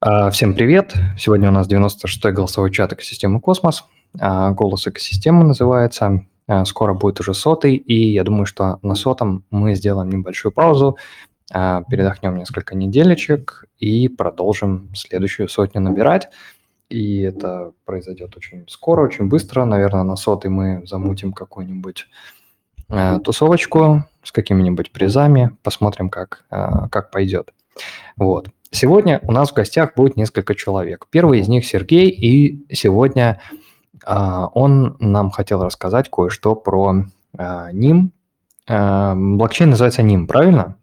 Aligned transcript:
А, 0.00 0.30
всем 0.30 0.54
привет! 0.54 0.94
Сегодня 1.18 1.48
у 1.48 1.52
нас 1.52 1.68
96-й 1.68 2.30
голосовой 2.30 2.70
чат 2.70 2.92
экосистемы 2.92 3.40
«Космос». 3.40 3.84
А, 4.20 4.52
голос 4.52 4.86
экосистемы 4.86 5.42
называется. 5.42 6.24
А, 6.46 6.64
скоро 6.66 6.94
будет 6.94 7.18
уже 7.18 7.34
сотый, 7.34 7.74
и 7.74 8.12
я 8.12 8.22
думаю, 8.22 8.46
что 8.46 8.78
на 8.82 8.94
сотом 8.94 9.44
мы 9.50 9.74
сделаем 9.74 10.08
небольшую 10.08 10.52
паузу, 10.52 10.98
передохнем 11.48 12.36
несколько 12.36 12.76
неделечек 12.76 13.64
и 13.80 14.06
продолжим 14.08 14.94
следующую 14.94 15.48
сотню 15.48 15.80
набирать. 15.80 16.28
И 16.88 17.22
это 17.22 17.72
произойдет 17.84 18.36
очень 18.36 18.68
скоро, 18.68 19.02
очень 19.02 19.26
быстро. 19.28 19.64
Наверное, 19.64 20.04
на 20.04 20.14
сотый 20.14 20.48
мы 20.48 20.86
замутим 20.86 21.32
какую-нибудь 21.32 22.06
тусовочку 23.24 24.04
с 24.22 24.30
какими-нибудь 24.30 24.92
призами, 24.92 25.56
посмотрим, 25.64 26.08
как, 26.08 26.44
как 26.48 27.10
пойдет. 27.10 27.52
Вот. 28.16 28.50
Сегодня 28.70 29.20
у 29.22 29.32
нас 29.32 29.50
в 29.50 29.54
гостях 29.54 29.94
будет 29.94 30.16
несколько 30.16 30.54
человек. 30.54 31.06
Первый 31.10 31.40
из 31.40 31.48
них 31.48 31.64
Сергей, 31.66 32.10
и 32.10 32.66
сегодня 32.74 33.40
а, 34.04 34.48
он 34.48 34.96
нам 35.00 35.30
хотел 35.30 35.64
рассказать 35.64 36.10
кое-что 36.10 36.54
про 36.54 37.04
а, 37.36 37.72
NIM. 37.72 38.10
А, 38.68 39.14
блокчейн 39.16 39.70
называется 39.70 40.02
NIM, 40.02 40.26
правильно? 40.26 40.76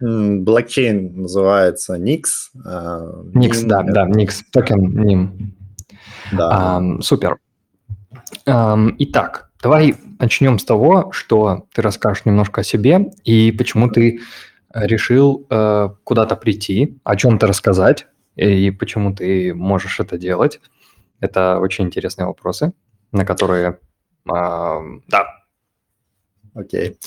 Блокчейн 0.00 1.22
называется 1.22 1.96
NIX. 1.96 2.22
NIX, 2.54 3.66
да, 3.66 3.82
это... 3.82 3.92
да, 3.92 4.08
NIX, 4.08 4.30
токен 4.52 4.98
NIM. 4.98 5.28
Да. 6.32 6.78
А, 6.78 7.02
супер. 7.02 7.38
Итак, 8.46 9.50
давай 9.62 9.96
начнем 10.18 10.58
с 10.58 10.64
того, 10.64 11.12
что 11.12 11.66
ты 11.74 11.82
расскажешь 11.82 12.24
немножко 12.24 12.62
о 12.62 12.64
себе 12.64 13.10
и 13.24 13.52
почему 13.52 13.88
ты 13.88 14.20
решил 14.76 15.46
э, 15.48 15.88
куда-то 16.04 16.36
прийти, 16.36 16.98
о 17.04 17.16
чем-то 17.16 17.46
рассказать 17.46 18.06
и 18.36 18.70
почему 18.70 19.14
ты 19.14 19.54
можешь 19.54 20.00
это 20.00 20.18
делать. 20.18 20.60
Это 21.20 21.58
очень 21.58 21.86
интересные 21.86 22.26
вопросы, 22.26 22.72
на 23.12 23.24
которые, 23.24 23.80
э, 24.28 24.80
да. 25.08 25.26
Окей. 26.54 26.98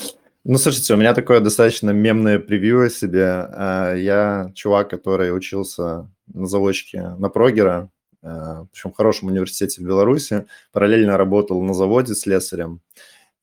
Ну, 0.44 0.58
слушайте, 0.58 0.94
у 0.94 0.98
меня 0.98 1.14
такое 1.14 1.42
достаточно 1.42 1.92
мемное 1.92 2.40
превью 2.40 2.82
о 2.82 2.90
себе. 2.90 3.26
А, 3.28 3.94
я 3.94 4.52
чувак, 4.56 4.90
который 4.90 5.36
учился 5.36 6.10
на 6.34 6.48
заочке 6.48 7.02
на 7.02 7.30
прогера, 7.30 7.90
причем 8.22 8.92
в 8.92 8.96
хорошем 8.96 9.30
университете 9.30 9.82
в 9.82 9.86
Беларуси, 9.86 10.46
параллельно 10.72 11.18
работал 11.18 11.62
на 11.62 11.74
заводе 11.74 12.16
с 12.16 12.22
слесарем, 12.22 12.82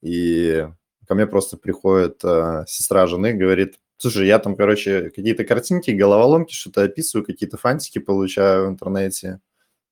и 0.02 0.68
ко 1.08 1.14
мне 1.14 1.26
просто 1.26 1.56
приходит 1.56 2.20
сестра 2.66 3.06
жены, 3.06 3.32
говорит, 3.32 3.78
Слушай, 3.98 4.26
я 4.26 4.38
там, 4.38 4.56
короче, 4.56 5.10
какие-то 5.10 5.44
картинки, 5.44 5.90
головоломки, 5.90 6.52
что-то 6.54 6.82
описываю, 6.82 7.24
какие-то 7.24 7.56
фантики 7.56 7.98
получаю 7.98 8.66
в 8.66 8.70
интернете. 8.70 9.40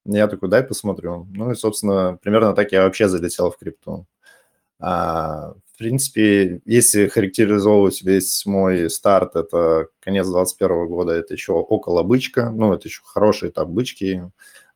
Я 0.05 0.29
такой, 0.29 0.51
дай 0.51 0.63
посмотрю. 0.63 1.27
Ну 1.33 1.53
и, 1.53 1.55
собственно, 1.55 2.19
примерно 2.23 2.55
так 2.55 2.73
я 2.73 2.85
вообще 2.85 3.09
залетел 3.09 3.51
в 3.51 3.59
крипту. 3.59 4.07
А, 4.79 5.55
в 5.75 5.79
принципе, 5.79 6.61
если 6.67 7.09
характеризовывать 7.09 8.03
весь 8.03 8.45
мой 8.47 8.91
старт, 8.91 9.37
это 9.37 9.89
конец 10.01 10.27
2021 10.27 10.87
года, 10.89 11.13
это 11.13 11.35
еще 11.35 11.53
около 11.53 12.03
бычка, 12.03 12.51
ну, 12.51 12.75
это 12.75 12.89
еще 12.89 13.01
хороший 13.05 13.49
этап 13.49 13.69
бычки, 13.69 14.23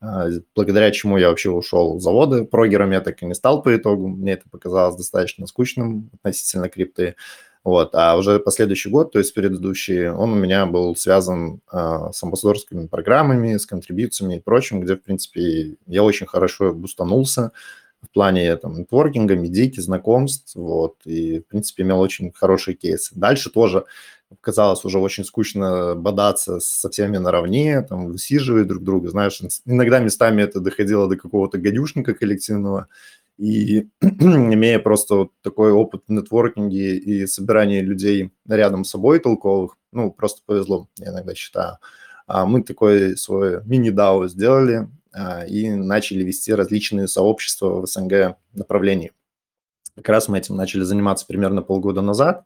а, 0.01 0.29
благодаря 0.55 0.91
чему 0.93 1.19
я 1.19 1.29
вообще 1.29 1.51
ушел 1.51 2.01
с 2.01 2.03
завода. 2.03 2.45
Прогером 2.45 2.93
я 2.93 3.01
так 3.01 3.23
и 3.23 3.27
не 3.27 3.35
стал 3.35 3.63
по 3.63 3.77
итогу, 3.77 4.09
мне 4.09 4.33
это 4.33 4.49
показалось 4.49 4.97
достаточно 4.97 5.47
скучным 5.47 6.11
относительно 6.23 6.69
крипты. 6.69 7.17
Вот. 7.65 7.95
А 7.95 8.17
уже 8.17 8.39
последующий 8.39 8.91
год, 8.91 9.13
то 9.13 9.19
есть 9.19 9.35
предыдущий, 9.35 10.09
он 10.09 10.33
у 10.33 10.37
меня 10.37 10.67
был 10.67 10.97
связан 10.97 11.61
э, 11.73 12.11
с 12.13 12.23
амбассадорскими 12.23 12.87
программами, 12.87 13.57
с 13.57 13.67
контрибьюциями 13.67 14.37
и 14.37 14.41
прочим, 14.41 14.81
где, 14.81 14.97
в 14.97 15.03
принципе, 15.03 15.77
я 15.87 16.03
очень 16.03 16.27
хорошо 16.27 16.73
бустанулся 16.73 17.53
в 18.03 18.11
плане 18.11 18.57
там, 18.57 18.79
нетворкинга, 18.79 19.35
медики, 19.35 19.81
знакомств, 19.81 20.55
вот, 20.55 20.97
и, 21.05 21.41
в 21.41 21.47
принципе, 21.47 21.83
имел 21.83 22.01
очень 22.01 22.33
хорошие 22.33 22.75
кейсы. 22.77 23.13
Дальше 23.15 23.51
тоже 23.51 23.85
казалось 24.41 24.85
уже 24.85 24.99
очень 24.99 25.25
скучно 25.25 25.95
бодаться 25.95 26.61
со 26.61 26.91
всеми 26.91 27.17
наравне, 27.17 27.83
там, 27.83 28.09
высиживать 28.09 28.67
друг 28.67 28.83
друга, 28.85 29.09
знаешь, 29.09 29.41
иногда 29.65 30.01
местами 30.01 30.43
это 30.43 30.61
доходило 30.61 31.09
до 31.09 31.17
какого-то 31.17 31.59
гадюшника 31.59 32.15
коллективного, 32.15 32.89
и 33.39 33.89
имея 34.03 34.79
просто 34.79 35.15
вот 35.15 35.33
такой 35.43 35.73
опыт 35.73 36.03
в 36.07 36.13
нетворкинге 36.13 36.97
и 36.97 37.27
собирании 37.27 37.81
людей 37.81 38.33
рядом 38.49 38.85
с 38.85 38.91
собой 38.91 39.21
толковых, 39.21 39.77
ну, 39.93 40.11
просто 40.11 40.43
повезло, 40.45 40.89
я 40.99 41.11
иногда 41.13 41.35
считаю. 41.35 41.79
А 42.27 42.45
мы 42.45 42.63
такой 42.63 43.17
свой 43.17 43.65
мини-дау 43.65 44.29
сделали 44.29 44.89
а, 45.13 45.47
и 45.47 45.71
начали 45.71 46.25
вести 46.25 46.53
различные 46.53 47.09
сообщества 47.09 47.81
в 47.81 47.87
СНГ 47.87 48.37
направлении. 48.53 49.13
Как 49.97 50.11
раз 50.11 50.29
мы 50.29 50.39
этим 50.39 50.55
начали 50.55 50.83
заниматься 50.83 51.27
примерно 51.27 51.63
полгода 51.63 52.03
назад. 52.03 52.45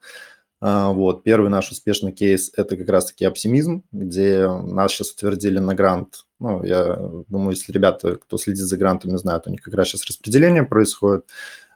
А, 0.64 0.92
вот. 0.92 1.24
Первый 1.24 1.50
наш 1.50 1.72
успешный 1.72 2.12
кейс– 2.12 2.52
это 2.56 2.76
как 2.76 2.88
раз-таки 2.88 3.24
оптимизм, 3.24 3.82
где 3.90 4.48
нас 4.48 4.92
сейчас 4.92 5.10
утвердили 5.10 5.58
на 5.58 5.74
грант. 5.74 6.24
Ну, 6.38 6.62
я 6.62 6.98
думаю, 7.28 7.50
если 7.50 7.72
ребята, 7.72 8.14
кто 8.14 8.38
следит 8.38 8.62
за 8.62 8.76
грантами, 8.76 9.16
знают, 9.16 9.48
у 9.48 9.50
них 9.50 9.60
как 9.60 9.74
раз 9.74 9.88
сейчас 9.88 10.06
распределение 10.06 10.62
происходит. 10.62 11.26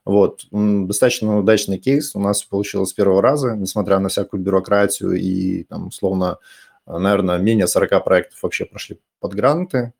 Вот. 0.05 0.47
Достаточно 0.53 1.37
удачный 1.37 1.79
кейс 1.79 2.15
у 2.15 2.21
нас 2.21 2.45
получилось 2.45 2.91
с 2.91 2.93
первого 2.93 3.21
раза, 3.21 3.57
несмотря 3.57 3.99
на 3.99 4.09
всякую 4.09 4.41
бюрократию 4.41 5.15
и, 5.15 5.65
там, 5.65 5.89
условно, 5.89 6.39
наверное, 6.87 7.39
менее 7.39 7.67
40 7.67 8.05
проектов 8.05 8.41
вообще 8.41 8.67
прошли 8.67 9.01
под 9.19 9.35
гранты. 9.35 9.95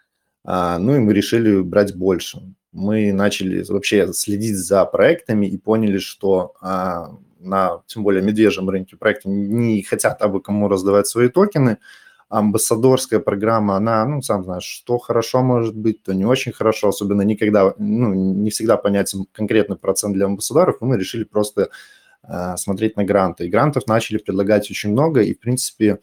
А, 0.45 0.79
ну 0.79 0.95
и 0.95 1.01
мы 1.01 1.13
решили 1.13 1.61
брать 1.61 1.97
больше. 1.97 2.41
Мы 2.71 3.13
начали 3.13 3.65
вообще 3.69 4.13
следить 4.13 4.59
за 4.59 4.85
проектами 4.85 5.47
и 5.47 5.59
поняли, 5.59 5.99
что 5.99 6.55
а, 6.61 7.17
на, 7.47 7.83
тем 7.87 8.03
более, 8.03 8.23
медвежьем 8.23 8.69
рынке 8.69 8.97
проекты 8.97 9.29
не 9.29 9.83
хотят 9.83 10.21
абы 10.23 10.41
кому 10.41 10.69
раздавать 10.69 11.07
свои 11.07 11.29
токены. 11.29 11.79
Амбассадорская 12.29 13.21
программа, 13.21 13.77
она, 13.77 14.05
ну, 14.05 14.21
сам 14.21 14.43
знаешь, 14.43 14.65
что 14.65 14.99
хорошо 14.99 15.43
может 15.43 15.77
быть, 15.77 16.03
то 16.03 16.13
не 16.13 16.25
очень 16.25 16.53
хорошо, 16.53 16.89
особенно 16.89 17.23
никогда, 17.23 17.73
ну, 17.79 18.13
не 18.13 18.51
всегда 18.51 18.77
понятен 18.77 19.27
конкретный 19.33 19.77
процент 19.77 20.15
для 20.15 20.27
амбассадоров, 20.27 20.81
мы 20.81 20.99
решили 20.99 21.23
просто 21.23 21.71
э, 22.29 22.57
смотреть 22.57 22.97
на 22.97 23.05
гранты. 23.05 23.47
И 23.47 23.49
грантов 23.49 23.87
начали 23.87 24.19
предлагать 24.19 24.69
очень 24.71 24.91
много, 24.91 25.21
и, 25.21 25.35
в 25.35 25.39
принципе, 25.39 26.01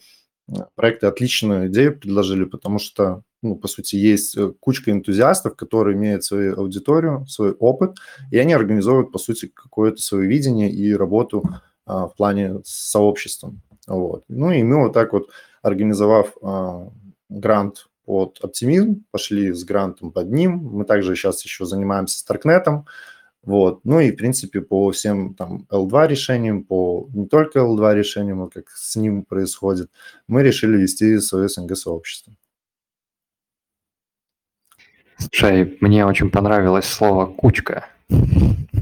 проекты 0.76 1.08
отличную 1.08 1.68
идею 1.68 2.00
предложили, 2.00 2.46
потому 2.46 2.80
что 2.80 3.24
ну, 3.44 3.56
по 3.56 3.68
сути, 3.68 3.98
есть 3.98 4.38
э, 4.38 4.52
кучка 4.60 4.92
энтузиастов, 4.92 5.56
которые 5.56 5.96
имеют 5.96 6.24
свою 6.24 6.58
аудиторию, 6.58 7.26
свой 7.28 7.52
опыт, 7.52 7.98
и 8.32 8.38
они 8.40 8.54
организовывают, 8.54 9.12
по 9.12 9.20
сути, 9.20 9.52
какое-то 9.54 10.02
свое 10.02 10.28
видение 10.28 10.72
и 10.72 10.94
работу 10.94 11.44
а, 11.86 12.08
в 12.08 12.16
плане 12.16 12.62
с 12.64 12.92
сообществом. 12.92 13.62
Вот. 13.86 14.24
Ну 14.30 14.52
и 14.52 14.64
мы 14.64 14.84
вот 14.84 14.94
так 14.94 15.12
вот, 15.14 15.30
организовав 15.62 16.34
а, 16.42 16.90
грант 17.30 17.88
под 18.06 18.40
оптимизм, 18.42 19.04
пошли 19.12 19.52
с 19.52 19.64
грантом 19.66 20.12
под 20.12 20.32
ним. 20.32 20.58
Мы 20.58 20.86
также 20.86 21.16
сейчас 21.16 21.44
еще 21.44 21.66
занимаемся 21.66 22.20
Старкнетом. 22.20 22.86
Вот. 23.44 23.82
Ну 23.84 24.00
и, 24.00 24.12
в 24.12 24.16
принципе, 24.16 24.62
по 24.62 24.90
всем 24.92 25.36
там 25.36 25.68
L2 25.70 26.08
решениям, 26.08 26.64
по 26.64 27.10
не 27.14 27.28
только 27.28 27.60
L2 27.60 27.94
решениям, 27.94 28.44
а 28.44 28.50
как 28.50 28.70
с 28.70 28.96
ним 28.96 29.24
происходит, 29.24 29.90
мы 30.28 30.44
решили 30.44 30.78
вести 30.78 31.20
свое 31.20 31.50
СНГ-сообщество. 31.50 32.34
Слушай, 35.18 35.78
мне 35.82 36.06
очень 36.06 36.30
понравилось 36.30 36.86
слово 36.86 37.26
«кучка». 37.28 37.86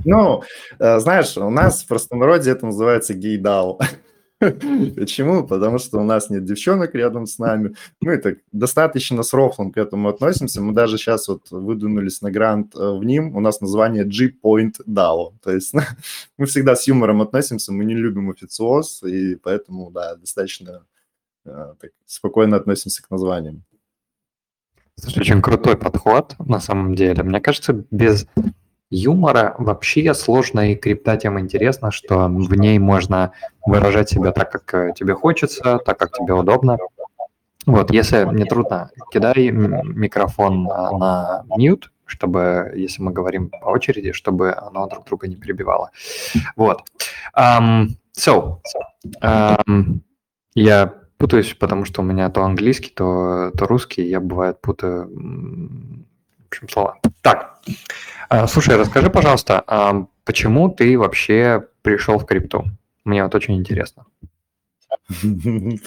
Ну, 0.06 0.44
э, 0.80 1.00
знаешь, 1.00 1.38
у 1.38 1.50
нас 1.50 1.84
в 1.84 1.88
простонародье 1.88 2.54
это 2.54 2.66
называется 2.66 3.14
гейдал. 3.14 3.80
Почему? 4.40 5.46
Потому 5.46 5.78
что 5.78 6.00
у 6.00 6.04
нас 6.04 6.32
нет 6.32 6.46
девчонок 6.46 6.96
рядом 6.96 7.28
с 7.28 7.38
нами. 7.38 7.76
Мы 8.00 8.18
так 8.18 8.38
достаточно 8.52 9.22
с 9.22 9.34
рофлом 9.34 9.72
к 9.72 9.78
этому 9.78 10.10
относимся. 10.10 10.62
Мы 10.62 10.74
даже 10.74 10.98
сейчас 10.98 11.28
вот 11.28 11.52
выдвинулись 11.52 12.22
на 12.22 12.32
грант 12.32 12.76
э, 12.76 12.80
в 12.80 13.04
ним. 13.04 13.36
У 13.36 13.40
нас 13.40 13.62
название 13.62 14.04
G-Point 14.04 14.82
DAO. 14.88 15.34
То 15.44 15.52
есть 15.52 15.74
мы 16.38 16.46
всегда 16.48 16.76
с 16.76 16.88
юмором 16.88 17.22
относимся, 17.22 17.72
мы 17.72 17.86
не 17.86 17.94
любим 17.94 18.32
официоз, 18.32 19.04
и 19.04 19.36
поэтому, 19.36 19.92
да, 19.92 20.16
достаточно 20.16 20.84
э, 21.46 21.74
так, 21.80 21.92
спокойно 22.08 22.58
относимся 22.58 23.04
к 23.04 23.12
названиям. 23.12 23.64
Слушай, 25.02 25.22
очень 25.22 25.42
крутой 25.42 25.78
подход 25.78 26.36
на 26.38 26.60
самом 26.60 26.94
деле. 26.94 27.24
Мне 27.24 27.42
кажется, 27.42 27.84
без 27.90 28.28
юмора 28.92 29.56
вообще 29.58 30.14
сложно 30.14 30.72
и 30.72 30.76
крипта 30.76 31.18
тем 31.18 31.40
интересно, 31.40 31.92
что 31.92 32.28
в 32.28 32.54
ней 32.54 32.78
можно 32.78 33.32
выражать 33.66 34.10
себя 34.12 34.32
так, 34.32 34.52
как 34.52 34.74
э, 34.74 34.94
тебе 34.96 35.16
хочется, 35.16 35.80
так, 35.80 35.98
как 35.98 36.12
тебе 36.12 36.34
удобно. 36.34 36.78
Вот, 37.66 37.92
если 37.92 38.26
не 38.32 38.46
трудно, 38.46 38.92
кидай 39.12 39.50
микрофон 39.50 40.66
на 40.66 41.46
mute, 41.58 41.86
чтобы, 42.06 42.72
если 42.76 43.02
мы 43.02 43.12
говорим 43.12 43.50
по 43.50 43.70
очереди, 43.70 44.12
чтобы 44.12 44.54
оно 44.54 44.88
друг 44.88 45.06
друга 45.06 45.28
не 45.28 45.36
перебивало. 45.36 45.92
Вот. 46.56 46.84
Um, 47.36 47.88
so, 48.16 48.58
um, 49.24 50.02
я 50.54 51.01
путаюсь, 51.22 51.54
потому 51.54 51.86
что 51.86 52.02
у 52.02 52.04
меня 52.04 52.32
то 52.32 52.42
английский, 52.42 52.90
то, 52.90 53.52
то 53.56 53.68
русский, 53.68 54.02
я 54.02 54.20
бывает 54.20 54.60
путаю 54.60 55.08
в 55.08 56.48
общем, 56.48 56.68
слова. 56.68 56.98
Так, 57.22 57.60
а, 58.28 58.48
слушай, 58.48 58.76
расскажи, 58.76 59.12
пожалуйста, 59.12 59.64
а 59.68 60.08
почему 60.26 60.70
ты 60.70 60.98
вообще 60.98 61.68
пришел 61.84 62.18
в 62.18 62.26
крипту? 62.26 62.66
Мне 63.06 63.24
вот 63.24 63.36
очень 63.36 63.56
интересно. 63.56 64.08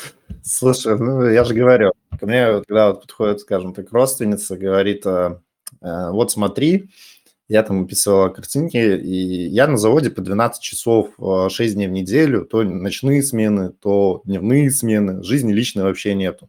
Слушай, 0.44 0.98
ну 0.98 1.28
я 1.28 1.42
же 1.42 1.52
говорю, 1.52 1.92
ко 2.18 2.26
мне, 2.26 2.62
когда 2.68 2.90
вот 2.90 3.00
подходит, 3.00 3.40
скажем 3.40 3.74
так, 3.74 3.92
родственница, 3.92 4.56
говорит, 4.56 5.04
«А, 5.04 5.40
вот 5.80 6.30
смотри, 6.30 6.90
я 7.48 7.62
там 7.62 7.84
описывал 7.84 8.32
картинки, 8.32 8.76
и 8.76 9.46
я 9.46 9.66
на 9.66 9.76
заводе 9.76 10.10
по 10.10 10.22
12 10.22 10.62
часов 10.62 11.10
6 11.18 11.74
дней 11.74 11.88
в 11.88 11.92
неделю, 11.92 12.44
то 12.44 12.62
ночные 12.62 13.22
смены, 13.22 13.70
то 13.70 14.22
дневные 14.24 14.70
смены, 14.70 15.22
жизни 15.22 15.52
личной 15.52 15.84
вообще 15.84 16.14
нету. 16.14 16.48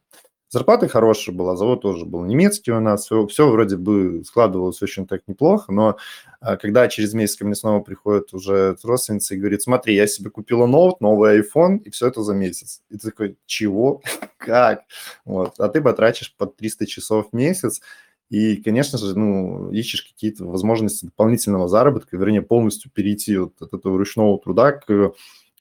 Зарплата 0.50 0.88
хорошая 0.88 1.36
была, 1.36 1.58
завод 1.58 1.82
тоже 1.82 2.06
был 2.06 2.24
немецкий 2.24 2.72
у 2.72 2.80
нас, 2.80 3.06
все, 3.06 3.28
все 3.28 3.50
вроде 3.50 3.76
бы 3.76 4.24
складывалось 4.24 4.82
очень 4.82 5.06
так 5.06 5.24
неплохо, 5.28 5.74
но 5.74 5.98
а, 6.40 6.56
когда 6.56 6.88
через 6.88 7.14
месяц 7.14 7.36
ко 7.36 7.46
мне 7.46 7.56
снова 7.56 7.82
приходит 7.82 8.34
уже 8.34 8.78
родственница 8.84 9.34
и 9.34 9.38
говорит, 9.38 9.64
смотри, 9.64 9.96
я 9.96 10.08
себе 10.08 10.30
купила 10.30 10.68
ноут, 10.68 11.02
новый 11.02 11.42
iPhone, 11.42 11.80
и 11.80 11.90
все 11.90 12.08
это 12.08 12.22
за 12.22 12.34
месяц. 12.36 12.84
И 12.90 12.98
ты 12.98 13.10
такой, 13.10 13.38
чего? 13.48 14.02
как? 14.38 14.84
Вот. 15.26 15.60
А 15.60 15.68
ты 15.68 15.82
потратишь 15.82 16.34
по 16.38 16.46
300 16.46 16.86
часов 16.86 17.30
в 17.32 17.36
месяц, 17.36 17.82
и, 18.30 18.58
конечно 18.58 18.98
же, 18.98 19.18
ну, 19.18 19.72
ищешь 19.72 20.04
какие-то 20.04 20.46
возможности 20.46 21.06
дополнительного 21.06 21.68
заработка, 21.68 22.18
вернее, 22.18 22.42
полностью 22.42 22.92
перейти 22.92 23.38
вот 23.38 23.54
от 23.62 23.74
этого 23.74 23.98
ручного 23.98 24.40
труда 24.40 24.72
к 24.74 25.14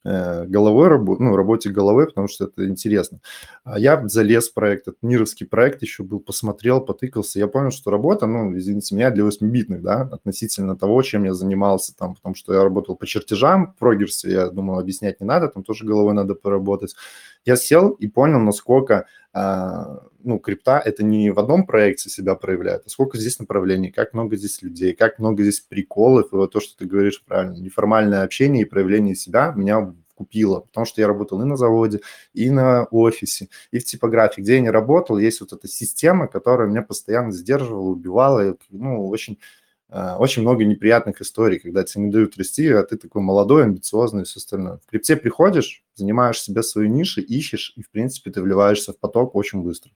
Э, 0.07 0.45
головой, 0.45 0.87
ну, 1.19 1.35
работе 1.35 1.71
головы, 1.71 2.05
потому 2.05 2.27
что 2.27 2.45
это 2.45 2.67
интересно. 2.67 3.21
А 3.63 3.79
я 3.79 4.07
залез 4.07 4.49
в 4.49 4.53
проект, 4.53 4.87
это 4.87 4.97
Нировский 5.01 5.47
проект 5.47 5.81
еще 5.81 6.03
был, 6.03 6.19
посмотрел, 6.19 6.79
потыкался. 6.79 7.39
Я 7.39 7.47
понял, 7.47 7.71
что 7.71 7.89
работа, 7.89 8.27
ну, 8.27 8.55
извините 8.55 8.93
меня, 8.93 9.09
для 9.09 9.23
8-битных, 9.23 9.81
да, 9.81 10.01
относительно 10.11 10.77
того, 10.77 11.01
чем 11.01 11.23
я 11.23 11.33
занимался 11.33 11.95
там, 11.95 12.13
потому 12.13 12.35
что 12.35 12.53
я 12.53 12.61
работал 12.61 12.95
по 12.95 13.07
чертежам, 13.07 13.73
в 13.73 13.79
прогерсе, 13.79 14.29
я 14.31 14.49
думал, 14.49 14.77
объяснять 14.77 15.19
не 15.21 15.25
надо, 15.25 15.47
там 15.47 15.63
тоже 15.63 15.85
головой 15.85 16.13
надо 16.13 16.35
поработать. 16.35 16.95
Я 17.43 17.55
сел 17.55 17.89
и 17.89 18.05
понял, 18.05 18.39
насколько 18.39 19.07
ну, 19.35 20.39
крипта 20.39 20.81
это 20.83 21.03
не 21.03 21.29
в 21.29 21.39
одном 21.39 21.65
проекте 21.65 22.09
себя 22.09 22.35
проявляет, 22.35 22.83
а 22.85 22.89
сколько 22.89 23.17
здесь 23.17 23.37
направлений, 23.37 23.91
как 23.91 24.13
много 24.13 24.37
здесь 24.37 24.61
людей, 24.61 24.93
как 24.93 25.19
много 25.19 25.43
здесь 25.43 25.59
приколов, 25.59 26.31
и 26.31 26.35
вот 26.35 26.53
то, 26.53 26.59
что 26.59 26.77
ты 26.77 26.85
говоришь 26.85 27.21
правильно, 27.23 27.55
неформальное 27.57 28.23
общение 28.23 28.63
и 28.63 28.69
проявление 28.69 29.15
себя 29.15 29.53
меня 29.55 29.93
купило, 30.15 30.61
потому 30.61 30.85
что 30.85 31.01
я 31.01 31.07
работал 31.07 31.41
и 31.41 31.45
на 31.45 31.57
заводе, 31.57 31.99
и 32.33 32.49
на 32.49 32.85
офисе, 32.85 33.49
и 33.71 33.79
в 33.79 33.85
типографии. 33.85 34.41
Где 34.41 34.55
я 34.55 34.61
не 34.61 34.69
работал, 34.69 35.17
есть 35.17 35.41
вот 35.41 35.53
эта 35.53 35.67
система, 35.67 36.27
которая 36.27 36.67
меня 36.67 36.81
постоянно 36.81 37.31
сдерживала, 37.31 37.89
убивала, 37.89 38.51
и, 38.51 38.55
ну, 38.69 39.07
очень 39.07 39.33
а, 39.33 39.64
очень 39.89 40.41
много 40.41 40.65
неприятных 40.65 41.21
историй, 41.21 41.59
когда 41.59 41.83
тебе 41.83 42.05
не 42.05 42.11
дают 42.11 42.37
расти, 42.37 42.67
а 42.69 42.83
ты 42.83 42.97
такой 42.97 43.21
молодой, 43.21 43.63
амбициозный 43.63 44.23
и 44.23 44.25
все 44.25 44.39
остальное. 44.39 44.79
В 44.79 44.89
крипте 44.89 45.15
приходишь, 45.15 45.83
занимаешь 45.93 46.41
себе 46.41 46.63
свою 46.63 46.89
нишу, 46.89 47.21
ищешь, 47.21 47.73
и, 47.75 47.83
в 47.83 47.89
принципе, 47.89 48.31
ты 48.31 48.41
вливаешься 48.41 48.93
в 48.93 48.99
поток 48.99 49.35
очень 49.35 49.61
быстро. 49.61 49.91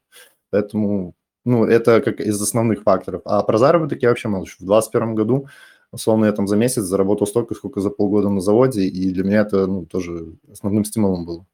Поэтому, 0.51 1.15
ну, 1.44 1.65
это 1.65 2.01
как 2.01 2.21
из 2.21 2.41
основных 2.41 2.83
факторов. 2.83 3.24
А 3.25 3.41
про 3.44 3.57
заработок 3.57 4.01
я 4.01 4.09
вообще 4.09 4.27
молчу. 4.27 4.56
В 4.59 4.65
2021 4.65 5.15
году, 5.15 5.47
условно, 5.92 6.25
я 6.25 6.31
там 6.33 6.47
за 6.47 6.56
месяц 6.56 6.83
заработал 6.83 7.25
столько, 7.25 7.56
сколько 7.56 7.81
за 7.81 7.89
полгода 7.89 8.30
на 8.30 8.42
заводе, 8.42 8.83
и 8.83 9.12
для 9.12 9.24
меня 9.24 9.42
это, 9.42 9.65
ну, 9.65 9.85
тоже 9.85 10.33
основным 10.51 10.85
стимулом 10.85 11.25
было. 11.25 11.45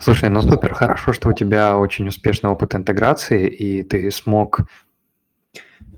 Слушай, 0.00 0.30
ну 0.30 0.40
супер, 0.42 0.74
хорошо, 0.74 1.12
что 1.12 1.30
у 1.30 1.32
тебя 1.32 1.76
очень 1.76 2.06
успешный 2.06 2.50
опыт 2.50 2.76
интеграции, 2.76 3.48
и 3.48 3.82
ты 3.82 4.08
смог 4.12 4.60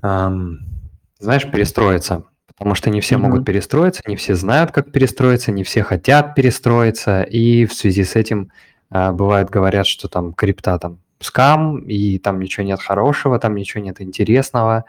знаешь, 0.01 1.51
перестроиться. 1.51 2.25
Потому 2.61 2.75
что 2.75 2.91
не 2.91 3.01
все 3.01 3.15
mm-hmm. 3.15 3.19
могут 3.19 3.45
перестроиться, 3.45 4.03
не 4.05 4.15
все 4.15 4.35
знают, 4.35 4.71
как 4.71 4.91
перестроиться, 4.91 5.51
не 5.51 5.63
все 5.63 5.81
хотят 5.83 6.35
перестроиться, 6.35 7.23
и 7.23 7.65
в 7.65 7.73
связи 7.73 8.03
с 8.03 8.15
этим 8.15 8.51
а, 8.91 9.11
бывает 9.11 9.49
говорят, 9.49 9.87
что 9.87 10.07
там 10.07 10.33
крипта 10.33 10.77
там 10.77 10.99
скам, 11.19 11.79
и 11.79 12.19
там 12.19 12.39
ничего 12.39 12.63
нет 12.65 12.79
хорошего, 12.79 13.39
там 13.39 13.55
ничего 13.55 13.83
нет 13.83 14.01
интересного, 14.01 14.85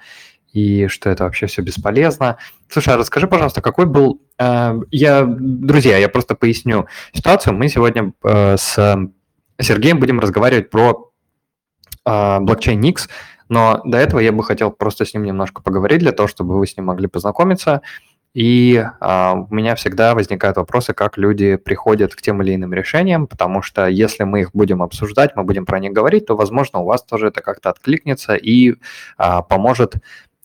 и 0.53 0.87
что 0.89 1.09
это 1.09 1.25
вообще 1.25 1.47
все 1.47 1.63
бесполезно. 1.63 2.37
Слушай, 2.69 2.95
а 2.95 2.99
расскажи, 2.99 3.27
пожалуйста, 3.27 3.63
какой 3.63 3.87
был... 3.87 4.21
Э, 4.39 4.79
я, 4.91 5.25
друзья, 5.25 5.97
я 5.97 6.09
просто 6.09 6.35
поясню 6.35 6.87
ситуацию. 7.15 7.55
Мы 7.55 7.69
сегодня 7.69 8.13
э, 8.23 8.57
с 8.59 8.75
Сергеем 9.59 9.99
будем 9.99 10.21
разговаривать 10.21 10.69
про 10.69 11.11
э, 12.05 12.39
блокчейн 12.41 12.81
Nix, 12.83 13.09
но 13.53 13.83
до 13.85 13.99
этого 13.99 14.19
я 14.21 14.33
бы 14.33 14.43
хотел 14.43 14.71
просто 14.71 15.05
с 15.05 15.13
ним 15.13 15.25
немножко 15.25 15.61
поговорить 15.61 15.99
для 15.99 16.13
того, 16.13 16.27
чтобы 16.27 16.59
вы 16.59 16.67
с 16.67 16.75
ним 16.75 16.87
могли 16.87 17.07
познакомиться. 17.07 17.83
И 18.33 18.83
а, 18.99 19.35
у 19.35 19.55
меня 19.55 19.75
всегда 19.75 20.15
возникают 20.15 20.57
вопросы, 20.57 20.95
как 20.95 21.19
люди 21.19 21.57
приходят 21.57 22.15
к 22.15 22.23
тем 22.23 22.41
или 22.41 22.55
иным 22.55 22.73
решениям, 22.73 23.27
потому 23.27 23.61
что 23.61 23.89
если 23.89 24.25
мы 24.25 24.41
их 24.41 24.53
будем 24.55 24.83
обсуждать, 24.83 25.37
мы 25.37 25.45
будем 25.45 25.67
про 25.67 25.81
них 25.81 25.93
говорить, 25.93 26.25
то, 26.25 26.35
возможно, 26.35 26.79
у 26.79 26.87
вас 26.87 27.03
тоже 27.03 27.27
это 27.27 27.43
как-то 27.43 27.69
откликнется 27.69 28.37
и 28.37 28.77
а, 29.19 29.43
поможет 29.43 29.97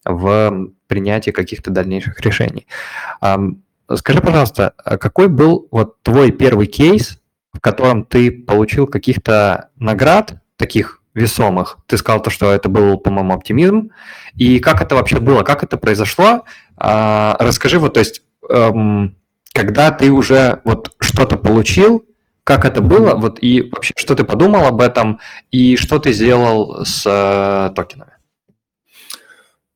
в 0.04 0.68
принятии 0.88 1.32
каких-то 1.32 1.72
дальнейших 1.72 2.20
решений. 2.20 2.68
А, 3.22 3.40
скажи, 3.96 4.20
пожалуйста, 4.20 4.74
а 4.84 4.98
какой 4.98 5.30
был 5.30 5.70
вот 5.72 6.02
твой 6.02 6.32
первый 6.34 6.68
кейс, 6.68 7.22
в 7.54 7.62
котором 7.62 8.04
ты 8.04 8.32
получил 8.32 8.86
каких-то 8.86 9.70
наград, 9.78 10.42
таких 10.58 11.02
весомых. 11.18 11.80
Ты 11.88 11.98
сказал 11.98 12.22
то, 12.22 12.30
что 12.30 12.52
это 12.52 12.70
был, 12.70 12.98
по-моему, 12.98 13.34
оптимизм. 13.34 13.90
И 14.36 14.60
как 14.60 14.82
это 14.82 14.96
вообще 14.96 15.20
было, 15.20 15.44
как 15.44 15.64
это 15.64 15.78
произошло? 15.78 16.46
А, 16.78 17.36
расскажи, 17.40 17.80
вот, 17.80 17.96
то 17.96 18.00
есть, 18.00 18.22
эм, 18.50 19.16
когда 19.52 19.92
ты 19.92 20.12
уже 20.12 20.62
вот 20.64 20.94
что-то 21.00 21.38
получил, 21.38 22.06
как 22.44 22.66
это 22.66 22.82
было, 22.82 23.16
вот, 23.16 23.40
и 23.42 23.62
вообще, 23.62 23.94
что 23.98 24.16
ты 24.16 24.24
подумал 24.24 24.68
об 24.68 24.80
этом, 24.80 25.20
и 25.52 25.76
что 25.76 26.00
ты 26.00 26.14
сделал 26.14 26.86
с 26.86 27.04
э, 27.06 27.74
токенами? 27.76 28.14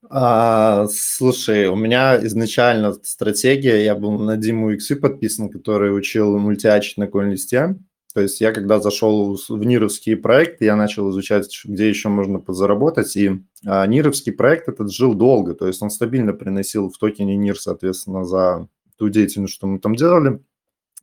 А, 0.09 0.87
слушай, 0.87 1.67
у 1.67 1.75
меня 1.75 2.23
изначально 2.25 2.93
стратегия, 3.03 3.83
я 3.83 3.95
был 3.95 4.19
на 4.19 4.37
Диму 4.37 4.71
Иксы 4.71 4.95
подписан, 4.95 5.49
который 5.49 5.95
учил 5.97 6.37
мультиачить 6.37 6.97
на 6.97 7.07
коин-листе. 7.07 7.75
То 8.13 8.21
есть 8.21 8.41
я 8.41 8.51
когда 8.51 8.79
зашел 8.79 9.35
в 9.35 9.63
НИРовский 9.63 10.15
проект, 10.15 10.61
я 10.61 10.75
начал 10.75 11.09
изучать, 11.11 11.47
где 11.63 11.89
еще 11.89 12.09
можно 12.09 12.39
подзаработать, 12.39 13.15
и 13.15 13.41
а, 13.65 13.85
НИРовский 13.87 14.33
проект 14.33 14.67
этот 14.67 14.91
жил 14.91 15.13
долго, 15.13 15.53
то 15.53 15.67
есть 15.67 15.81
он 15.81 15.89
стабильно 15.89 16.33
приносил 16.33 16.89
в 16.89 16.97
токене 16.97 17.35
НИР, 17.37 17.59
соответственно, 17.59 18.25
за 18.25 18.67
ту 18.97 19.09
деятельность, 19.09 19.53
что 19.53 19.67
мы 19.67 19.79
там 19.79 19.95
делали, 19.95 20.39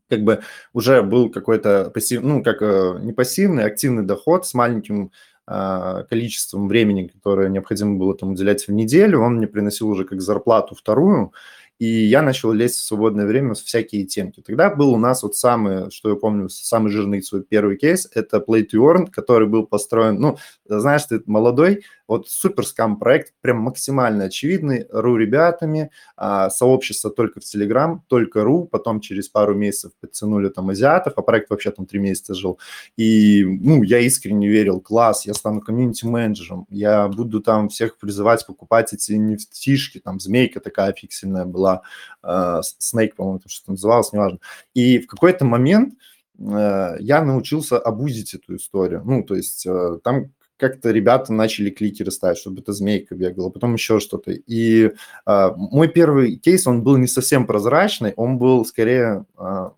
как 0.09 0.23
бы 0.23 0.41
уже 0.73 1.03
был 1.03 1.31
какой-то 1.31 1.91
пассив, 1.93 2.23
ну, 2.23 2.43
как 2.43 2.63
э, 2.63 2.99
не 3.01 3.13
пассивный, 3.13 3.65
а 3.65 3.67
активный 3.67 4.05
доход 4.05 4.47
с 4.47 4.55
маленьким 4.55 5.11
а, 5.47 6.03
количеством 6.05 6.69
времени, 6.69 7.09
которое 7.09 7.49
необходимо 7.49 7.97
было 7.97 8.15
там 8.15 8.33
уделять 8.33 8.69
в 8.69 8.73
неделю, 8.73 9.21
он 9.21 9.37
мне 9.37 9.47
приносил 9.47 9.89
уже 9.89 10.05
как 10.05 10.21
зарплату 10.21 10.75
вторую, 10.75 11.33
и 11.79 11.87
я 11.87 12.23
начал 12.23 12.53
лезть 12.53 12.77
в 12.77 12.85
свободное 12.85 13.27
время 13.27 13.55
в 13.55 13.59
всякие 13.59 14.05
темки. 14.05 14.41
Тогда 14.41 14.75
был 14.75 14.93
у 14.93 14.99
нас 14.99 15.23
вот 15.23 15.37
самый, 15.37 15.91
что 15.91 16.11
я 16.11 16.17
помню, 16.17 16.49
самый 16.49 16.91
жирный 16.91 17.23
свой 17.23 17.43
первый 17.45 17.77
кейс, 17.77 18.09
это 18.15 18.39
Play 18.39 18.67
to 18.67 18.81
Earn, 18.81 19.11
который 19.11 19.47
был 19.49 19.67
построен, 19.67 20.17
ну, 20.21 20.39
знаешь, 20.67 21.05
ты 21.05 21.23
молодой, 21.27 21.85
вот 22.09 22.29
супер 22.29 22.67
скам 22.67 22.99
проект, 22.99 23.35
прям 23.43 23.59
максимально 23.59 24.25
очевидный, 24.25 24.87
ру 24.91 25.17
ребятами, 25.17 25.91
а, 26.17 26.51
сообщество 26.51 27.11
только 27.11 27.41
в 27.41 27.45
Telegram, 27.45 28.01
только 28.09 28.43
ру, 28.43 28.65
потом 28.65 29.01
через 29.01 29.29
пару 29.29 29.55
месяцев 29.55 29.93
подтянули 30.01 30.49
там 30.49 30.71
азиатов, 30.71 31.13
а 31.17 31.23
проект 31.23 31.51
вообще 31.51 31.71
там 31.71 31.87
три 31.87 32.01
месяца 32.01 32.35
жил. 32.35 32.59
И, 32.97 33.45
ну, 33.45 33.83
я 33.83 33.99
искренне 34.01 34.49
верил, 34.49 34.81
класс, 34.81 35.27
я 35.27 35.35
стану 35.35 35.61
комьюнити-менеджером, 35.61 36.67
я 36.71 37.09
буду 37.09 37.41
там 37.41 37.69
всех 37.69 37.99
призывать 37.99 38.47
покупать 38.47 38.93
эти 38.93 39.13
нефтишки, 39.13 40.01
там 40.01 40.19
змейка 40.19 40.61
такая 40.61 40.93
фиксельная 40.93 41.45
была, 41.45 41.83
uh, 42.25 42.63
Snake, 42.81 43.15
по-моему, 43.15 43.41
что 43.47 43.71
называлось, 43.73 44.13
неважно. 44.13 44.39
И 44.75 44.99
в 44.99 45.07
какой-то 45.07 45.45
момент 45.45 45.95
э, 46.39 46.97
я 47.01 47.23
научился 47.23 47.79
обузить 47.79 48.35
эту 48.35 48.57
историю. 48.57 49.03
Ну, 49.05 49.23
то 49.23 49.35
есть 49.35 49.67
э, 49.67 49.99
там 50.03 50.33
как-то 50.59 50.91
ребята 50.91 51.33
начали 51.33 51.71
кликеры 51.71 52.11
ставить, 52.11 52.39
чтобы 52.39 52.61
эта 52.61 52.73
змейка 52.73 53.15
бегала, 53.15 53.49
потом 53.49 53.75
еще 53.75 54.01
что-то. 54.01 54.33
И 54.33 54.93
а, 55.25 55.55
мой 55.55 55.89
первый 55.89 56.37
кейс, 56.37 56.67
он 56.67 56.83
был 56.83 56.97
не 56.97 57.07
совсем 57.07 57.47
прозрачный, 57.47 58.13
он 58.17 58.39
был 58.39 58.65
скорее... 58.67 59.25
А... 59.37 59.73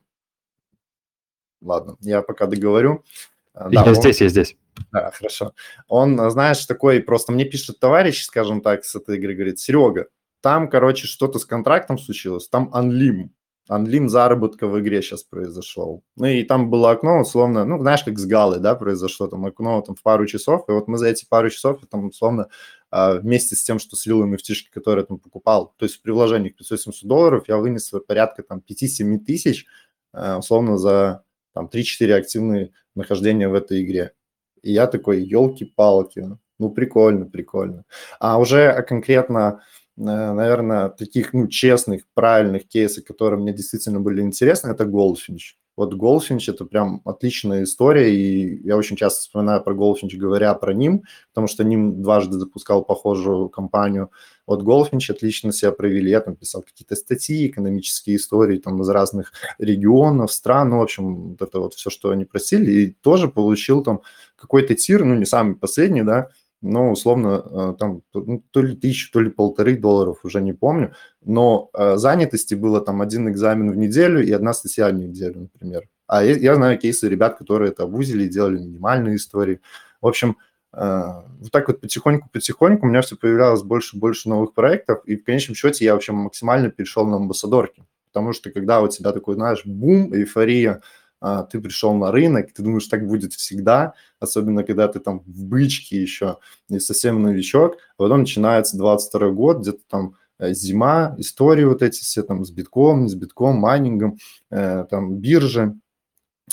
Ладно, 1.63 1.97
я 2.01 2.23
пока 2.23 2.47
договорю. 2.47 3.05
А, 3.53 3.69
да, 3.69 3.83
я 3.85 3.89
он... 3.91 3.95
здесь, 3.95 4.21
я 4.23 4.29
здесь. 4.29 4.57
Да, 4.91 5.11
хорошо. 5.11 5.53
Он, 5.87 6.31
знаешь, 6.31 6.65
такой, 6.65 7.01
просто 7.01 7.33
мне 7.33 7.45
пишет 7.45 7.79
товарищ, 7.79 8.25
скажем 8.25 8.63
так, 8.63 8.85
с 8.85 8.95
этой 8.95 9.19
игры, 9.19 9.35
говорит, 9.35 9.61
Серега, 9.61 10.07
там, 10.41 10.71
короче, 10.71 11.07
что-то 11.07 11.39
с 11.39 11.45
контрактом 11.45 11.99
случилось, 11.99 12.49
там 12.49 12.71
анлим, 12.73 13.33
анлим 13.71 14.09
заработка 14.09 14.67
в 14.67 14.81
игре 14.81 15.01
сейчас 15.01 15.23
произошел. 15.23 16.03
Ну 16.17 16.27
и 16.27 16.43
там 16.43 16.71
было 16.71 16.91
окно, 16.91 17.21
условно, 17.21 17.65
ну 17.65 17.79
знаешь, 17.79 18.03
как 18.03 18.19
с 18.19 18.27
Галой, 18.27 18.59
да, 18.59 18.75
произошло 18.75 19.29
там 19.29 19.47
окно 19.47 19.81
там 19.83 19.95
в 19.95 20.03
пару 20.03 20.27
часов, 20.27 20.69
и 20.69 20.73
вот 20.73 20.89
мы 20.89 20.99
за 20.99 21.07
эти 21.07 21.25
пару 21.25 21.51
часов 21.51 21.81
там 21.89 22.07
условно 22.07 22.49
а, 22.91 23.15
вместе 23.15 23.55
с 23.55 23.63
тем, 23.63 23.79
что 23.79 23.97
слил 23.97 24.27
nft 24.27 24.55
которые 24.73 25.03
я 25.03 25.07
там 25.07 25.19
покупал, 25.19 25.73
то 25.77 25.85
есть 25.85 26.03
при 26.03 26.11
вложениях 26.11 26.55
500-700 26.61 26.93
долларов 27.05 27.45
я 27.47 27.59
вынес 27.59 27.93
порядка 28.09 28.43
там 28.43 28.61
5-7 28.69 29.19
тысяч, 29.19 29.67
а, 30.13 30.39
условно, 30.39 30.77
за 30.77 31.23
там 31.55 31.69
3-4 31.73 32.13
активные 32.13 32.73
нахождения 32.97 33.49
в 33.49 33.55
этой 33.55 33.83
игре. 33.83 34.15
И 34.63 34.73
я 34.73 34.89
такой, 34.89 35.23
елки-палки, 35.23 36.37
ну 36.59 36.71
прикольно, 36.71 37.25
прикольно. 37.25 37.85
А 38.19 38.39
уже 38.41 38.83
конкретно 38.83 39.63
наверное, 39.97 40.89
таких, 40.89 41.33
ну, 41.33 41.47
честных, 41.49 42.03
правильных 42.15 42.69
кейсов, 42.69 43.05
которые 43.05 43.41
мне 43.41 43.53
действительно 43.53 44.01
были 44.01 44.23
интересны, 44.23 44.71
это 44.71 44.85
Goldfinch. 44.85 45.55
Вот 45.77 45.95
Goldfinch– 45.95 46.45
это 46.49 46.67
прям 46.67 47.01
отличная 47.07 47.63
история, 47.63 48.15
и 48.15 48.61
я 48.67 48.77
очень 48.77 48.97
часто 48.97 49.23
вспоминаю 49.23 49.63
про 49.63 49.75
Goldfinch, 49.75 50.15
говоря 50.15 50.53
про 50.55 50.75
ним, 50.75 51.05
потому 51.33 51.47
что 51.47 51.65
ним 51.65 52.03
дважды 52.03 52.39
запускал 52.39 52.85
похожую 52.85 53.49
компанию. 53.49 54.11
Вот 54.47 54.63
Goldfinch 54.63 55.11
отлично 55.11 55.53
себя 55.53 55.73
провели, 55.73 56.11
я 56.11 56.21
там 56.21 56.37
писал 56.37 56.63
какие-то 56.63 56.97
статьи, 56.97 57.47
экономические 57.47 58.17
истории 58.17 58.59
там 58.59 58.83
из 58.83 58.89
разных 58.91 59.33
регионов, 59.59 60.33
стран, 60.33 60.69
ну, 60.69 60.81
в 60.81 60.83
общем, 60.83 61.31
вот 61.31 61.41
это 61.41 61.61
вот 61.61 61.73
все, 61.73 61.89
что 61.89 62.11
они 62.11 62.27
просили, 62.27 62.71
и 62.71 62.91
тоже 62.91 63.29
получил 63.29 63.83
там 63.83 64.03
какой-то 64.37 64.75
тир, 64.75 65.05
ну, 65.05 65.15
не 65.15 65.25
самый 65.25 65.55
последний, 65.55 66.03
да, 66.03 66.29
ну, 66.63 66.91
условно, 66.91 67.43
э, 67.45 67.75
там 67.79 68.03
ну, 68.13 68.43
то 68.51 68.63
ли 68.63 68.77
тысячу, 68.77 69.13
то 69.13 69.21
ли 69.21 69.31
полторы 69.31 69.77
долларов, 69.77 70.19
уже 70.25 70.41
не 70.43 70.53
помню, 70.53 70.93
но 71.25 71.71
э, 71.73 71.97
занятости 71.97 72.55
было 72.55 72.81
там 72.81 73.01
один 73.01 73.29
экзамен 73.29 73.71
в 73.71 73.77
неделю 73.77 74.23
и 74.25 74.31
одна 74.33 74.53
статья 74.53 74.89
в 74.89 74.95
неделю, 74.95 75.41
например. 75.41 75.89
А 76.07 76.23
я, 76.25 76.55
знаю 76.55 76.79
кейсы 76.79 77.09
ребят, 77.09 77.39
которые 77.39 77.71
это 77.71 77.87
вузили 77.87 78.25
и 78.25 78.29
делали 78.29 78.59
минимальные 78.59 79.17
истории. 79.17 79.61
В 80.03 80.07
общем, 80.07 80.37
э, 80.75 81.03
вот 81.41 81.51
так 81.51 81.69
вот 81.69 81.81
потихоньку-потихоньку 81.81 82.87
у 82.87 82.89
меня 82.89 83.01
все 83.01 83.17
появлялось 83.17 83.63
больше 83.63 83.97
и 83.97 84.01
больше 84.01 84.29
новых 84.29 84.53
проектов, 84.53 85.03
и 85.07 85.17
в 85.17 85.25
конечном 85.25 85.55
счете 85.55 85.85
я, 85.85 85.95
в 85.95 85.97
общем, 85.97 86.17
максимально 86.17 86.71
перешел 86.71 87.07
на 87.07 87.17
амбассадорки, 87.17 87.85
потому 88.13 88.33
что 88.33 88.51
когда 88.51 88.83
у 88.83 88.89
тебя 88.89 89.13
такой, 89.13 89.37
знаешь, 89.37 89.63
бум, 89.65 90.15
эйфория– 90.15 90.83
ты 91.21 91.61
пришел 91.61 91.95
на 91.95 92.11
рынок, 92.11 92.53
ты 92.53 92.63
думаешь, 92.63 92.87
так 92.87 93.07
будет 93.07 93.35
всегда, 93.35 93.95
особенно 94.19 94.65
когда 94.65 94.89
ты 94.89 95.01
там 95.01 95.21
в 95.21 95.45
бычке 95.45 96.01
еще, 96.01 96.39
не 96.69 96.81
совсем 96.81 97.23
новичок, 97.23 97.77
а 97.97 98.03
потом 98.03 98.21
начинается 98.21 98.79
22 98.79 99.31
год, 99.31 99.59
где-то 99.59 99.81
там 99.89 100.17
э, 100.39 100.55
зима, 100.55 101.15
истории 101.19 101.65
вот 101.65 101.83
эти 101.83 102.01
все 102.01 102.23
там 102.23 102.45
с 102.45 102.51
битком, 102.51 103.09
с 103.09 103.15
битком, 103.15 103.57
майнингом, 103.57 104.19
э, 104.51 104.87
там 104.89 105.17
биржи, 105.17 105.75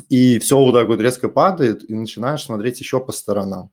и 0.09 0.39
все 0.39 0.57
вот 0.57 0.73
так 0.73 0.87
вот 0.87 0.99
резко 0.99 1.29
падает, 1.29 1.89
и 1.89 1.93
начинаешь 1.93 2.43
смотреть 2.43 2.79
еще 2.79 2.99
по 2.99 3.11
сторонам. 3.11 3.71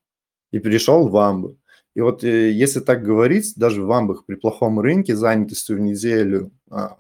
И 0.52 0.58
перешел 0.58 1.08
в 1.08 1.16
амбы. 1.16 1.56
И 1.94 2.00
вот 2.00 2.24
э, 2.24 2.50
если 2.50 2.80
так 2.80 3.02
говорить, 3.02 3.54
даже 3.56 3.82
в 3.82 3.90
амбах 3.90 4.24
при 4.26 4.34
плохом 4.34 4.80
рынке 4.80 5.16
занятостью 5.16 5.76
в 5.76 5.80
неделю 5.80 6.50
а, 6.70 6.96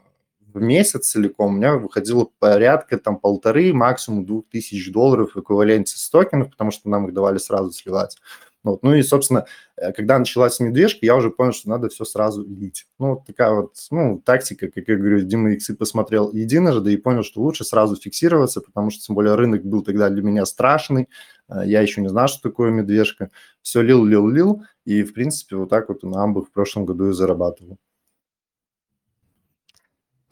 в 0.54 0.62
месяц 0.62 1.08
целиком 1.08 1.54
у 1.54 1.56
меня 1.56 1.74
выходило 1.74 2.28
порядка 2.38 2.96
там 2.96 3.18
полторы, 3.18 3.74
максимум 3.74 4.24
двух 4.24 4.48
тысяч 4.48 4.90
долларов 4.92 5.32
в 5.34 5.40
эквиваленте 5.40 5.98
с 5.98 6.08
токенов, 6.08 6.50
потому 6.50 6.70
что 6.70 6.88
нам 6.88 7.08
их 7.08 7.14
давали 7.14 7.38
сразу 7.38 7.72
сливать. 7.72 8.16
Вот. 8.64 8.82
Ну 8.82 8.94
и, 8.94 9.02
собственно, 9.02 9.44
э, 9.76 9.92
когда 9.92 10.18
началась 10.18 10.58
медвежка, 10.58 11.00
я 11.02 11.16
уже 11.16 11.30
понял, 11.30 11.52
что 11.52 11.68
надо 11.68 11.90
все 11.90 12.04
сразу 12.04 12.42
лить. 12.42 12.86
Ну, 12.98 13.22
такая 13.26 13.52
вот, 13.52 13.74
ну, 13.90 14.22
тактика, 14.24 14.70
как 14.70 14.88
я 14.88 14.96
говорю, 14.96 15.20
Дима 15.20 15.52
Иксы 15.52 15.76
посмотрел 15.76 16.32
единожды 16.32 16.94
и 16.94 16.96
понял, 16.96 17.24
что 17.24 17.42
лучше 17.42 17.64
сразу 17.64 17.96
фиксироваться, 17.96 18.62
потому 18.62 18.90
что, 18.90 19.04
тем 19.04 19.16
более, 19.16 19.34
рынок 19.34 19.64
был 19.64 19.82
тогда 19.82 20.08
для 20.08 20.22
меня 20.22 20.46
страшный, 20.46 21.10
э, 21.50 21.62
я 21.66 21.82
еще 21.82 22.00
не 22.00 22.08
знал, 22.08 22.26
что 22.26 22.48
такое 22.48 22.70
медвежка. 22.70 23.30
Все 23.60 23.82
лил, 23.82 24.02
лил, 24.04 24.28
лил, 24.28 24.62
и, 24.86 25.02
в 25.02 25.12
принципе, 25.12 25.56
вот 25.56 25.68
так 25.68 25.90
вот 25.90 26.02
на 26.02 26.22
амбах 26.22 26.46
в 26.48 26.50
прошлом 26.50 26.86
году 26.86 27.10
и 27.10 27.12
зарабатывал. 27.12 27.76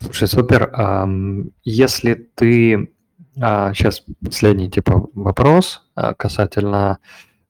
Слушай, 0.02 0.28
супер. 0.28 0.72
Если 1.64 2.14
ты 2.34 2.92
сейчас 3.34 4.00
а, 4.06 4.26
последний 4.26 4.70
типа 4.70 5.08
вопрос 5.14 5.82
а, 5.94 6.12
касательно 6.14 6.98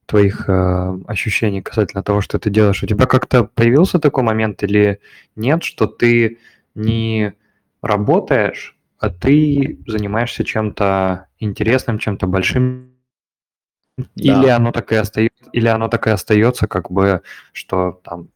твоих 0.06 0.48
а, 0.48 0.96
ощущений, 1.06 1.62
касательно 1.62 2.02
того, 2.02 2.20
что 2.20 2.38
ты 2.38 2.50
делаешь, 2.50 2.82
у 2.82 2.86
тебя 2.86 3.06
как-то 3.06 3.44
появился 3.44 3.98
такой 3.98 4.22
момент 4.22 4.62
или 4.62 5.00
нет, 5.34 5.64
что 5.64 5.86
ты 5.86 6.38
не 6.74 7.34
работаешь, 7.80 8.76
а 8.98 9.10
ты 9.10 9.80
занимаешься 9.86 10.44
чем-то 10.44 11.26
интересным, 11.40 11.98
чем-то 11.98 12.26
большим, 12.26 12.92
да. 13.96 14.04
или 14.14 14.48
оно 14.48 14.70
так 14.70 14.92
и 14.92 14.96
остается, 14.96 15.50
или 15.52 15.66
оно 15.66 15.88
так 15.88 16.06
и 16.06 16.10
остается, 16.10 16.68
как 16.68 16.92
бы, 16.92 17.22
что 17.52 18.00
там 18.04 18.28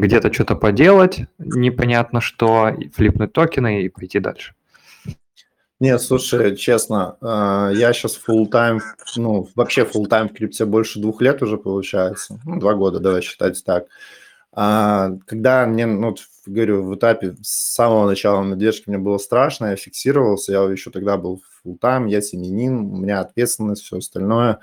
где-то 0.00 0.32
что-то 0.32 0.54
поделать, 0.56 1.20
непонятно 1.38 2.20
что, 2.20 2.76
флипнуть 2.94 3.32
токены 3.32 3.82
и 3.82 3.88
пойти 3.88 4.20
дальше. 4.20 4.54
Нет, 5.80 6.02
слушай, 6.02 6.56
честно, 6.56 7.16
э, 7.20 7.72
я 7.76 7.92
сейчас 7.92 8.18
full 8.18 8.50
time, 8.50 8.80
ну, 9.14 9.48
вообще 9.54 9.82
full 9.82 10.08
time 10.08 10.28
в 10.28 10.32
крипте 10.32 10.64
больше 10.64 10.98
двух 10.98 11.22
лет 11.22 11.40
уже 11.40 11.56
получается, 11.56 12.40
ну, 12.44 12.58
два 12.58 12.74
года, 12.74 12.98
давай 12.98 13.22
считать 13.22 13.62
так. 13.64 13.86
А, 14.52 15.10
когда 15.24 15.66
мне, 15.66 15.86
ну, 15.86 16.16
говорю, 16.46 16.82
в 16.82 16.96
этапе 16.96 17.36
с 17.42 17.74
самого 17.74 18.08
начала 18.08 18.42
надежки 18.42 18.88
мне 18.88 18.98
было 18.98 19.18
страшно, 19.18 19.66
я 19.66 19.76
фиксировался, 19.76 20.52
я 20.52 20.62
еще 20.62 20.90
тогда 20.90 21.16
был 21.16 21.42
full 21.64 21.78
time, 21.78 22.08
я 22.08 22.22
семенин, 22.22 22.78
у 22.78 22.96
меня 22.96 23.20
ответственность, 23.20 23.82
все 23.82 23.98
остальное. 23.98 24.58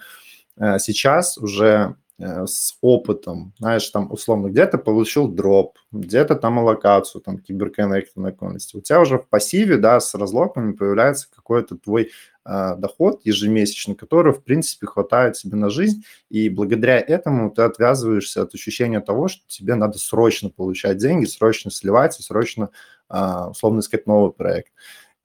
Э, 0.58 0.80
сейчас 0.80 1.38
уже 1.38 1.96
с 2.18 2.78
опытом, 2.82 3.54
знаешь, 3.60 3.90
там 3.90 4.12
условно 4.12 4.48
где-то 4.48 4.78
получил 4.78 5.28
дроп, 5.28 5.78
где-то 5.92 6.36
там 6.36 6.60
аллокацию, 6.60 7.22
там 7.22 7.40
киберконнект 7.40 8.16
наклонности. 8.16 8.78
У 8.78 8.82
тебя 8.82 9.02
уже 9.02 9.18
в 9.18 9.28
пассиве, 9.28 9.78
да, 9.78 10.00
с 10.00 10.16
разлоками 10.16 10.72
появляется 10.72 11.28
какой-то 11.30 11.76
твой 11.76 12.12
э, 12.46 12.76
доход 12.78 13.20
ежемесячный, 13.26 13.96
который, 13.96 14.32
в 14.32 14.44
принципе, 14.44 14.88
хватает 14.88 15.36
себе 15.36 15.58
на 15.58 15.70
жизнь, 15.70 16.06
и 16.30 16.48
благодаря 16.48 17.00
этому 17.00 17.52
ты 17.52 17.64
отвязываешься 17.64 18.44
от 18.44 18.54
ощущения 18.54 19.02
того, 19.02 19.28
что 19.28 19.42
тебе 19.48 19.76
надо 19.76 19.98
срочно 19.98 20.50
получать 20.50 20.98
деньги, 20.98 21.26
срочно 21.26 21.70
сливать 21.70 22.18
и 22.20 22.24
срочно, 22.24 22.70
э, 23.10 23.48
условно 23.50 23.82
искать 23.82 24.08
новый 24.08 24.32
проект. 24.32 24.72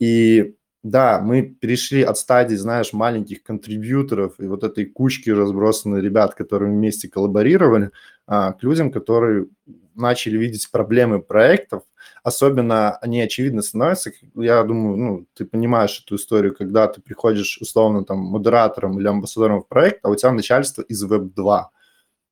И 0.00 0.56
да, 0.82 1.20
мы 1.20 1.42
перешли 1.42 2.02
от 2.02 2.16
стадии, 2.16 2.56
знаешь, 2.56 2.92
маленьких 2.92 3.42
контрибьюторов 3.42 4.34
и 4.38 4.46
вот 4.46 4.64
этой 4.64 4.87
кучки 4.87 5.28
разбросанных 5.30 6.02
ребят, 6.02 6.34
которые 6.34 6.72
вместе 6.72 7.08
коллаборировали, 7.08 7.90
а, 8.26 8.52
к 8.52 8.62
людям, 8.62 8.90
которые 8.90 9.46
начали 9.94 10.38
видеть 10.38 10.70
проблемы 10.70 11.20
проектов. 11.20 11.82
Особенно 12.22 12.96
они 12.96 13.20
очевидно 13.20 13.62
становятся, 13.62 14.12
я 14.34 14.62
думаю, 14.62 14.96
ну, 14.96 15.26
ты 15.34 15.44
понимаешь 15.44 16.02
эту 16.04 16.16
историю, 16.16 16.54
когда 16.54 16.87
ты 16.87 17.00
приходишь 17.00 17.58
условно 17.60 18.04
там 18.04 18.18
модератором 18.18 18.99
или 18.99 19.06
амбассадором 19.06 19.62
в 19.62 19.68
проект, 19.68 20.04
а 20.04 20.10
у 20.10 20.16
тебя 20.16 20.32
начальство 20.32 20.82
из 20.82 21.04
Web2– 21.04 21.64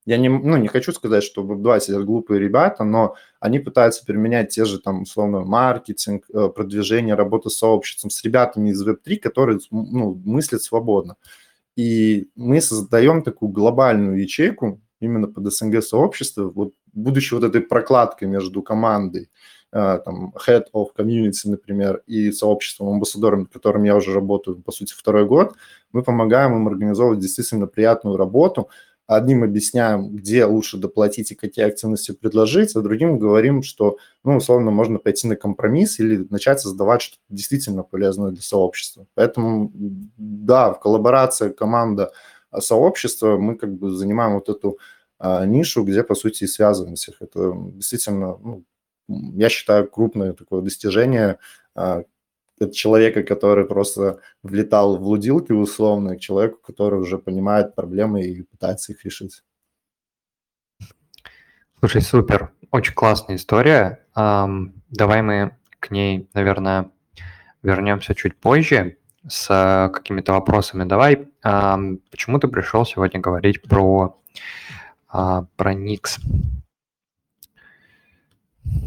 я 0.08 0.16
не, 0.16 0.30
ну, 0.30 0.56
не 0.56 0.68
хочу 0.68 0.92
сказать, 0.92 1.22
что 1.22 1.42
в 1.42 1.52
Web2 1.52 1.80
сидят 1.80 2.04
глупые 2.06 2.40
ребята, 2.40 2.82
но 2.82 3.14
они 3.40 3.58
пытаются 3.58 4.06
применять 4.06 4.48
те 4.48 4.64
же, 4.64 4.78
там, 4.78 5.02
условно, 5.02 5.40
маркетинг, 5.40 6.24
э, 6.32 6.48
продвижение, 6.48 7.14
работу 7.14 7.50
с 7.50 7.58
сообществом, 7.58 8.08
с 8.08 8.24
ребятами 8.24 8.70
из 8.70 8.82
Web3, 8.88 9.16
которые 9.16 9.58
ну, 9.70 10.18
мыслят 10.24 10.62
свободно. 10.62 11.16
И 11.76 12.30
мы 12.36 12.62
создаем 12.62 13.22
такую 13.22 13.50
глобальную 13.52 14.18
ячейку 14.22 14.80
именно 14.98 15.26
под 15.26 15.52
СНГ-сообщество, 15.52 16.44
вот, 16.54 16.72
будучи 16.94 17.34
вот 17.34 17.44
этой 17.44 17.60
прокладкой 17.60 18.28
между 18.28 18.62
командой, 18.62 19.28
э, 19.72 19.98
там, 20.02 20.32
head 20.48 20.64
of 20.72 20.86
community, 20.96 21.50
например, 21.50 22.02
и 22.06 22.32
сообществом, 22.32 22.88
амбассадором, 22.88 23.44
которым 23.44 23.84
я 23.84 23.94
уже 23.94 24.14
работаю, 24.14 24.56
по 24.56 24.72
сути, 24.72 24.94
второй 24.96 25.26
год, 25.26 25.54
мы 25.92 26.02
помогаем 26.02 26.56
им 26.56 26.66
организовывать 26.66 27.20
действительно 27.20 27.66
приятную 27.66 28.16
работу– 28.16 28.70
Одним 29.08 29.42
объясняем, 29.42 30.14
где 30.14 30.44
лучше 30.44 30.76
доплатить 30.76 31.32
и 31.32 31.34
какие 31.34 31.64
активности 31.64 32.12
предложить, 32.12 32.76
а 32.76 32.82
другим 32.82 33.18
говорим, 33.18 33.62
что, 33.62 33.96
ну, 34.22 34.36
условно, 34.36 34.70
можно 34.70 34.98
пойти 34.98 35.26
на 35.26 35.34
компромисс 35.34 35.98
или 35.98 36.26
начать 36.28 36.60
создавать 36.60 37.00
что-то 37.00 37.22
действительно 37.30 37.82
полезное 37.82 38.32
для 38.32 38.42
сообщества. 38.42 39.06
Поэтому, 39.14 39.72
да, 39.74 40.74
в 40.74 40.80
коллаборации 40.80 41.48
команда 41.48 42.12
а, 42.50 42.60
сообщества 42.60 43.38
мы 43.38 43.56
как 43.56 43.72
бы 43.72 43.90
занимаем 43.92 44.34
вот 44.34 44.50
эту 44.50 44.78
а, 45.18 45.46
нишу, 45.46 45.84
где, 45.84 46.02
по 46.04 46.14
сути, 46.14 46.44
и 46.44 46.46
связываемся. 46.46 47.14
Это 47.18 47.54
действительно, 47.56 48.36
ну, 48.36 48.64
я 49.08 49.48
считаю, 49.48 49.88
крупное 49.88 50.34
такое 50.34 50.60
достижение, 50.60 51.38
а, 51.74 52.02
от 52.62 52.72
человека, 52.72 53.22
который 53.22 53.66
просто 53.66 54.20
влетал 54.42 54.96
в 54.96 55.02
лудилки 55.02 55.52
условно, 55.52 56.16
к 56.16 56.20
человеку, 56.20 56.58
который 56.62 57.00
уже 57.00 57.18
понимает 57.18 57.74
проблемы 57.74 58.22
и 58.22 58.42
пытается 58.42 58.92
их 58.92 59.04
решить. 59.04 59.42
Слушай, 61.78 62.02
супер, 62.02 62.50
очень 62.70 62.94
классная 62.94 63.36
история. 63.36 64.04
Давай 64.14 65.22
мы 65.22 65.56
к 65.78 65.90
ней, 65.90 66.28
наверное, 66.34 66.90
вернемся 67.62 68.14
чуть 68.14 68.36
позже 68.36 68.96
с 69.28 69.48
э, 69.50 69.92
какими-то 69.92 70.32
вопросами. 70.32 70.84
Давай, 70.84 71.28
почему 71.42 72.38
ты 72.38 72.48
пришел 72.48 72.86
сегодня 72.86 73.20
говорить 73.20 73.62
про, 73.62 74.18
а, 75.08 75.46
про 75.56 75.74
Nix? 75.74 76.18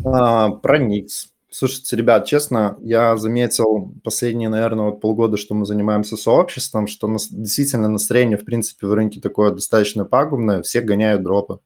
А, 0.06 0.50
про 0.50 0.80
Nix. 0.80 1.31
Слушайте, 1.54 1.98
ребят, 1.98 2.26
честно, 2.26 2.78
я 2.80 3.18
заметил 3.18 3.94
последние, 4.06 4.48
наверное, 4.48 4.86
вот 4.86 5.02
полгода, 5.02 5.36
что 5.36 5.54
мы 5.54 5.66
занимаемся 5.66 6.16
сообществом, 6.16 6.88
что 6.88 7.10
нас, 7.10 7.28
действительно 7.30 7.90
настроение, 7.90 8.38
в 8.38 8.46
принципе, 8.46 8.88
в 8.88 8.94
рынке 8.94 9.20
такое 9.20 9.52
достаточно 9.52 10.06
пагубное, 10.06 10.62
все 10.62 10.80
гоняют 10.80 11.24
дропы. 11.24 11.60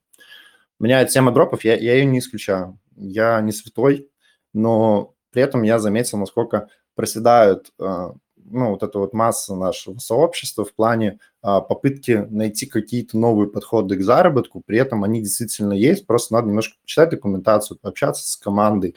У 0.80 0.84
меня 0.84 1.04
тема 1.04 1.30
дропов, 1.30 1.64
я, 1.64 1.76
я 1.76 1.94
ее 1.94 2.04
не 2.04 2.18
исключаю. 2.18 2.80
Я 2.96 3.40
не 3.40 3.52
святой, 3.52 4.10
но 4.52 5.14
при 5.30 5.42
этом 5.42 5.62
я 5.62 5.78
заметил, 5.78 6.18
насколько 6.18 6.68
проседают 6.96 7.72
а, 7.78 8.14
ну, 8.36 8.70
вот 8.70 8.82
эта 8.82 8.98
вот 8.98 9.12
масса 9.12 9.54
нашего 9.54 9.98
сообщества 9.98 10.64
в 10.64 10.74
плане 10.74 11.20
а, 11.42 11.60
попытки 11.60 12.26
найти 12.28 12.66
какие-то 12.66 13.16
новые 13.18 13.48
подходы 13.48 13.96
к 13.96 14.02
заработку, 14.02 14.62
при 14.66 14.78
этом 14.78 15.04
они 15.04 15.22
действительно 15.22 15.74
есть, 15.74 16.08
просто 16.08 16.34
надо 16.34 16.48
немножко 16.48 16.76
почитать 16.82 17.10
документацию, 17.10 17.78
пообщаться 17.80 18.28
с 18.28 18.36
командой. 18.36 18.96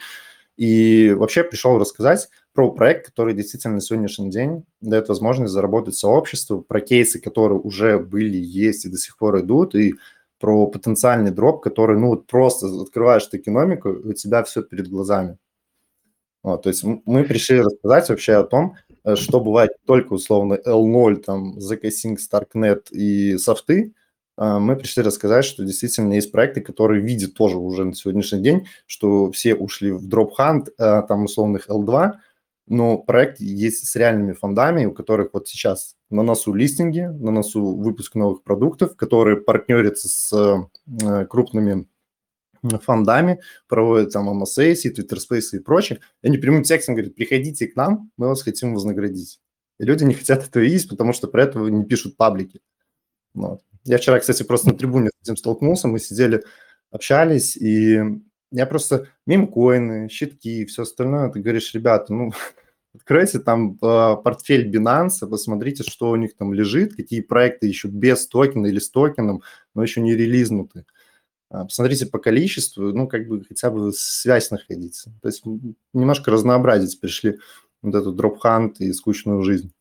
И 0.60 1.14
вообще 1.14 1.42
пришел 1.42 1.78
рассказать 1.78 2.28
про 2.52 2.70
проект, 2.70 3.06
который 3.06 3.32
действительно 3.32 3.76
на 3.76 3.80
сегодняшний 3.80 4.28
день 4.28 4.66
дает 4.82 5.08
возможность 5.08 5.54
заработать 5.54 5.96
сообществу, 5.96 6.60
про 6.60 6.82
кейсы, 6.82 7.18
которые 7.18 7.58
уже 7.58 7.98
были, 7.98 8.36
есть 8.36 8.84
и 8.84 8.90
до 8.90 8.98
сих 8.98 9.16
пор 9.16 9.40
идут, 9.40 9.74
и 9.74 9.94
про 10.38 10.66
потенциальный 10.66 11.30
дроп, 11.30 11.62
который, 11.62 11.98
ну, 11.98 12.08
вот 12.08 12.26
просто 12.26 12.66
открываешь 12.82 13.24
ты 13.24 13.38
экономику, 13.38 13.88
у 13.88 14.12
тебя 14.12 14.42
все 14.42 14.62
перед 14.62 14.88
глазами. 14.88 15.38
Вот, 16.42 16.64
то 16.64 16.68
есть 16.68 16.84
мы 16.84 17.24
пришли 17.24 17.62
рассказать 17.62 18.10
вообще 18.10 18.34
о 18.34 18.44
том, 18.44 18.76
э, 19.04 19.16
что 19.16 19.40
бывает 19.40 19.70
только 19.86 20.12
условно 20.12 20.58
L0, 20.62 21.22
там, 21.22 21.56
ZK-Sync, 21.56 22.18
StarkNet 22.18 22.90
и 22.90 23.38
софты. 23.38 23.94
А, 24.40 24.58
мы 24.58 24.74
пришли 24.74 25.02
рассказать, 25.02 25.44
что 25.44 25.66
действительно 25.66 26.14
есть 26.14 26.32
проекты, 26.32 26.62
которые 26.62 27.02
видят 27.02 27.34
тоже 27.34 27.58
уже 27.58 27.84
на 27.84 27.94
сегодняшний 27.94 28.40
день, 28.40 28.66
что 28.86 29.30
все 29.32 29.54
ушли 29.54 29.92
в 29.92 30.08
Hunt, 30.08 30.70
а, 30.78 31.02
там 31.02 31.24
условных 31.24 31.68
L2, 31.68 32.12
но 32.66 32.96
проект 32.96 33.38
есть 33.40 33.86
с 33.86 33.96
реальными 33.96 34.32
фондами, 34.32 34.86
у 34.86 34.92
которых 34.92 35.34
вот 35.34 35.46
сейчас 35.46 35.96
на 36.08 36.22
носу 36.22 36.54
листинги, 36.54 37.00
на 37.00 37.30
носу 37.32 37.76
выпуск 37.76 38.14
новых 38.14 38.42
продуктов, 38.42 38.96
которые 38.96 39.36
партнерятся 39.36 40.08
с 40.08 40.32
э, 41.02 41.26
крупными 41.26 41.86
фондами, 42.62 43.40
проводят 43.68 44.12
там 44.12 44.30
MSA, 44.42 44.72
Twitter 44.72 45.18
Space 45.18 45.58
и 45.58 45.58
прочее. 45.58 46.00
И 46.22 46.28
они 46.28 46.38
прямым 46.38 46.62
текстом 46.62 46.94
говорят, 46.94 47.16
приходите 47.16 47.66
к 47.66 47.74
нам, 47.74 48.10
мы 48.16 48.28
вас 48.28 48.42
хотим 48.42 48.72
вознаградить. 48.72 49.40
И 49.78 49.84
люди 49.84 50.04
не 50.04 50.14
хотят 50.14 50.46
этого 50.46 50.62
видеть, 50.62 50.88
потому 50.88 51.12
что 51.12 51.26
про 51.26 51.42
это 51.42 51.58
не 51.58 51.84
пишут 51.84 52.16
паблики. 52.16 52.60
Вот. 53.34 53.62
Я 53.84 53.98
вчера, 53.98 54.18
кстати, 54.20 54.42
просто 54.42 54.68
на 54.68 54.74
трибуне 54.76 55.10
с 55.10 55.22
этим 55.22 55.36
столкнулся, 55.36 55.88
мы 55.88 55.98
сидели, 55.98 56.42
общались, 56.90 57.56
и 57.56 58.00
я 58.50 58.66
просто 58.66 59.08
мемкоины, 59.26 60.08
щитки 60.08 60.62
и 60.62 60.66
все 60.66 60.82
остальное, 60.82 61.30
ты 61.30 61.40
говоришь, 61.40 61.72
ребята, 61.74 62.12
ну, 62.12 62.32
откройте 62.94 63.38
там 63.38 63.78
э, 63.80 64.16
портфель 64.22 64.70
Binance, 64.70 65.28
посмотрите, 65.28 65.82
что 65.82 66.10
у 66.10 66.16
них 66.16 66.36
там 66.36 66.52
лежит, 66.52 66.96
какие 66.96 67.20
проекты 67.20 67.68
еще 67.68 67.88
без 67.88 68.26
токена 68.26 68.66
или 68.66 68.78
с 68.78 68.90
токеном, 68.90 69.42
но 69.74 69.82
еще 69.82 70.00
не 70.00 70.14
релизнуты. 70.14 70.84
А, 71.50 71.64
посмотрите 71.64 72.06
по 72.06 72.18
количеству, 72.18 72.92
ну, 72.92 73.08
как 73.08 73.26
бы 73.26 73.44
хотя 73.44 73.70
бы 73.70 73.92
связь 73.92 74.50
находиться. 74.50 75.12
То 75.20 75.28
есть 75.28 75.44
немножко 75.92 76.30
разнообразить 76.30 77.00
пришли 77.00 77.38
вот 77.82 77.94
эту 77.94 78.12
дроп-хант 78.12 78.80
и 78.80 78.92
скучную 78.92 79.42
жизнь. 79.42 79.72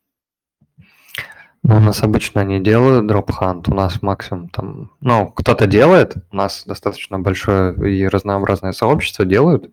Ну, 1.69 1.77
у 1.77 1.79
нас 1.79 2.01
обычно 2.01 2.43
не 2.43 2.59
делают 2.59 3.05
дроп-хант, 3.05 3.69
у 3.69 3.75
нас 3.75 4.01
максимум 4.01 4.49
там, 4.49 4.89
ну, 5.01 5.27
кто-то 5.27 5.67
делает, 5.67 6.15
у 6.31 6.35
нас 6.35 6.63
достаточно 6.65 7.19
большое 7.19 7.75
и 7.93 8.07
разнообразное 8.07 8.71
сообщество 8.71 9.23
делают, 9.23 9.69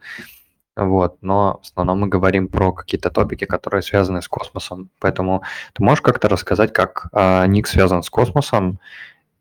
вот, 0.76 1.16
но 1.22 1.58
в 1.62 1.64
основном 1.64 2.00
мы 2.00 2.08
говорим 2.08 2.48
про 2.48 2.74
какие-то 2.74 3.08
топики, 3.08 3.46
которые 3.46 3.80
связаны 3.80 4.20
с 4.20 4.28
космосом. 4.28 4.90
Поэтому 5.00 5.42
ты 5.72 5.82
можешь 5.82 6.02
как-то 6.02 6.28
рассказать, 6.28 6.74
как 6.74 7.08
а, 7.12 7.46
ник 7.46 7.66
связан 7.66 8.02
с 8.02 8.10
космосом 8.10 8.78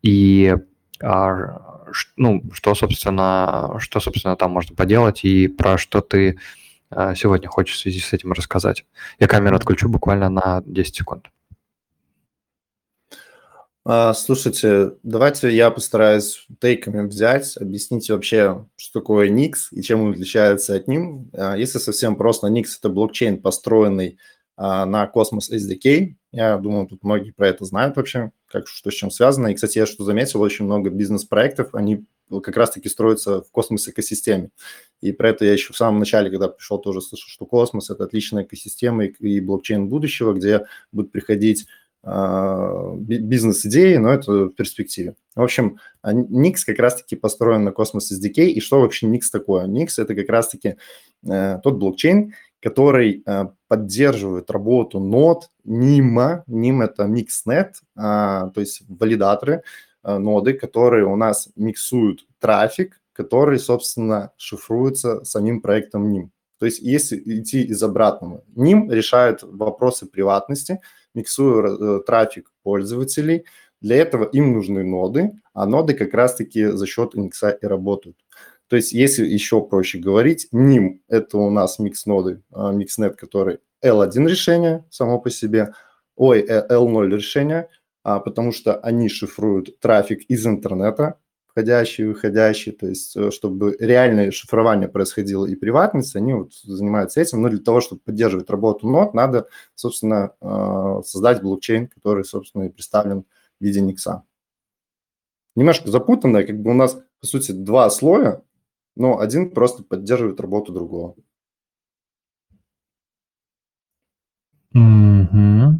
и 0.00 0.56
а, 1.02 1.84
ну, 2.16 2.42
что, 2.54 2.74
собственно, 2.74 3.76
что, 3.80 4.00
собственно, 4.00 4.34
там 4.34 4.52
можно 4.52 4.74
поделать 4.74 5.24
и 5.24 5.46
про 5.46 5.76
что 5.76 6.00
ты 6.00 6.38
а, 6.88 7.14
сегодня 7.14 7.50
хочешь 7.50 7.76
в 7.76 7.80
связи 7.80 8.00
с 8.00 8.14
этим 8.14 8.32
рассказать. 8.32 8.86
Я 9.18 9.26
камеру 9.28 9.56
отключу 9.56 9.90
буквально 9.90 10.30
на 10.30 10.62
10 10.64 10.96
секунд. 10.96 11.28
А, 13.88 14.14
слушайте, 14.14 14.94
давайте 15.04 15.54
я 15.54 15.70
постараюсь 15.70 16.44
тейками 16.60 17.06
взять, 17.06 17.56
объяснить 17.56 18.10
вообще, 18.10 18.66
что 18.74 18.98
такое 18.98 19.28
Nix 19.28 19.68
и 19.70 19.80
чем 19.80 20.00
он 20.00 20.10
отличается 20.10 20.74
от 20.74 20.88
ним. 20.88 21.30
А, 21.32 21.56
если 21.56 21.78
совсем 21.78 22.16
просто, 22.16 22.48
Nix– 22.48 22.64
это 22.80 22.88
блокчейн, 22.88 23.40
построенный 23.40 24.18
а, 24.56 24.86
на 24.86 25.08
Cosmos 25.14 25.52
SDK. 25.52 26.16
Я 26.32 26.58
думаю, 26.58 26.88
тут 26.88 27.04
многие 27.04 27.30
про 27.30 27.46
это 27.46 27.64
знают 27.64 27.96
вообще, 27.96 28.32
как, 28.48 28.66
что 28.66 28.90
с 28.90 28.94
чем 28.94 29.12
связано. 29.12 29.46
И, 29.46 29.54
кстати, 29.54 29.78
я 29.78 29.86
что 29.86 30.02
заметил, 30.02 30.40
очень 30.40 30.64
много 30.64 30.90
бизнес-проектов, 30.90 31.72
они 31.72 32.06
как 32.28 32.56
раз-таки 32.56 32.88
строятся 32.88 33.42
в 33.42 33.52
космос-экосистеме. 33.52 34.50
И 35.00 35.12
про 35.12 35.28
это 35.28 35.44
я 35.44 35.52
еще 35.52 35.72
в 35.72 35.76
самом 35.76 36.00
начале, 36.00 36.28
когда 36.28 36.48
пришел, 36.48 36.80
тоже 36.80 37.00
слышал, 37.00 37.28
что 37.28 37.46
космос– 37.46 37.88
это 37.90 38.02
отличная 38.02 38.42
экосистема 38.42 39.04
и 39.04 39.38
блокчейн 39.38 39.88
будущего, 39.88 40.32
где 40.32 40.62
будут 40.90 41.12
приходить 41.12 41.66
бизнес-идеи, 42.06 43.96
но 43.96 44.12
это 44.12 44.32
в 44.32 44.50
перспективе. 44.50 45.16
В 45.34 45.42
общем, 45.42 45.78
Nix 46.04 46.58
как 46.64 46.78
раз-таки 46.78 47.16
построен 47.16 47.64
на 47.64 47.70
Cosmos 47.70 48.12
SDK. 48.12 48.44
И 48.44 48.60
что 48.60 48.80
вообще 48.80 49.08
Nix 49.08 49.22
такое? 49.32 49.66
Nix– 49.66 49.88
это 49.98 50.14
как 50.14 50.28
раз-таки 50.28 50.76
э, 51.28 51.58
тот 51.64 51.74
блокчейн, 51.74 52.32
который 52.62 53.24
э, 53.26 53.46
поддерживает 53.66 54.50
работу 54.52 55.00
нод 55.00 55.50
NIM. 55.66 56.44
NIM– 56.46 56.84
это 56.84 57.04
MixNet, 57.04 57.72
э, 57.96 58.50
то 58.54 58.60
есть 58.60 58.82
валидаторы, 58.88 59.62
э, 60.04 60.18
ноды, 60.18 60.52
которые 60.52 61.06
у 61.06 61.16
нас 61.16 61.48
миксуют 61.56 62.24
трафик, 62.38 63.00
который, 63.12 63.58
собственно, 63.58 64.30
шифруется 64.36 65.24
самим 65.24 65.60
проектом 65.60 66.08
NIM. 66.12 66.28
То 66.58 66.66
есть 66.66 66.80
если 66.80 67.20
идти 67.40 67.62
из 67.62 67.82
обратного, 67.82 68.44
NIM 68.54 68.88
решает 68.92 69.40
вопросы 69.42 70.06
приватности– 70.06 70.80
миксую 71.16 71.98
э, 71.98 72.02
трафик 72.04 72.52
пользователей. 72.62 73.44
Для 73.80 73.96
этого 73.96 74.24
им 74.24 74.52
нужны 74.52 74.84
ноды, 74.84 75.32
а 75.52 75.66
ноды 75.66 75.94
как 75.94 76.14
раз-таки 76.14 76.66
за 76.66 76.86
счет 76.86 77.14
индекса 77.14 77.50
и 77.50 77.66
работают. 77.66 78.16
То 78.68 78.76
есть, 78.76 78.92
если 78.92 79.26
еще 79.26 79.60
проще 79.60 79.98
говорить, 79.98 80.48
NIM– 80.52 81.00
это 81.08 81.38
у 81.38 81.50
нас 81.50 81.78
микс-ноды, 81.78 82.42
а, 82.52 82.72
микс-нет, 82.72 83.16
который 83.16 83.58
L1 83.84 84.26
решение 84.26 84.84
само 84.90 85.20
по 85.20 85.30
себе, 85.30 85.72
ой, 86.16 86.42
L0 86.42 87.04
э, 87.04 87.16
решение, 87.16 87.68
а, 88.02 88.18
потому 88.18 88.52
что 88.52 88.76
они 88.76 89.08
шифруют 89.08 89.78
трафик 89.78 90.22
из 90.28 90.46
интернета, 90.46 91.18
входящий, 91.56 92.04
выходящий, 92.04 92.70
то 92.70 92.86
есть 92.86 93.16
э, 93.16 93.30
чтобы 93.30 93.74
реальное 93.80 94.30
шифрование 94.30 94.88
происходило 94.88 95.46
и 95.46 95.54
приватность, 95.54 96.14
они 96.14 96.34
вот 96.34 96.52
занимаются 96.52 97.22
этим. 97.22 97.40
Но 97.40 97.48
для 97.48 97.60
того, 97.60 97.80
чтобы 97.80 98.02
поддерживать 98.04 98.50
работу 98.50 98.86
нот, 98.86 99.14
надо, 99.14 99.48
собственно, 99.74 100.32
э, 100.42 101.00
создать 101.06 101.40
блокчейн, 101.40 101.88
который, 101.88 102.24
собственно, 102.24 102.64
и 102.64 102.68
представлен 102.68 103.24
в 103.58 103.64
виде 103.64 103.80
Никса. 103.80 104.24
Немножко 105.54 105.90
запутанное, 105.90 106.44
как 106.44 106.60
бы 106.60 106.72
у 106.72 106.74
нас, 106.74 106.98
по 107.20 107.26
сути, 107.26 107.52
два 107.52 107.88
слоя, 107.88 108.42
но 108.94 109.18
один 109.18 109.50
просто 109.50 109.82
поддерживает 109.82 110.38
работу 110.40 110.74
другого. 110.74 111.14
Mm-hmm. 114.74 115.72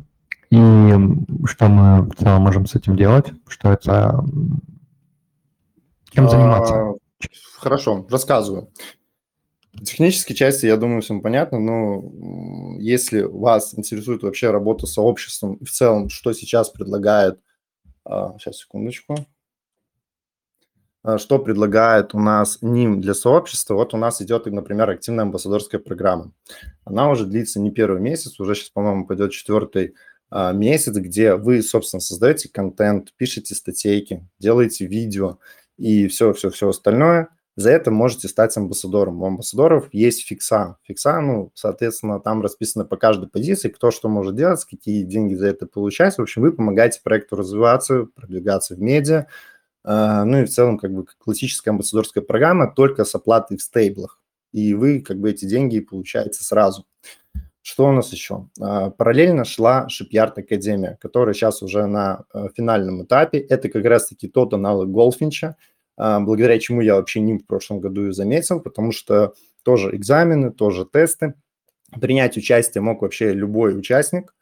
И 0.49 1.47
что 1.47 1.69
мы 1.69 2.09
в 2.09 2.15
целом 2.15 2.43
можем 2.45 2.65
с 2.65 2.75
этим 2.75 2.97
делать? 2.97 3.27
Что 3.47 3.73
это 3.73 4.25
чем 6.17 6.31
заниматься? 6.31 6.75
А, 6.75 6.95
хорошо, 7.59 8.07
рассказываю. 8.11 8.73
Технической 9.85 10.35
части, 10.35 10.65
я 10.65 10.79
думаю, 10.79 11.03
всем 11.03 11.21
понятно, 11.21 11.59
но 11.61 12.79
если 12.81 13.21
вас 13.21 13.75
интересует 13.77 14.23
вообще 14.23 14.51
работа 14.51 14.87
с 14.87 14.95
сообществом 14.95 15.59
в 15.59 15.69
целом, 15.69 16.09
что 16.09 16.33
сейчас 16.33 16.71
предлагает, 16.71 17.39
сейчас, 18.05 18.55
а, 18.55 18.59
секундочку, 18.59 19.17
а, 21.03 21.19
что 21.19 21.39
предлагает 21.39 22.15
у 22.15 22.19
нас 22.19 22.59
НИМ 22.63 23.03
для 23.03 23.13
сообщества, 23.13 23.75
вот 23.75 23.93
у 23.93 23.99
нас 23.99 24.23
идет, 24.23 24.47
например, 24.47 24.89
активная 24.89 25.25
амбассадорская 25.25 25.79
программа. 25.81 26.33
Она 26.87 27.11
уже 27.11 27.27
длится 27.27 27.61
не 27.61 27.71
первый 27.71 28.01
месяц, 28.01 28.41
уже 28.41 28.55
сейчас, 28.55 28.71
по-моему, 28.71 29.07
пойдет 29.07 29.33
четвертый 29.33 29.95
месяц, 30.33 30.97
где 30.97 31.37
вы, 31.37 31.63
собственно, 31.63 32.01
создаете 32.01 32.49
контент, 32.49 33.13
пишете 33.17 33.55
статейки, 33.55 34.27
делаете 34.41 34.87
видео, 34.87 35.39
и 35.79 36.09
все-все-все 36.09 36.69
остальное 36.71 37.29
За 37.57 37.71
это 37.71 37.91
можете 37.91 38.29
стать 38.29 38.57
амбассадором. 38.57 39.23
У 39.23 39.27
амбассадоров 39.27 39.89
есть 39.93 40.27
фикса. 40.27 40.77
Фикса, 40.83 41.21
ну, 41.21 41.53
соответственно, 41.55 42.21
там 42.21 42.43
расписано 42.43 42.85
по 42.85 42.97
каждой 42.99 43.29
позиции, 43.29 43.71
кто 43.71 43.91
что 43.91 44.09
может 44.09 44.37
делать, 44.37 44.65
какие 44.65 45.05
деньги 45.05 45.35
за 45.35 45.49
это 45.49 45.67
получать. 45.67 46.19
В 46.19 46.23
общем, 46.23 46.43
вы 46.43 46.53
помогаете 46.53 47.01
проекту 47.03 47.37
развиваться, 47.37 48.07
продвигаться 48.15 48.75
в 48.75 48.81
медиа. 48.81 49.27
А, 49.85 50.25
ну 50.25 50.43
и 50.43 50.45
в 50.45 50.51
целом, 50.51 50.79
как 50.79 50.93
бы, 50.93 51.07
классическая 51.19 51.71
амбассадорская 51.71 52.23
программа, 52.23 52.71
только 52.71 53.05
с 53.05 53.15
оплатой 53.15 53.57
в 53.57 53.63
стейблах. 53.63 54.21
И 54.53 54.75
вы, 54.75 55.01
как 55.01 55.19
бы, 55.19 55.31
эти 55.31 55.47
деньги 55.47 55.81
получаете 55.81 56.43
сразу. 56.45 56.87
Что 57.69 57.89
у 57.89 57.93
нас 57.93 58.13
еще? 58.13 58.49
А, 58.61 58.91
параллельно 58.91 59.45
шла 59.45 59.89
Shipyard 59.91 60.35
Академия, 60.39 60.97
которая 61.01 61.35
сейчас 61.35 61.63
уже 61.63 61.87
на 61.87 62.23
э, 62.33 62.47
финальном 62.57 63.03
этапе. 63.03 63.41
Это 63.41 63.69
как 63.69 63.85
раз-таки 63.85 64.29
тот 64.29 64.55
аналог 64.55 64.89
Голфинча, 64.89 65.57
благодаря 65.97 66.61
чему 66.61 66.81
я 66.81 66.95
вообще 66.95 67.19
не 67.19 67.39
в 67.39 67.45
прошлом 67.45 67.81
году 67.81 68.07
и 68.07 68.13
заметил, 68.13 68.61
потому 68.61 68.93
что 68.93 69.35
тоже 69.65 69.97
экзамены, 69.97 70.53
тоже 70.53 70.85
тесты. 70.85 71.35
Принять 72.01 72.37
участие 72.37 72.83
мог 72.83 73.03
вообще 73.03 73.33
любой 73.33 73.77
участник, 73.77 74.33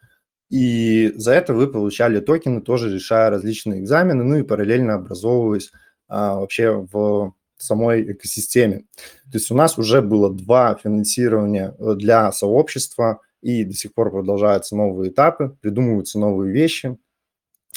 и 0.51 1.11
за 1.17 1.33
это 1.33 1.55
вы 1.55 1.69
получали 1.69 2.21
токены, 2.21 2.61
тоже 2.61 2.93
решая 2.93 3.31
различные 3.31 3.81
экзамены, 3.81 4.23
ну 4.23 4.37
и 4.37 4.43
параллельно 4.43 4.97
образовываясь 4.97 5.73
а, 6.09 6.41
вообще 6.41 6.73
в 6.73 7.33
самой 7.65 8.13
экосистеме. 8.13 8.85
То 9.31 9.39
есть 9.39 9.51
у 9.51 9.55
нас 9.55 9.79
уже 9.79 10.03
было 10.03 10.33
два 10.33 10.75
финансирования 10.83 11.75
э, 11.79 11.95
для 11.97 12.31
сообщества, 12.33 13.21
и 13.43 13.65
до 13.65 13.75
сих 13.75 13.93
пор 13.93 14.11
продолжаются 14.11 14.77
новые 14.77 15.11
этапы, 15.11 15.57
придумываются 15.61 16.19
новые 16.19 16.53
вещи, 16.53 16.97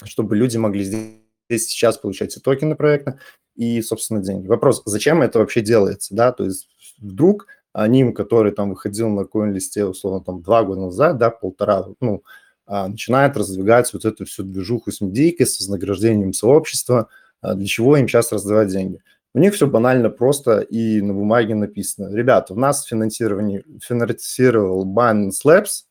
чтобы 0.04 0.36
люди 0.36 0.56
могли 0.56 0.84
здесь 0.84 1.68
сейчас 1.68 1.98
получать 1.98 2.36
и 2.36 2.40
токены 2.40 2.74
проекта, 2.74 3.18
и, 3.54 3.82
собственно, 3.82 4.22
деньги. 4.22 4.46
Вопрос, 4.46 4.82
зачем 4.86 5.20
это 5.20 5.40
вообще 5.40 5.60
делается, 5.60 6.14
да, 6.14 6.32
то 6.32 6.44
есть 6.44 6.68
вдруг 6.98 7.46
ним, 7.74 8.14
который 8.14 8.52
там 8.52 8.70
выходил 8.70 9.08
на 9.08 9.24
коин-листе, 9.24 9.84
условно, 9.84 10.24
там 10.24 10.42
два 10.42 10.64
года 10.64 10.82
назад, 10.82 11.18
да, 11.18 11.30
полтора, 11.30 11.86
ну, 12.00 12.22
а, 12.66 12.88
начинает 12.88 13.36
раздвигать 13.36 13.92
вот 13.92 14.04
эту 14.04 14.26
всю 14.26 14.42
движуху 14.42 14.92
с 14.92 15.00
медийкой, 15.00 15.46
с 15.46 15.58
вознаграждением 15.58 16.32
сообщества, 16.32 17.08
а, 17.40 17.54
для 17.54 17.66
чего 17.66 17.96
им 17.96 18.08
сейчас 18.08 18.32
раздавать 18.32 18.68
деньги. 18.68 19.00
У 19.38 19.40
них 19.40 19.54
все 19.54 19.68
банально 19.68 20.10
просто 20.10 20.62
и 20.62 21.00
на 21.00 21.14
бумаге 21.14 21.54
написано. 21.54 22.12
Ребята, 22.12 22.54
у 22.54 22.56
нас 22.56 22.84
финансирование 22.84 23.62
финансировал 23.80 24.84
Binance 24.84 25.44
Labs, 25.46 25.84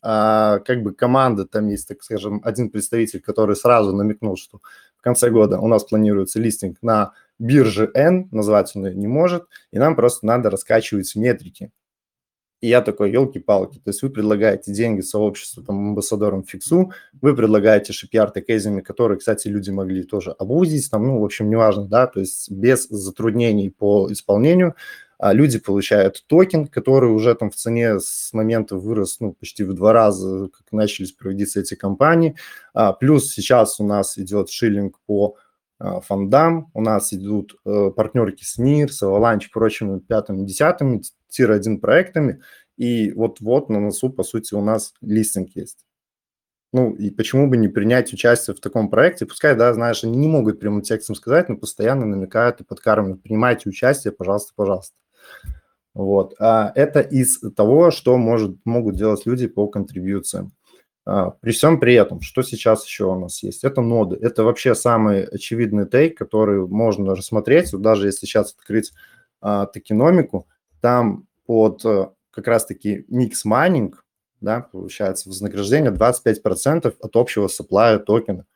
а, 0.00 0.60
как 0.60 0.82
бы 0.82 0.94
команда, 0.94 1.44
там 1.44 1.68
есть, 1.68 1.86
так 1.86 2.02
скажем, 2.02 2.40
один 2.42 2.70
представитель, 2.70 3.20
который 3.20 3.56
сразу 3.56 3.94
намекнул, 3.94 4.38
что 4.38 4.60
в 4.96 5.02
конце 5.02 5.28
года 5.28 5.60
у 5.60 5.68
нас 5.68 5.84
планируется 5.84 6.40
листинг 6.40 6.78
на 6.80 7.12
бирже 7.38 7.90
N, 7.92 8.30
назвать 8.32 8.74
он 8.74 8.86
ее 8.86 8.94
не 8.94 9.06
может, 9.06 9.48
и 9.70 9.78
нам 9.78 9.96
просто 9.96 10.24
надо 10.24 10.48
раскачивать 10.48 11.14
метрики. 11.14 11.72
И 12.64 12.68
я 12.68 12.80
такой, 12.80 13.12
елки-палки, 13.12 13.74
то 13.74 13.90
есть 13.90 14.00
вы 14.00 14.08
предлагаете 14.08 14.72
деньги 14.72 15.02
сообществу, 15.02 15.62
там, 15.62 15.88
амбассадорам 15.88 16.44
фиксу, 16.44 16.92
вы 17.20 17.36
предлагаете 17.36 17.92
шипьярд 17.92 18.42
кейзами, 18.42 18.80
которые, 18.80 19.18
кстати, 19.18 19.48
люди 19.48 19.68
могли 19.68 20.02
тоже 20.02 20.30
обузить, 20.30 20.90
там, 20.90 21.06
ну, 21.06 21.20
в 21.20 21.24
общем, 21.24 21.50
неважно, 21.50 21.84
да, 21.84 22.06
то 22.06 22.20
есть 22.20 22.50
без 22.50 22.88
затруднений 22.88 23.70
по 23.70 24.10
исполнению, 24.10 24.76
а 25.18 25.34
люди 25.34 25.58
получают 25.58 26.24
токен, 26.26 26.66
который 26.66 27.10
уже 27.10 27.34
там 27.34 27.50
в 27.50 27.54
цене 27.54 28.00
с 28.00 28.32
момента 28.32 28.76
вырос 28.76 29.20
ну, 29.20 29.34
почти 29.34 29.62
в 29.62 29.74
два 29.74 29.92
раза, 29.92 30.48
как 30.48 30.72
начались 30.72 31.12
проводиться 31.12 31.60
эти 31.60 31.74
компании. 31.74 32.34
А, 32.72 32.94
плюс 32.94 33.30
сейчас 33.30 33.78
у 33.78 33.84
нас 33.84 34.16
идет 34.16 34.48
шиллинг 34.48 34.98
по 35.04 35.36
фондам, 35.78 36.70
у 36.74 36.80
нас 36.80 37.12
идут 37.12 37.56
э, 37.64 37.90
партнерки 37.94 38.44
с 38.44 38.58
НИР, 38.58 38.92
с 38.92 39.02
Avalanche, 39.02 39.46
прочими 39.52 39.98
пятыми, 39.98 40.46
десятыми, 40.46 41.02
тир-1 41.28 41.78
проектами, 41.78 42.40
и 42.76 43.12
вот-вот 43.12 43.68
на 43.68 43.80
носу, 43.80 44.10
по 44.10 44.22
сути, 44.22 44.54
у 44.54 44.62
нас 44.62 44.94
листинг 45.00 45.50
есть. 45.54 45.84
Ну, 46.72 46.92
и 46.92 47.10
почему 47.10 47.48
бы 47.48 47.56
не 47.56 47.68
принять 47.68 48.12
участие 48.12 48.56
в 48.56 48.60
таком 48.60 48.90
проекте? 48.90 49.26
Пускай, 49.26 49.54
да, 49.54 49.72
знаешь, 49.72 50.02
они 50.02 50.16
не 50.16 50.26
могут 50.26 50.58
прямым 50.58 50.82
текстом 50.82 51.14
сказать, 51.14 51.48
но 51.48 51.56
постоянно 51.56 52.04
намекают 52.04 52.60
и 52.60 52.64
подкармливают. 52.64 53.22
Принимайте 53.22 53.68
участие, 53.68 54.12
пожалуйста, 54.12 54.52
пожалуйста. 54.56 54.96
Вот. 55.94 56.34
А 56.40 56.72
это 56.74 57.00
из 57.00 57.38
того, 57.54 57.92
что 57.92 58.16
может, 58.16 58.56
могут 58.64 58.96
делать 58.96 59.24
люди 59.24 59.46
по 59.46 59.68
контрибьюциям. 59.68 60.50
А, 61.06 61.30
при 61.30 61.52
всем 61.52 61.80
при 61.80 61.94
этом, 61.94 62.20
что 62.20 62.42
сейчас 62.42 62.84
еще 62.86 63.04
у 63.06 63.18
нас 63.18 63.42
есть? 63.42 63.64
Это 63.64 63.80
ноды. 63.80 64.16
Это 64.20 64.44
вообще 64.44 64.74
самый 64.74 65.24
очевидный 65.24 65.86
тейк, 65.86 66.16
который 66.16 66.66
можно 66.66 67.14
рассмотреть. 67.14 67.72
Вот 67.72 67.82
даже 67.82 68.06
если 68.06 68.26
сейчас 68.26 68.54
открыть 68.54 68.92
а, 69.40 69.66
токеномику, 69.66 70.48
там 70.80 71.26
под 71.46 71.84
э, 71.84 72.08
как 72.30 72.46
раз-таки 72.46 73.04
mix 73.08 73.44
mining, 73.44 74.04
да, 74.40 74.60
получается 74.60 75.28
вознаграждение 75.28 75.92
25% 75.92 76.94
от 76.98 77.16
общего 77.16 77.48
supply 77.48 77.86
я 77.86 77.98
токена. 77.98 78.46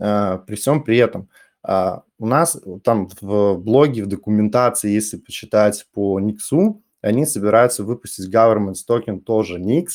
А, 0.00 0.38
при 0.38 0.54
всем 0.54 0.82
при 0.84 0.98
этом 0.98 1.28
а, 1.62 2.02
у 2.18 2.26
нас 2.26 2.60
там 2.84 3.08
в 3.20 3.56
блоге, 3.56 4.04
в 4.04 4.06
документации, 4.06 4.90
если 4.90 5.16
почитать 5.16 5.86
по 5.92 6.18
Nyx 6.20 6.57
у, 6.57 6.82
они 7.00 7.26
собираются 7.26 7.84
выпустить 7.84 8.32
government 8.32 8.74
токен 8.86 9.20
тоже 9.20 9.58
Nyx, 9.58 9.86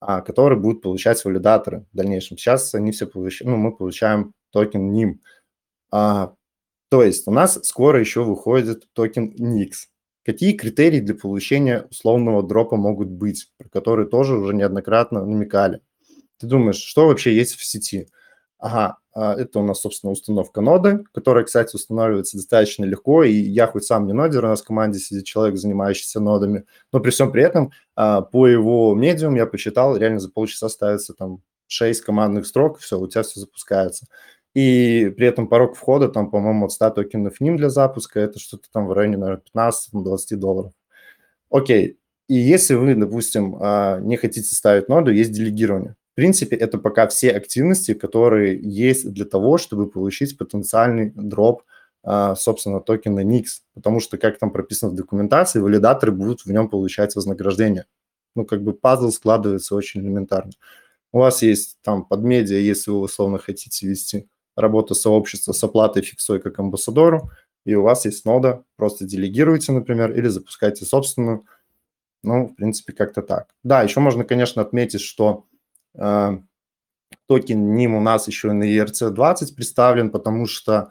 а, 0.00 0.20
который 0.20 0.58
будет 0.58 0.82
получать 0.82 1.24
валидаторы 1.24 1.86
в 1.92 1.96
дальнейшем. 1.96 2.38
Сейчас 2.38 2.74
они 2.74 2.92
все 2.92 3.06
получают, 3.06 3.50
ну, 3.50 3.56
мы 3.56 3.76
получаем 3.76 4.32
токен 4.50 4.92
NYM. 4.92 5.18
То 6.90 7.02
есть 7.02 7.28
у 7.28 7.30
нас 7.30 7.58
скоро 7.64 8.00
еще 8.00 8.24
выходит 8.24 8.86
токен 8.94 9.34
Nix. 9.38 9.72
Какие 10.24 10.52
критерии 10.52 11.00
для 11.00 11.14
получения 11.14 11.86
условного 11.90 12.42
дропа 12.42 12.76
могут 12.76 13.08
быть, 13.08 13.50
про 13.58 13.68
которые 13.68 14.08
тоже 14.08 14.36
уже 14.36 14.54
неоднократно 14.54 15.24
намекали? 15.24 15.80
Ты 16.38 16.46
думаешь, 16.46 16.76
что 16.76 17.06
вообще 17.06 17.34
есть 17.34 17.56
в 17.56 17.64
сети? 17.64 18.08
Ага, 18.58 18.88
а, 18.88 18.98
это 19.18 19.60
у 19.60 19.62
нас, 19.62 19.80
собственно, 19.80 20.12
установка 20.12 20.60
ноды, 20.60 21.04
которая, 21.12 21.44
кстати, 21.44 21.74
устанавливается 21.74 22.36
достаточно 22.36 22.84
легко, 22.84 23.24
и 23.24 23.32
я 23.32 23.66
хоть 23.66 23.84
сам 23.84 24.06
не 24.06 24.12
нодер, 24.12 24.44
у 24.44 24.48
нас 24.48 24.62
в 24.62 24.66
команде 24.66 24.98
сидит 24.98 25.24
человек, 25.24 25.56
занимающийся 25.56 26.20
нодами, 26.20 26.64
но 26.92 27.00
при 27.00 27.10
всем 27.10 27.32
при 27.32 27.42
этом 27.42 27.72
а, 27.96 28.22
по 28.22 28.46
его 28.46 28.94
медиум 28.94 29.34
я 29.34 29.46
посчитал, 29.46 29.96
реально 29.96 30.20
за 30.20 30.30
полчаса 30.30 30.68
ставится 30.68 31.14
там 31.14 31.42
6 31.66 32.00
командных 32.02 32.46
строк, 32.46 32.78
все, 32.78 32.98
у 32.98 33.06
тебя 33.06 33.22
все 33.22 33.40
запускается 33.40 34.06
и 34.54 35.12
при 35.16 35.26
этом 35.26 35.46
порог 35.46 35.76
входа, 35.76 36.08
там, 36.08 36.30
по-моему, 36.30 36.66
от 36.66 36.72
100 36.72 36.90
токенов 36.90 37.40
ним 37.40 37.56
для 37.56 37.70
запуска, 37.70 38.18
это 38.20 38.38
что-то 38.38 38.68
там 38.72 38.86
в 38.88 38.92
районе, 38.92 39.16
наверное, 39.16 39.42
15-20 39.54 40.36
долларов. 40.36 40.72
Окей, 41.50 41.98
и 42.28 42.34
если 42.34 42.74
вы, 42.74 42.94
допустим, 42.94 43.56
а, 43.60 44.00
не 44.00 44.16
хотите 44.16 44.54
ставить 44.54 44.88
ноду, 44.88 45.10
есть 45.12 45.32
делегирование. 45.32 45.96
Принципе, 46.18 46.56
это 46.56 46.78
пока 46.78 47.06
все 47.06 47.30
активности, 47.30 47.94
которые 47.94 48.58
есть 48.60 49.08
для 49.12 49.24
того, 49.24 49.56
чтобы 49.56 49.88
получить 49.88 50.36
потенциальный 50.36 51.12
дроп, 51.14 51.62
а, 52.02 52.34
собственно, 52.34 52.80
токена 52.80 53.20
NIX. 53.20 53.44
Потому 53.72 54.00
что, 54.00 54.18
как 54.18 54.36
там 54.36 54.50
прописано 54.50 54.90
в 54.90 54.96
документации, 54.96 55.60
валидаторы 55.60 56.10
будут 56.10 56.40
в 56.40 56.50
нем 56.50 56.68
получать 56.68 57.14
вознаграждение. 57.14 57.84
Ну, 58.34 58.44
как 58.44 58.64
бы 58.64 58.72
пазл 58.72 59.12
складывается 59.12 59.76
очень 59.76 60.00
элементарно. 60.00 60.50
У 61.12 61.20
вас 61.20 61.42
есть 61.42 61.78
там 61.82 62.04
под 62.04 62.24
медиа, 62.24 62.58
если 62.58 62.90
вы 62.90 62.98
условно 62.98 63.38
хотите 63.38 63.86
вести 63.86 64.28
работа 64.56 64.94
сообщества 64.94 65.52
с 65.52 65.62
оплатой 65.62 66.02
фиксой 66.02 66.40
как 66.40 66.58
амбассадору, 66.58 67.30
и 67.64 67.76
у 67.76 67.82
вас 67.82 68.06
есть 68.06 68.24
нода, 68.24 68.64
просто 68.74 69.04
делегируйте, 69.04 69.70
например, 69.70 70.10
или 70.10 70.26
запускайте 70.26 70.84
собственную. 70.84 71.44
Ну, 72.24 72.48
в 72.48 72.56
принципе, 72.56 72.92
как-то 72.92 73.22
так. 73.22 73.54
Да, 73.62 73.84
еще 73.84 74.00
можно, 74.00 74.24
конечно, 74.24 74.60
отметить, 74.60 75.00
что 75.00 75.44
токен 77.26 77.76
NIM 77.76 77.96
у 77.96 78.00
нас 78.00 78.26
еще 78.26 78.52
на 78.52 78.64
ERC-20 78.64 79.54
представлен, 79.54 80.10
потому 80.10 80.46
что, 80.46 80.90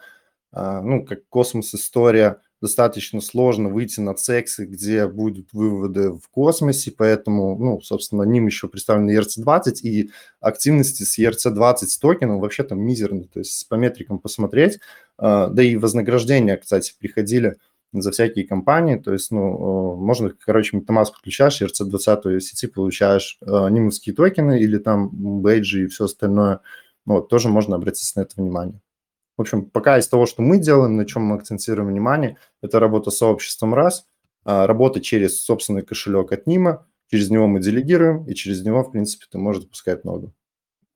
э, 0.53 0.81
ну, 0.81 1.05
как 1.05 1.27
космос-история, 1.29 2.41
достаточно 2.61 3.21
сложно 3.21 3.69
выйти 3.69 3.99
на 3.99 4.15
сексы, 4.17 4.65
где 4.65 5.07
будут 5.07 5.53
выводы 5.53 6.13
в 6.13 6.27
космосе, 6.31 6.91
поэтому, 6.91 7.57
ну, 7.57 7.81
собственно, 7.81 8.23
ним 8.23 8.47
еще 8.47 8.67
представлен 8.67 9.09
ERC-20, 9.09 9.81
и 9.83 10.11
активности 10.39 11.03
с 11.03 11.19
ERC-20 11.19 11.85
токеном 12.01 12.39
вообще 12.39 12.63
там 12.63 12.79
мизерны, 12.79 13.25
то 13.25 13.39
есть 13.39 13.67
по 13.69 13.75
метрикам 13.75 14.17
посмотреть, 14.17 14.79
а, 15.17 15.47
да 15.47 15.61
и 15.61 15.75
вознаграждения, 15.75 16.57
кстати, 16.57 16.95
приходили 16.99 17.57
за 17.93 18.11
всякие 18.11 18.47
компании, 18.47 18.97
то 18.97 19.13
есть, 19.13 19.31
ну, 19.31 19.95
можно, 19.95 20.33
короче, 20.39 20.77
MetaMask 20.77 21.13
подключаешь, 21.13 21.61
ERC-20 21.61 22.39
сети 22.39 22.67
получаешь 22.67 23.37
а, 23.41 23.69
нимовские 23.69 24.13
токены 24.13 24.59
или 24.59 24.77
там 24.77 25.09
бейджи 25.11 25.85
и 25.85 25.87
все 25.87 26.05
остальное, 26.05 26.59
вот, 27.05 27.29
тоже 27.29 27.49
можно 27.49 27.75
обратить 27.75 28.13
на 28.15 28.21
это 28.21 28.33
внимание. 28.37 28.81
В 29.37 29.41
общем, 29.41 29.65
пока 29.69 29.97
из 29.97 30.07
того, 30.07 30.25
что 30.25 30.41
мы 30.41 30.57
делаем, 30.57 30.97
на 30.97 31.05
чем 31.05 31.23
мы 31.23 31.35
акцентируем 31.35 31.89
внимание, 31.89 32.37
это 32.61 32.79
работа 32.79 33.11
с 33.11 33.17
сообществом 33.17 33.73
раз, 33.73 34.05
а, 34.43 34.67
работа 34.67 34.99
через 34.99 35.41
собственный 35.41 35.83
кошелек 35.83 36.31
от 36.31 36.47
Нима, 36.47 36.85
через 37.09 37.29
него 37.29 37.47
мы 37.47 37.59
делегируем, 37.61 38.25
и 38.25 38.33
через 38.33 38.63
него, 38.63 38.83
в 38.83 38.91
принципе, 38.91 39.25
ты 39.29 39.37
можешь 39.37 39.63
запускать 39.63 40.03
ноду. 40.03 40.33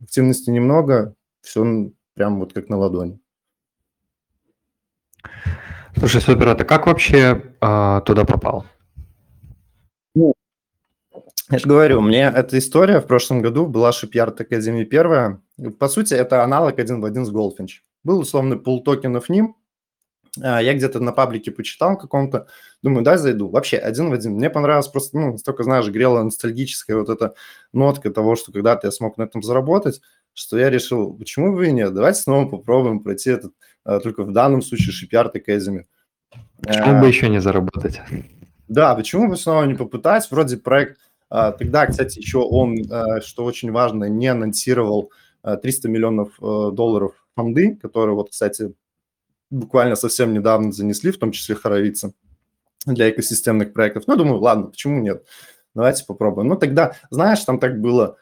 Активности 0.01 0.49
немного, 0.49 1.15
все 1.41 1.91
прям 2.15 2.39
вот 2.39 2.53
как 2.53 2.69
на 2.69 2.77
ладони. 2.77 3.19
Слушай, 5.97 6.21
супер, 6.21 6.49
а 6.49 6.55
ты 6.55 6.63
как 6.63 6.87
вообще 6.87 7.41
э, 7.61 8.01
туда 8.05 8.25
попал? 8.25 8.65
Ну, 10.15 10.33
я 11.49 11.59
же 11.59 11.67
говорю, 11.67 12.01
меня 12.01 12.31
эта 12.31 12.57
история 12.57 13.01
в 13.01 13.07
прошлом 13.07 13.41
году 13.41 13.67
была 13.67 13.91
Shipyard 13.91 14.37
Academy 14.37 14.83
первая. 14.85 15.41
По 15.79 15.87
сути, 15.87 16.13
это 16.13 16.43
аналог 16.43 16.79
один 16.79 17.01
в 17.01 17.05
один 17.05 17.25
с 17.25 17.31
Goldfinch. 17.31 17.81
Был 18.03 18.19
условный 18.19 18.57
пул 18.57 18.83
токенов 18.83 19.29
ним, 19.29 19.55
а, 20.39 20.61
я 20.61 20.73
где-то 20.73 20.99
на 20.99 21.11
паблике 21.11 21.51
почитал 21.51 21.97
каком-то, 21.97 22.47
думаю, 22.81 23.03
дай 23.03 23.17
зайду. 23.17 23.49
Вообще, 23.49 23.77
один 23.77 24.09
в 24.09 24.13
один. 24.13 24.33
Мне 24.33 24.49
понравилось 24.49 24.87
просто, 24.87 25.17
ну, 25.19 25.37
столько, 25.37 25.63
знаешь, 25.63 25.87
грела 25.89 26.23
ностальгическая 26.23 26.97
вот 26.97 27.09
эта 27.09 27.33
нотка 27.73 28.11
того, 28.11 28.35
что 28.35 28.51
когда-то 28.51 28.87
я 28.87 28.91
смог 28.91 29.17
на 29.17 29.23
этом 29.23 29.43
заработать, 29.43 30.01
что 30.33 30.57
я 30.57 30.69
решил, 30.69 31.13
почему 31.13 31.53
бы 31.53 31.67
и 31.67 31.71
нет, 31.71 31.93
давайте 31.93 32.21
снова 32.21 32.47
попробуем 32.47 33.01
пройти 33.01 33.31
этот, 33.31 33.53
только 33.83 34.23
в 34.23 34.31
данном 34.31 34.61
случае 34.61 34.93
Shipyard 34.93 35.33
Academy. 35.33 35.85
Почему 36.61 36.99
бы 36.99 37.05
а, 37.05 37.07
еще 37.07 37.29
не 37.29 37.41
заработать? 37.41 38.01
Да, 38.67 38.95
почему 38.95 39.27
бы 39.27 39.37
снова 39.37 39.63
не 39.63 39.73
попытать? 39.73 40.29
Вроде 40.31 40.57
проект, 40.57 40.97
тогда, 41.29 41.87
кстати, 41.87 42.19
еще 42.19 42.37
он, 42.37 42.85
что 43.21 43.43
очень 43.43 43.71
важно, 43.71 44.05
не 44.05 44.27
анонсировал 44.27 45.11
300 45.43 45.89
миллионов 45.89 46.29
э, 46.41 46.69
долларов 46.73 47.13
фонды, 47.35 47.75
которые 47.75 48.15
вот, 48.15 48.29
кстати, 48.29 48.73
буквально 49.49 49.95
совсем 49.95 50.33
недавно 50.33 50.71
занесли, 50.71 51.11
в 51.11 51.17
том 51.17 51.31
числе 51.31 51.55
хоровицы, 51.55 52.13
для 52.85 53.09
экосистемных 53.09 53.73
проектов. 53.73 54.03
Ну, 54.07 54.15
думаю, 54.15 54.39
ладно, 54.39 54.67
почему 54.67 54.99
нет? 54.99 55.25
Давайте 55.73 56.05
попробуем. 56.05 56.47
Ну, 56.47 56.57
тогда, 56.57 56.95
знаешь, 57.09 57.43
там 57.43 57.59
так 57.59 57.79
было, 57.79 58.17
э, 58.17 58.20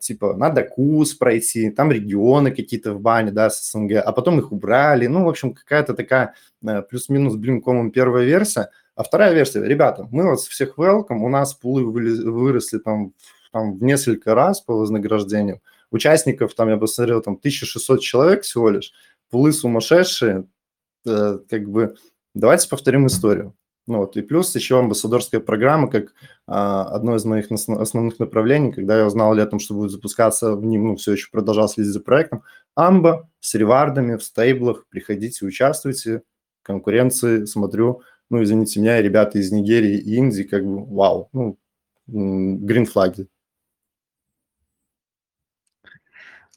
типа, 0.00 0.34
надо 0.36 0.62
курс 0.62 1.14
пройти, 1.14 1.70
там 1.70 1.92
регионы 1.92 2.50
какие-то 2.50 2.92
в 2.92 3.00
бане, 3.00 3.30
да, 3.30 3.50
с 3.50 3.70
СНГ, 3.70 3.96
а 4.04 4.12
потом 4.12 4.38
их 4.38 4.52
убрали. 4.52 5.06
Ну, 5.06 5.24
в 5.24 5.28
общем, 5.28 5.54
какая-то 5.54 5.94
такая 5.94 6.34
э, 6.66 6.82
плюс-минус 6.82 7.36
блинкомом 7.36 7.90
первая 7.90 8.24
версия. 8.24 8.70
А 8.96 9.02
вторая 9.02 9.32
версия, 9.32 9.62
ребята, 9.64 10.08
мы 10.10 10.26
вас 10.26 10.46
всех 10.46 10.78
welcome, 10.78 11.20
у 11.20 11.28
нас 11.28 11.54
пулы 11.54 11.84
выросли 11.84 12.78
там, 12.78 13.12
там 13.52 13.78
в 13.78 13.82
несколько 13.82 14.34
раз 14.34 14.60
по 14.60 14.74
вознаграждению. 14.74 15.60
Участников, 15.90 16.54
там, 16.54 16.68
я 16.68 16.76
посмотрел, 16.76 17.20
там 17.22 17.34
1600 17.34 18.00
человек 18.00 18.42
всего 18.42 18.70
лишь, 18.70 18.92
пулы 19.30 19.52
сумасшедшие, 19.52 20.46
Э, 21.06 21.38
как 21.48 21.68
бы 21.68 21.96
давайте 22.34 22.68
повторим 22.68 23.06
историю. 23.06 23.54
Ну, 23.90 23.98
вот. 23.98 24.16
И 24.16 24.22
плюс 24.22 24.54
еще 24.54 24.78
амбассадорская 24.78 25.40
программа, 25.40 25.88
как 25.90 26.14
а, 26.46 26.84
одно 26.84 27.16
из 27.16 27.24
моих 27.24 27.50
основных 27.50 28.20
направлений, 28.20 28.70
когда 28.70 28.96
я 28.96 29.04
узнал 29.04 29.34
летом, 29.34 29.58
что 29.58 29.74
будет 29.74 29.90
запускаться 29.90 30.54
в 30.54 30.64
ним, 30.64 30.86
ну, 30.86 30.96
все 30.96 31.12
еще 31.12 31.28
продолжал 31.32 31.68
следить 31.68 31.92
за 31.92 31.98
проектом. 31.98 32.44
Амба 32.76 33.28
с 33.40 33.52
ревардами 33.56 34.16
в 34.16 34.22
стейблах, 34.22 34.86
приходите, 34.88 35.44
участвуйте, 35.44 36.22
конкуренции, 36.62 37.46
смотрю, 37.46 38.02
ну, 38.30 38.40
извините 38.44 38.78
меня, 38.78 39.02
ребята 39.02 39.40
из 39.40 39.50
Нигерии 39.50 39.98
и 39.98 40.14
Индии, 40.14 40.44
как 40.44 40.64
бы, 40.64 40.84
вау, 40.84 41.28
ну, 41.32 41.58
гринфлаги. 42.06 43.26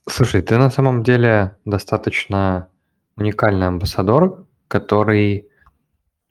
Слушай, 0.07 0.43
ты 0.43 0.59
на 0.59 0.69
самом 0.69 1.01
деле 1.01 1.57
достаточно 1.65 2.69
уникальный 3.15 3.69
амбассадор, 3.69 4.45
который 4.67 5.49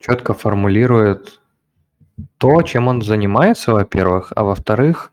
четко 0.05 0.33
формулирует 0.33 1.39
то, 2.37 2.61
чем 2.61 2.87
он 2.87 3.01
занимается, 3.01 3.73
во-первых, 3.73 4.33
а 4.35 4.43
во-вторых, 4.43 5.11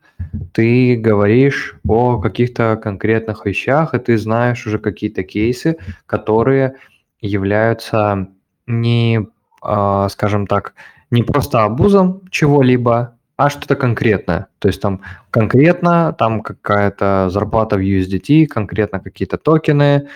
ты 0.53 0.95
говоришь 0.97 1.75
о 1.87 2.19
каких-то 2.19 2.79
конкретных 2.81 3.45
вещах, 3.45 3.93
и 3.93 3.99
ты 3.99 4.17
знаешь 4.17 4.67
уже 4.67 4.79
какие-то 4.79 5.23
кейсы, 5.23 5.77
которые 6.05 6.75
являются 7.21 8.27
не, 8.67 9.27
а, 9.63 10.09
скажем 10.09 10.45
так, 10.45 10.73
не 11.09 11.23
просто 11.23 11.63
абузом 11.63 12.21
чего-либо, 12.29 13.15
а 13.37 13.49
что-то 13.49 13.75
конкретное. 13.75 14.47
То 14.59 14.67
есть 14.67 14.81
там 14.81 15.01
конкретно 15.31 16.13
там 16.13 16.41
какая-то 16.41 17.29
зарплата 17.29 17.77
в 17.77 17.79
USDT, 17.79 18.45
конкретно 18.45 18.99
какие-то 18.99 19.37
токены, 19.37 20.07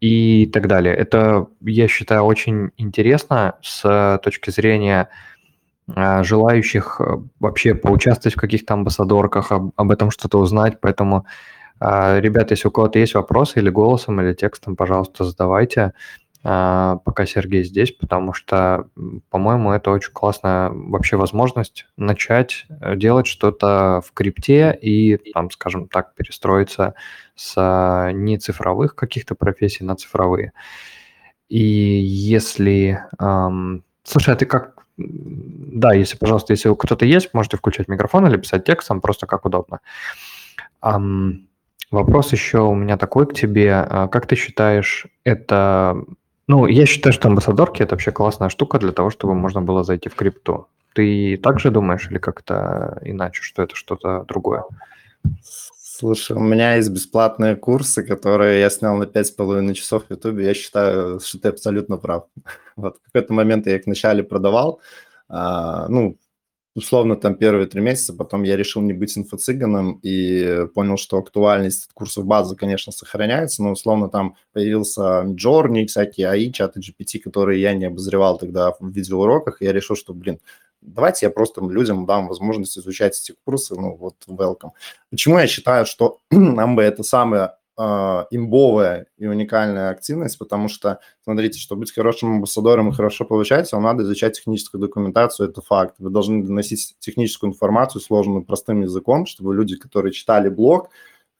и 0.00 0.46
так 0.46 0.66
далее. 0.66 0.94
Это, 0.94 1.46
я 1.60 1.86
считаю, 1.88 2.22
очень 2.22 2.70
интересно 2.78 3.56
с 3.62 4.18
точки 4.22 4.50
зрения 4.50 5.08
а, 5.94 6.22
желающих 6.22 7.00
э, 7.00 7.18
вообще 7.40 7.74
поучаствовать 7.74 8.36
в 8.36 8.40
каких-то 8.40 8.74
амбассадорках, 8.74 9.52
об, 9.52 9.72
об 9.76 9.90
этом 9.90 10.10
что-то 10.10 10.38
узнать. 10.38 10.80
Поэтому, 10.80 11.26
а, 11.80 12.18
ребята, 12.20 12.54
если 12.54 12.68
у 12.68 12.70
кого-то 12.70 12.98
есть 12.98 13.14
вопросы 13.14 13.58
или 13.58 13.70
голосом, 13.70 14.20
или 14.20 14.32
текстом, 14.32 14.76
пожалуйста, 14.76 15.24
задавайте. 15.24 15.92
А, 16.42 16.96
пока 17.04 17.26
Сергей 17.26 17.64
здесь, 17.64 17.92
потому 17.92 18.32
что, 18.32 18.88
по-моему, 19.28 19.72
это 19.72 19.90
очень 19.90 20.12
классная 20.12 20.70
вообще 20.70 21.16
возможность 21.16 21.86
начать 21.98 22.66
э, 22.80 22.96
делать 22.96 23.26
что-то 23.26 24.00
в 24.06 24.12
крипте 24.12 24.76
и, 24.80 25.18
там, 25.34 25.50
скажем 25.50 25.86
так, 25.88 26.14
перестроиться 26.14 26.94
с 27.34 27.54
а, 27.58 28.12
не 28.12 28.38
цифровых 28.38 28.94
каких-то 28.94 29.34
профессий 29.34 29.84
на 29.84 29.96
цифровые. 29.96 30.52
И 31.50 31.58
если... 31.58 33.02
Эм, 33.18 33.84
слушай, 34.04 34.32
а 34.32 34.36
ты 34.36 34.46
как... 34.46 34.86
Да, 34.96 35.92
если, 35.92 36.16
пожалуйста, 36.16 36.52
если 36.52 36.72
кто-то 36.74 37.04
есть, 37.04 37.34
можете 37.34 37.56
включать 37.56 37.88
микрофон 37.88 38.26
или 38.26 38.36
писать 38.36 38.64
текстом, 38.64 39.00
просто 39.00 39.26
как 39.26 39.44
удобно. 39.44 39.80
Эм, 40.82 41.48
вопрос 41.90 42.32
еще 42.32 42.60
у 42.60 42.74
меня 42.74 42.96
такой 42.96 43.26
к 43.26 43.34
тебе. 43.34 43.74
А 43.74 44.08
как 44.08 44.26
ты 44.26 44.36
считаешь, 44.36 45.06
это 45.24 46.02
ну, 46.50 46.66
я 46.66 46.84
считаю, 46.84 47.12
что 47.12 47.28
амбассадорки– 47.28 47.82
это 47.84 47.94
вообще 47.94 48.10
классная 48.10 48.48
штука 48.48 48.80
для 48.80 48.90
того, 48.90 49.10
чтобы 49.10 49.34
можно 49.34 49.62
было 49.62 49.84
зайти 49.84 50.08
в 50.08 50.16
крипту. 50.16 50.66
Ты 50.94 51.36
так 51.36 51.60
же 51.60 51.70
думаешь 51.70 52.10
или 52.10 52.18
как-то 52.18 52.98
иначе, 53.04 53.40
что 53.42 53.62
это 53.62 53.76
что-то 53.76 54.24
другое? 54.26 54.64
Слушай, 55.44 56.36
у 56.36 56.40
меня 56.40 56.74
есть 56.74 56.90
бесплатные 56.90 57.54
курсы, 57.54 58.02
которые 58.02 58.60
я 58.60 58.70
снял 58.70 58.96
на 58.96 59.04
5,5 59.04 59.74
часов 59.74 60.06
в 60.08 60.10
Ютубе. 60.10 60.44
Я 60.44 60.54
считаю, 60.54 61.20
что 61.20 61.38
ты 61.38 61.48
абсолютно 61.48 61.98
прав. 61.98 62.24
Вот 62.76 62.96
в 62.96 63.12
какой-то 63.12 63.32
момент 63.32 63.66
я 63.66 63.76
их 63.76 63.86
вначале 63.86 64.24
продавал. 64.24 64.80
А, 65.28 65.86
ну, 65.88 66.16
условно 66.74 67.16
там 67.16 67.34
первые 67.34 67.66
три 67.66 67.80
месяца, 67.80 68.12
потом 68.12 68.42
я 68.42 68.56
решил 68.56 68.82
не 68.82 68.92
быть 68.92 69.16
инфо-цыганом 69.16 69.98
и 70.02 70.66
понял, 70.74 70.96
что 70.96 71.18
актуальность 71.18 71.88
курсов 71.94 72.26
базы, 72.26 72.56
конечно, 72.56 72.92
сохраняется, 72.92 73.62
но 73.62 73.72
условно 73.72 74.08
там 74.08 74.36
появился 74.52 75.24
Journey, 75.24 75.86
всякие 75.86 76.28
AI, 76.28 76.52
чаты 76.52 76.80
GPT, 76.80 77.18
которые 77.18 77.60
я 77.60 77.74
не 77.74 77.86
обозревал 77.86 78.38
тогда 78.38 78.72
в 78.78 78.90
видеоуроках, 78.90 79.62
и 79.62 79.64
я 79.64 79.72
решил, 79.72 79.96
что, 79.96 80.14
блин, 80.14 80.38
давайте 80.80 81.26
я 81.26 81.30
просто 81.30 81.60
людям 81.60 82.06
дам 82.06 82.28
возможность 82.28 82.78
изучать 82.78 83.18
эти 83.20 83.36
курсы, 83.44 83.74
ну 83.74 83.96
вот, 83.96 84.14
welcome. 84.28 84.70
Почему 85.10 85.38
я 85.38 85.46
считаю, 85.46 85.86
что 85.86 86.18
нам 86.30 86.76
бы 86.76 86.82
это 86.82 87.02
самое 87.02 87.54
э, 87.80 88.26
имбовая 88.30 89.06
и 89.16 89.26
уникальная 89.26 89.90
активность, 89.90 90.38
потому 90.38 90.68
что, 90.68 91.00
смотрите, 91.24 91.58
чтобы 91.58 91.80
быть 91.80 91.94
хорошим 91.94 92.32
амбассадором 92.34 92.90
и 92.90 92.92
хорошо 92.92 93.24
получается, 93.24 93.76
вам 93.76 93.84
надо 93.84 94.02
изучать 94.02 94.36
техническую 94.36 94.80
документацию, 94.80 95.48
это 95.48 95.62
факт. 95.62 95.94
Вы 95.98 96.10
должны 96.10 96.44
доносить 96.44 96.96
техническую 96.98 97.50
информацию 97.50 98.02
сложную 98.02 98.44
простым 98.44 98.82
языком, 98.82 99.26
чтобы 99.26 99.54
люди, 99.54 99.76
которые 99.76 100.12
читали 100.12 100.48
блог, 100.48 100.90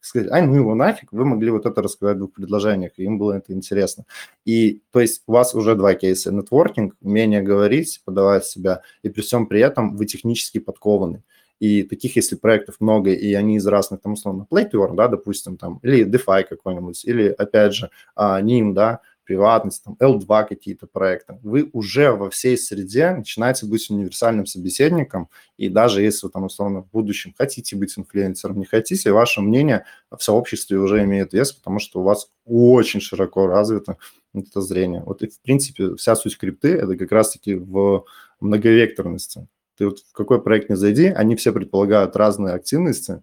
сказать, 0.01 0.31
ай, 0.31 0.47
ну 0.47 0.55
его 0.55 0.75
нафиг, 0.75 1.13
вы 1.13 1.25
могли 1.25 1.51
вот 1.51 1.67
это 1.67 1.83
рассказать 1.83 2.17
в 2.17 2.21
двух 2.21 2.33
предложениях, 2.33 2.93
и 2.97 3.05
им 3.05 3.19
было 3.19 3.35
это 3.35 3.53
интересно. 3.53 4.05
И, 4.47 4.83
то 4.93 5.01
есть, 5.01 5.23
у 5.27 5.33
вас 5.33 5.55
уже 5.55 5.75
два 5.75 5.95
кейса. 5.95 6.33
Нетворкинг, 6.33 6.97
умение 7.03 7.43
говорить, 7.43 8.01
подавать 8.05 8.47
себя, 8.47 8.81
и 9.03 9.11
при 9.11 9.21
всем 9.21 9.47
при 9.47 9.61
этом 9.61 9.97
вы 9.97 10.07
технически 10.07 10.59
подкованы. 10.59 11.23
И 11.61 11.85
таких, 11.85 12.17
если 12.17 12.37
проектов 12.37 12.77
много, 12.81 13.13
и 13.13 13.33
они 13.35 13.57
из 13.57 13.67
разных, 13.67 14.01
там, 14.01 14.15
условно, 14.15 14.47
Play 14.51 14.71
to 14.71 14.85
Earn, 14.85 14.97
да, 14.97 15.09
допустим, 15.09 15.57
там, 15.57 15.79
или 15.83 16.05
DeFi 16.05 16.45
какой-нибудь, 16.45 17.05
или, 17.05 17.29
опять 17.29 17.75
же, 17.75 17.91
NIM, 18.17 18.73
да, 18.73 19.01
приватность, 19.25 19.85
там, 19.85 19.97
L2 20.01 20.49
какие-то 20.49 20.89
проекты, 20.89 21.39
вы 21.43 21.71
уже 21.73 22.11
во 22.11 22.31
всей 22.31 22.59
среде 22.59 23.13
начинаете 23.13 23.65
быть 23.67 23.89
универсальным 23.89 24.45
собеседником, 24.45 25.29
и 25.57 25.69
даже 25.69 26.03
если 26.03 26.27
вы 26.27 26.33
там, 26.33 26.45
условно, 26.47 26.83
в 26.83 26.91
будущем 26.91 27.33
хотите 27.39 27.77
быть 27.77 27.97
инфлюенсером, 27.97 28.59
не 28.59 28.65
хотите, 28.65 29.13
ваше 29.13 29.41
мнение 29.41 29.85
в 30.11 30.21
сообществе 30.21 30.79
уже 30.79 31.05
имеет 31.05 31.33
вес, 31.33 31.53
потому 31.53 31.79
что 31.79 32.01
у 32.01 32.03
вас 32.03 32.29
очень 32.45 33.01
широко 33.01 33.47
развито 33.47 33.99
это 34.35 34.61
зрение. 34.63 35.03
Вот 35.05 35.23
и, 35.23 35.29
в 35.29 35.41
принципе, 35.41 35.95
вся 35.95 36.17
суть 36.17 36.37
крипты– 36.37 36.69
это 36.75 36.97
как 36.97 37.13
раз-таки 37.13 37.55
в 37.55 38.05
многовекторности. 38.41 39.47
Ты 39.81 39.87
вот 39.87 40.01
в 40.01 40.13
какой 40.13 40.43
проект 40.43 40.69
не 40.69 40.77
зайди, 40.77 41.07
они 41.07 41.37
все 41.37 41.55
предполагают 41.55 42.15
разные 42.15 42.53
активности, 42.53 43.23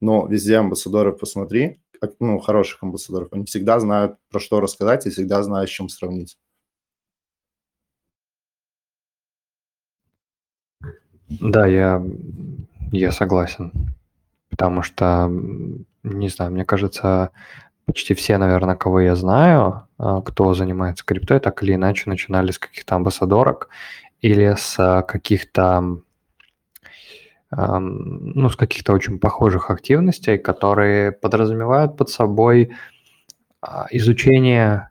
но 0.00 0.26
везде 0.26 0.56
амбассадоров 0.56 1.18
посмотри, 1.18 1.82
ну, 2.18 2.38
хороших 2.38 2.82
амбассадоров, 2.82 3.28
они 3.32 3.44
всегда 3.44 3.78
знают, 3.78 4.16
про 4.30 4.40
что 4.40 4.60
рассказать 4.60 5.06
и 5.06 5.10
всегда 5.10 5.42
знают, 5.42 5.68
с 5.68 5.72
чем 5.74 5.90
сравнить. 5.90 6.38
Да, 11.28 11.66
я, 11.66 12.02
я 12.90 13.12
согласен. 13.12 13.94
Потому 14.48 14.82
что, 14.82 15.30
не 16.04 16.30
знаю, 16.30 16.52
мне 16.52 16.64
кажется, 16.64 17.32
почти 17.84 18.14
все, 18.14 18.38
наверное, 18.38 18.76
кого 18.76 19.00
я 19.00 19.14
знаю, 19.14 19.86
а, 19.98 20.22
кто 20.22 20.54
занимается 20.54 21.04
криптой, 21.04 21.38
так 21.38 21.62
или 21.62 21.74
иначе 21.74 22.04
начинали 22.06 22.50
с 22.50 22.58
каких-то 22.58 22.94
амбассадорок 22.94 23.68
или 24.20 24.54
с 24.56 25.04
каких-то 25.06 26.00
ну, 27.50 28.50
с 28.50 28.56
каких-то 28.56 28.92
очень 28.92 29.18
похожих 29.18 29.70
активностей, 29.70 30.36
которые 30.36 31.12
подразумевают 31.12 31.96
под 31.96 32.10
собой 32.10 32.76
а, 33.62 33.86
изучение, 33.90 34.90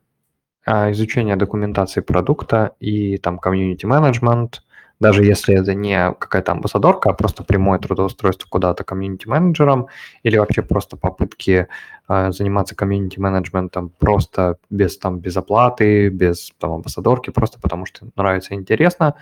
а, 0.66 0.92
изучение 0.92 1.36
документации 1.36 2.02
продукта 2.02 2.76
и 2.80 3.18
там 3.18 3.38
комьюнити 3.38 3.86
менеджмент, 3.86 4.64
даже 5.00 5.24
если 5.24 5.56
это 5.56 5.74
не 5.74 6.14
какая-то 6.14 6.54
амбассадорка, 6.54 7.10
а 7.10 7.14
просто 7.14 7.44
прямое 7.44 7.80
трудоустройство 7.80 8.48
куда-то 8.50 8.84
комьюнити-менеджером 8.84 9.88
или 10.24 10.38
вообще 10.38 10.62
просто 10.62 10.98
попытки 10.98 11.68
э, 12.10 12.32
заниматься 12.32 12.76
комьюнити-менеджментом 12.76 13.90
просто 14.00 14.58
без, 14.70 14.98
там, 14.98 15.20
без 15.20 15.38
оплаты, 15.38 16.10
без 16.10 16.52
там, 16.60 16.74
амбассадорки, 16.74 17.30
просто 17.30 17.60
потому 17.60 17.86
что 17.86 18.08
нравится 18.16 18.56
интересно. 18.56 19.16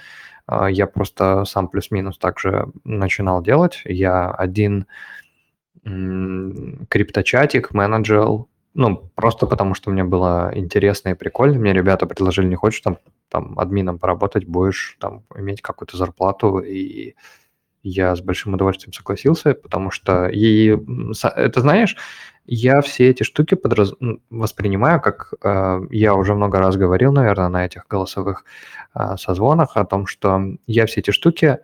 Э, 0.48 0.68
я 0.70 0.88
просто 0.88 1.44
сам 1.46 1.68
плюс-минус 1.68 2.18
также 2.18 2.68
начинал 2.84 3.42
делать. 3.42 3.82
Я 3.86 4.32
один 4.32 4.88
крипточатик 5.84 7.72
менеджер 7.72 8.46
ну, 8.76 9.10
просто 9.16 9.48
потому 9.48 9.74
что 9.74 9.90
мне 9.90 10.04
было 10.04 10.52
интересно 10.54 11.10
и 11.10 11.14
прикольно. 11.14 11.58
Мне 11.58 11.72
ребята 11.72 12.06
предложили, 12.06 12.48
не 12.48 12.56
хочешь 12.56 12.82
там, 12.82 12.98
там 13.30 13.58
админом 13.58 14.00
поработать, 14.00 14.46
будешь 14.46 14.98
там 15.00 15.24
иметь 15.34 15.62
какую-то 15.62 15.96
зарплату. 15.96 16.60
И 16.60 17.16
я 17.84 18.14
с 18.16 18.22
большим 18.22 18.54
удовольствием 18.54 18.92
согласился, 18.92 19.54
потому 19.54 19.92
что 19.92 20.28
и 20.28 20.78
это 21.24 21.62
знаешь, 21.62 21.96
я 22.46 22.82
все 22.82 23.10
эти 23.10 23.24
штуки 23.24 23.56
подраз... 23.56 23.94
воспринимаю, 24.30 25.00
как 25.00 25.34
э, 25.42 25.82
я 25.92 26.14
уже 26.14 26.36
много 26.36 26.60
раз 26.60 26.76
говорил, 26.76 27.14
наверное, 27.14 27.48
на 27.48 27.66
этих 27.66 27.88
голосовых 27.88 28.44
э, 28.94 29.16
созвонах 29.18 29.78
о 29.78 29.86
том, 29.86 30.06
что 30.06 30.42
я 30.68 30.86
все 30.86 31.00
эти 31.00 31.12
штуки 31.12 31.60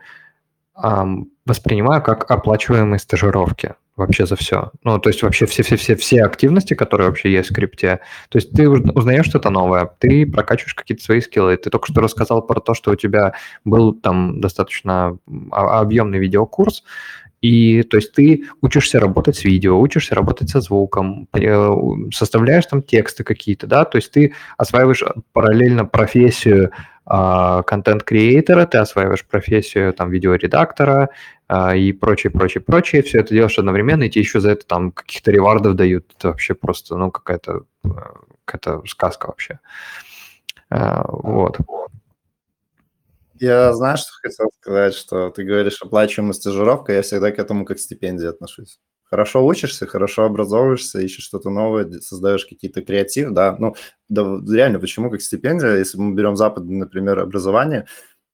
э, 0.82 1.06
воспринимаю 1.46 2.02
как 2.02 2.32
оплачиваемые 2.32 3.00
стажировки 3.00 3.76
вообще 3.96 4.26
за 4.26 4.36
все. 4.36 4.72
Ну, 4.84 5.00
то 5.00 5.10
есть 5.10 5.22
вообще 5.24 5.46
все-все-все-все 5.46 6.24
активности, 6.24 6.74
которые 6.74 7.08
вообще 7.08 7.32
есть 7.32 7.50
в 7.50 7.54
скрипте. 7.54 8.00
То 8.30 8.38
есть 8.38 8.52
ты 8.52 8.70
узнаешь 8.70 9.26
что-то 9.26 9.50
новое, 9.50 9.90
ты 10.00 10.26
прокачиваешь 10.26 10.74
какие-то 10.74 11.04
свои 11.04 11.22
скиллы. 11.22 11.58
Ты 11.58 11.70
только 11.70 11.92
что 11.92 12.02
рассказал 12.02 12.42
про 12.42 12.60
то, 12.60 12.74
что 12.74 12.92
у 12.92 12.96
тебя 12.96 13.34
был 13.66 13.94
там 13.94 14.40
достаточно 14.42 15.18
объемный 15.52 16.20
видеокурс, 16.20 16.84
и 17.42 17.82
то 17.84 17.98
есть 17.98 18.14
ты 18.14 18.46
учишься 18.62 19.00
работать 19.00 19.36
с 19.36 19.44
видео, 19.44 19.80
учишься 19.80 20.14
работать 20.14 20.50
со 20.50 20.62
звуком, 20.62 21.28
э, 21.34 21.76
составляешь 22.14 22.68
там 22.68 22.84
тексты 22.84 23.24
какие-то, 23.24 23.66
да, 23.66 23.84
то 23.84 23.98
есть 23.98 24.12
ты 24.12 24.34
осваиваешь 24.58 25.04
параллельно 25.34 25.86
профессию 25.86 26.72
контент-креатора, 27.06 28.66
ты 28.66 28.78
осваиваешь 28.78 29.26
профессию 29.26 29.94
там 29.94 30.12
видеоредактора 30.12 31.10
а, 31.48 31.76
и 31.76 31.92
прочее, 31.92 32.32
прочее, 32.32 32.62
прочее. 32.62 33.02
Все 33.04 33.20
это 33.20 33.34
делаешь 33.34 33.58
одновременно, 33.58 34.04
и 34.04 34.10
тебе 34.10 34.22
еще 34.22 34.40
за 34.40 34.52
это 34.52 34.66
там 34.66 34.92
каких-то 34.92 35.32
ревардов 35.32 35.76
дают. 35.76 36.06
Это 36.18 36.30
вообще 36.30 36.54
просто, 36.54 36.96
ну, 36.96 37.12
какая-то 37.12 37.66
э, 37.84 37.90
какая 38.46 38.82
сказка 38.86 39.28
вообще. 39.28 39.60
А, 40.70 41.06
вот. 41.08 41.58
Я, 43.40 43.74
знаешь, 43.74 44.02
что 44.02 44.12
хотел 44.22 44.52
сказать, 44.60 44.94
что 44.94 45.32
ты 45.32 45.44
говоришь 45.44 45.82
оплачиваемая 45.82 46.34
стажировка, 46.34 46.94
я 46.94 47.02
всегда 47.02 47.32
к 47.32 47.40
этому 47.40 47.66
как 47.66 47.80
стипендии 47.80 48.28
отношусь 48.28 48.80
хорошо 49.12 49.46
учишься, 49.46 49.86
хорошо 49.86 50.24
образовываешься, 50.24 51.02
ищешь 51.02 51.26
что-то 51.26 51.50
новое, 51.50 52.00
создаешь 52.00 52.46
какие-то 52.46 52.82
креатив, 52.82 53.32
да, 53.32 53.58
ну, 53.60 53.76
да, 54.08 54.24
реально, 54.50 54.80
почему 54.80 55.12
как 55.12 55.22
стипендия, 55.22 55.76
если 55.76 55.98
мы 55.98 56.16
берем 56.16 56.38
западное, 56.38 56.78
например, 56.78 57.20
образование, 57.20 57.88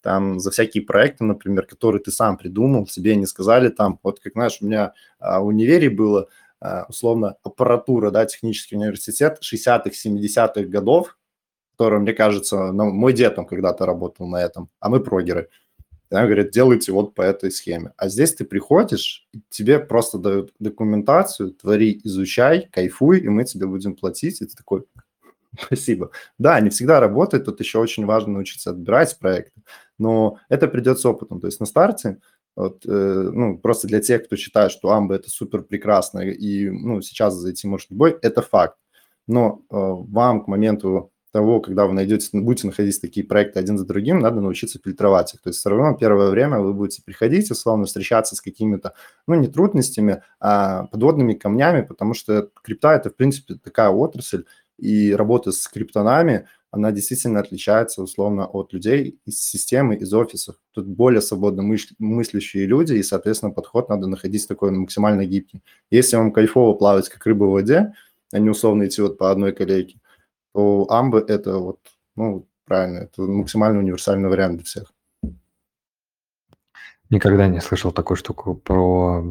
там 0.04 0.40
за 0.40 0.52
всякие 0.52 0.84
проекты, 0.84 1.24
например, 1.24 1.66
которые 1.66 2.02
ты 2.02 2.12
сам 2.12 2.38
придумал, 2.38 2.86
тебе 2.86 3.16
не 3.16 3.26
сказали 3.26 3.70
там, 3.70 4.00
вот 4.04 4.20
как, 4.20 4.34
знаешь, 4.34 4.60
у 4.62 4.68
меня 4.68 4.94
а, 5.20 5.40
в 5.40 5.48
универе 5.48 5.90
было, 5.90 6.28
а, 6.62 6.86
условно, 6.88 7.38
аппаратура, 7.44 8.12
да, 8.12 8.26
технический 8.28 8.76
университет 8.76 9.40
60-х, 9.42 9.90
70-х 9.90 10.62
годов, 10.70 11.18
который, 11.72 12.00
мне 12.00 12.14
кажется, 12.14 12.72
ну, 12.72 12.92
мой 12.92 13.14
дед 13.14 13.36
там 13.36 13.48
когда-то 13.48 13.88
работал 13.88 14.28
на 14.28 14.38
этом, 14.38 14.70
а 14.80 14.90
мы 14.90 15.00
прогеры– 15.00 15.50
да, 16.10 16.26
говорят, 16.26 16.52
делайте 16.52 16.92
вот 16.92 17.14
по 17.14 17.22
этой 17.22 17.52
схеме. 17.52 17.94
А 17.98 18.08
здесь 18.10 18.34
ты 18.34 18.46
приходишь, 18.46 19.28
тебе 19.50 19.80
просто 19.80 20.18
дают 20.18 20.54
документацию, 20.60 21.52
твори, 21.52 22.00
изучай, 22.04 22.70
кайфуй, 22.72 23.20
и 23.20 23.30
мы 23.30 23.44
тебе 23.44 23.68
будем 23.68 23.96
платить. 23.96 24.42
И 24.42 24.46
ты 24.46 24.56
такой, 24.56 24.86
спасибо. 25.60 26.12
Да, 26.38 26.60
не 26.60 26.70
всегда 26.70 27.00
работает, 27.00 27.46
тут 27.46 27.60
еще 27.60 27.80
очень 27.80 28.06
важно 28.06 28.34
научиться 28.34 28.70
отбирать 28.70 29.18
проекты, 29.20 29.62
но 29.98 30.40
это 30.50 30.68
придет 30.68 31.00
с 31.00 31.06
опытом. 31.06 31.42
То 31.42 31.48
есть 31.48 31.60
на 31.60 31.66
старте 31.66 32.20
вот, 32.58 32.86
э, 32.88 32.90
ну, 32.90 33.60
просто 33.60 33.88
для 33.88 34.02
тех, 34.02 34.26
кто 34.26 34.36
считает, 34.36 34.72
что 34.72 34.90
Амба 34.90 35.14
это 35.14 35.30
супер 35.30 35.62
прекрасно, 35.62 36.22
и 36.22 36.70
ну, 36.70 37.02
сейчас 37.02 37.36
зайти 37.36 37.68
может 37.68 37.92
любой, 37.92 38.18
это 38.24 38.42
факт. 38.42 38.78
Но 39.28 39.62
э, 39.70 39.76
вам 39.76 40.44
к 40.44 40.48
моменту 40.48 41.12
того, 41.32 41.60
когда 41.60 41.86
вы 41.86 41.94
найдете, 41.94 42.30
будете 42.34 42.68
находить 42.68 43.00
такие 43.02 43.26
проекты 43.26 43.60
один 43.60 43.78
за 43.78 43.86
другим, 43.86 44.20
надо 44.20 44.42
научиться 44.42 44.80
фильтровать 44.84 45.34
их. 45.34 45.42
То 45.42 45.50
есть 45.50 45.60
все 45.60 45.70
равно 45.70 45.98
первое 45.98 46.30
время 46.30 46.60
вы 46.60 46.74
будете 46.74 47.02
приходить, 47.04 47.50
условно, 47.52 47.86
встречаться 47.86 48.36
с 48.36 48.42
какими-то, 48.42 48.94
ну, 49.28 49.36
не 49.36 49.48
трудностями, 49.48 50.24
а 50.40 50.86
подводными 50.86 51.34
камнями, 51.34 51.82
потому 51.82 52.14
что 52.14 52.50
крипта– 52.64 52.94
это, 52.96 53.10
в 53.10 53.16
принципе, 53.16 53.56
такая 53.56 53.90
отрасль, 53.90 54.46
и 54.78 55.14
работа 55.14 55.52
с 55.52 55.68
криптонами, 55.68 56.48
она 56.70 56.92
действительно 56.92 57.40
отличается, 57.40 58.04
условно, 58.04 58.46
от 58.46 58.74
людей 58.74 59.20
из 59.26 59.42
системы, 59.42 59.96
из 59.96 60.14
офисов. 60.14 60.56
Тут 60.72 60.86
более 60.86 61.22
свободно 61.22 61.64
мыслящие 61.98 62.66
люди, 62.66 62.94
и, 62.94 63.04
соответственно, 63.04 63.52
подход 63.52 63.90
надо 63.90 64.08
находить 64.08 64.48
такой 64.48 64.72
максимально 64.72 65.26
гибкий. 65.26 65.64
Если 65.90 66.18
вам 66.18 66.32
кайфово 66.32 66.76
плавать, 66.76 67.10
как 67.10 67.26
рыба 67.26 67.46
в 67.46 67.52
воде, 67.52 67.94
а 68.32 68.40
не 68.40 68.50
условно 68.50 68.86
идти 68.86 69.02
вот 69.02 69.18
по 69.18 69.32
одной 69.32 69.54
колейке, 69.54 70.00
то 70.58 70.88
Амбы– 70.90 71.24
это 71.28 71.60
вот, 71.60 71.78
ну, 72.16 72.48
правильно, 72.66 73.02
это 73.04 73.22
максимально 73.22 73.78
универсальный 73.78 74.28
вариант 74.28 74.56
для 74.56 74.64
всех. 74.64 74.92
Никогда 77.12 77.48
не 77.48 77.62
слышал 77.62 77.92
такую 77.92 78.18
штуку 78.18 78.56
про 78.56 79.24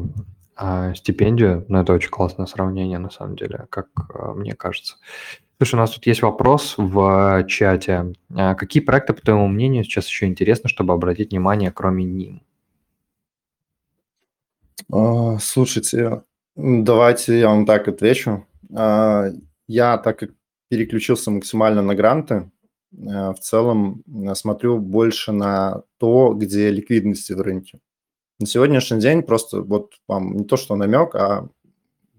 а, 0.55 0.93
стипендию, 0.93 1.65
но 1.67 1.81
это 1.81 1.91
очень 1.91 2.11
классное 2.11 2.45
сравнение, 2.45 2.97
на 2.97 3.09
самом 3.09 3.35
деле, 3.35 3.67
как 3.69 3.89
а, 4.13 4.35
мне 4.35 4.55
кажется. 4.55 4.95
Слушай, 5.57 5.75
у 5.75 5.79
нас 5.79 5.91
тут 5.91 6.05
есть 6.07 6.21
вопрос 6.21 6.75
в 6.77 7.43
чате. 7.45 8.13
А 8.33 8.55
какие 8.55 8.81
проекты, 8.81 9.11
по 9.11 9.21
твоему 9.21 9.49
мнению, 9.49 9.83
сейчас 9.83 10.07
еще 10.07 10.27
интересно, 10.27 10.69
чтобы 10.69 10.93
обратить 10.93 11.31
внимание, 11.31 11.73
кроме 11.73 12.05
ним? 12.05 12.41
А, 14.89 15.39
слушайте, 15.39 16.23
давайте 16.55 17.37
я 17.37 17.49
вам 17.49 17.65
так 17.65 17.89
отвечу. 17.89 18.47
А, 18.73 19.25
я, 19.67 19.97
так 19.97 20.19
как 20.19 20.29
переключился 20.69 21.31
максимально 21.31 21.81
на 21.81 21.95
гранты. 21.95 22.51
Э, 22.93 23.31
в 23.31 23.39
целом 23.39 24.03
э, 24.07 24.35
смотрю 24.35 24.79
больше 24.79 25.31
на 25.31 25.83
то, 25.97 26.33
где 26.33 26.69
ликвидности 26.69 27.33
в 27.33 27.41
рынке. 27.41 27.79
На 28.39 28.45
сегодняшний 28.45 28.99
день 28.99 29.23
просто 29.23 29.61
вот 29.61 29.93
вам 30.07 30.37
не 30.37 30.45
то, 30.45 30.57
что 30.57 30.75
намек, 30.75 31.15
а, 31.15 31.47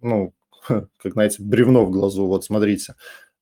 ну, 0.02 0.34
как, 0.66 1.12
знаете, 1.12 1.42
бревно 1.42 1.84
в 1.84 1.90
глазу. 1.90 2.26
Вот 2.26 2.44
смотрите, 2.44 2.94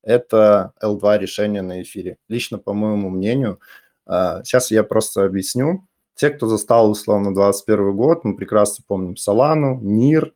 это 0.03 0.73
L2 0.83 1.19
решение 1.19 1.62
на 1.62 1.83
эфире. 1.83 2.19
Лично, 2.29 2.59
по 2.59 2.73
моему 2.75 3.11
мнению, 3.11 3.61
сейчас 4.07 4.71
э, 4.71 4.77
я 4.77 4.85
просто 4.85 5.25
объясню. 5.25 5.88
Те, 6.14 6.31
кто 6.31 6.47
застал, 6.47 6.90
условно, 6.90 7.35
21 7.35 7.95
год, 7.95 8.25
мы 8.25 8.37
прекрасно 8.37 8.85
помним 8.87 9.16
Солану, 9.16 9.79
НИР, 9.83 10.33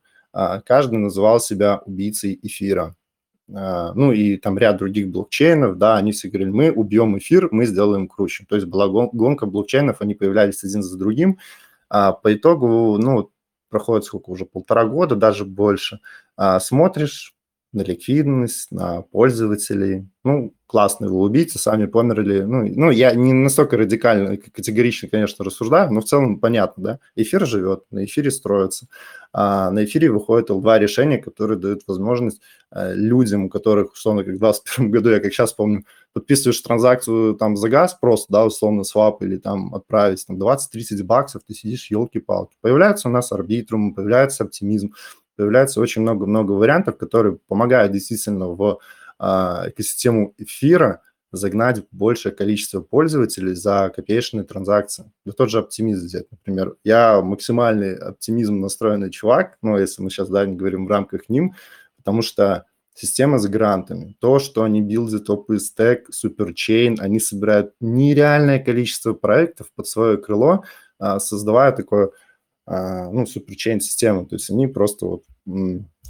каждый 0.67 0.99
называл 0.99 1.41
себя 1.41 1.81
убийцей 1.87 2.39
эфира. 2.43 2.95
А, 3.55 3.93
ну 3.95 4.13
и 4.13 4.37
там 4.37 4.59
ряд 4.59 4.79
других 4.79 5.09
блокчейнов, 5.09 5.79
да, 5.79 5.97
они 5.97 6.13
все 6.13 6.29
говорили, 6.29 6.51
мы 6.51 6.71
убьем 6.71 7.19
эфир, 7.19 7.49
мы 7.51 7.67
сделаем 7.67 8.09
круче. 8.09 8.45
То 8.49 8.57
есть 8.57 8.67
была 8.67 8.89
гонка 8.89 9.47
блокчейнов, 9.47 10.01
они 10.01 10.15
появлялись 10.15 10.65
один 10.65 10.83
за 10.83 10.97
другим. 10.99 11.39
А 11.89 12.13
по 12.13 12.35
итогу, 12.35 12.99
ну, 12.99 13.31
проходит 13.69 14.05
сколько 14.05 14.31
уже, 14.31 14.45
полтора 14.45 14.85
года, 14.85 15.16
даже 15.16 15.45
больше. 15.45 16.01
А 16.37 16.61
смотришь 16.61 17.35
на 17.73 17.83
ликвидность, 17.83 18.73
на 18.73 19.03
пользователей, 19.03 20.09
ну, 20.25 20.53
классные 20.66 21.11
вы 21.11 21.21
убийцы, 21.21 21.59
сами 21.59 21.87
померли. 21.87 22.43
Ну, 22.43 22.64
ну, 22.64 22.91
я 22.91 23.12
не 23.14 23.33
настолько 23.33 23.77
радикально, 23.77 24.37
категорично, 24.37 25.09
конечно, 25.09 25.45
рассуждаю, 25.45 25.93
но 25.93 26.01
в 26.01 26.05
целом 26.05 26.39
понятно, 26.39 26.83
да. 26.83 26.99
Эфир 27.16 27.47
живет, 27.47 27.85
на 27.91 28.05
эфире 28.05 28.31
строится. 28.31 28.87
А 29.33 29.71
на 29.71 29.85
эфире 29.85 30.11
выходит 30.11 30.51
L2 30.51 30.79
решения, 30.79 31.18
которые 31.18 31.59
дают 31.59 31.83
возможность 31.87 32.41
э, 32.73 32.95
людям, 32.95 33.45
у 33.45 33.49
которых, 33.49 33.93
условно, 33.93 34.25
как 34.25 34.35
в 34.35 34.39
2021 34.39 34.91
году, 34.91 35.11
я 35.11 35.21
как 35.21 35.33
сейчас 35.33 35.53
помню, 35.53 35.85
подписываешь 36.12 36.61
транзакцию 36.61 37.35
там 37.35 37.57
за 37.57 37.68
газ 37.68 37.97
просто, 38.01 38.33
да, 38.33 38.45
условно, 38.45 38.85
свап 38.85 39.23
или 39.23 39.37
там 39.37 39.75
отправить 39.75 40.27
там 40.27 40.37
20-30 40.37 41.03
баксов, 41.05 41.43
ты 41.47 41.55
сидишь, 41.55 41.91
елки-палки. 41.91 42.57
Появляется 42.61 43.09
у 43.09 43.12
нас 43.12 43.31
арбитрум, 43.33 43.95
появляется 43.95 44.45
оптимизм, 44.45 44.95
появляется 45.41 45.80
очень 45.80 46.03
много-много 46.03 46.53
вариантов, 46.53 46.99
которые 46.99 47.38
помогают 47.49 47.93
действительно 47.93 48.49
в 48.49 48.78
а, 49.18 49.64
экосистему 49.68 50.34
эфира 50.36 51.01
загнать 51.32 51.82
большее 51.93 52.32
количество 52.32 52.82
пользователей 52.82 53.55
за 53.55 53.91
копеечные 53.97 54.45
транзакции. 54.45 55.11
Да 55.24 55.32
тот 55.32 55.49
же 55.49 55.61
оптимизм 55.61 56.05
взять, 56.05 56.30
например. 56.30 56.76
Я 56.84 57.22
максимальный 57.22 57.97
оптимизм 57.97 58.61
настроенный 58.61 59.11
чувак, 59.11 59.57
ну, 59.62 59.78
если 59.78 60.03
мы 60.03 60.11
сейчас, 60.11 60.28
да, 60.28 60.45
не 60.45 60.57
говорим 60.57 60.84
в 60.84 60.91
рамках 60.91 61.30
ним, 61.30 61.55
потому 61.97 62.20
что 62.20 62.66
система 62.93 63.38
с 63.38 63.47
грантами, 63.47 64.18
то, 64.20 64.41
что 64.41 64.62
они 64.62 64.82
билдят 64.82 65.30
OpenStack, 65.30 66.01
Superchain, 66.12 66.97
они 66.99 67.18
собирают 67.18 67.72
нереальное 67.80 68.59
количество 68.59 69.14
проектов 69.14 69.68
под 69.74 69.86
свое 69.86 70.18
крыло, 70.18 70.64
а, 70.99 71.18
создавая 71.18 71.72
такое, 71.72 72.11
ну, 72.71 73.25
Superchain 73.25 73.81
систему. 73.81 74.27
То 74.27 74.37
есть 74.37 74.49
они 74.51 74.68
просто 74.68 75.07
вот 75.07 75.25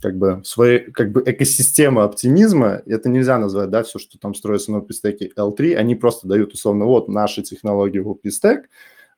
как 0.02 0.16
бы 0.16 0.42
своей 0.44 0.90
как 0.90 1.12
бы 1.12 1.22
экосистема 1.24 2.04
оптимизма, 2.04 2.82
это 2.86 3.08
нельзя 3.08 3.38
назвать, 3.38 3.70
да, 3.70 3.82
все, 3.82 3.98
что 3.98 4.18
там 4.18 4.34
строится 4.34 4.72
на 4.72 4.78
OpenStack 4.78 5.34
L3, 5.36 5.74
они 5.74 5.94
просто 5.94 6.26
дают 6.26 6.54
условно, 6.54 6.86
вот 6.86 7.08
наши 7.08 7.42
технологии 7.42 7.98
в 7.98 8.10
OpenStack, 8.10 8.64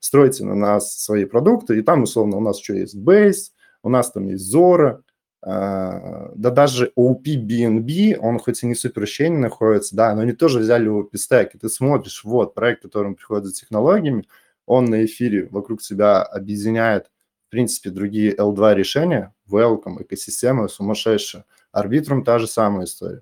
стройте 0.00 0.44
на 0.44 0.54
нас 0.54 0.98
свои 0.98 1.24
продукты, 1.24 1.78
и 1.78 1.82
там 1.82 2.02
условно 2.02 2.36
у 2.36 2.40
нас 2.40 2.60
что 2.60 2.74
есть 2.74 2.96
Base, 2.96 3.52
у 3.82 3.88
нас 3.88 4.10
там 4.10 4.26
есть 4.28 4.54
Zora, 4.54 5.00
а, 5.44 6.32
да 6.34 6.50
даже 6.50 6.92
OP 6.96 7.24
BNB, 7.24 8.16
он 8.18 8.38
хоть 8.38 8.62
и 8.62 8.66
не 8.66 8.74
супер 8.74 9.06
находится, 9.30 9.94
да, 9.94 10.14
но 10.14 10.22
они 10.22 10.32
тоже 10.32 10.58
взяли 10.58 10.90
OpenStack, 10.90 11.50
и 11.54 11.58
ты 11.58 11.68
смотришь, 11.68 12.22
вот, 12.24 12.54
проект, 12.54 12.82
который 12.82 13.14
приходит 13.14 13.46
за 13.46 13.52
технологиями, 13.52 14.26
он 14.66 14.86
на 14.86 15.04
эфире 15.04 15.48
вокруг 15.50 15.82
себя 15.82 16.22
объединяет 16.22 17.11
принципе, 17.52 17.90
другие 17.90 18.34
L2 18.34 18.74
решения, 18.74 19.34
welcome, 19.46 20.02
экосистема 20.02 20.68
сумасшедшая. 20.68 21.44
Арбитрум 21.70 22.24
та 22.24 22.38
же 22.38 22.46
самая 22.46 22.86
история. 22.86 23.20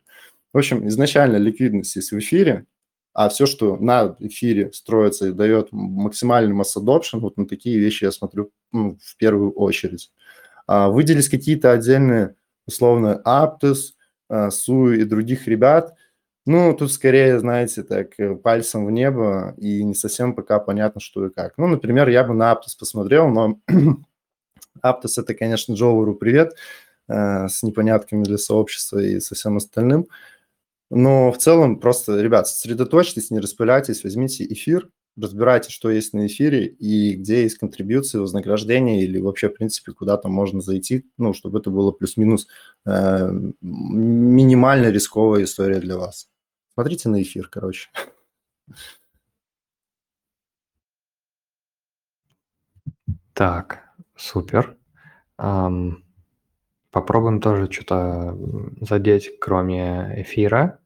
В 0.53 0.59
общем, 0.59 0.87
изначально 0.87 1.37
ликвидность 1.37 1.97
есть 1.97 2.13
в 2.13 2.19
эфире, 2.21 2.67
а 3.13 3.29
все, 3.29 3.47
что 3.47 3.77
на 3.77 4.17
эфире 4.21 4.73
строится 4.73 5.29
и 5.29 5.33
дает 5.33 5.73
максимальный 5.73 6.55
масс 6.55 6.77
adoption, 6.77 7.19
вот 7.19 7.37
на 7.37 7.47
такие 7.47 7.81
вещи 7.81 8.05
я 8.05 8.13
смотрю 8.13 8.53
ну, 8.71 8.97
в 9.03 9.17
первую 9.17 9.51
очередь. 9.51 10.13
А, 10.69 10.91
выделить 10.91 11.29
какие-то 11.29 11.73
отдельные, 11.73 12.37
условно, 12.67 13.21
Aptus, 13.27 13.95
Су 14.53 14.93
и 14.93 15.03
других 15.03 15.49
ребят, 15.49 15.97
ну, 16.47 16.75
тут 16.75 16.93
скорее, 16.93 17.39
знаете, 17.39 17.83
так, 17.83 18.19
э, 18.19 18.35
пальцем 18.35 18.87
в 18.87 18.91
небо, 18.91 19.55
и 19.59 19.85
не 19.85 19.95
совсем 19.95 20.35
пока 20.35 20.59
понятно, 20.59 21.01
что 21.01 21.27
и 21.27 21.31
как. 21.31 21.59
Ну, 21.59 21.67
например, 21.67 22.09
я 22.09 22.25
бы 22.25 22.33
на 22.33 22.53
Aptus 22.53 22.79
посмотрел, 22.79 23.29
но 23.29 23.61
Aptos– 24.83 25.15
это, 25.17 25.35
конечно, 25.35 25.75
Джоуру 25.75 26.15
привет 26.15 26.55
э, 27.09 27.49
с 27.49 27.63
непонятками 27.63 28.25
для 28.25 28.39
сообщества 28.39 28.99
и 28.99 29.21
со 29.21 29.35
всем 29.35 29.57
остальным. 29.57 30.09
Но 30.91 31.31
в 31.31 31.39
целом 31.39 31.79
просто, 31.79 32.21
ребят, 32.21 32.49
сосредоточьтесь, 32.49 33.31
не 33.31 33.39
распыляйтесь, 33.39 34.03
возьмите 34.03 34.45
эфир, 34.45 34.89
разбирайте, 35.17 35.71
что 35.71 35.91
есть 35.91 36.15
на 36.15 36.27
эфире 36.27 36.67
и 36.67 37.15
где 37.15 37.43
есть 37.43 37.59
контрибьюции, 37.59 38.19
вознаграждения 38.19 39.03
или 39.03 39.21
вообще, 39.21 39.49
в 39.49 39.55
принципе, 39.55 39.93
куда-то 39.93 40.29
можно 40.29 40.61
зайти, 40.61 41.07
ну, 41.17 41.33
чтобы 41.33 41.61
это 41.61 41.71
было 41.71 41.93
плюс-минус 41.93 42.49
э, 42.87 43.31
минимально 43.61 44.91
рисковая 44.91 45.45
история 45.45 45.79
для 45.79 45.97
вас. 45.97 46.29
Смотрите 46.75 47.09
на 47.09 47.23
эфир, 47.23 47.49
короче. 47.49 47.89
Так, 53.33 53.90
Супер. 54.21 54.77
Ам, 55.39 56.05
попробуем 56.91 57.41
тоже 57.41 57.73
что-то 57.73 58.37
задеть, 58.81 59.31
кроме 59.41 60.13
эфира. 60.21 60.79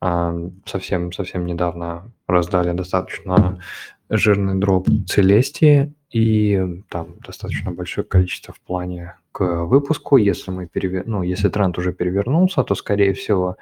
Ам, 0.00 0.62
совсем, 0.64 1.12
совсем 1.12 1.44
недавно 1.44 2.10
раздали 2.26 2.72
достаточно 2.72 3.60
жирный 4.08 4.58
дроп 4.58 4.88
Целестии, 5.06 5.92
и 6.10 6.82
там 6.88 7.18
достаточно 7.20 7.70
большое 7.70 8.06
количество 8.06 8.54
в 8.54 8.60
плане 8.60 9.16
к 9.32 9.64
выпуску. 9.64 10.16
Если 10.16 10.50
мы 10.50 10.66
перевер... 10.66 11.04
ну, 11.06 11.22
если 11.22 11.50
тренд 11.50 11.76
уже 11.76 11.92
перевернулся, 11.92 12.62
то, 12.64 12.74
скорее 12.74 13.12
всего, 13.12 13.58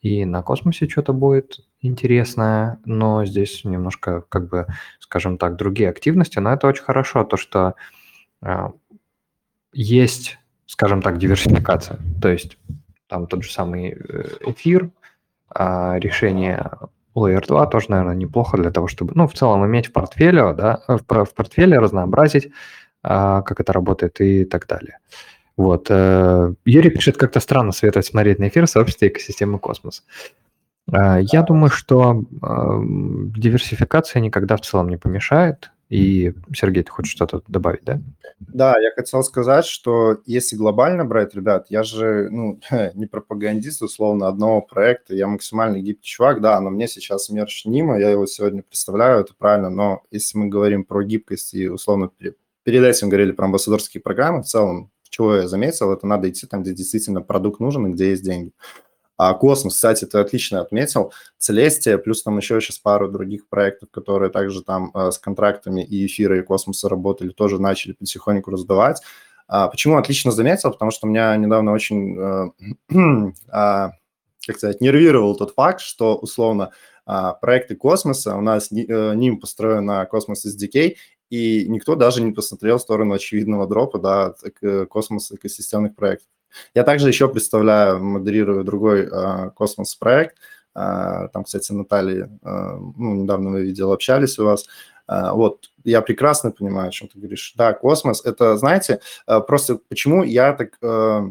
и 0.00 0.24
на 0.24 0.42
космосе 0.42 0.88
что-то 0.88 1.12
будет 1.12 1.58
интересное, 1.80 2.78
но 2.84 3.24
здесь 3.24 3.64
немножко, 3.64 4.20
как 4.28 4.48
бы, 4.48 4.66
скажем 5.00 5.38
так, 5.38 5.56
другие 5.56 5.88
активности, 5.88 6.38
но 6.38 6.52
это 6.52 6.68
очень 6.68 6.84
хорошо, 6.84 7.24
то, 7.24 7.36
что 7.36 7.74
есть, 9.72 10.38
скажем 10.66 11.02
так, 11.02 11.18
диверсификация. 11.18 11.98
То 12.20 12.28
есть 12.28 12.56
там 13.08 13.26
тот 13.26 13.44
же 13.44 13.52
самый 13.52 13.90
э, 13.90 14.28
эфир, 14.46 14.90
а, 15.48 15.98
решение 15.98 16.70
Layer 17.14 17.46
2 17.46 17.66
тоже, 17.66 17.86
наверное, 17.90 18.14
неплохо 18.14 18.56
для 18.56 18.70
того, 18.70 18.88
чтобы, 18.88 19.12
ну, 19.14 19.28
в 19.28 19.34
целом 19.34 19.64
иметь 19.66 19.88
в 19.88 19.92
портфеле, 19.92 20.52
да, 20.52 20.82
в, 20.88 21.24
в 21.24 21.34
портфеле 21.34 21.78
разнообразить, 21.78 22.50
а, 23.02 23.42
как 23.42 23.60
это 23.60 23.72
работает 23.72 24.20
и 24.20 24.44
так 24.44 24.66
далее. 24.66 24.98
Вот. 25.56 25.86
Э, 25.90 26.52
Юрий 26.64 26.90
пишет, 26.90 27.16
как-то 27.16 27.38
странно 27.38 27.72
советовать 27.72 28.06
смотреть 28.06 28.40
на 28.40 28.48
эфир 28.48 28.66
в 28.66 28.70
сообществе 28.70 29.08
экосистемы 29.08 29.58
Космос. 29.58 30.02
Я 30.86 31.42
думаю, 31.42 31.70
что 31.70 32.24
диверсификация 32.42 34.20
никогда 34.20 34.58
в 34.58 34.60
целом 34.60 34.90
не 34.90 34.98
помешает. 34.98 35.70
И, 35.90 36.32
Сергей, 36.54 36.82
ты 36.82 36.90
хочешь 36.90 37.12
что-то 37.12 37.42
добавить, 37.46 37.84
да? 37.84 38.00
Да, 38.38 38.78
я 38.78 38.90
хотел 38.90 39.22
сказать, 39.22 39.64
что 39.64 40.18
если 40.26 40.56
глобально 40.56 41.04
брать, 41.04 41.34
ребят, 41.34 41.66
я 41.68 41.82
же 41.82 42.28
ну, 42.30 42.60
не 42.94 43.06
пропагандист, 43.06 43.82
условно, 43.82 44.28
одного 44.28 44.60
проекта, 44.62 45.14
я 45.14 45.26
максимально 45.26 45.78
гибкий 45.80 46.08
чувак, 46.08 46.40
да, 46.40 46.60
но 46.60 46.70
мне 46.70 46.88
сейчас 46.88 47.28
мерч 47.30 47.64
Нима, 47.64 47.98
я 47.98 48.10
его 48.10 48.26
сегодня 48.26 48.62
представляю, 48.62 49.20
это 49.20 49.34
правильно, 49.36 49.70
но 49.70 50.02
если 50.10 50.38
мы 50.38 50.48
говорим 50.48 50.84
про 50.84 51.04
гибкость 51.04 51.54
и, 51.54 51.68
условно, 51.68 52.10
перед 52.64 52.84
этим 52.84 53.08
говорили 53.08 53.32
про 53.32 53.46
амбассадорские 53.46 54.02
программы, 54.02 54.42
в 54.42 54.46
целом, 54.46 54.90
чего 55.14 55.36
я 55.36 55.48
заметил, 55.48 55.92
это 55.92 56.06
надо 56.06 56.28
идти 56.28 56.46
там, 56.46 56.62
где 56.62 56.72
действительно 56.72 57.20
продукт 57.20 57.60
нужен 57.60 57.86
и 57.86 57.92
где 57.92 58.10
есть 58.10 58.24
деньги. 58.24 58.52
А 59.16 59.34
космос, 59.34 59.74
кстати, 59.74 60.04
ты 60.04 60.18
отлично 60.18 60.60
отметил. 60.60 61.12
Целестия, 61.38 61.98
плюс 61.98 62.22
там 62.22 62.36
еще 62.36 62.60
сейчас 62.60 62.78
пару 62.78 63.08
других 63.08 63.48
проектов, 63.48 63.90
которые 63.90 64.30
также 64.30 64.62
там 64.62 64.90
э, 64.94 65.10
с 65.12 65.18
контрактами 65.18 65.82
и 65.84 66.06
эфира, 66.06 66.38
и 66.38 66.42
космоса 66.42 66.88
работали, 66.88 67.30
тоже 67.30 67.60
начали 67.60 67.92
потихоньку 67.92 68.50
раздавать. 68.50 69.02
А, 69.46 69.68
почему 69.68 69.98
отлично 69.98 70.32
заметил? 70.32 70.72
Потому 70.72 70.90
что 70.90 71.06
меня 71.06 71.36
недавно 71.36 71.72
очень, 71.72 72.18
э, 72.18 72.50
э, 72.90 73.32
как 74.46 74.56
сказать, 74.56 74.80
нервировал 74.80 75.36
тот 75.36 75.54
факт, 75.54 75.80
что, 75.80 76.16
условно, 76.16 76.70
э, 77.06 77.32
проекты 77.40 77.76
космоса, 77.76 78.36
у 78.36 78.40
нас 78.40 78.72
э, 78.72 79.14
ним 79.14 79.38
построен 79.38 79.84
на 79.84 80.04
Космос 80.06 80.44
SDK, 80.46 80.96
и 81.30 81.68
никто 81.68 81.94
даже 81.94 82.22
не 82.22 82.32
посмотрел 82.32 82.78
в 82.78 82.82
сторону 82.82 83.14
очевидного 83.14 83.66
дропа, 83.66 83.98
да, 83.98 84.34
э, 84.62 84.86
космоса 84.86 85.36
экосистемных 85.36 85.94
проектов. 85.94 86.28
Я 86.74 86.84
также 86.84 87.08
еще 87.08 87.28
представляю, 87.28 88.02
модерирую 88.02 88.64
другой 88.64 89.08
э, 89.10 89.50
космос-проект. 89.54 90.36
Э, 90.74 91.28
там, 91.32 91.44
кстати, 91.44 91.72
Наталья, 91.72 92.30
э, 92.42 92.76
ну, 92.96 93.14
недавно 93.14 93.50
мы 93.50 93.62
видел, 93.62 93.92
общались 93.92 94.38
у 94.38 94.44
вас. 94.44 94.66
Вот, 95.06 95.68
я 95.84 96.00
прекрасно 96.00 96.50
понимаю, 96.50 96.88
о 96.88 96.90
чем 96.90 97.08
ты 97.08 97.18
говоришь. 97.18 97.52
Да, 97.58 97.74
космос, 97.74 98.24
это, 98.24 98.56
знаете, 98.56 99.00
просто 99.26 99.78
почему 99.90 100.22
я 100.22 100.54
так 100.54 100.78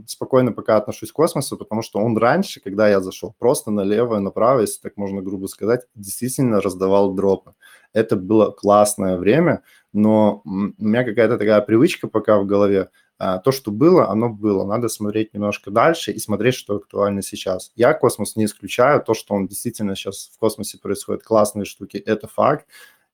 спокойно 0.07 0.51
пока 0.51 0.77
отношусь 0.77 1.11
к 1.11 1.15
космосу, 1.15 1.57
потому 1.57 1.81
что 1.81 1.97
он 1.97 2.15
раньше, 2.15 2.61
когда 2.61 2.87
я 2.87 3.01
зашел, 3.01 3.33
просто 3.39 3.71
налево 3.71 4.17
и 4.17 4.19
направо, 4.19 4.59
если 4.59 4.79
так 4.79 4.95
можно 4.95 5.23
грубо 5.23 5.47
сказать, 5.47 5.87
действительно 5.95 6.61
раздавал 6.61 7.15
дропы. 7.15 7.55
Это 7.93 8.15
было 8.15 8.51
классное 8.51 9.17
время, 9.17 9.63
но 9.91 10.43
у 10.45 10.49
меня 10.77 11.03
какая-то 11.03 11.39
такая 11.39 11.61
привычка 11.61 12.07
пока 12.07 12.37
в 12.37 12.45
голове– 12.45 12.89
а, 12.99 13.01
то, 13.17 13.51
что 13.51 13.71
было, 13.71 14.09
оно 14.09 14.29
было. 14.29 14.65
Надо 14.65 14.89
смотреть 14.89 15.33
немножко 15.33 15.71
дальше 15.71 16.11
и 16.11 16.19
смотреть, 16.19 16.55
что 16.55 16.75
актуально 16.75 17.21
сейчас. 17.21 17.71
Я 17.75 17.93
космос 17.93 18.35
не 18.35 18.45
исключаю. 18.45 19.01
То, 19.01 19.13
что 19.13 19.33
он 19.35 19.47
действительно 19.47 19.95
сейчас 19.95 20.31
в 20.33 20.39
космосе 20.39 20.77
происходит, 20.77 21.23
классные 21.23 21.65
штуки, 21.65 21.97
это 21.97 22.27
факт. 22.27 22.67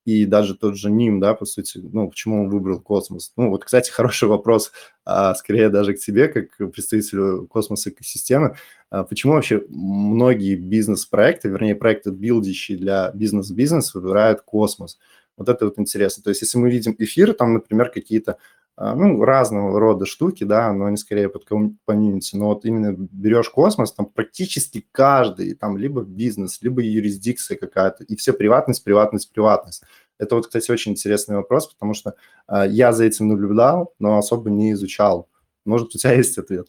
И 0.06 0.26
даже 0.26 0.56
тот 0.56 0.76
же 0.76 0.89
Ним, 0.89 1.20
да, 1.20 1.36
по 1.36 1.45
сути, 1.45 1.78
ну, 1.78 2.10
почему 2.10 2.41
он 2.43 2.50
выбрал 2.50 2.80
космос? 2.80 3.32
Ну, 3.36 3.50
вот, 3.50 3.66
кстати, 3.66 3.91
хороший 3.91 4.28
вопрос, 4.28 4.72
а, 5.06 5.36
скорее 5.36 5.70
даже 5.70 5.93
к 5.93 6.00
тебе, 6.00 6.28
как 6.28 6.58
представителю 6.72 7.47
космоса 7.47 7.91
экосистемы. 7.91 8.56
А, 8.89 9.04
почему 9.04 9.34
вообще 9.34 9.64
многие 9.70 10.56
бизнес-проекты, 10.56 11.50
вернее, 11.50 11.76
проекты, 11.76 12.12
билдящие 12.12 12.78
для 12.78 13.12
бизнес-бизнес, 13.14 13.93
выбирают 13.93 14.41
космос? 14.41 14.97
Вот 15.38 15.47
это 15.47 15.66
вот 15.66 15.78
интересно. 15.78 16.24
То 16.24 16.30
есть, 16.30 16.41
если 16.41 16.58
мы 16.58 16.72
видим 16.72 16.95
эфир, 16.97 17.34
там, 17.34 17.54
например, 17.54 17.91
какие-то 17.91 18.32
а, 18.32 18.38
ну, 18.80 19.21
разного 19.25 19.77
рода 19.77 20.05
штуки, 20.05 20.45
да, 20.45 20.71
но 20.71 20.86
они 20.86 20.95
скорее 20.95 21.27
под 21.27 21.43
комьюнити. 21.45 22.38
Но 22.38 22.47
вот 22.47 22.63
именно 22.63 22.95
берешь 22.97 23.49
космос, 23.49 23.91
там 23.91 24.05
практически 24.05 24.88
каждый, 24.93 25.53
там 25.55 25.77
либо 25.77 26.03
бизнес, 26.03 26.61
либо 26.61 26.82
юрисдикция 26.82 27.57
какая-то, 27.57 28.05
и 28.05 28.15
все 28.15 28.32
приватность, 28.32 28.84
приватность, 28.86 29.34
приватность. 29.34 29.84
Это 30.17 30.36
вот, 30.36 30.47
кстати, 30.47 30.71
очень 30.71 30.93
интересный 30.93 31.36
вопрос, 31.36 31.67
потому 31.67 31.93
что 31.93 32.15
э, 32.47 32.65
я 32.69 32.93
за 32.93 33.03
этим 33.03 33.27
наблюдал, 33.27 33.93
но 33.99 34.17
особо 34.17 34.49
не 34.49 34.71
изучал. 34.71 35.27
Может, 35.65 35.95
у 35.95 35.97
тебя 35.97 36.13
есть 36.17 36.38
ответ? 36.38 36.67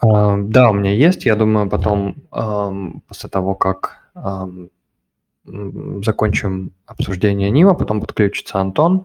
А, 0.00 0.38
да, 0.38 0.70
у 0.70 0.74
меня 0.74 0.92
есть. 0.92 1.26
Я 1.26 1.36
думаю, 1.36 1.68
потом, 1.68 2.16
после 3.08 3.28
того, 3.28 3.54
как 3.54 4.00
закончим 6.02 6.72
обсуждение 6.86 7.50
Нима, 7.50 7.74
потом 7.74 8.00
подключится 8.00 8.58
Антон, 8.60 9.04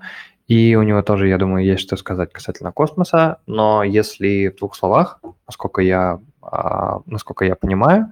и 0.49 0.75
у 0.75 0.81
него 0.81 1.03
тоже, 1.03 1.27
я 1.27 1.37
думаю, 1.37 1.63
есть 1.63 1.81
что 1.81 1.95
сказать 1.95 2.33
касательно 2.33 2.71
космоса. 2.71 3.37
Но 3.45 3.83
если 3.83 4.47
в 4.47 4.57
двух 4.57 4.75
словах, 4.75 5.21
насколько 5.47 5.83
я, 5.83 6.19
а, 6.41 7.01
насколько 7.05 7.45
я 7.45 7.55
понимаю, 7.55 8.11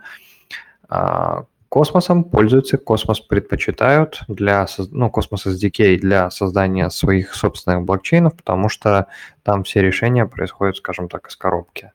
а, 0.88 1.46
космосом 1.70 2.24
пользуются, 2.24 2.78
космос 2.78 3.22
предпочитают 3.22 4.22
для, 4.28 4.68
ну, 4.92 5.10
космос 5.10 5.48
SDK 5.48 5.98
для 5.98 6.30
создания 6.30 6.92
своих 6.92 7.34
собственных 7.34 7.82
блокчейнов, 7.86 8.38
потому 8.38 8.70
что 8.70 9.08
там 9.42 9.64
все 9.64 9.82
решения 9.82 10.28
происходят, 10.28 10.78
скажем 10.78 11.10
так, 11.10 11.30
из 11.30 11.36
коробки. 11.36 11.92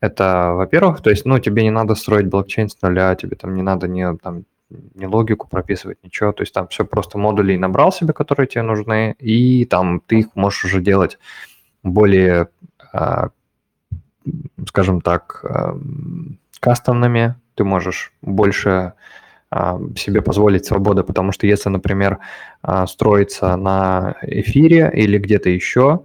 Это, 0.00 0.54
во-первых, 0.54 1.02
то 1.02 1.10
есть, 1.10 1.24
ну, 1.24 1.38
тебе 1.38 1.62
не 1.62 1.70
надо 1.70 1.94
строить 1.94 2.26
блокчейн 2.26 2.68
с 2.68 2.82
нуля, 2.82 3.14
тебе 3.14 3.36
там 3.36 3.54
не 3.54 3.62
надо 3.62 3.86
ни, 3.86 4.04
там, 4.18 4.44
ни 4.94 5.06
логику 5.06 5.48
прописывать, 5.48 5.98
ничего, 6.02 6.32
то 6.32 6.42
есть 6.42 6.52
там 6.52 6.68
все 6.68 6.84
просто 6.84 7.18
модулей 7.18 7.56
набрал 7.56 7.92
себе, 7.92 8.12
которые 8.12 8.46
тебе 8.46 8.62
нужны, 8.62 9.14
и 9.18 9.64
там 9.64 10.00
ты 10.00 10.20
их 10.20 10.26
можешь 10.34 10.64
уже 10.64 10.80
делать 10.80 11.18
более, 11.82 12.48
а, 12.92 13.30
скажем 14.66 15.00
так, 15.00 15.44
кастомными, 16.60 17.34
ты 17.54 17.64
можешь 17.64 18.12
больше 18.22 18.94
а, 19.50 19.78
себе 19.96 20.20
позволить 20.20 20.66
свободы, 20.66 21.04
потому 21.04 21.30
что 21.30 21.46
если, 21.46 21.68
например, 21.68 22.18
а, 22.62 22.86
строиться 22.86 23.54
на 23.56 24.16
эфире 24.22 24.90
или 24.92 25.18
где-то 25.18 25.48
еще, 25.48 26.04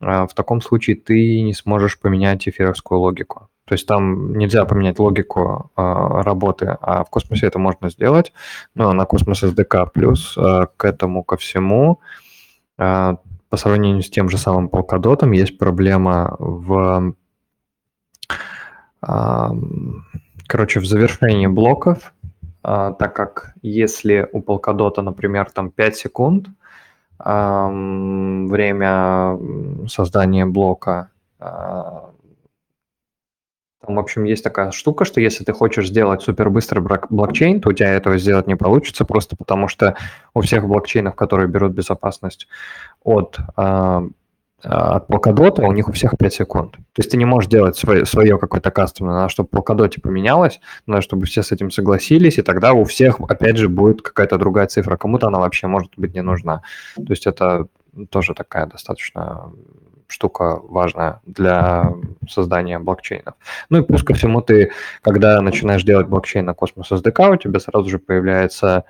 в 0.00 0.30
таком 0.34 0.60
случае 0.60 0.96
ты 0.96 1.40
не 1.40 1.54
сможешь 1.54 1.98
поменять 1.98 2.46
эфировскую 2.46 3.00
логику. 3.00 3.48
То 3.66 3.72
есть 3.72 3.86
там 3.86 4.36
нельзя 4.36 4.64
поменять 4.64 4.98
логику 4.98 5.70
работы, 5.74 6.76
а 6.80 7.04
в 7.04 7.10
космосе 7.10 7.46
это 7.46 7.58
можно 7.58 7.88
сделать. 7.88 8.32
Но 8.74 8.92
на 8.92 9.06
космос 9.06 9.42
SDK 9.42 9.88
плюс 9.92 10.34
к 10.34 10.84
этому 10.84 11.24
ко 11.24 11.36
всему 11.36 12.00
по 12.76 13.56
сравнению 13.56 14.02
с 14.02 14.10
тем 14.10 14.28
же 14.28 14.36
самым 14.36 14.66
Polkadot 14.66 15.34
есть 15.34 15.58
проблема 15.58 16.36
в 16.38 17.14
короче, 20.46 20.80
в 20.80 20.86
завершении 20.86 21.46
блоков 21.46 22.12
а, 22.64 22.92
так 22.94 23.14
как 23.14 23.52
если 23.60 24.26
у 24.32 24.40
Polkadot, 24.40 25.00
например, 25.02 25.50
там 25.50 25.70
5 25.70 25.96
секунд 25.96 26.48
время 27.18 28.58
создания 29.86 30.46
блока, 30.46 31.10
а, 31.38 32.10
там, 33.86 33.96
в 33.96 33.98
общем, 33.98 34.24
есть 34.24 34.44
такая 34.44 34.70
штука, 34.70 35.04
что 35.04 35.20
если 35.20 35.44
ты 35.44 35.52
хочешь 35.52 35.88
сделать 35.88 36.22
супербыстрый 36.22 36.82
блокчейн, 36.82 37.60
то 37.60 37.70
у 37.70 37.72
тебя 37.72 37.92
этого 37.94 38.18
сделать 38.18 38.46
не 38.46 38.56
получится, 38.56 39.04
просто 39.04 39.36
потому 39.36 39.68
что 39.68 39.96
у 40.34 40.40
всех 40.40 40.66
блокчейнов, 40.66 41.14
которые 41.14 41.48
берут 41.48 41.72
безопасность 41.72 42.48
от 43.02 43.38
а, 43.56 44.04
а, 44.64 44.96
от 44.96 45.08
Polkadot 45.08 45.60
у 45.60 45.72
них 45.72 45.88
у 45.88 45.92
всех 45.92 46.16
5 46.18 46.34
секунд. 46.34 46.72
То 46.72 46.98
есть 46.98 47.10
ты 47.10 47.16
не 47.16 47.24
можешь 47.24 47.50
делать 47.50 47.76
свое, 47.76 48.06
свое 48.06 48.38
какое-то 48.38 48.70
кастомное, 48.70 49.14
надо, 49.14 49.28
чтобы 49.28 49.48
Polkadot 49.50 50.00
поменялось, 50.00 50.60
надо, 50.86 51.02
чтобы 51.02 51.26
все 51.26 51.42
с 51.42 51.52
этим 51.52 51.70
согласились, 51.70 52.38
и 52.38 52.42
тогда 52.42 52.72
у 52.72 52.84
всех, 52.84 53.20
опять 53.20 53.56
же, 53.56 53.68
будет 53.68 54.02
какая-то 54.02 54.38
другая 54.38 54.66
цифра. 54.66 54.96
Кому-то 54.96 55.28
она 55.28 55.38
вообще 55.38 55.66
может 55.66 55.92
быть 55.96 56.14
не 56.14 56.22
нужна. 56.22 56.62
То 56.96 57.10
есть 57.10 57.26
это 57.26 57.66
тоже 58.10 58.34
такая 58.34 58.66
достаточно 58.66 59.52
штука 60.08 60.60
важная 60.62 61.20
для 61.26 61.92
создания 62.28 62.78
блокчейнов. 62.78 63.34
Ну 63.70 63.78
и 63.78 63.82
плюс 63.82 64.02
ко 64.02 64.14
всему 64.14 64.40
ты, 64.40 64.72
когда 65.02 65.40
начинаешь 65.40 65.82
делать 65.82 66.06
блокчейн 66.06 66.44
на 66.44 66.50
Cosmos 66.50 66.90
SDK, 66.90 67.32
у 67.32 67.36
тебя 67.36 67.60
сразу 67.60 67.88
же 67.88 67.98
появляется 67.98 68.84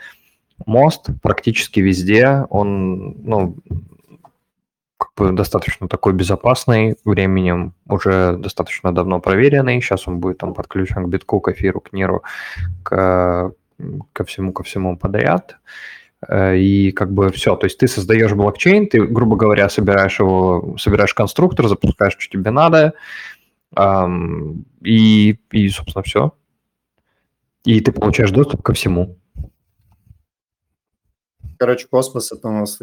мост 0.66 1.08
практически 1.22 1.80
везде. 1.80 2.44
Он, 2.50 3.14
ну, 3.22 3.56
достаточно 5.16 5.88
такой 5.88 6.12
безопасный, 6.12 6.96
временем 7.04 7.74
уже 7.88 8.36
достаточно 8.36 8.92
давно 8.92 9.20
проверенный. 9.20 9.80
Сейчас 9.80 10.08
он 10.08 10.18
будет 10.18 10.38
там 10.38 10.54
подключен 10.54 11.04
к 11.04 11.08
битку, 11.08 11.40
к 11.40 11.48
эфиру, 11.48 11.80
к 11.80 11.92
ниру, 11.92 12.22
к, 12.82 13.52
ко 14.12 14.24
всему, 14.24 14.52
ко 14.52 14.62
всему 14.62 14.96
подряд. 14.96 15.56
И 16.30 16.92
как 16.92 17.12
бы 17.12 17.30
все, 17.30 17.56
то 17.56 17.64
есть 17.64 17.78
ты 17.78 17.88
создаешь 17.88 18.32
блокчейн, 18.32 18.88
ты, 18.88 19.04
грубо 19.06 19.36
говоря, 19.36 19.68
собираешь 19.68 20.18
его, 20.18 20.76
собираешь 20.78 21.14
конструктор, 21.14 21.68
запускаешь, 21.68 22.16
что 22.18 22.30
тебе 22.30 22.50
надо, 22.50 22.94
и, 24.82 25.38
и 25.50 25.68
собственно, 25.68 26.02
все. 26.02 26.32
И 27.64 27.80
ты 27.80 27.92
получаешь 27.92 28.30
доступ 28.30 28.62
ко 28.62 28.72
всему. 28.72 29.18
Короче, 31.58 31.86
космос 31.88 32.30
это 32.32 32.48
у 32.48 32.52
нас 32.52 32.78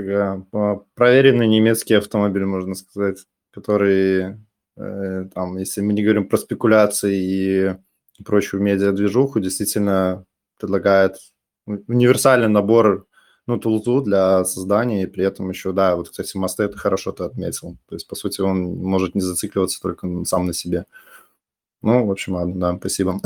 проверенный 0.96 1.48
немецкий 1.48 1.94
автомобиль, 1.94 2.46
можно 2.46 2.74
сказать, 2.74 3.18
который, 3.52 4.38
э, 4.78 5.26
там, 5.34 5.58
если 5.58 5.82
мы 5.82 5.94
не 5.94 6.04
говорим 6.04 6.28
про 6.28 6.38
спекуляции 6.38 7.16
и 7.16 7.76
прочую 8.24 8.64
медиа-движуху, 8.64 9.39
действительно 9.39 10.26
предлагает 10.60 11.18
универсальный 11.66 12.48
набор 12.48 13.08
ну, 13.48 13.58
тулзу 13.58 14.02
для 14.02 14.44
создания, 14.46 15.04
и 15.04 15.08
при 15.08 15.26
этом 15.26 15.50
еще, 15.50 15.72
да, 15.74 15.96
вот, 15.96 16.10
кстати, 16.10 16.38
мосты 16.38 16.64
это 16.64 16.78
хорошо 16.78 17.12
ты 17.12 17.24
отметил. 17.24 17.78
То 17.88 17.96
есть, 17.96 18.08
по 18.08 18.16
сути, 18.16 18.42
он 18.42 18.76
может 18.76 19.16
не 19.16 19.22
зацикливаться 19.22 19.82
только 19.82 20.08
сам 20.26 20.46
на 20.46 20.54
себе. 20.54 20.86
Ну, 21.82 22.06
в 22.06 22.12
общем, 22.12 22.36
ладно, 22.36 22.60
да, 22.60 22.78
спасибо. 22.78 23.20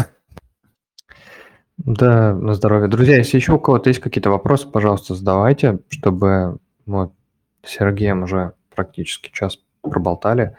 Да, 1.77 2.33
на 2.33 2.53
здоровье. 2.53 2.87
Друзья, 2.87 3.17
если 3.17 3.37
еще 3.37 3.53
у 3.53 3.59
кого-то 3.59 3.89
есть 3.89 3.99
какие-то 3.99 4.29
вопросы, 4.29 4.67
пожалуйста, 4.67 5.13
задавайте, 5.13 5.79
чтобы 5.89 6.57
вот 6.85 7.11
с 7.63 7.71
Сергеем 7.71 8.23
уже 8.23 8.53
практически 8.73 9.29
час 9.31 9.59
проболтали, 9.81 10.55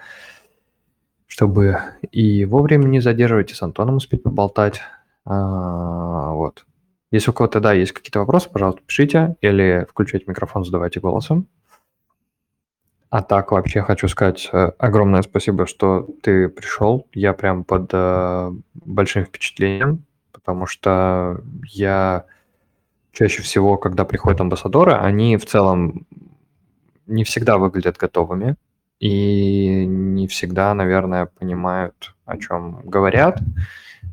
чтобы 1.27 1.79
и 2.13 2.45
вовремя 2.45 2.87
не 2.87 3.01
задерживать, 3.01 3.51
и 3.51 3.55
с 3.55 3.63
Антоном 3.63 3.97
успеть 3.97 4.23
поболтать. 4.23 4.81
А, 5.25 6.33
вот. 6.33 6.67
Если 7.11 7.31
у 7.31 7.33
кого-то, 7.33 7.61
да, 7.61 7.73
есть 7.73 7.93
какие-то 7.93 8.21
вопросы, 8.21 8.51
пожалуйста, 8.51 8.83
пишите 8.87 9.37
или 9.41 9.87
включайте 9.89 10.27
микрофон, 10.29 10.65
задавайте 10.65 11.01
голосом. 11.01 11.47
А 13.11 13.23
так 13.23 13.53
вообще 13.53 13.83
хочу 13.83 14.09
сказать 14.09 14.49
э, 14.53 14.73
огромное 14.79 15.23
спасибо, 15.23 15.67
что 15.67 16.09
ты 16.23 16.49
пришел. 16.49 17.07
Я 17.15 17.33
прям 17.33 17.65
под 17.65 17.91
э, 17.93 18.53
большим 18.75 19.25
впечатлением 19.25 20.05
потому 20.47 20.67
что 20.67 21.41
я 21.65 22.25
чаще 23.11 23.43
всего, 23.43 23.79
когда 23.79 24.05
приходят 24.05 24.41
амбассадоры, 24.41 24.93
они 24.93 25.37
в 25.39 25.45
целом 25.45 26.07
не 27.09 27.25
всегда 27.25 27.59
выглядят 27.59 27.97
готовыми 27.97 28.55
и 29.01 29.85
не 29.85 30.29
всегда, 30.29 30.73
наверное, 30.75 31.27
понимают, 31.27 32.15
о 32.27 32.39
чем 32.39 32.81
говорят, 32.85 33.41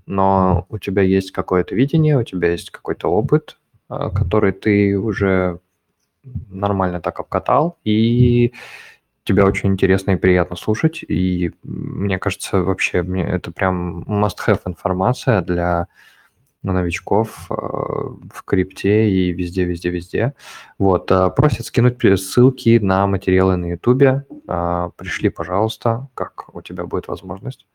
но 0.05 0.65
у 0.69 0.77
тебя 0.77 1.01
есть 1.01 1.31
какое-то 1.31 1.75
видение, 1.75 2.17
у 2.17 2.23
тебя 2.23 2.51
есть 2.51 2.71
какой-то 2.71 3.07
опыт, 3.07 3.57
а, 3.89 4.09
который 4.09 4.51
ты 4.51 4.97
уже 4.97 5.59
нормально 6.49 7.01
так 7.01 7.19
обкатал, 7.19 7.77
и 7.83 8.53
тебя 9.23 9.45
очень 9.45 9.69
интересно 9.69 10.11
и 10.11 10.17
приятно 10.17 10.55
слушать, 10.55 11.03
и 11.07 11.51
мне 11.63 12.19
кажется, 12.19 12.61
вообще 12.61 13.03
мне 13.03 13.23
это 13.23 13.51
прям 13.51 14.03
must-have 14.03 14.61
информация 14.65 15.41
для 15.41 15.87
на 16.63 16.71
новичков 16.73 17.47
э, 17.49 17.53
в 17.53 18.43
крипте 18.45 19.09
и 19.09 19.33
везде, 19.33 19.65
везде, 19.65 19.89
везде. 19.89 20.33
Вот, 20.79 21.11
э, 21.11 21.29
просят 21.35 21.65
скинуть 21.65 21.99
ссылки 22.19 22.79
на 22.79 23.05
материалы 23.05 23.57
на 23.57 23.65
Ютубе. 23.71 24.25
Э, 24.47 24.89
пришли, 24.95 25.29
пожалуйста, 25.29 26.07
как 26.13 26.55
у 26.55 26.61
тебя 26.61 26.85
будет 26.85 27.07
возможность. 27.09 27.67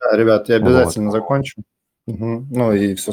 Да, 0.00 0.16
ребят, 0.16 0.48
я 0.48 0.56
обязательно 0.56 1.06
вот. 1.06 1.12
закончу. 1.12 1.62
Угу. 2.06 2.46
Ну 2.50 2.72
и 2.72 2.94
все. 2.94 3.12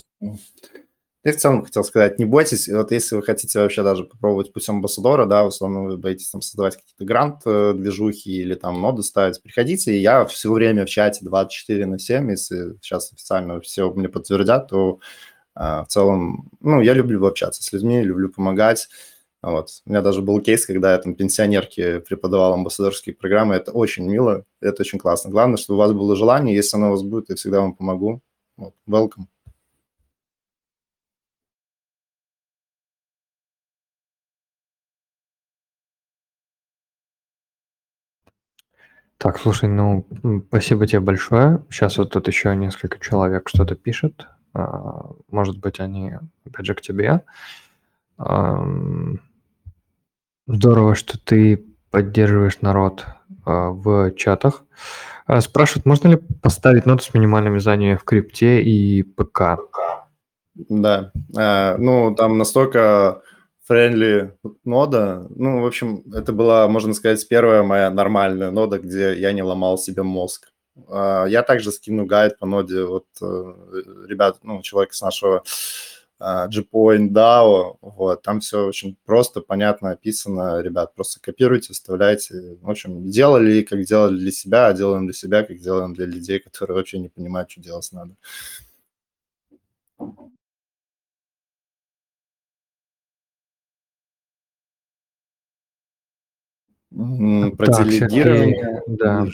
Я 1.24 1.34
в 1.34 1.36
целом 1.36 1.66
хотел 1.66 1.84
сказать, 1.84 2.20
не 2.20 2.26
бойтесь, 2.26 2.70
вот 2.70 2.90
если 2.94 3.18
вы 3.18 3.22
хотите 3.22 3.60
вообще 3.60 3.84
даже 3.84 4.06
попробовать 4.06 4.54
путь 4.54 4.70
амбассадора, 4.70 5.26
да, 5.26 5.44
в 5.44 5.48
основном 5.48 5.88
вы 5.88 5.98
боитесь 5.98 6.30
там 6.30 6.42
создавать 6.42 6.78
какие-то 6.78 7.04
грант-движухи 7.04 8.30
или 8.30 8.56
там 8.56 8.80
ноды 8.80 9.04
ставить, 9.04 9.42
приходите, 9.44 9.94
и 9.94 10.00
я 10.00 10.26
все 10.26 10.50
время 10.54 10.86
в 10.86 10.90
чате 10.90 11.26
24 11.26 11.86
на 11.86 12.00
7, 12.00 12.32
если 12.32 12.78
сейчас 12.82 13.12
официально 13.12 13.60
все 13.60 13.92
мне 13.92 14.08
подтвердят, 14.08 14.70
то 14.70 15.00
э, 15.58 15.60
в 15.60 15.88
целом, 15.90 16.50
ну, 16.62 16.80
я 16.80 16.94
люблю 16.94 17.26
общаться 17.26 17.62
с 17.62 17.74
людьми, 17.74 18.02
люблю 18.02 18.30
помогать, 18.30 18.88
вот. 19.42 19.70
У 19.86 19.90
меня 19.90 20.02
даже 20.02 20.22
был 20.22 20.42
кейс, 20.42 20.66
когда 20.66 20.94
я 20.94 20.98
там 20.98 21.16
пенсионерке 21.16 22.00
преподавал 22.00 22.54
амбассадорские 22.54 23.16
программы. 23.16 23.56
Это 23.56 23.72
очень 23.72 24.10
мило, 24.10 24.46
это 24.62 24.82
очень 24.82 25.00
классно. 25.00 25.30
Главное, 25.30 25.58
чтобы 25.58 25.78
у 25.78 25.80
вас 25.80 25.94
было 25.94 26.16
желание. 26.16 26.56
Если 26.56 26.76
оно 26.78 26.88
у 26.88 26.92
вас 26.92 27.04
будет, 27.04 27.30
я 27.30 27.36
всегда 27.36 27.62
вам 27.62 27.74
помогу. 27.76 28.22
Вот. 28.58 28.74
Welcome. 28.88 29.28
Так, 39.18 39.40
слушай, 39.40 39.68
ну, 39.68 40.06
спасибо 40.48 40.86
тебе 40.86 41.00
большое. 41.00 41.64
Сейчас 41.72 41.98
вот 41.98 42.12
тут 42.12 42.28
еще 42.28 42.56
несколько 42.56 43.00
человек 43.00 43.50
что-то 43.50 43.76
пишет. 43.76 44.28
А, 44.54 45.10
Может 45.32 45.58
быть, 45.60 45.80
они, 45.80 46.14
опять 46.46 46.66
же, 46.66 46.76
к 46.76 46.82
тебе. 46.82 47.24
Здорово, 50.48 50.96
что 50.96 51.20
ты 51.20 51.66
поддерживаешь 51.92 52.62
народ 52.62 53.06
а, 53.46 53.72
в 53.72 54.12
чатах. 54.16 54.64
А, 55.26 55.42
Спрашивают, 55.42 55.86
можно 55.86 56.08
ли 56.08 56.18
поставить 56.42 56.86
ноду 56.86 57.04
с 57.04 57.14
минимальными 57.14 57.60
знаниями 57.60 57.98
в 57.98 58.06
крипте 58.06 58.62
и 58.62 59.04
ПК? 59.04 59.60
Да, 60.56 61.12
э, 61.38 61.76
ну, 61.78 62.16
там 62.16 62.38
настолько 62.38 63.22
friendly 63.66 64.38
нода. 64.64 65.28
Ну, 65.30 65.62
в 65.62 65.66
общем, 65.66 66.04
это 66.14 66.32
была, 66.32 66.68
можно 66.70 66.94
сказать, 66.94 67.28
первая 67.28 67.62
моя 67.62 67.90
нормальная 67.92 68.50
нода, 68.50 68.80
где 68.80 69.20
я 69.20 69.34
не 69.34 69.44
ломал 69.44 69.78
себе 69.78 70.04
мозг. 70.04 70.54
А, 70.90 71.26
Я 71.26 71.44
также 71.44 71.72
скину 71.74 72.06
гайд 72.06 72.40
по 72.40 72.46
ноде 72.46 72.86
вот 72.86 73.06
э, 73.22 73.54
ребят, 74.08 74.38
ну, 74.44 74.62
человека 74.62 74.96
с 74.96 75.02
нашего 75.02 75.44
G-Point 76.20 77.10
DAO, 77.12 77.78
вот, 77.82 78.22
там 78.24 78.40
все 78.40 78.66
очень 78.66 78.98
просто, 79.06 79.42
понятно 79.42 79.92
описано, 79.92 80.62
ребят, 80.62 80.96
просто 80.96 81.20
копируйте, 81.22 81.74
вставляйте, 81.74 82.58
в 82.62 82.70
общем, 82.70 83.10
делали, 83.10 83.62
как 83.62 83.84
делали 83.84 84.18
для 84.18 84.32
себя, 84.32 84.68
а 84.68 84.74
делаем 84.74 85.06
для 85.06 85.14
себя, 85.14 85.44
как 85.44 85.58
делаем 85.60 85.94
для 85.94 86.06
людей, 86.08 86.40
которые 86.40 86.78
вообще 86.78 87.00
не 87.00 87.10
понимают, 87.10 87.52
что 87.52 87.62
делать 87.62 87.90
надо. 87.92 88.16
Про 97.58 97.68
Так, 97.68 97.88
делегирование. 97.90 98.82
Да. 98.88 99.28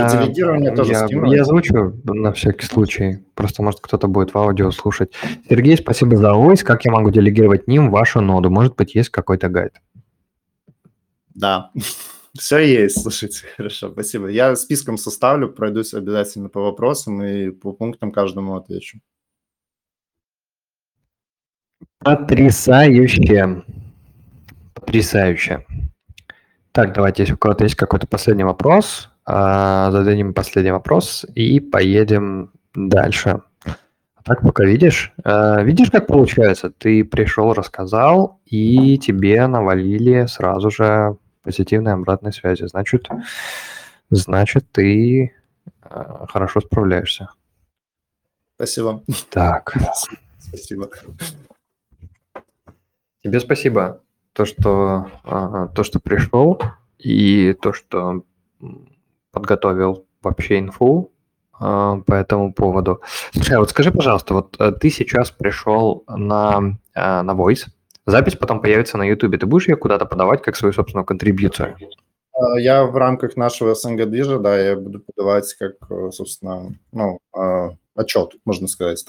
А, 0.00 0.24
делегирование 0.24 0.74
тоже 0.74 0.92
я, 0.92 1.06
скину. 1.06 1.32
я 1.32 1.42
озвучу 1.42 2.00
на 2.04 2.32
всякий 2.32 2.66
случай. 2.66 3.24
Просто, 3.34 3.62
может, 3.62 3.80
кто-то 3.80 4.08
будет 4.08 4.32
в 4.32 4.38
аудио 4.38 4.70
слушать. 4.70 5.12
Сергей, 5.48 5.76
спасибо 5.76 6.16
за 6.16 6.30
voice. 6.30 6.64
Как 6.64 6.84
я 6.84 6.92
могу 6.92 7.10
делегировать 7.10 7.68
ним 7.68 7.90
вашу 7.90 8.20
ноду? 8.20 8.48
Может 8.48 8.74
быть, 8.76 8.94
есть 8.94 9.10
какой-то 9.10 9.48
гайд? 9.48 9.74
Да, 11.34 11.70
все 12.38 12.58
есть, 12.58 13.02
слушайте, 13.02 13.44
хорошо, 13.56 13.90
спасибо. 13.90 14.28
Я 14.28 14.56
списком 14.56 14.96
составлю, 14.96 15.48
пройдусь 15.48 15.94
обязательно 15.94 16.48
по 16.48 16.62
вопросам 16.62 17.22
и 17.22 17.50
по 17.50 17.72
пунктам 17.72 18.12
каждому 18.12 18.56
отвечу. 18.56 18.98
Потрясающе. 21.98 23.62
Потрясающе. 24.74 25.66
Так, 26.72 26.94
давайте, 26.94 27.22
если 27.22 27.34
у 27.34 27.38
кого-то 27.38 27.64
есть 27.64 27.76
какой-то 27.76 28.06
последний 28.06 28.44
вопрос, 28.44 29.11
зададим 29.26 30.34
последний 30.34 30.72
вопрос 30.72 31.24
и 31.34 31.60
поедем 31.60 32.50
дальше. 32.74 33.40
А 33.64 34.22
Так, 34.24 34.42
пока 34.42 34.64
видишь, 34.64 35.12
а, 35.24 35.62
видишь, 35.62 35.90
как 35.90 36.06
получается? 36.06 36.70
Ты 36.70 37.04
пришел, 37.04 37.52
рассказал, 37.52 38.40
и 38.46 38.96
тебе 38.98 39.46
навалили 39.46 40.26
сразу 40.26 40.70
же 40.70 41.16
позитивной 41.42 41.94
обратной 41.94 42.32
связи. 42.32 42.64
Значит, 42.66 43.08
значит, 44.10 44.64
ты 44.70 45.34
а, 45.82 46.26
хорошо 46.28 46.60
справляешься. 46.60 47.30
Спасибо. 48.56 49.02
Так, 49.30 49.74
Спасибо. 50.38 50.88
тебе 53.24 53.40
спасибо. 53.40 54.00
То, 54.34 54.44
что, 54.44 55.10
а, 55.24 55.68
то, 55.68 55.82
что 55.82 55.98
пришел, 55.98 56.60
и 56.98 57.54
то, 57.60 57.72
что 57.72 58.22
подготовил 59.32 60.06
вообще 60.22 60.58
инфу 60.60 61.10
а, 61.58 61.98
по 62.06 62.14
этому 62.14 62.52
поводу. 62.52 63.00
Слушай, 63.32 63.56
а 63.56 63.60
вот 63.60 63.70
скажи, 63.70 63.90
пожалуйста, 63.90 64.34
вот 64.34 64.56
э, 64.58 64.72
ты 64.72 64.90
сейчас 64.90 65.30
пришел 65.30 66.04
на, 66.08 66.76
а, 66.94 67.22
на 67.22 67.32
Voice, 67.32 67.66
запись 68.06 68.36
потом 68.36 68.60
появится 68.60 68.98
на 68.98 69.04
YouTube, 69.04 69.38
ты 69.38 69.46
будешь 69.46 69.68
ее 69.68 69.76
куда-то 69.76 70.06
подавать 70.06 70.42
как 70.42 70.56
свою 70.56 70.72
собственную 70.72 71.04
контрибьюцию? 71.04 71.76
А, 72.32 72.58
Я 72.58 72.84
в 72.84 72.96
рамках 72.96 73.36
нашего 73.36 73.74
СНГ 73.74 74.06
движа, 74.06 74.38
да, 74.38 74.58
я 74.58 74.76
буду 74.76 75.00
подавать 75.00 75.52
как, 75.54 75.72
э, 75.90 76.10
собственно, 76.10 76.74
ну, 76.92 77.18
отчет, 77.94 78.32
можно 78.44 78.68
сказать. 78.68 79.04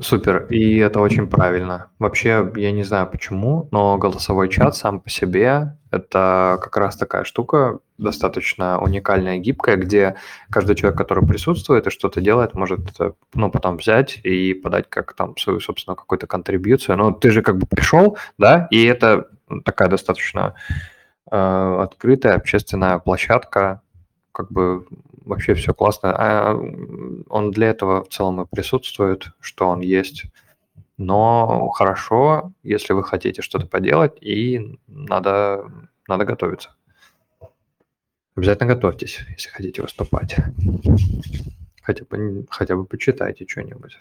Супер, 0.00 0.46
и 0.50 0.76
это 0.76 1.00
очень 1.00 1.28
правильно. 1.28 1.90
Вообще, 1.98 2.52
я 2.56 2.72
не 2.72 2.82
знаю 2.82 3.08
почему, 3.10 3.68
но 3.70 3.96
голосовой 3.96 4.50
чат 4.50 4.76
сам 4.76 5.00
по 5.00 5.08
себе 5.08 5.77
это 5.90 6.58
как 6.62 6.76
раз 6.76 6.96
такая 6.96 7.24
штука, 7.24 7.78
достаточно 7.98 8.80
уникальная 8.80 9.38
гибкая, 9.38 9.76
где 9.76 10.16
каждый 10.50 10.76
человек, 10.76 10.98
который 10.98 11.26
присутствует 11.26 11.86
и 11.86 11.90
что-то 11.90 12.20
делает, 12.20 12.54
может 12.54 12.80
это, 12.90 13.14
ну, 13.34 13.50
потом 13.50 13.76
взять 13.76 14.20
и 14.22 14.54
подать 14.54 14.88
как 14.88 15.14
там 15.14 15.36
свою, 15.36 15.60
собственно, 15.60 15.96
какую-то 15.96 16.26
контрибьюцию. 16.26 16.96
Но 16.96 17.12
ты 17.12 17.30
же 17.30 17.42
как 17.42 17.58
бы 17.58 17.66
пришел, 17.66 18.18
да, 18.38 18.68
и 18.70 18.84
это 18.84 19.28
такая 19.64 19.88
достаточно 19.88 20.54
э, 21.30 21.36
открытая 21.80 22.36
общественная 22.36 22.98
площадка, 22.98 23.82
как 24.32 24.52
бы 24.52 24.86
вообще 25.24 25.54
все 25.54 25.74
классно. 25.74 26.14
А 26.16 26.54
он 27.28 27.50
для 27.50 27.68
этого 27.68 28.04
в 28.04 28.08
целом 28.08 28.42
и 28.42 28.46
присутствует, 28.46 29.28
что 29.40 29.68
он 29.68 29.80
есть. 29.80 30.24
Но 30.98 31.68
хорошо, 31.68 32.52
если 32.64 32.92
вы 32.92 33.04
хотите 33.04 33.40
что-то 33.40 33.66
поделать, 33.66 34.20
и 34.20 34.78
надо, 34.88 35.64
надо 36.08 36.24
готовиться. 36.24 36.74
Обязательно 38.34 38.74
готовьтесь, 38.74 39.20
если 39.30 39.48
хотите 39.48 39.80
выступать. 39.82 40.36
Хотя 41.82 42.04
бы, 42.04 42.46
хотя 42.50 42.76
бы 42.76 42.84
почитайте 42.84 43.46
что-нибудь. 43.48 43.98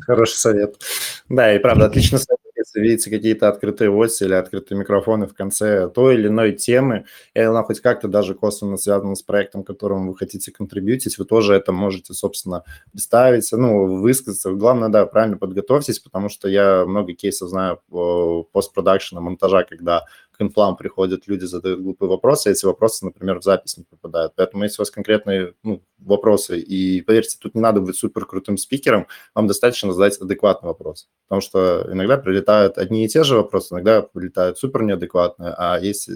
Хороший 0.00 0.36
совет. 0.36 0.80
Да, 1.28 1.54
и 1.54 1.58
правда, 1.58 1.86
отлично 1.86 2.18
совет, 2.18 2.40
если 2.74 2.80
видите 2.80 3.10
какие-то 3.10 3.48
открытые 3.48 3.90
voice 3.90 4.24
или 4.24 4.34
открытые 4.34 4.78
микрофоны 4.78 5.26
в 5.26 5.34
конце 5.34 5.88
той 5.88 6.14
или 6.14 6.28
иной 6.28 6.52
темы, 6.52 7.04
или 7.34 7.42
она 7.44 7.62
хоть 7.62 7.80
как-то 7.80 8.08
даже 8.08 8.34
косвенно 8.34 8.76
связана 8.76 9.14
с 9.14 9.22
проектом, 9.22 9.64
которому 9.64 10.12
вы 10.12 10.16
хотите 10.18 10.52
контрибьютить, 10.52 11.18
вы 11.18 11.24
тоже 11.24 11.54
это 11.54 11.72
можете, 11.72 12.14
собственно, 12.14 12.64
представить, 12.92 13.48
ну, 13.52 14.00
высказаться. 14.00 14.50
Главное, 14.52 14.88
да, 14.88 15.06
правильно 15.06 15.36
подготовьтесь, 15.36 15.98
потому 15.98 16.28
что 16.28 16.48
я 16.48 16.84
много 16.86 17.12
кейсов 17.14 17.48
знаю 17.50 17.80
по 17.88 18.44
постпродакшена, 18.52 19.20
монтажа, 19.20 19.64
когда 19.64 20.04
к 20.32 20.40
инфлам 20.40 20.76
приходят 20.76 21.26
люди, 21.26 21.44
задают 21.44 21.80
глупые 21.80 22.08
вопросы, 22.08 22.48
и 22.48 22.52
эти 22.52 22.64
вопросы, 22.64 23.04
например, 23.04 23.38
в 23.38 23.44
запись 23.44 23.76
не 23.76 23.84
попадают. 23.84 24.32
Поэтому 24.36 24.64
если 24.64 24.80
у 24.80 24.82
вас 24.82 24.90
конкретные 24.90 25.54
ну, 25.62 25.82
вопросы, 25.98 26.58
и 26.58 27.00
поверьте, 27.02 27.36
тут 27.40 27.54
не 27.54 27.60
надо 27.60 27.80
быть 27.80 27.96
супер 27.96 28.26
крутым 28.26 28.56
спикером, 28.56 29.06
вам 29.34 29.46
достаточно 29.46 29.92
задать 29.92 30.18
адекватный 30.18 30.68
вопрос. 30.68 31.08
Потому 31.28 31.40
что 31.40 31.86
иногда 31.90 32.16
прилетают 32.16 32.78
одни 32.78 33.04
и 33.04 33.08
те 33.08 33.24
же 33.24 33.36
вопросы, 33.36 33.74
иногда 33.74 34.02
прилетают 34.02 34.58
супер 34.58 34.82
неадекватные, 34.82 35.54
а 35.56 35.78
есть 35.78 36.08
э, 36.08 36.12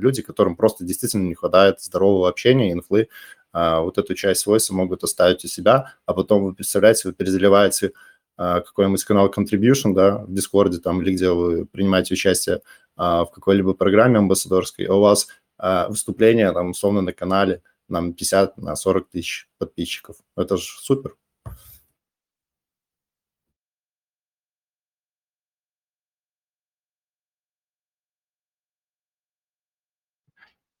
люди, 0.00 0.22
которым 0.22 0.56
просто 0.56 0.84
действительно 0.84 1.26
не 1.26 1.34
хватает 1.34 1.80
здорового 1.80 2.28
общения, 2.28 2.72
инфлы, 2.72 3.08
а, 3.52 3.80
вот 3.80 3.96
эту 3.96 4.14
часть 4.14 4.42
свойства 4.42 4.74
могут 4.74 5.02
оставить 5.02 5.42
у 5.44 5.48
себя, 5.48 5.94
а 6.04 6.12
потом 6.12 6.44
вы 6.44 6.54
представляете, 6.54 7.08
вы 7.08 7.14
перезаливаете 7.14 7.92
а, 8.36 8.60
какой-нибудь 8.60 9.02
канал 9.04 9.32
Contribution, 9.34 9.94
да, 9.94 10.18
в 10.18 10.32
Дискорде 10.32 10.78
там, 10.78 11.00
или 11.00 11.14
где 11.14 11.30
вы 11.30 11.64
принимаете 11.64 12.12
участие 12.12 12.56
а, 12.56 12.60
в 12.96 13.30
какой-либо 13.32 13.74
программе 13.74 14.18
амбассадорской, 14.18 14.86
а 14.86 14.94
у 14.94 15.00
вас 15.00 15.28
а, 15.58 15.88
выступление 15.88 16.52
там 16.52 16.70
условно 16.70 17.02
на 17.02 17.12
канале 17.12 17.62
нам 17.88 18.12
50 18.12 18.58
на 18.58 18.74
40 18.76 19.08
тысяч 19.10 19.48
подписчиков. 19.58 20.16
Это 20.36 20.56
же 20.56 20.64
супер. 20.64 21.14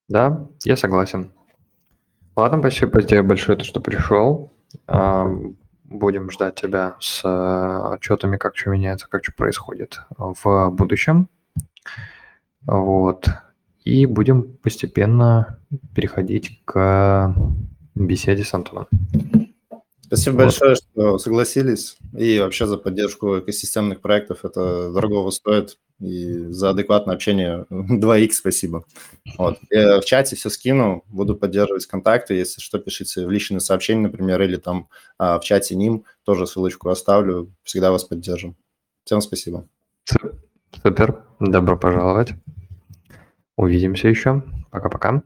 Да, 0.08 0.48
я 0.64 0.76
согласен. 0.76 1.32
Ладно, 2.36 2.58
спасибо 2.60 3.02
тебе 3.02 3.22
большое, 3.22 3.58
то, 3.58 3.64
что 3.64 3.80
пришел. 3.80 4.52
А, 4.86 5.26
Будем 5.88 6.32
ждать 6.32 6.56
тебя 6.56 6.96
с 7.00 7.22
отчетами, 7.24 8.38
как 8.38 8.56
что 8.56 8.70
меняется, 8.70 9.06
как 9.08 9.22
что 9.22 9.32
происходит 9.32 10.00
в 10.18 10.70
будущем. 10.70 11.28
Вот. 12.66 13.28
И 13.84 14.06
будем 14.06 14.56
постепенно 14.58 15.60
переходить 15.94 16.60
к 16.64 17.34
беседе 17.94 18.44
с 18.44 18.52
Антоном. 18.52 18.88
Спасибо 20.06 20.34
Вот. 20.34 20.42
большое, 20.44 20.76
что 20.76 21.18
согласились. 21.18 21.96
И 22.16 22.38
вообще 22.38 22.66
за 22.66 22.78
поддержку 22.78 23.40
экосистемных 23.40 24.00
проектов. 24.00 24.44
Это 24.44 24.92
дорогого 24.92 25.30
стоит. 25.30 25.78
И 25.98 26.32
за 26.48 26.70
адекватное 26.70 27.14
общение 27.14 27.66
2х 27.70 28.30
спасибо. 28.32 28.84
Вот. 29.36 29.58
Я 29.70 30.00
в 30.00 30.04
чате 30.04 30.36
все 30.36 30.50
скину, 30.50 31.02
буду 31.08 31.34
поддерживать 31.34 31.86
контакты. 31.86 32.34
Если 32.34 32.60
что, 32.60 32.78
пишите 32.78 33.26
в 33.26 33.30
личные 33.30 33.60
сообщения, 33.60 34.02
например, 34.02 34.40
или 34.42 34.56
там 34.56 34.88
а, 35.18 35.40
в 35.40 35.44
чате 35.44 35.74
ним. 35.74 36.04
Тоже 36.24 36.46
ссылочку 36.46 36.88
оставлю. 36.88 37.52
Всегда 37.64 37.90
вас 37.90 38.04
поддержим. 38.04 38.56
Всем 39.04 39.20
спасибо. 39.20 39.68
Су- 40.72 40.80
Супер, 40.82 41.24
добро 41.40 41.76
пожаловать. 41.76 42.30
Увидимся 43.56 44.08
еще. 44.08 44.42
Пока-пока. 44.70 45.22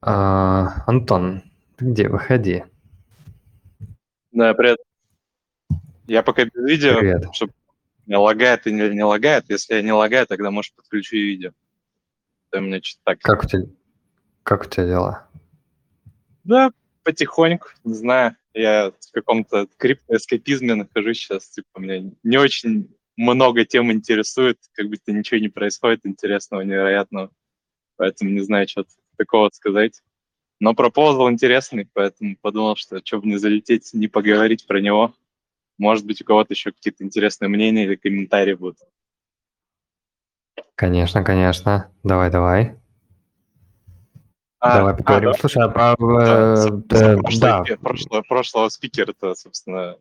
А, 0.00 0.82
Антон, 0.86 1.42
ты 1.76 1.84
где? 1.86 2.08
Выходи. 2.08 2.64
Да, 4.32 4.54
привет. 4.54 4.78
Я 6.06 6.22
пока 6.22 6.44
без 6.44 6.52
видео, 6.54 6.98
Привет. 6.98 7.26
чтобы 7.32 7.52
не 8.06 8.16
лагает 8.16 8.66
или 8.66 8.92
не 8.92 9.04
лагает. 9.04 9.48
Если 9.48 9.74
я 9.74 9.82
не 9.82 9.92
лагаю, 9.92 10.26
тогда, 10.26 10.50
может, 10.50 10.74
подключу 10.74 11.16
и 11.16 11.22
видео. 11.22 11.52
То 12.50 12.60
мне 12.60 12.80
что-то 12.82 13.00
так... 13.04 13.20
Как 13.20 13.44
у 13.44 13.46
тебя, 13.48 13.62
как 14.42 14.62
у 14.62 14.64
тебя 14.68 14.86
дела? 14.86 15.28
Да, 16.44 16.72
потихоньку, 17.04 17.68
не 17.84 17.94
знаю. 17.94 18.36
Я 18.52 18.90
в 18.90 19.12
каком-то 19.12 19.68
криптоэскапизме 19.78 20.74
нахожусь 20.74 21.18
сейчас. 21.18 21.48
Типа, 21.48 21.78
меня 21.78 22.10
не 22.22 22.36
очень 22.36 22.94
много 23.22 23.64
тем 23.64 23.92
интересует, 23.92 24.58
как 24.74 24.88
будто 24.88 25.12
ничего 25.12 25.40
не 25.40 25.48
происходит 25.48 26.00
интересного, 26.04 26.62
невероятного. 26.62 27.30
Поэтому 27.96 28.30
не 28.30 28.40
знаю, 28.40 28.68
что 28.68 28.84
такого 29.16 29.50
сказать. 29.52 30.02
Но 30.60 30.74
пропозал 30.74 31.30
интересный, 31.30 31.88
поэтому 31.92 32.36
подумал, 32.40 32.76
что 32.76 33.00
что 33.04 33.20
бы 33.20 33.28
не 33.28 33.36
залететь, 33.36 33.90
не 33.94 34.08
поговорить 34.08 34.66
про 34.66 34.80
него. 34.80 35.14
Может 35.78 36.06
быть, 36.06 36.20
у 36.22 36.24
кого-то 36.24 36.52
еще 36.52 36.72
какие-то 36.72 37.04
интересные 37.04 37.48
мнения 37.48 37.84
или 37.84 37.96
комментарии 37.96 38.54
будут. 38.54 38.78
Конечно, 40.74 41.24
конечно. 41.24 41.90
Давай, 42.02 42.30
давай. 42.30 42.76
А, 44.58 44.78
давай 44.78 44.96
поговорим. 44.96 45.30
а, 45.30 45.32
да. 45.32 45.38
Слушай, 45.38 45.64
а 45.64 45.68
про... 45.68 45.96
Да, 45.98 46.68
э, 46.96 47.16
э, 47.16 47.38
да, 47.40 47.64
прошлого, 47.80 48.22
прошлого 48.22 48.68
спикера-то, 48.68 49.34
собственно, 49.34 49.96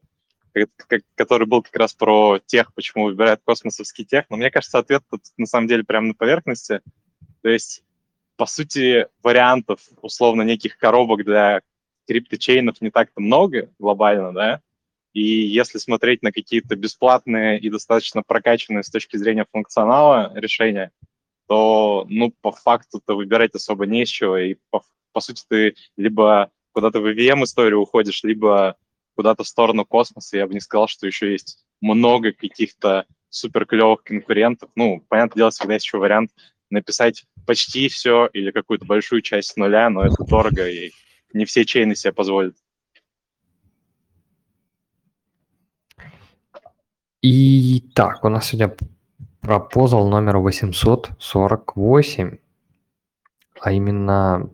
который 1.15 1.47
был 1.47 1.61
как 1.61 1.75
раз 1.75 1.93
про 1.93 2.39
тех, 2.45 2.73
почему 2.73 3.05
выбирают 3.05 3.41
космосовский 3.43 4.05
тех. 4.05 4.25
Но 4.29 4.37
мне 4.37 4.51
кажется, 4.51 4.79
ответ 4.79 5.03
тут 5.09 5.21
на 5.37 5.45
самом 5.45 5.67
деле 5.67 5.83
прямо 5.83 6.07
на 6.07 6.13
поверхности. 6.13 6.81
То 7.41 7.49
есть, 7.49 7.83
по 8.37 8.45
сути, 8.45 9.07
вариантов, 9.23 9.79
условно, 10.01 10.41
неких 10.43 10.77
коробок 10.77 11.23
для 11.23 11.61
крипточейнов 12.07 12.81
не 12.81 12.91
так-то 12.91 13.21
много 13.21 13.69
глобально, 13.79 14.33
да, 14.33 14.61
и 15.13 15.21
если 15.21 15.77
смотреть 15.77 16.21
на 16.21 16.31
какие-то 16.31 16.75
бесплатные 16.75 17.59
и 17.59 17.69
достаточно 17.69 18.23
прокачанные 18.23 18.83
с 18.83 18.89
точки 18.89 19.17
зрения 19.17 19.45
функционала 19.51 20.31
решения, 20.35 20.91
то, 21.47 22.05
ну, 22.09 22.33
по 22.41 22.51
факту-то 22.51 23.15
выбирать 23.15 23.53
особо 23.53 23.85
не 23.85 24.03
из 24.03 24.09
чего, 24.09 24.37
и 24.37 24.55
по, 24.69 24.83
по 25.11 25.19
сути 25.19 25.43
ты 25.49 25.75
либо 25.97 26.49
куда-то 26.71 27.01
в 27.01 27.07
EVM-историю 27.07 27.81
уходишь, 27.81 28.23
либо 28.23 28.77
куда-то 29.21 29.43
в 29.43 29.47
сторону 29.47 29.85
космоса. 29.85 30.35
Я 30.35 30.47
бы 30.47 30.55
не 30.55 30.59
сказал, 30.59 30.87
что 30.87 31.05
еще 31.05 31.31
есть 31.31 31.63
много 31.79 32.31
каких-то 32.31 33.05
супер 33.29 33.67
клевых 33.67 34.01
конкурентов. 34.01 34.71
Ну, 34.73 35.05
понятное 35.09 35.41
дело, 35.41 35.51
всегда 35.51 35.75
есть 35.75 35.85
еще 35.85 35.99
вариант 35.99 36.31
написать 36.71 37.25
почти 37.45 37.87
все 37.87 38.27
или 38.33 38.49
какую-то 38.49 38.85
большую 38.85 39.21
часть 39.21 39.57
нуля, 39.57 39.91
но 39.91 40.03
это 40.03 40.23
дорого, 40.23 40.67
и 40.67 40.89
не 41.33 41.45
все 41.45 41.65
чейны 41.65 41.95
себе 41.95 42.13
позволят. 42.13 42.55
И 47.21 47.81
так, 47.93 48.25
у 48.25 48.29
нас 48.29 48.47
сегодня 48.47 48.75
пропозал 49.39 50.09
номер 50.09 50.37
848, 50.37 52.37
а 53.59 53.71
именно 53.71 54.49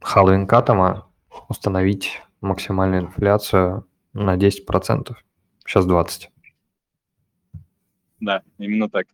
халвинг 0.00 0.50
атома 0.50 1.10
установить 1.50 2.22
максимальную 2.40 3.02
инфляцию 3.02 3.84
на 4.18 4.36
10%. 4.36 5.16
Сейчас 5.64 5.86
20. 5.86 6.30
Да, 8.20 8.42
именно 8.58 8.90
так. 8.90 9.06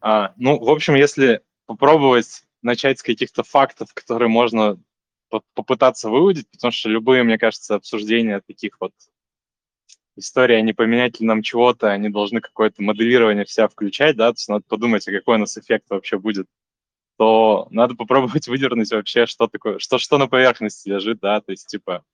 А, 0.00 0.34
ну, 0.36 0.58
в 0.58 0.68
общем, 0.68 0.94
если 0.94 1.40
попробовать 1.66 2.44
начать 2.62 2.98
с 2.98 3.02
каких-то 3.02 3.42
фактов, 3.42 3.94
которые 3.94 4.28
можно 4.28 4.78
по- 5.30 5.42
попытаться 5.54 6.10
выудить, 6.10 6.48
потому 6.50 6.72
что 6.72 6.88
любые, 6.88 7.22
мне 7.22 7.38
кажется, 7.38 7.76
обсуждения 7.76 8.42
таких 8.46 8.76
вот 8.80 8.92
историй, 10.16 10.58
они 10.58 10.72
поменять 10.72 11.20
ли 11.20 11.26
нам 11.26 11.42
чего-то, 11.42 11.90
они 11.90 12.08
должны 12.08 12.40
какое-то 12.40 12.82
моделирование 12.82 13.44
вся 13.44 13.66
включать, 13.68 14.16
да, 14.16 14.30
то 14.30 14.36
есть 14.36 14.48
надо 14.48 14.64
подумать, 14.68 15.08
а 15.08 15.12
какой 15.12 15.36
у 15.36 15.38
нас 15.38 15.56
эффект 15.56 15.86
вообще 15.88 16.18
будет, 16.18 16.46
то 17.16 17.66
надо 17.70 17.94
попробовать 17.94 18.46
выдернуть 18.48 18.92
вообще, 18.92 19.26
что 19.26 19.46
такое, 19.48 19.78
что, 19.78 19.98
что 19.98 20.18
на 20.18 20.28
поверхности 20.28 20.88
лежит, 20.88 21.20
да, 21.20 21.40
то 21.40 21.50
есть, 21.52 21.66
типа, 21.66 22.04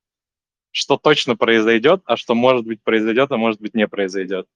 что 0.70 0.96
точно 0.96 1.36
произойдет, 1.36 2.02
а 2.04 2.16
что, 2.16 2.34
может 2.34 2.66
быть, 2.66 2.82
произойдет, 2.82 3.30
а 3.32 3.36
может 3.36 3.60
быть, 3.60 3.74
не 3.74 3.88
произойдет. 3.88 4.46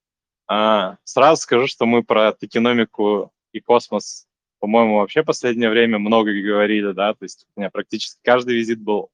А, 0.47 0.99
сразу 1.05 1.43
скажу, 1.43 1.67
что 1.67 1.87
мы 1.87 2.03
про 2.03 2.33
токеномику 2.33 3.33
и 3.53 3.61
космос, 3.61 4.27
по-моему, 4.61 4.97
вообще 4.97 5.23
в 5.23 5.27
последнее 5.27 5.71
время 5.71 5.99
много 5.99 6.33
говорили, 6.33 6.93
да, 6.93 7.15
то 7.15 7.25
есть 7.25 7.47
у 7.57 7.61
меня 7.61 7.71
практически 7.71 8.21
каждый 8.23 8.57
визит 8.57 8.81
был 8.81 9.11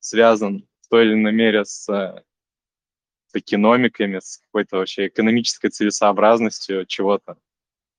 связан 0.00 0.66
в 0.82 0.88
той 0.88 1.04
или 1.06 1.12
иной 1.14 1.32
мере 1.32 1.64
с 1.64 1.88
э, 1.88 2.22
токеномиками, 3.32 4.18
с 4.18 4.38
какой-то 4.38 4.78
вообще 4.78 5.08
экономической 5.08 5.68
целесообразностью 5.68 6.86
чего-то. 6.86 7.36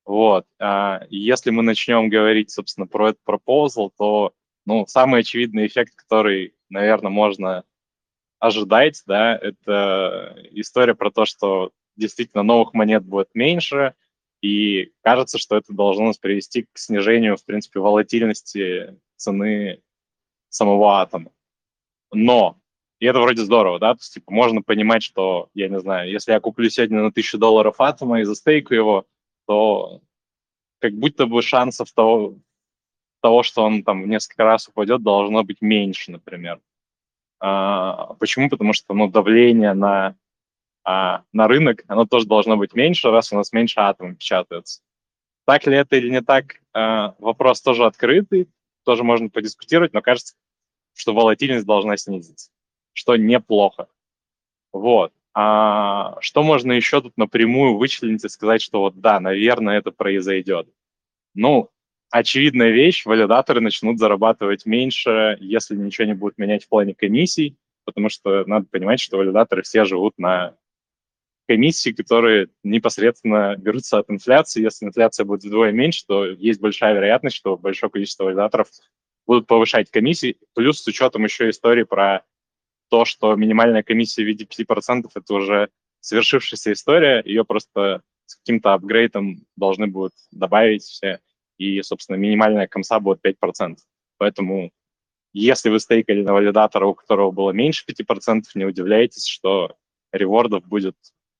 Вот. 0.06 0.46
А 0.60 1.06
если 1.10 1.52
мы 1.52 1.64
начнем 1.64 2.10
говорить, 2.10 2.52
собственно, 2.52 2.88
про 2.88 3.10
этот 3.10 3.24
пропозал, 3.24 3.92
то, 3.98 4.34
ну, 4.66 4.86
самый 4.88 5.22
очевидный 5.22 5.68
эффект, 5.68 5.94
который, 5.96 6.56
наверное, 6.70 7.12
можно 7.12 7.64
ожидать, 8.42 9.04
да, 9.06 9.38
это 9.38 10.36
история 10.52 10.96
про 10.96 11.12
то, 11.12 11.26
что 11.26 11.72
действительно 11.96 12.44
новых 12.44 12.74
монет 12.74 13.06
будет 13.06 13.30
меньше, 13.36 13.94
и 14.42 14.92
кажется, 15.04 15.38
что 15.38 15.56
это 15.56 15.72
должно 15.74 16.08
нас 16.08 16.18
привести 16.18 16.64
к 16.64 16.78
снижению, 16.78 17.38
в 17.38 17.46
принципе, 17.46 17.80
волатильности 17.80 19.00
цены 19.16 19.80
самого 20.50 21.02
атома. 21.02 21.32
Но, 22.12 22.58
и 23.00 23.06
это 23.06 23.20
вроде 23.20 23.44
здорово, 23.44 23.78
да, 23.78 23.94
то 23.94 24.00
есть, 24.00 24.16
типа, 24.16 24.34
можно 24.34 24.64
понимать, 24.64 25.04
что, 25.04 25.50
я 25.54 25.70
не 25.70 25.80
знаю, 25.80 26.10
если 26.10 26.32
я 26.32 26.40
куплю 26.40 26.68
сегодня 26.70 27.04
на 27.04 27.12
тысячу 27.12 27.38
долларов 27.38 27.76
атома 27.80 28.22
и 28.22 28.24
застейку 28.24 28.74
его, 28.74 29.06
то 29.46 30.02
как 30.80 30.94
будто 30.94 31.28
бы 31.28 31.44
шансов 31.44 31.92
того, 31.92 32.40
того, 33.22 33.44
что 33.44 33.62
он 33.64 33.84
там 33.84 34.02
в 34.02 34.08
несколько 34.08 34.46
раз 34.46 34.68
упадет, 34.68 35.04
должно 35.04 35.44
быть 35.44 35.62
меньше, 35.62 36.12
например. 36.12 36.60
А, 37.42 38.14
почему? 38.20 38.50
Потому 38.50 38.72
что 38.74 38.94
ну, 38.94 39.10
давление 39.10 39.74
на, 39.74 40.16
а, 40.84 41.24
на 41.34 41.48
рынок, 41.48 41.84
оно 41.88 42.06
тоже 42.06 42.28
должно 42.28 42.56
быть 42.56 42.74
меньше, 42.74 43.10
раз 43.10 43.34
у 43.34 43.36
нас 43.36 43.52
меньше 43.52 43.80
атомов 43.80 44.20
печатаются. 44.20 44.82
Так 45.46 45.66
ли 45.66 45.76
это 45.76 45.96
или 45.96 46.10
не 46.10 46.22
так, 46.22 46.62
а, 46.72 47.16
вопрос 47.18 47.62
тоже 47.62 47.86
открытый, 47.86 48.48
тоже 48.86 49.04
можно 49.04 49.30
подискутировать, 49.30 49.92
но 49.94 50.02
кажется, 50.02 50.36
что 50.94 51.14
волатильность 51.16 51.66
должна 51.66 51.98
снизиться, 51.98 52.52
что 52.94 53.16
неплохо. 53.16 53.88
Вот. 54.72 55.12
А 55.34 56.20
что 56.22 56.44
можно 56.44 56.74
еще 56.74 57.02
тут 57.02 57.18
напрямую 57.18 57.78
вычленить 57.78 58.24
и 58.24 58.30
сказать, 58.30 58.62
что 58.62 58.82
вот 58.82 59.00
да, 59.00 59.20
наверное, 59.20 59.80
это 59.80 59.92
произойдет? 59.92 60.68
Ну, 61.34 61.72
очевидная 62.12 62.70
вещь, 62.72 63.06
валидаторы 63.06 63.62
начнут 63.62 63.98
зарабатывать 63.98 64.66
меньше, 64.66 65.38
если 65.40 65.76
ничего 65.76 66.06
не 66.06 66.14
будут 66.14 66.38
менять 66.38 66.66
в 66.66 66.70
плане 66.70 66.94
комиссий, 66.94 67.56
потому 67.86 68.10
что 68.10 68.44
надо 68.46 68.68
понимать, 68.70 69.00
что 69.00 69.18
валидаторы 69.18 69.64
все 69.64 69.86
живут 69.86 70.18
на 70.18 70.56
комиссии, 71.48 71.92
которые 71.92 72.50
непосредственно 72.64 73.56
берутся 73.58 73.98
от 73.98 74.10
инфляции. 74.10 74.62
Если 74.62 74.86
инфляция 74.86 75.26
будет 75.26 75.44
вдвое 75.44 75.72
меньше, 75.72 76.06
то 76.06 76.26
есть 76.26 76.62
большая 76.62 76.94
вероятность, 76.94 77.36
что 77.36 77.58
большое 77.58 77.90
количество 77.90 78.26
валидаторов 78.26 78.70
будут 79.26 79.48
повышать 79.48 79.90
комиссии, 79.90 80.38
плюс 80.54 80.82
с 80.82 80.88
учетом 80.88 81.24
еще 81.24 81.50
истории 81.50 81.84
про 81.84 82.24
то, 82.90 83.06
что 83.06 83.36
минимальная 83.36 83.84
комиссия 83.84 84.24
в 84.24 84.28
виде 84.28 84.46
5% 84.46 85.10
это 85.14 85.34
уже 85.34 85.70
свершившаяся 86.02 86.74
история, 86.74 87.22
ее 87.26 87.46
просто 87.46 88.02
с 88.26 88.36
каким-то 88.36 88.74
апгрейдом 88.74 89.46
должны 89.56 89.88
будут 89.88 90.14
добавить 90.32 90.84
все, 90.84 91.20
и, 91.58 91.82
собственно, 91.82 92.18
минимальная 92.18 92.68
комса 92.68 93.00
будет 93.00 93.20
5%. 93.26 93.78
Поэтому 94.18 94.72
если 95.34 95.70
вы 95.70 95.80
стейкали 95.80 96.24
на 96.24 96.34
валидатора, 96.34 96.86
у 96.88 96.94
которого 96.94 97.32
было 97.32 97.52
меньше 97.52 97.86
5%, 97.88 98.44
не 98.56 98.66
удивляйтесь, 98.66 99.26
что 99.26 99.76
ревордов 100.12 100.68
будет 100.68 100.96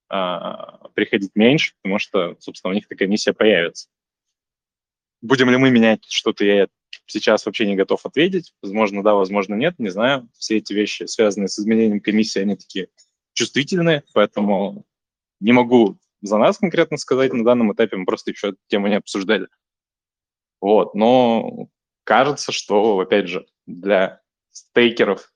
а, 0.10 0.88
приходить 0.94 1.32
меньше, 1.36 1.74
потому 1.82 2.00
что, 2.00 2.36
собственно, 2.40 2.72
у 2.72 2.76
них 2.76 2.86
эта 2.86 2.96
комиссия 2.96 3.34
появится. 3.34 3.90
Будем 5.22 5.50
ли 5.50 5.58
мы 5.58 5.70
менять 5.72 6.06
что-то, 6.06 6.46
я 6.46 6.68
сейчас 7.06 7.46
вообще 7.46 7.68
не 7.68 7.76
готов 7.76 8.06
ответить. 8.06 8.54
Возможно, 8.62 9.04
да, 9.04 9.14
возможно, 9.14 9.56
нет, 9.56 9.78
не 9.78 9.90
знаю. 9.90 10.30
Все 10.38 10.58
эти 10.58 10.74
вещи, 10.74 11.04
связанные 11.04 11.48
с 11.48 11.60
изменением 11.60 12.00
комиссии, 12.00 12.40
они 12.40 12.56
такие 12.56 12.88
чувствительные, 13.34 14.04
поэтому 14.14 14.86
не 15.40 15.52
могу 15.52 15.98
за 16.22 16.38
нас 16.38 16.58
конкретно 16.58 16.98
сказать 16.98 17.34
на 17.34 17.44
данном 17.44 17.74
этапе, 17.74 17.98
мы 17.98 18.06
просто 18.06 18.32
еще 18.32 18.50
эту 18.50 18.58
тему 18.68 18.88
не 18.88 18.96
обсуждали. 18.96 19.48
Вот, 20.62 20.94
но 20.94 21.68
кажется, 22.04 22.52
что, 22.52 23.00
опять 23.00 23.28
же, 23.28 23.46
для 23.66 24.22
стейкеров 24.52 25.32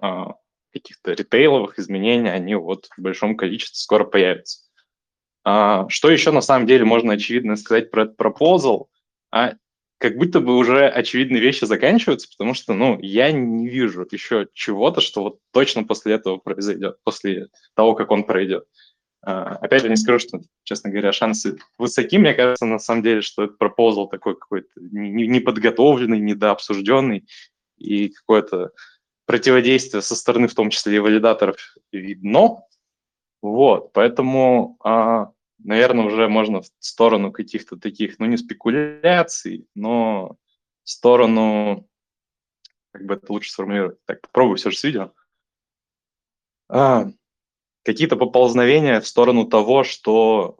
а, 0.00 0.34
каких-то 0.72 1.12
ритейловых 1.12 1.78
изменений, 1.78 2.30
они 2.30 2.54
вот 2.54 2.88
в 2.96 3.02
большом 3.02 3.36
количестве 3.36 3.76
скоро 3.76 4.04
появятся. 4.04 4.60
А, 5.44 5.88
что 5.88 6.10
еще 6.10 6.30
на 6.30 6.40
самом 6.40 6.66
деле 6.66 6.84
можно 6.84 7.14
очевидно 7.14 7.56
сказать 7.56 7.90
про 7.90 8.04
этот 8.04 8.16
пропозал? 8.16 8.88
А 9.30 9.54
как 9.98 10.16
будто 10.16 10.40
бы 10.40 10.56
уже 10.56 10.86
очевидные 10.86 11.40
вещи 11.40 11.64
заканчиваются, 11.64 12.28
потому 12.28 12.54
что, 12.54 12.72
ну, 12.72 12.98
я 13.00 13.32
не 13.32 13.68
вижу 13.68 14.06
еще 14.10 14.46
чего-то, 14.52 15.00
что 15.00 15.22
вот 15.24 15.38
точно 15.52 15.84
после 15.84 16.14
этого 16.14 16.36
произойдет, 16.36 16.98
после 17.02 17.48
того, 17.74 17.94
как 17.94 18.12
он 18.12 18.22
пройдет. 18.24 18.64
А, 19.22 19.56
опять 19.56 19.82
же, 19.82 19.88
не 19.88 19.96
скажу, 19.96 20.18
что, 20.18 20.40
честно 20.64 20.90
говоря, 20.90 21.12
шансы 21.12 21.58
высоки. 21.78 22.18
Мне 22.18 22.34
кажется, 22.34 22.66
на 22.66 22.78
самом 22.78 23.02
деле, 23.02 23.20
что 23.20 23.44
этот 23.44 23.58
пропозал 23.58 24.08
такой 24.08 24.36
какой-то 24.36 24.70
неподготовленный, 24.76 26.20
недообсужденный, 26.20 27.26
и 27.76 28.08
какое-то 28.08 28.72
противодействие 29.26 30.02
со 30.02 30.16
стороны, 30.16 30.48
в 30.48 30.54
том 30.54 30.70
числе 30.70 30.96
и 30.96 31.00
валидаторов, 31.00 31.56
видно. 31.92 32.62
Вот, 33.40 33.92
поэтому 33.92 34.76
а, 34.82 35.30
наверное, 35.58 36.04
уже 36.04 36.28
можно 36.28 36.62
в 36.62 36.66
сторону 36.78 37.32
каких-то 37.32 37.76
таких, 37.76 38.18
ну, 38.18 38.26
не 38.26 38.36
спекуляций, 38.36 39.66
но 39.74 40.36
в 40.84 40.90
сторону, 40.90 41.88
как 42.92 43.04
бы 43.04 43.14
это 43.14 43.32
лучше 43.32 43.50
сформулировать. 43.50 43.98
Так, 44.06 44.20
попробую 44.20 44.56
все 44.56 44.70
же 44.70 44.78
с 44.78 44.84
видео. 44.84 45.12
А, 47.88 47.92
какие-то 47.92 48.16
поползновения 48.16 49.00
в 49.00 49.06
сторону 49.06 49.44
того, 49.46 49.82
что, 49.82 50.56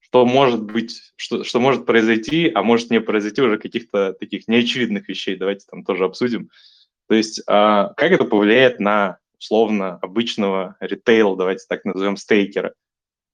что 0.00 0.26
может 0.26 0.62
быть, 0.62 1.12
что, 1.16 1.42
что 1.42 1.60
может 1.60 1.86
произойти, 1.86 2.50
а 2.54 2.62
может 2.62 2.90
не 2.90 3.00
произойти 3.00 3.40
уже 3.40 3.58
каких-то 3.58 4.12
таких 4.12 4.46
неочевидных 4.46 5.08
вещей. 5.08 5.36
Давайте 5.36 5.66
там 5.70 5.84
тоже 5.84 6.04
обсудим. 6.04 6.50
То 7.08 7.14
есть, 7.14 7.42
а, 7.46 7.94
как 7.96 8.12
это 8.12 8.24
повлияет 8.24 8.78
на 8.78 9.18
условно 9.38 9.98
обычного 10.02 10.76
ритейл, 10.80 11.34
давайте 11.34 11.64
так 11.68 11.84
назовем, 11.84 12.16
стейкера. 12.16 12.74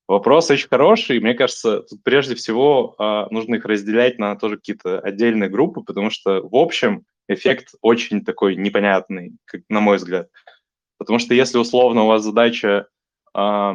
Вопрос 0.06 0.48
очень 0.50 0.68
хороший. 0.68 1.18
Мне 1.18 1.34
кажется, 1.34 1.80
тут 1.80 2.04
прежде 2.04 2.36
всего 2.36 2.94
э, 2.96 3.34
нужно 3.34 3.56
их 3.56 3.64
разделять 3.64 4.20
на 4.20 4.36
тоже 4.36 4.56
какие-то 4.56 5.00
отдельные 5.00 5.50
группы, 5.50 5.80
потому 5.80 6.10
что 6.10 6.46
в 6.46 6.54
общем 6.54 7.04
эффект 7.26 7.74
очень 7.80 8.24
такой 8.24 8.54
непонятный, 8.54 9.32
как, 9.46 9.62
на 9.68 9.80
мой 9.80 9.96
взгляд. 9.96 10.28
Потому 10.98 11.18
что 11.18 11.34
если 11.34 11.58
условно 11.58 12.04
у 12.04 12.06
вас 12.06 12.22
задача 12.22 12.88
э, 13.34 13.72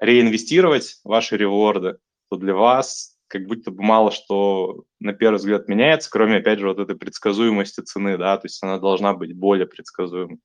реинвестировать 0.00 1.00
ваши 1.04 1.36
реворды, 1.36 1.98
то 2.30 2.36
для 2.36 2.54
вас 2.54 3.16
как 3.28 3.46
будто 3.46 3.70
бы 3.70 3.82
мало 3.82 4.10
что 4.12 4.84
на 5.00 5.12
первый 5.12 5.36
взгляд 5.36 5.68
меняется, 5.68 6.10
кроме, 6.10 6.36
опять 6.36 6.60
же, 6.60 6.68
вот 6.68 6.78
этой 6.78 6.96
предсказуемости 6.96 7.80
цены, 7.80 8.16
да, 8.16 8.36
то 8.36 8.46
есть 8.46 8.62
она 8.62 8.78
должна 8.78 9.14
быть 9.14 9.34
более 9.34 9.66
предсказуемой. 9.66 10.38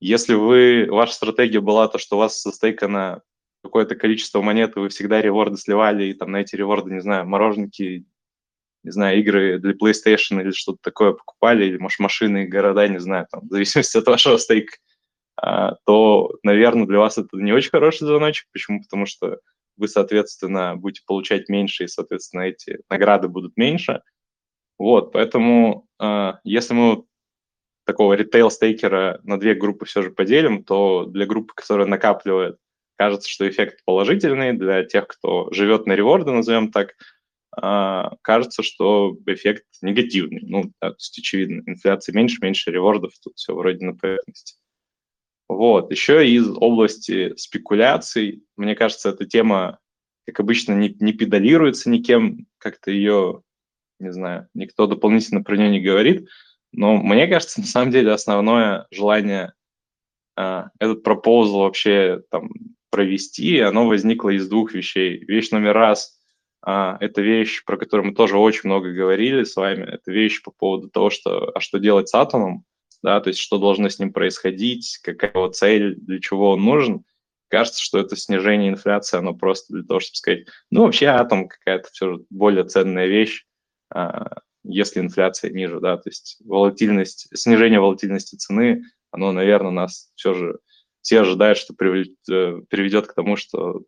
Если 0.00 0.34
вы, 0.34 0.88
ваша 0.90 1.14
стратегия 1.14 1.60
была 1.60 1.88
то, 1.88 1.98
что 1.98 2.16
у 2.16 2.18
вас 2.18 2.42
застейкана 2.42 3.22
какое-то 3.62 3.94
количество 3.94 4.42
монет, 4.42 4.76
и 4.76 4.80
вы 4.80 4.88
всегда 4.88 5.22
реворды 5.22 5.56
сливали, 5.56 6.06
и 6.06 6.14
там 6.14 6.32
на 6.32 6.38
эти 6.40 6.56
реворды, 6.56 6.92
не 6.92 7.00
знаю, 7.00 7.26
мороженки, 7.26 8.04
не 8.82 8.90
знаю, 8.90 9.20
игры 9.20 9.60
для 9.60 9.72
PlayStation 9.74 10.40
или 10.40 10.50
что-то 10.50 10.78
такое 10.82 11.12
покупали, 11.12 11.66
или, 11.66 11.78
может, 11.78 12.00
машины, 12.00 12.46
города, 12.46 12.88
не 12.88 12.98
знаю, 12.98 13.28
там, 13.30 13.46
в 13.46 13.50
зависимости 13.52 13.96
от 13.96 14.06
вашего 14.06 14.36
стейка, 14.38 14.76
то, 15.36 16.34
наверное, 16.42 16.86
для 16.86 16.98
вас 16.98 17.18
это 17.18 17.36
не 17.36 17.52
очень 17.52 17.70
хороший 17.70 18.06
звоночек. 18.06 18.46
Почему? 18.52 18.82
Потому 18.82 19.06
что 19.06 19.38
вы, 19.76 19.88
соответственно, 19.88 20.76
будете 20.76 21.02
получать 21.06 21.48
меньше, 21.48 21.84
и, 21.84 21.88
соответственно, 21.88 22.42
эти 22.42 22.80
награды 22.90 23.28
будут 23.28 23.56
меньше. 23.56 24.02
Вот, 24.78 25.12
поэтому 25.12 25.86
э, 26.00 26.32
если 26.44 26.74
мы 26.74 27.04
такого 27.84 28.14
ритейл-стейкера 28.14 29.20
на 29.22 29.38
две 29.38 29.54
группы 29.54 29.84
все 29.84 30.02
же 30.02 30.10
поделим, 30.10 30.64
то 30.64 31.04
для 31.04 31.26
группы, 31.26 31.52
которая 31.54 31.86
накапливает 31.86 32.56
кажется, 32.96 33.28
что 33.28 33.48
эффект 33.48 33.80
положительный 33.84 34.52
для 34.52 34.84
тех, 34.84 35.08
кто 35.08 35.52
живет 35.52 35.86
на 35.86 35.92
реворды, 35.92 36.30
назовем 36.30 36.70
так, 36.70 36.94
а, 37.50 38.12
кажется, 38.22 38.62
что 38.62 39.16
эффект 39.26 39.64
негативный. 39.82 40.42
Ну, 40.42 40.72
да, 40.80 40.90
то 40.90 40.96
есть 40.98 41.18
очевидно, 41.18 41.62
инфляции 41.66 42.12
меньше, 42.12 42.38
меньше 42.40 42.70
ревордов, 42.70 43.12
тут 43.22 43.34
все 43.36 43.54
вроде 43.54 43.84
на 43.84 43.96
поверхности. 43.96 44.56
Вот, 45.48 45.90
еще 45.90 46.26
из 46.26 46.48
области 46.48 47.34
спекуляций, 47.36 48.42
мне 48.56 48.74
кажется, 48.74 49.10
эта 49.10 49.26
тема, 49.26 49.78
как 50.26 50.40
обычно, 50.40 50.72
не, 50.72 50.96
не 51.00 51.12
педалируется 51.12 51.90
никем, 51.90 52.46
как-то 52.58 52.90
ее, 52.90 53.42
не 53.98 54.12
знаю, 54.12 54.48
никто 54.54 54.86
дополнительно 54.86 55.42
про 55.42 55.56
нее 55.56 55.70
не 55.70 55.80
говорит, 55.80 56.28
но 56.72 56.96
мне 56.96 57.26
кажется, 57.26 57.60
на 57.60 57.66
самом 57.66 57.90
деле 57.90 58.12
основное 58.12 58.86
желание 58.90 59.52
э, 60.38 60.64
этот 60.78 61.02
пропозал 61.02 61.60
вообще 61.60 62.22
там 62.30 62.50
провести, 62.90 63.58
оно 63.58 63.86
возникло 63.88 64.30
из 64.30 64.48
двух 64.48 64.74
вещей. 64.74 65.24
Вещь 65.24 65.50
номер 65.50 65.74
раз 65.74 66.18
а,– 66.60 66.98
это 67.00 67.22
вещь, 67.22 67.64
про 67.64 67.76
которую 67.76 68.08
мы 68.08 68.14
тоже 68.14 68.36
очень 68.36 68.62
много 68.64 68.92
говорили 68.92 69.44
с 69.44 69.56
вами. 69.56 69.82
Это 69.82 70.12
вещь 70.12 70.42
по 70.42 70.50
поводу 70.50 70.88
того, 70.88 71.08
что, 71.10 71.50
а 71.54 71.60
что 71.60 71.78
делать 71.78 72.08
с 72.08 72.14
атомом, 72.14 72.64
да, 73.02 73.20
то 73.20 73.28
есть 73.28 73.40
что 73.40 73.58
должно 73.58 73.88
с 73.88 73.98
ним 73.98 74.12
происходить, 74.12 74.98
какая 75.02 75.32
его 75.32 75.48
цель, 75.48 75.96
для 75.96 76.20
чего 76.20 76.52
он 76.52 76.64
нужен. 76.64 77.04
Кажется, 77.48 77.82
что 77.82 77.98
это 77.98 78.16
снижение 78.16 78.70
инфляции, 78.70 79.18
оно 79.18 79.34
просто 79.34 79.74
для 79.74 79.82
того, 79.82 80.00
чтобы 80.00 80.16
сказать, 80.16 80.46
ну, 80.70 80.84
вообще 80.84 81.06
атом 81.06 81.48
какая-то 81.48 81.88
все 81.92 82.14
же 82.14 82.24
более 82.30 82.64
ценная 82.64 83.06
вещь, 83.06 83.44
а, 83.90 84.38
если 84.64 85.00
инфляция 85.00 85.50
ниже, 85.50 85.80
да, 85.80 85.96
то 85.96 86.08
есть 86.08 86.38
волатильность, 86.44 87.28
снижение 87.36 87.80
волатильности 87.80 88.36
цены, 88.36 88.84
оно, 89.10 89.32
наверное, 89.32 89.70
нас 89.70 90.10
все 90.14 90.32
же 90.34 90.58
все 91.02 91.20
ожидают, 91.20 91.58
что 91.58 91.74
э, 91.74 91.76
приведет 91.76 93.08
к 93.08 93.14
тому, 93.14 93.36
что 93.36 93.82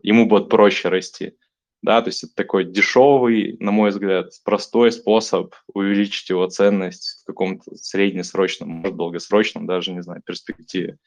ему 0.00 0.26
будет 0.26 0.48
проще 0.48 0.88
расти. 0.88 1.36
Да, 1.82 2.02
то 2.02 2.08
есть 2.08 2.24
это 2.24 2.34
такой 2.34 2.64
дешевый, 2.64 3.56
на 3.58 3.70
мой 3.70 3.90
взгляд, 3.90 4.32
простой 4.44 4.92
способ 4.92 5.54
увеличить 5.72 6.28
его 6.28 6.46
ценность 6.46 7.22
в 7.22 7.26
каком-то 7.26 7.74
среднесрочном, 7.76 8.68
может, 8.68 8.96
долгосрочном, 8.96 9.66
даже, 9.66 9.92
не 9.92 10.02
знаю, 10.02 10.22
перспективе. 10.24 10.98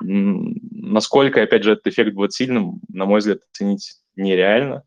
Насколько, 0.00 1.42
опять 1.42 1.64
же, 1.64 1.72
этот 1.72 1.86
эффект 1.86 2.12
будет 2.12 2.34
сильным, 2.34 2.80
на 2.88 3.06
мой 3.06 3.20
взгляд, 3.20 3.38
оценить 3.50 3.94
нереально. 4.16 4.82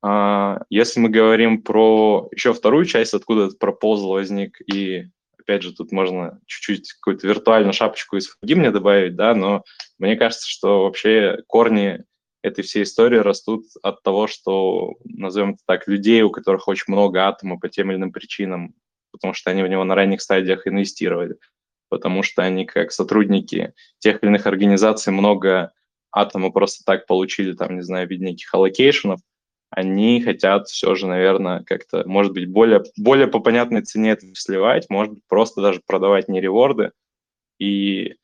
А, 0.00 0.62
если 0.70 1.00
мы 1.00 1.10
говорим 1.10 1.60
про 1.62 2.28
еще 2.32 2.54
вторую 2.54 2.86
часть, 2.86 3.12
откуда 3.12 3.46
этот 3.46 3.58
пропозал 3.58 4.10
возник 4.12 4.60
и 4.72 5.08
опять 5.38 5.62
же, 5.62 5.74
тут 5.74 5.92
можно 5.92 6.40
чуть-чуть 6.46 6.92
какую-то 6.92 7.26
виртуальную 7.26 7.72
шапочку 7.72 8.16
из 8.16 8.28
фуги 8.28 8.54
мне 8.54 8.70
добавить, 8.70 9.16
да, 9.16 9.34
но 9.34 9.64
мне 9.98 10.14
кажется, 10.16 10.48
что 10.48 10.84
вообще 10.84 11.38
корни 11.46 12.04
этой 12.48 12.62
всей 12.62 12.82
истории 12.82 13.18
растут 13.18 13.64
от 13.82 14.02
того, 14.02 14.26
что, 14.26 14.94
назовем 15.04 15.50
это 15.50 15.60
так, 15.66 15.88
людей, 15.88 16.22
у 16.22 16.30
которых 16.30 16.68
очень 16.68 16.92
много 16.92 17.26
атома 17.26 17.58
по 17.58 17.68
тем 17.68 17.90
или 17.90 17.98
иным 17.98 18.12
причинам, 18.12 18.74
потому 19.12 19.34
что 19.34 19.50
они 19.50 19.62
в 19.62 19.68
него 19.68 19.84
на 19.84 19.94
ранних 19.94 20.20
стадиях 20.20 20.66
инвестировали, 20.66 21.36
потому 21.88 22.22
что 22.22 22.42
они 22.42 22.64
как 22.66 22.92
сотрудники 22.92 23.74
тех 23.98 24.22
или 24.22 24.30
иных 24.30 24.46
организаций 24.46 25.12
много 25.12 25.72
атома 26.10 26.50
просто 26.50 26.84
так 26.84 27.06
получили, 27.06 27.52
там, 27.52 27.76
не 27.76 27.82
знаю, 27.82 28.06
в 28.06 28.10
виде 28.10 28.24
неких 28.24 28.52
аллокейшенов, 28.52 29.20
они 29.70 30.22
хотят 30.22 30.68
все 30.68 30.94
же, 30.94 31.06
наверное, 31.06 31.62
как-то, 31.62 32.02
может 32.06 32.32
быть, 32.32 32.48
более, 32.48 32.82
более 32.96 33.26
по 33.26 33.40
понятной 33.40 33.82
цене 33.82 34.12
это 34.12 34.26
сливать, 34.34 34.88
может 34.88 35.14
быть, 35.14 35.22
просто 35.28 35.60
даже 35.60 35.82
продавать 35.86 36.28
не 36.28 36.40
реворды. 36.40 36.92
И, 37.58 38.16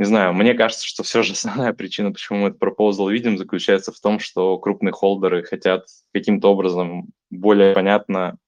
не 0.00 0.06
знаю, 0.06 0.32
мне 0.32 0.54
кажется, 0.54 0.86
что 0.86 1.02
все 1.02 1.22
же 1.22 1.34
основная 1.34 1.74
причина, 1.74 2.10
почему 2.10 2.38
мы 2.38 2.48
этот 2.48 2.58
пропозал 2.58 3.10
видим, 3.10 3.36
заключается 3.36 3.92
в 3.92 4.00
том, 4.00 4.18
что 4.18 4.56
крупные 4.56 4.92
холдеры 4.92 5.42
хотят 5.42 5.88
каким-то 6.14 6.50
образом 6.50 7.10
более 7.28 7.74
понятно 7.74 8.38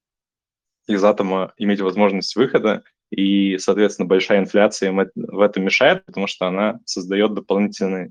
из 0.88 1.05
атома 1.05 1.53
иметь 1.59 1.82
возможность 1.82 2.34
выхода, 2.36 2.84
и, 3.11 3.59
соответственно, 3.59 4.09
большая 4.09 4.38
инфляция 4.38 4.88
им 4.88 5.07
в 5.14 5.40
этом 5.40 5.64
мешает, 5.64 6.07
потому 6.07 6.26
что 6.26 6.46
она 6.46 6.80
создает 6.86 7.34
дополнительное, 7.34 8.11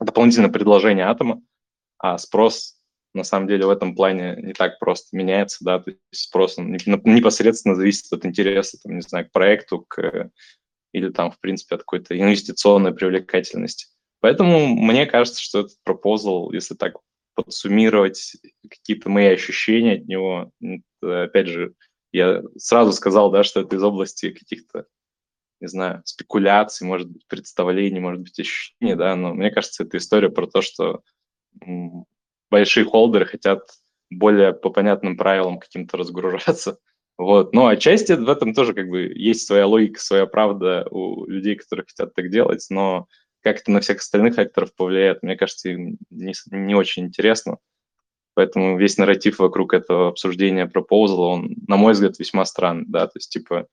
дополнительное 0.00 0.48
предложение 0.48 1.04
атома, 1.04 1.42
а 1.98 2.16
спрос 2.16 2.78
на 3.12 3.22
самом 3.22 3.48
деле 3.48 3.66
в 3.66 3.70
этом 3.70 3.94
плане 3.94 4.34
не 4.38 4.54
так 4.54 4.78
просто 4.78 5.14
меняется, 5.14 5.62
да, 5.62 5.78
то 5.78 5.90
есть 5.90 6.00
спрос 6.10 6.56
непосредственно 6.56 7.74
зависит 7.74 8.10
от 8.14 8.24
интереса, 8.24 8.78
там, 8.82 8.94
не 8.96 9.02
знаю, 9.02 9.28
к 9.28 9.32
проекту, 9.32 9.84
к, 9.86 10.30
или 10.96 11.10
там, 11.10 11.30
в 11.30 11.38
принципе, 11.38 11.74
от 11.74 11.82
какой-то 11.82 12.18
инвестиционной 12.18 12.94
привлекательности. 12.94 13.88
Поэтому 14.20 14.66
мне 14.66 15.04
кажется, 15.04 15.42
что 15.42 15.60
этот 15.60 15.76
пропозал, 15.84 16.50
если 16.52 16.74
так 16.74 16.94
подсуммировать 17.34 18.36
какие-то 18.68 19.10
мои 19.10 19.26
ощущения 19.26 19.96
от 19.96 20.06
него, 20.06 20.50
опять 21.02 21.48
же, 21.48 21.74
я 22.12 22.42
сразу 22.56 22.92
сказал, 22.92 23.30
да, 23.30 23.44
что 23.44 23.60
это 23.60 23.76
из 23.76 23.82
области 23.82 24.30
каких-то, 24.30 24.86
не 25.60 25.68
знаю, 25.68 26.00
спекуляций, 26.06 26.86
может 26.86 27.10
быть, 27.10 27.26
представлений, 27.28 28.00
может 28.00 28.22
быть, 28.22 28.40
ощущений, 28.40 28.94
да, 28.94 29.14
но 29.16 29.34
мне 29.34 29.50
кажется, 29.50 29.84
это 29.84 29.98
история 29.98 30.30
про 30.30 30.46
то, 30.46 30.62
что 30.62 31.02
большие 32.50 32.86
холдеры 32.86 33.26
хотят 33.26 33.68
более 34.08 34.54
по 34.54 34.70
понятным 34.70 35.18
правилам 35.18 35.58
каким-то 35.58 35.98
разгружаться. 35.98 36.78
Вот. 37.18 37.54
Но 37.54 37.66
отчасти 37.66 38.12
в 38.12 38.28
этом 38.28 38.54
тоже 38.54 38.74
как 38.74 38.88
бы 38.88 39.12
есть 39.14 39.46
своя 39.46 39.66
логика, 39.66 40.00
своя 40.00 40.26
правда 40.26 40.86
у 40.90 41.26
людей, 41.26 41.56
которые 41.56 41.86
хотят 41.86 42.14
так 42.14 42.30
делать, 42.30 42.66
но 42.68 43.06
как 43.42 43.60
это 43.60 43.70
на 43.70 43.80
всех 43.80 43.98
остальных 43.98 44.38
акторов 44.38 44.74
повлияет, 44.74 45.22
мне 45.22 45.36
кажется, 45.36 45.70
им 45.70 45.98
не, 46.10 46.34
не 46.50 46.74
очень 46.74 47.04
интересно. 47.04 47.58
Поэтому 48.34 48.76
весь 48.76 48.98
нарратив 48.98 49.38
вокруг 49.38 49.72
этого 49.72 50.08
обсуждения 50.08 50.66
пропозала, 50.66 51.28
он, 51.28 51.54
на 51.66 51.76
мой 51.78 51.94
взгляд, 51.94 52.18
весьма 52.18 52.44
странный, 52.44 52.84
да, 52.86 53.06
то 53.06 53.12
есть, 53.16 53.30
типа, 53.30 53.66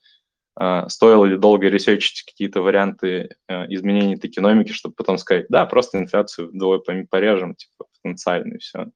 э, 0.57 0.83
стоило 0.87 1.25
ли 1.25 1.37
долго 1.37 1.67
ресерчить 1.67 2.23
какие-то 2.23 2.61
варианты 2.61 3.35
э, 3.49 3.65
изменений 3.73 4.15
токеномики, 4.15 4.71
чтобы 4.71 4.95
потом 4.95 5.17
сказать, 5.17 5.47
да, 5.49 5.65
просто 5.65 5.97
инфляцию 5.97 6.47
вдвое 6.47 6.79
порежем, 7.09 7.55
типа, 7.55 7.87
потенциально, 8.01 8.53
и 8.53 8.59
все. 8.59 8.91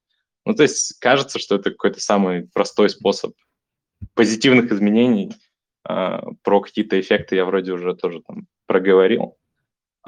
Ну, 0.46 0.54
то 0.54 0.64
есть, 0.64 0.98
кажется, 1.02 1.38
что 1.38 1.56
это 1.56 1.72
какой-то 1.72 2.00
самый 2.00 2.48
простой 2.54 2.90
способ 2.90 3.34
позитивных 4.14 4.72
изменений. 4.72 5.34
Э, 5.88 6.20
про 6.44 6.62
какие-то 6.62 7.00
эффекты 7.00 7.36
я 7.36 7.46
вроде 7.46 7.74
уже 7.74 7.96
тоже 7.96 8.22
там 8.28 8.48
проговорил. 8.66 9.38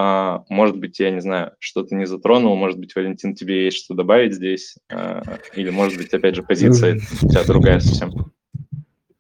А, 0.01 0.45
может 0.47 0.77
быть, 0.77 0.97
я 0.99 1.11
не 1.11 1.19
знаю, 1.19 1.51
что-то 1.59 1.93
не 1.93 2.05
затронул, 2.05 2.55
может 2.55 2.79
быть, 2.79 2.95
Валентин, 2.95 3.35
тебе 3.35 3.65
есть 3.65 3.83
что 3.83 3.95
добавить 3.95 4.33
здесь, 4.33 4.77
а, 4.89 5.21
или, 5.55 5.71
может 5.71 5.97
быть, 5.97 6.13
опять 6.13 6.35
же, 6.35 6.43
позиция 6.43 7.01
у 7.21 7.27
тебя 7.27 7.43
другая 7.43 7.81
совсем. 7.81 8.31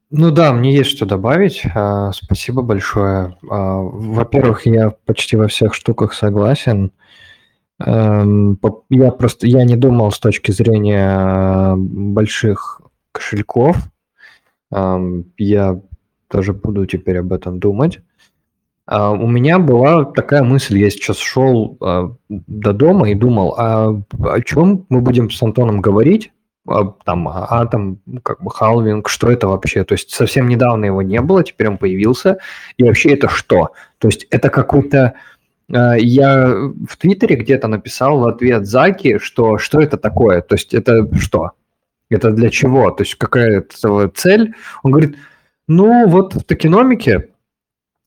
Ну 0.09 0.31
да, 0.31 0.53
мне 0.53 0.73
есть 0.73 0.89
что 0.91 1.05
добавить. 1.05 1.63
А, 1.75 2.13
спасибо 2.13 2.61
большое. 2.61 3.37
А, 3.49 3.81
во-первых, 3.81 4.65
я 4.67 4.91
почти 5.05 5.35
во 5.35 5.49
всех 5.49 5.73
штуках 5.73 6.13
согласен. 6.13 6.93
Эм, 7.79 8.57
я 8.89 9.11
просто 9.11 9.47
я 9.47 9.65
не 9.65 9.75
думал 9.75 10.11
с 10.11 10.19
точки 10.19 10.51
зрения 10.51 11.75
больших 11.75 12.81
кошельков. 13.11 13.77
Я 14.71 15.81
тоже 16.29 16.53
буду 16.53 16.85
теперь 16.85 17.17
об 17.19 17.33
этом 17.33 17.59
думать. 17.59 17.99
А, 18.85 19.11
у 19.11 19.27
меня 19.27 19.59
была 19.59 20.03
такая 20.03 20.41
мысль, 20.41 20.79
я 20.79 20.89
сейчас 20.89 21.17
шел 21.17 21.77
а, 21.79 22.11
до 22.27 22.73
дома 22.73 23.11
и 23.11 23.15
думал, 23.15 23.53
а 23.55 24.01
о 24.23 24.41
чем 24.41 24.87
мы 24.89 25.01
будем 25.01 25.29
с 25.29 25.41
Антоном 25.43 25.79
говорить? 25.79 26.31
А, 26.67 26.85
там 27.05 27.99
как 28.23 28.41
бы 28.41 28.49
халвинг, 28.49 29.07
что 29.07 29.31
это 29.31 29.47
вообще? 29.47 29.83
То 29.83 29.93
есть 29.93 30.09
совсем 30.09 30.47
недавно 30.47 30.85
его 30.85 31.03
не 31.03 31.21
было, 31.21 31.43
теперь 31.43 31.69
он 31.69 31.77
появился. 31.77 32.39
И 32.77 32.83
вообще 32.83 33.13
это 33.13 33.29
что? 33.29 33.73
То 33.99 34.07
есть 34.07 34.25
это 34.31 34.49
какой-то... 34.49 35.13
Я 35.71 36.47
в 36.89 36.97
Твиттере 36.97 37.35
где-то 37.35 37.67
написал 37.67 38.19
в 38.19 38.27
ответ 38.27 38.65
Заки, 38.65 39.19
что 39.19 39.59
что 39.59 39.79
это 39.79 39.97
такое? 39.97 40.41
То 40.41 40.55
есть 40.55 40.73
это 40.73 41.07
что? 41.15 41.51
Это 42.09 42.31
для 42.31 42.49
чего? 42.49 42.89
То 42.91 43.03
есть 43.03 43.15
какая 43.15 43.63
цель? 44.15 44.53
Он 44.83 44.91
говорит, 44.91 45.17
ну 45.67 46.07
вот 46.07 46.33
в 46.33 46.43
токеномике 46.43 47.29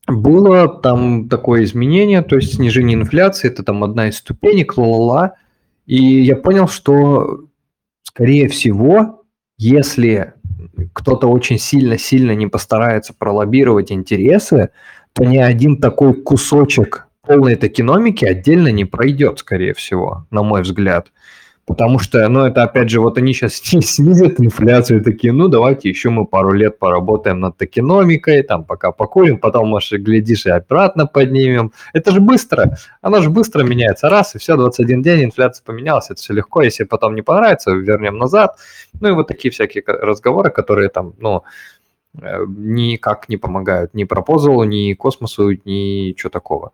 было 0.07 0.67
там 0.67 1.29
такое 1.29 1.63
изменение, 1.63 2.21
то 2.21 2.35
есть 2.35 2.55
снижение 2.55 2.97
инфляции, 2.97 3.47
это 3.47 3.63
там 3.63 3.83
одна 3.83 4.09
из 4.09 4.17
ступенек, 4.17 4.77
ла-ла-ла. 4.77 5.35
И 5.85 5.95
я 5.95 6.35
понял, 6.35 6.67
что, 6.67 7.45
скорее 8.03 8.49
всего, 8.49 9.23
если 9.57 10.33
кто-то 10.93 11.27
очень 11.27 11.57
сильно-сильно 11.57 12.31
не 12.35 12.47
постарается 12.47 13.13
пролоббировать 13.13 13.91
интересы, 13.91 14.71
то 15.13 15.23
ни 15.23 15.37
один 15.37 15.77
такой 15.77 16.13
кусочек 16.13 17.07
полной 17.21 17.55
токеномики 17.55 18.25
отдельно 18.25 18.69
не 18.69 18.83
пройдет, 18.83 19.39
скорее 19.39 19.73
всего, 19.73 20.25
на 20.31 20.43
мой 20.43 20.63
взгляд. 20.63 21.11
Потому 21.65 21.97
что, 21.97 22.27
ну, 22.27 22.45
это 22.45 22.63
опять 22.63 22.89
же, 22.89 22.99
вот 22.99 23.17
они 23.17 23.33
сейчас 23.33 23.53
снизят 23.63 24.39
инфляцию, 24.39 25.01
такие, 25.01 25.31
ну, 25.31 25.47
давайте 25.47 25.87
еще 25.87 26.09
мы 26.09 26.25
пару 26.25 26.51
лет 26.51 26.77
поработаем 26.77 27.39
над 27.39 27.57
токеномикой, 27.57 28.43
там, 28.43 28.65
пока 28.65 28.91
покурим, 28.91 29.39
потом, 29.39 29.69
может, 29.69 30.01
глядишь, 30.01 30.45
и 30.45 30.49
обратно 30.49 31.07
поднимем. 31.07 31.71
Это 31.93 32.11
же 32.11 32.19
быстро, 32.19 32.77
она 33.01 33.21
же 33.21 33.29
быстро 33.29 33.63
меняется. 33.63 34.09
Раз, 34.09 34.35
и 34.35 34.39
все, 34.39 34.57
21 34.57 35.01
день, 35.01 35.23
инфляция 35.23 35.63
поменялась, 35.63 36.09
это 36.09 36.19
все 36.19 36.33
легко. 36.33 36.61
Если 36.63 36.83
потом 36.83 37.15
не 37.15 37.21
понравится, 37.21 37.71
вернем 37.71 38.17
назад. 38.17 38.57
Ну, 38.99 39.09
и 39.09 39.11
вот 39.13 39.27
такие 39.27 39.51
всякие 39.51 39.83
разговоры, 39.87 40.49
которые 40.49 40.89
там, 40.89 41.13
ну, 41.17 41.43
никак 42.13 43.29
не 43.29 43.37
помогают 43.37 43.93
ни 43.93 44.03
пропозалу, 44.03 44.63
ни 44.63 44.93
космосу, 44.93 45.51
ни 45.65 46.13
чего 46.13 46.29
такого. 46.29 46.71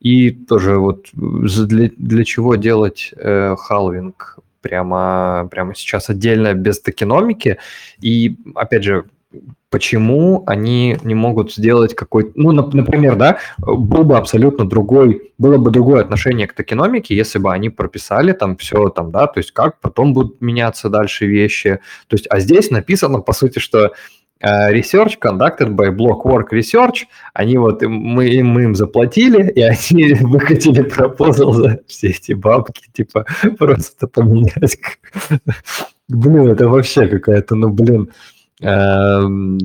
И 0.00 0.30
тоже 0.30 0.78
вот 0.78 1.06
для, 1.12 1.90
для 1.96 2.24
чего 2.24 2.56
делать 2.56 3.14
э, 3.16 3.54
халвинг 3.56 4.38
прямо, 4.60 5.48
прямо 5.50 5.74
сейчас 5.74 6.10
отдельно 6.10 6.54
без 6.54 6.80
токеномики? 6.80 7.58
И, 8.00 8.36
опять 8.56 8.82
же, 8.82 9.04
почему 9.70 10.42
они 10.46 10.98
не 11.04 11.14
могут 11.14 11.54
сделать 11.54 11.94
какой-то... 11.94 12.32
Ну, 12.34 12.50
например, 12.50 13.14
да, 13.14 13.38
был 13.58 14.02
бы 14.02 14.18
абсолютно 14.18 14.68
другой, 14.68 15.32
было 15.38 15.56
бы 15.56 15.70
другое 15.70 16.02
отношение 16.02 16.48
к 16.48 16.52
токеномике, 16.52 17.16
если 17.16 17.38
бы 17.38 17.52
они 17.52 17.70
прописали 17.70 18.32
там 18.32 18.56
все 18.56 18.88
там, 18.88 19.12
да, 19.12 19.28
то 19.28 19.38
есть 19.38 19.52
как 19.52 19.80
потом 19.80 20.12
будут 20.12 20.40
меняться 20.40 20.88
дальше 20.88 21.26
вещи. 21.26 21.78
То 22.08 22.16
есть, 22.16 22.26
а 22.28 22.40
здесь 22.40 22.70
написано, 22.70 23.20
по 23.20 23.32
сути, 23.32 23.60
что 23.60 23.92
Э, 23.92 24.21
research 24.42 25.18
conducted 25.20 25.74
by 25.74 25.90
Blockwork 25.90 26.50
Research. 26.52 27.06
Они 27.34 27.58
вот, 27.58 27.82
мы, 27.82 28.42
мы 28.42 28.64
им 28.64 28.74
заплатили, 28.74 29.48
и 29.50 29.60
они 29.62 30.14
выкатили 30.14 30.82
пропозал 30.82 31.52
за 31.52 31.80
все 31.86 32.08
эти 32.08 32.32
бабки, 32.32 32.82
типа, 32.92 33.26
просто 33.58 34.06
поменять. 34.06 34.78
Блин, 36.08 36.48
это 36.48 36.68
вообще 36.68 37.06
какая-то, 37.06 37.54
ну, 37.54 37.70
блин, 37.70 38.10
ну, 38.62 39.58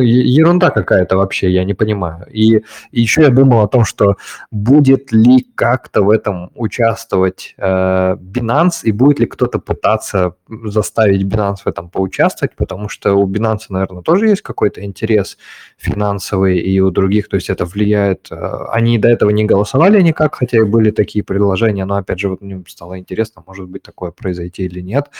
ерунда 0.00 0.70
какая-то 0.70 1.16
вообще, 1.16 1.50
я 1.50 1.64
не 1.64 1.74
понимаю. 1.74 2.26
И, 2.30 2.62
еще 2.92 3.22
я 3.22 3.30
думал 3.30 3.60
о 3.60 3.68
том, 3.68 3.84
что 3.84 4.16
будет 4.50 5.12
ли 5.12 5.46
как-то 5.54 6.02
в 6.02 6.10
этом 6.10 6.50
участвовать 6.54 7.54
э, 7.58 8.16
Binance, 8.16 8.84
и 8.84 8.92
будет 8.92 9.20
ли 9.20 9.26
кто-то 9.26 9.58
пытаться 9.58 10.34
заставить 10.64 11.22
Binance 11.22 11.62
в 11.64 11.66
этом 11.66 11.90
поучаствовать, 11.90 12.54
потому 12.56 12.88
что 12.88 13.14
у 13.14 13.28
Binance, 13.28 13.66
наверное, 13.68 14.02
тоже 14.02 14.28
есть 14.28 14.42
какой-то 14.42 14.84
интерес 14.84 15.36
финансовый, 15.76 16.58
и 16.58 16.80
у 16.80 16.90
других, 16.90 17.28
то 17.28 17.36
есть 17.36 17.50
это 17.50 17.64
влияет... 17.64 18.28
Э, 18.30 18.66
они 18.70 18.98
до 18.98 19.08
этого 19.08 19.30
не 19.30 19.44
голосовали 19.44 20.00
никак, 20.02 20.36
хотя 20.36 20.58
и 20.58 20.64
были 20.64 20.90
такие 20.90 21.24
предложения, 21.24 21.84
но, 21.84 21.96
опять 21.96 22.20
же, 22.20 22.28
вот 22.28 22.42
мне 22.42 22.62
стало 22.68 22.98
интересно, 22.98 23.42
может 23.46 23.68
быть 23.68 23.82
такое 23.82 24.12
произойти 24.12 24.64
или 24.64 24.80
нет. 24.80 25.10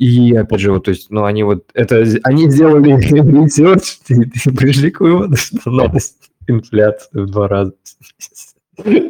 И 0.00 0.34
опять 0.34 0.60
же, 0.60 0.72
вот, 0.72 0.84
то 0.84 0.92
есть, 0.92 1.10
ну, 1.10 1.24
они 1.24 1.42
вот 1.42 1.66
это, 1.74 2.06
они 2.22 2.50
сделали 2.50 2.92
ресерч 2.92 3.98
и 4.08 4.50
пришли 4.50 4.90
к 4.90 5.00
выводу, 5.00 5.36
что 5.36 5.70
надо 5.70 5.98
инфляцию 6.48 7.26
в 7.26 7.30
два 7.30 7.48
раза. 7.48 7.74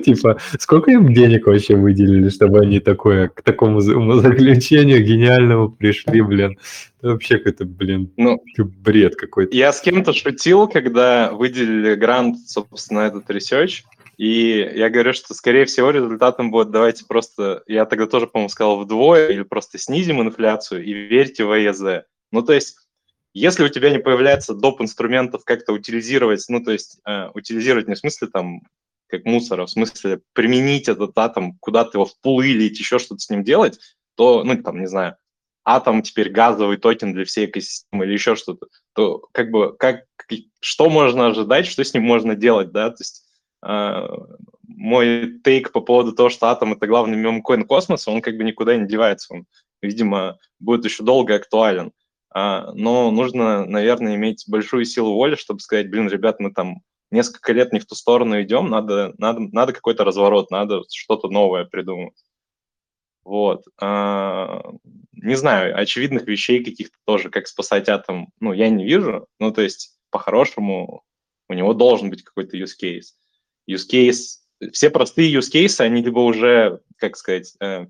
Типа, 0.05 0.39
сколько 0.59 0.91
им 0.91 1.15
денег 1.15 1.47
вообще 1.47 1.77
выделили, 1.77 2.29
чтобы 2.29 2.59
они 2.59 2.81
такое, 2.81 3.29
к 3.29 3.41
такому 3.43 3.81
заключению 3.81 5.05
гениальному 5.05 5.71
пришли, 5.71 6.23
блин. 6.23 6.59
Это 6.99 7.13
вообще 7.13 7.39
какой-то, 7.39 7.67
блин, 7.67 8.11
ну, 8.17 8.43
бред 8.59 9.15
какой-то. 9.15 9.57
Я 9.57 9.73
с 9.73 9.81
кем-то 9.81 10.13
шутил, 10.13 10.67
когда 10.67 11.31
выделили 11.31 11.95
грант, 11.95 12.37
собственно, 12.49 13.01
этот 13.01 13.31
ресерч, 13.31 13.85
и 14.21 14.71
я 14.75 14.91
говорю, 14.91 15.15
что, 15.15 15.33
скорее 15.33 15.65
всего, 15.65 15.89
результатом 15.89 16.51
будет, 16.51 16.71
давайте 16.71 17.07
просто, 17.07 17.63
я 17.67 17.87
тогда 17.87 18.07
тоже, 18.07 18.27
по-моему, 18.27 18.51
сказал 18.51 18.79
вдвое, 18.79 19.29
или 19.29 19.45
просто 19.45 19.79
снизим 19.79 20.21
инфляцию 20.21 20.85
и 20.85 20.93
верьте 20.93 21.47
в 21.47 21.55
ES. 21.55 22.05
Ну, 22.31 22.43
то 22.43 22.53
есть, 22.53 22.77
если 23.33 23.65
у 23.65 23.71
тебя 23.71 23.89
не 23.89 23.99
появляется 23.99 24.53
доп. 24.53 24.83
инструментов 24.83 25.45
как-то 25.47 25.73
утилизировать, 25.73 26.45
ну, 26.51 26.63
то 26.63 26.71
есть, 26.71 27.01
э, 27.07 27.31
утилизировать 27.33 27.89
не 27.89 27.95
в 27.95 27.99
смысле 27.99 28.29
там, 28.29 28.61
как 29.07 29.25
мусора, 29.25 29.65
в 29.65 29.71
смысле 29.71 30.21
применить 30.35 30.91
этот 30.91 31.17
атом, 31.17 31.57
куда-то 31.59 31.93
его 31.97 32.05
впулить, 32.05 32.79
еще 32.79 32.99
что-то 32.99 33.21
с 33.21 33.31
ним 33.31 33.43
делать, 33.43 33.79
то, 34.17 34.45
ну, 34.45 34.63
там, 34.63 34.81
не 34.81 34.87
знаю, 34.87 35.17
атом 35.65 36.03
теперь 36.03 36.29
газовый 36.29 36.77
токен 36.77 37.15
для 37.15 37.25
всей 37.25 37.47
экосистемы 37.47 38.05
или 38.05 38.13
еще 38.13 38.37
что-то, 38.37 38.67
то 38.93 39.27
как 39.33 39.51
бы, 39.51 39.75
как, 39.79 40.05
что 40.61 40.91
можно 40.91 41.29
ожидать, 41.29 41.67
что 41.67 41.83
с 41.83 41.95
ним 41.95 42.03
можно 42.03 42.35
делать, 42.35 42.71
да, 42.71 42.91
то 42.91 42.97
есть 43.01 43.25
а, 43.25 43.30
мой 43.63 45.41
тейк 45.45 45.73
по 45.73 45.81
поводу 45.81 46.13
того, 46.13 46.31
что 46.31 46.49
атом— 46.49 46.73
это 46.75 46.87
главный 46.87 47.17
мемкоин 47.17 47.67
космоса, 47.67 48.11
он 48.11 48.23
как 48.23 48.37
бы 48.37 48.45
никуда 48.45 48.77
не 48.77 48.87
девается. 48.87 49.35
Он, 49.35 49.47
видимо, 49.83 50.39
будет 50.59 50.85
еще 50.85 51.03
долго 51.03 51.35
актуален. 51.35 51.93
А, 52.33 52.73
но 52.73 53.11
нужно, 53.11 53.67
наверное, 53.67 54.15
иметь 54.15 54.45
большую 54.49 54.85
силу 54.85 55.15
воли, 55.15 55.35
чтобы 55.35 55.61
сказать, 55.61 55.91
блин, 55.91 56.09
ребят, 56.09 56.39
мы 56.39 56.53
там 56.53 56.83
несколько 57.11 57.53
лет 57.53 57.73
не 57.73 57.81
в 57.81 57.87
ту 57.87 57.95
сторону 57.95 58.41
идем, 58.41 58.71
надо, 58.71 59.15
надо, 59.19 59.41
надо 59.53 59.73
какой-то 59.73 60.05
разворот, 60.05 60.51
надо 60.51 60.83
что-то 60.91 61.29
новое 61.29 61.65
придумать. 61.65 62.15
Вот. 63.25 63.65
А, 63.81 64.63
не 65.13 65.35
знаю, 65.35 65.79
очевидных 65.79 66.27
вещей 66.27 66.65
каких-то 66.65 66.97
тоже, 67.05 67.31
как 67.31 67.49
спасать 67.49 67.89
атом, 67.89 68.29
ну, 68.39 68.53
я 68.53 68.71
не 68.71 68.85
вижу. 68.87 69.27
Ну, 69.39 69.53
то 69.53 69.61
есть, 69.61 69.99
по-хорошему, 70.11 71.03
у 71.49 71.53
него 71.53 71.75
должен 71.75 72.11
быть 72.11 72.23
какой-то 72.23 72.57
use 72.57 72.77
case 72.81 73.20
use 73.75 73.89
case, 73.91 74.71
все 74.73 74.91
простые 74.91 75.33
use 75.33 75.51
cases, 75.53 75.81
они 75.81 76.03
либо 76.03 76.21
уже, 76.21 76.81
как 76.99 77.17
сказать, 77.17 77.55
э, 77.61 77.87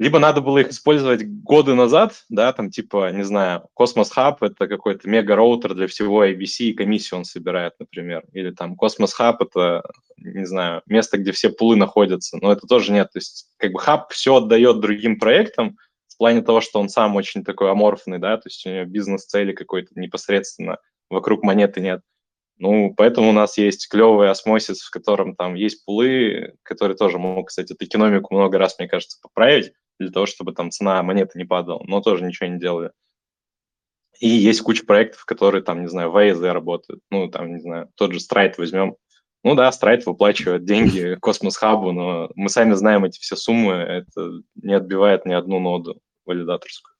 либо 0.00 0.18
надо 0.18 0.40
было 0.40 0.56
их 0.56 0.70
использовать 0.70 1.26
годы 1.26 1.74
назад, 1.74 2.24
да, 2.30 2.54
там 2.54 2.70
типа, 2.70 3.12
не 3.12 3.22
знаю, 3.22 3.68
Cosmos 3.78 4.08
Hub— 4.16 4.38
это 4.40 4.66
какой-то 4.66 5.06
мега-роутер 5.06 5.74
для 5.74 5.86
всего 5.88 6.24
IBC, 6.24 6.70
и 6.70 6.72
комиссию 6.72 7.18
он 7.18 7.26
собирает, 7.26 7.74
например. 7.78 8.24
Или 8.32 8.50
там 8.50 8.78
Cosmos 8.82 9.10
Hub— 9.20 9.36
это, 9.40 9.82
не 10.16 10.46
знаю, 10.46 10.80
место, 10.86 11.18
где 11.18 11.32
все 11.32 11.50
пулы 11.50 11.76
находятся, 11.76 12.38
но 12.40 12.50
это 12.50 12.66
тоже 12.66 12.92
нет. 12.92 13.12
То 13.12 13.18
есть 13.18 13.50
как 13.58 13.72
бы 13.72 13.78
хаб 13.78 14.10
все 14.10 14.36
отдает 14.36 14.80
другим 14.80 15.18
проектам 15.18 15.76
в 16.08 16.16
плане 16.16 16.40
того, 16.40 16.62
что 16.62 16.80
он 16.80 16.88
сам 16.88 17.14
очень 17.16 17.44
такой 17.44 17.70
аморфный, 17.70 18.18
да, 18.18 18.38
то 18.38 18.48
есть 18.48 18.64
у 18.64 18.70
него 18.70 18.86
бизнес-цели 18.86 19.52
какой-то 19.52 19.90
непосредственно 19.96 20.78
вокруг 21.10 21.42
монеты 21.42 21.82
нет. 21.82 22.00
Ну, 22.60 22.92
поэтому 22.94 23.30
у 23.30 23.32
нас 23.32 23.56
есть 23.56 23.88
клевый 23.88 24.28
осмосис, 24.28 24.82
в 24.82 24.90
котором 24.90 25.34
там 25.34 25.54
есть 25.54 25.82
пулы, 25.86 26.52
которые 26.62 26.94
тоже 26.94 27.18
могут, 27.18 27.48
кстати, 27.48 27.72
эту 27.72 27.86
экономику 27.86 28.34
много 28.34 28.58
раз, 28.58 28.78
мне 28.78 28.86
кажется, 28.86 29.18
поправить 29.22 29.72
для 29.98 30.10
того, 30.10 30.26
чтобы 30.26 30.52
там 30.52 30.70
цена 30.70 31.02
монеты 31.02 31.38
не 31.38 31.46
падала, 31.46 31.82
но 31.86 32.02
тоже 32.02 32.22
ничего 32.22 32.50
не 32.50 32.60
делали. 32.60 32.90
И 34.20 34.28
есть 34.28 34.60
куча 34.60 34.84
проектов, 34.84 35.24
которые 35.24 35.62
там, 35.62 35.80
не 35.80 35.88
знаю, 35.88 36.10
в 36.10 36.18
AZ 36.18 36.52
работают. 36.52 37.00
Ну, 37.10 37.28
там, 37.28 37.54
не 37.54 37.60
знаю, 37.60 37.88
тот 37.94 38.12
же 38.12 38.18
Stride 38.18 38.54
возьмем. 38.58 38.96
Ну 39.42 39.54
да, 39.54 39.70
Stride 39.70 40.02
выплачивает 40.04 40.66
деньги 40.66 41.14
Cosmos 41.20 41.56
Hub 41.56 41.78
у, 41.78 41.92
но 41.92 42.30
мы 42.34 42.50
сами 42.50 42.74
знаем 42.74 43.06
эти 43.06 43.18
все 43.20 43.36
суммы, 43.36 43.72
это 43.72 44.42
не 44.56 44.74
отбивает 44.74 45.24
ни 45.24 45.32
одну 45.32 45.60
ноду 45.60 45.98
валидаторскую. 46.26 46.94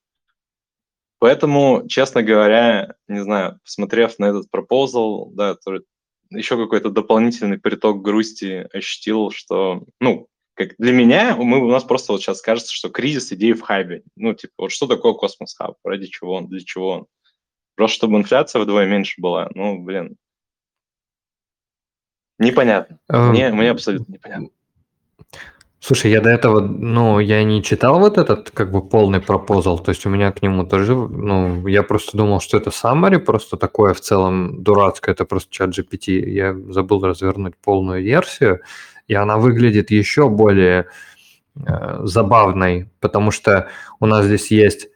Поэтому, 1.21 1.87
честно 1.87 2.23
говоря, 2.23 2.95
не 3.07 3.23
знаю, 3.23 3.61
посмотрев 3.63 4.19
на 4.19 4.25
этот 4.25 4.51
пропозал, 4.51 5.31
да, 5.33 5.55
еще 6.31 6.57
какой-то 6.57 6.91
дополнительный 6.91 7.59
приток 7.59 8.01
грусти 8.01 8.67
ощутил, 8.73 9.31
что, 9.31 9.85
ну, 10.01 10.29
как 10.55 10.71
для 10.79 10.93
меня, 10.93 11.37
мы, 11.37 11.59
у 11.63 11.71
нас 11.71 11.85
просто 11.85 12.13
вот 12.13 12.23
сейчас 12.23 12.41
кажется, 12.41 12.75
что 12.75 12.89
кризис 12.89 13.33
идей 13.33 13.53
в 13.53 13.61
хабе. 13.61 14.03
Ну, 14.17 14.33
типа, 14.33 14.55
вот 14.57 14.73
что 14.73 14.87
такое 14.87 15.13
Cosmos 15.13 15.55
Hub, 15.55 15.77
ради 15.85 16.07
чего 16.07 16.37
он, 16.37 16.49
для 16.49 16.61
чего 16.61 16.91
он? 16.91 17.07
Просто 17.77 17.97
чтобы 17.97 18.17
инфляция 18.17 18.63
вдвое 18.63 18.87
меньше 18.87 19.21
была. 19.21 19.51
Ну, 19.55 19.83
блин, 19.83 20.17
непонятно. 22.39 22.99
Мне, 23.09 23.51
мне 23.51 23.71
абсолютно 23.71 24.11
непонятно. 24.11 24.49
Слушай, 25.83 26.11
я 26.11 26.21
до 26.21 26.29
этого, 26.29 26.61
ну, 26.61 27.21
я 27.21 27.43
не 27.43 27.63
читал 27.63 27.99
вот 28.01 28.19
этот, 28.19 28.51
как 28.51 28.71
бы, 28.71 28.87
полный 28.87 29.21
пропозал, 29.21 29.79
то 29.79 29.89
есть 29.89 30.05
у 30.05 30.11
меня 30.11 30.31
к 30.31 30.43
нему 30.43 30.67
тоже, 30.67 30.95
ну, 30.95 31.67
я 31.67 31.83
просто 31.83 32.19
думал, 32.19 32.41
что 32.41 32.59
это 32.59 32.69
summary, 32.69 33.19
просто 33.19 33.57
такое 33.57 33.95
в 33.95 34.01
целом 34.03 34.63
дурацкое, 34.63 35.15
это 35.15 35.25
просто 35.25 35.51
чат 35.51 35.71
GPT, 35.71 36.29
я 36.29 36.55
забыл 36.69 37.03
развернуть 37.03 37.55
полную 37.57 38.03
версию, 38.03 38.61
и 39.09 39.15
она 39.15 39.39
выглядит 39.39 39.91
еще 39.91 40.29
более 40.29 40.87
э, 41.57 42.01
забавной, 42.05 42.91
потому 43.01 43.31
что 43.31 43.69
у 44.01 44.07
нас 44.07 44.27
здесь 44.27 44.51
есть 44.51 44.89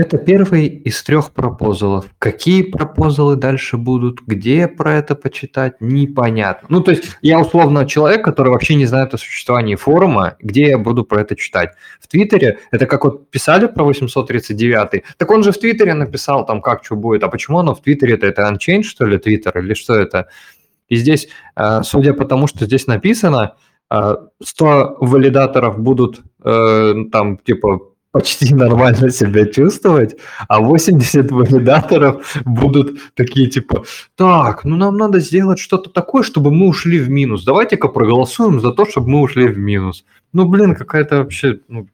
это 0.00 0.16
первый 0.16 0.66
из 0.66 1.02
трех 1.02 1.30
пропозалов. 1.30 2.06
Какие 2.18 2.62
пропозалы 2.62 3.36
дальше 3.36 3.76
будут, 3.76 4.22
где 4.26 4.66
про 4.66 4.94
это 4.94 5.14
почитать, 5.14 5.74
непонятно. 5.80 6.66
Ну, 6.70 6.80
то 6.80 6.90
есть 6.90 7.04
я 7.20 7.38
условно 7.38 7.86
человек, 7.86 8.24
который 8.24 8.48
вообще 8.48 8.76
не 8.76 8.86
знает 8.86 9.12
о 9.12 9.18
существовании 9.18 9.74
форума, 9.74 10.36
где 10.40 10.68
я 10.68 10.78
буду 10.78 11.04
про 11.04 11.20
это 11.20 11.36
читать. 11.36 11.72
В 12.00 12.08
Твиттере, 12.08 12.60
это 12.70 12.86
как 12.86 13.04
вот 13.04 13.30
писали 13.30 13.66
про 13.66 13.84
839, 13.84 15.04
так 15.18 15.30
он 15.30 15.42
же 15.42 15.52
в 15.52 15.58
Твиттере 15.58 15.92
написал 15.92 16.46
там, 16.46 16.62
как 16.62 16.82
что 16.82 16.96
будет. 16.96 17.22
А 17.22 17.28
почему 17.28 17.58
оно 17.58 17.74
в 17.74 17.82
Твиттере, 17.82 18.14
это, 18.14 18.26
это 18.26 18.42
Unchained, 18.42 18.84
что 18.84 19.04
ли, 19.04 19.18
Твиттер, 19.18 19.58
или 19.58 19.74
что 19.74 19.94
это? 19.94 20.28
И 20.88 20.96
здесь, 20.96 21.28
э, 21.56 21.82
судя 21.82 22.14
по 22.14 22.24
тому, 22.24 22.46
что 22.46 22.64
здесь 22.64 22.86
написано, 22.86 23.54
100 23.90 24.30
э, 24.40 25.04
валидаторов 25.04 25.78
будут 25.78 26.20
э, 26.42 26.94
там 27.12 27.38
типа 27.38 27.89
почти 28.12 28.54
нормально 28.54 29.10
себя 29.10 29.46
чувствовать, 29.46 30.16
а 30.48 30.60
80 30.60 31.30
валидаторов 31.30 32.36
будут 32.44 33.14
такие 33.14 33.48
типа, 33.48 33.84
так, 34.16 34.64
ну 34.64 34.76
нам 34.76 34.96
надо 34.96 35.20
сделать 35.20 35.58
что-то 35.58 35.90
такое, 35.90 36.22
чтобы 36.22 36.50
мы 36.50 36.68
ушли 36.68 36.98
в 36.98 37.08
минус. 37.08 37.44
Давайте-ка 37.44 37.88
проголосуем 37.88 38.60
за 38.60 38.72
то, 38.72 38.86
чтобы 38.86 39.08
мы 39.10 39.20
ушли 39.20 39.48
в 39.48 39.58
минус. 39.58 40.04
Ну, 40.32 40.46
блин, 40.48 40.74
какая-то 40.74 41.18
вообще 41.18 41.60
ну, 41.68 41.86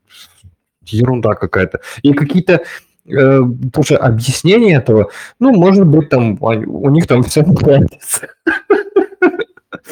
ерунда 0.82 1.34
какая-то. 1.34 1.80
И 2.02 2.12
какие-то 2.12 2.62
э, 3.06 3.40
тоже 3.72 3.96
объяснения 3.96 4.76
этого, 4.76 5.10
ну, 5.38 5.52
может 5.52 5.86
быть, 5.86 6.08
там 6.08 6.38
у 6.40 6.90
них 6.90 7.06
там 7.06 7.22
все 7.22 7.42
нравится. 7.46 8.28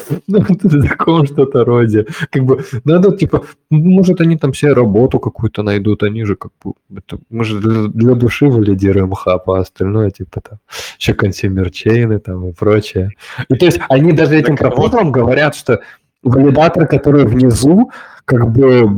Ну, 0.27 0.39
в 0.39 0.87
таком 0.87 1.25
что-то 1.25 1.65
роде. 1.65 2.05
Как 2.31 2.43
бы, 2.43 2.63
надо, 2.83 3.11
типа, 3.11 3.43
может, 3.69 4.21
они 4.21 4.37
там 4.37 4.53
себе 4.53 4.73
работу 4.73 5.19
какую-то 5.19 5.63
найдут, 5.63 6.03
они 6.03 6.23
же 6.25 6.35
как 6.35 6.51
бы, 6.63 6.73
это, 6.95 7.19
мы 7.29 7.43
же 7.43 7.59
для, 7.59 7.87
для 7.87 8.15
души 8.15 8.45
валидируем 8.45 9.11
хаб, 9.13 9.49
а 9.49 9.59
остальное, 9.59 10.11
типа, 10.11 10.41
там, 10.41 10.59
еще 10.99 11.13
consumer 11.13 11.74
chain 11.74 12.11
ы 12.11 12.19
там 12.19 12.49
и 12.49 12.53
прочее. 12.53 13.11
И 13.49 13.55
то 13.55 13.65
есть 13.65 13.79
они 13.89 14.11
даже 14.11 14.35
этим 14.35 14.57
пропозалом 14.57 15.11
говорят, 15.11 15.55
что 15.55 15.79
валидатор, 16.23 16.87
который 16.87 17.25
внизу, 17.25 17.91
как 18.25 18.51
бы, 18.51 18.89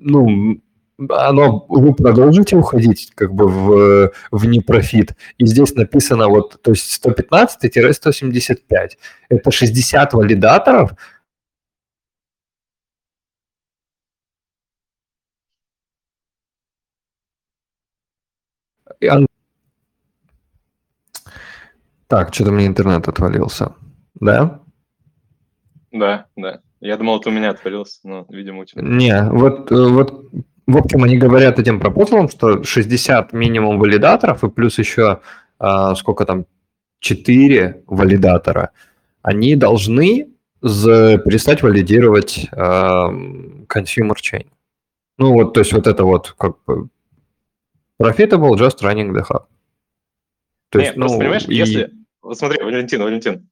ну, 0.00 0.58
оно, 0.98 1.66
вы 1.68 1.94
продолжите 1.94 2.56
уходить 2.56 3.12
как 3.14 3.34
бы 3.34 3.48
в, 3.48 4.12
в 4.30 4.46
непрофит. 4.46 5.14
И 5.38 5.46
здесь 5.46 5.74
написано 5.74 6.28
вот, 6.28 6.60
то 6.62 6.70
есть 6.70 7.04
115-175. 7.04 8.90
Это 9.28 9.50
60 9.50 10.12
валидаторов, 10.14 10.92
Так, 22.08 22.32
что-то 22.32 22.52
мне 22.52 22.66
интернет 22.66 23.08
отвалился. 23.08 23.74
Да? 24.14 24.60
Да, 25.90 26.26
да. 26.36 26.60
Я 26.80 26.96
думал, 26.96 27.18
это 27.18 27.30
у 27.30 27.32
меня 27.32 27.50
отвалился, 27.50 28.00
но, 28.04 28.26
видимо, 28.28 28.60
у 28.60 28.64
тебя. 28.64 28.82
Не, 28.82 29.28
вот, 29.30 29.72
э, 29.72 29.88
вот 29.88 30.30
в 30.66 30.76
общем, 30.76 31.04
они 31.04 31.16
говорят 31.16 31.58
этим 31.58 31.78
пропозалам, 31.78 32.28
что 32.28 32.64
60 32.64 33.32
минимум 33.32 33.78
валидаторов 33.78 34.42
и 34.42 34.50
плюс 34.50 34.78
еще 34.78 35.20
а, 35.58 35.94
сколько 35.94 36.24
там, 36.26 36.46
4 37.00 37.84
валидатора, 37.86 38.70
они 39.22 39.56
должны 39.56 40.28
за, 40.60 41.18
перестать 41.18 41.62
валидировать 41.62 42.48
а, 42.52 43.10
consumer 43.10 44.14
chain. 44.14 44.46
Ну 45.18 45.32
вот, 45.32 45.54
то 45.54 45.60
есть 45.60 45.72
вот 45.72 45.86
это 45.86 46.04
вот 46.04 46.34
как 46.36 46.56
бы 46.64 46.88
profitable 48.00 48.54
just 48.54 48.82
running 48.82 49.12
the 49.12 49.22
hub. 49.22 49.44
То 50.70 50.78
Нет, 50.78 50.88
есть, 50.88 50.96
ну, 50.96 51.18
понимаешь, 51.18 51.46
и... 51.46 51.54
если... 51.54 51.92
Вот 52.20 52.38
смотри, 52.38 52.62
Валентин, 52.62 53.02
Валентин, 53.02 53.48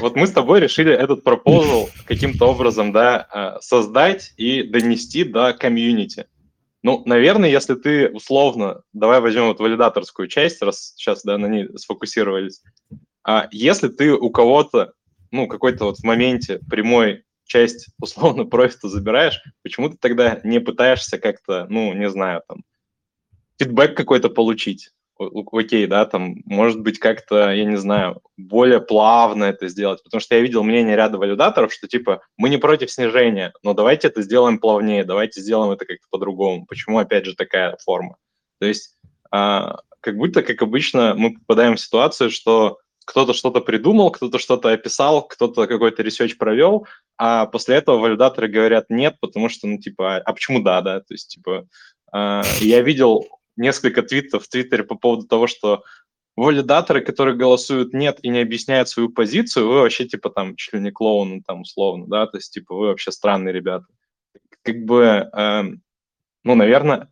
вот 0.00 0.16
мы 0.16 0.26
с 0.26 0.32
тобой 0.32 0.60
решили 0.60 0.90
этот 0.90 1.22
пропозал 1.22 1.90
каким-то 2.06 2.46
образом, 2.46 2.92
да, 2.92 3.26
а, 3.30 3.60
создать 3.60 4.32
и 4.36 4.62
донести 4.62 5.22
до 5.24 5.52
комьюнити. 5.52 6.26
Ну, 6.86 7.02
наверное, 7.04 7.50
если 7.50 7.74
ты 7.74 8.10
условно, 8.10 8.82
давай 8.92 9.20
возьмем 9.20 9.48
вот 9.48 9.58
валидаторскую 9.58 10.28
часть, 10.28 10.62
раз 10.62 10.92
сейчас 10.94 11.24
да, 11.24 11.36
на 11.36 11.46
ней 11.46 11.68
сфокусировались. 11.76 12.62
А 13.24 13.48
если 13.50 13.88
ты 13.88 14.12
у 14.12 14.30
кого-то, 14.30 14.92
ну, 15.32 15.48
какой-то 15.48 15.86
вот 15.86 15.98
в 15.98 16.04
моменте 16.04 16.60
прямой 16.70 17.24
часть 17.44 17.88
условно 18.00 18.44
профита 18.44 18.88
забираешь, 18.88 19.42
почему 19.64 19.90
ты 19.90 19.96
тогда 19.96 20.40
не 20.44 20.60
пытаешься 20.60 21.18
как-то, 21.18 21.66
ну, 21.68 21.92
не 21.92 22.08
знаю, 22.08 22.42
там, 22.46 22.62
фидбэк 23.58 23.96
какой-то 23.96 24.30
получить? 24.30 24.92
Окей, 25.18 25.86
да, 25.86 26.04
там, 26.04 26.36
может 26.44 26.80
быть, 26.80 26.98
как-то, 26.98 27.50
я 27.52 27.64
не 27.64 27.76
знаю, 27.76 28.20
более 28.36 28.80
плавно 28.80 29.44
это 29.44 29.68
сделать, 29.68 30.02
потому 30.02 30.20
что 30.20 30.34
я 30.34 30.40
видел 30.40 30.62
мнение 30.62 30.96
ряда 30.96 31.18
валидаторов, 31.18 31.72
что, 31.72 31.88
типа, 31.88 32.22
мы 32.36 32.48
не 32.48 32.58
против 32.58 32.90
снижения, 32.90 33.52
но 33.62 33.72
давайте 33.72 34.08
это 34.08 34.22
сделаем 34.22 34.58
плавнее, 34.58 35.04
давайте 35.04 35.40
сделаем 35.40 35.72
это 35.72 35.84
как-то 35.84 36.06
по-другому. 36.10 36.66
Почему, 36.66 36.98
опять 36.98 37.24
же, 37.24 37.34
такая 37.34 37.76
форма? 37.84 38.16
То 38.60 38.66
есть, 38.66 38.96
а, 39.30 39.80
как 40.00 40.16
будто, 40.16 40.42
как 40.42 40.60
обычно, 40.62 41.14
мы 41.16 41.34
попадаем 41.34 41.76
в 41.76 41.80
ситуацию, 41.80 42.30
что 42.30 42.78
кто-то 43.06 43.32
что-то 43.32 43.60
придумал, 43.60 44.10
кто-то 44.10 44.38
что-то 44.38 44.70
описал, 44.70 45.26
кто-то 45.26 45.66
какой-то 45.66 46.02
ресерч 46.02 46.36
провел, 46.36 46.86
а 47.16 47.46
после 47.46 47.76
этого 47.76 47.98
валидаторы 47.98 48.48
говорят 48.48 48.86
нет, 48.90 49.16
потому 49.20 49.48
что, 49.48 49.66
ну, 49.66 49.78
типа, 49.78 50.16
а 50.18 50.32
почему 50.32 50.60
да, 50.60 50.82
да? 50.82 51.00
То 51.00 51.14
есть, 51.14 51.28
типа, 51.28 51.66
э, 52.12 52.42
я 52.60 52.82
видел 52.82 53.26
несколько 53.56 54.02
твитов 54.02 54.44
в 54.44 54.48
Твиттере 54.48 54.84
по 54.84 54.94
поводу 54.94 55.26
того, 55.26 55.46
что 55.46 55.82
валидаторы, 56.36 57.00
которые 57.00 57.36
голосуют 57.36 57.94
нет 57.94 58.18
и 58.22 58.28
не 58.28 58.40
объясняют 58.40 58.88
свою 58.88 59.08
позицию, 59.08 59.68
вы 59.68 59.80
вообще 59.80 60.04
типа 60.04 60.30
там 60.30 60.54
чуть 60.56 60.74
ли 60.74 60.80
не 60.80 60.90
клоуны 60.90 61.42
там 61.46 61.62
условно, 61.62 62.06
да, 62.06 62.26
то 62.26 62.36
есть 62.36 62.52
типа 62.52 62.74
вы 62.74 62.86
вообще 62.88 63.10
странные 63.10 63.52
ребята. 63.52 63.86
Как 64.62 64.84
бы, 64.84 65.30
э, 65.32 65.62
ну, 66.44 66.54
наверное, 66.54 67.10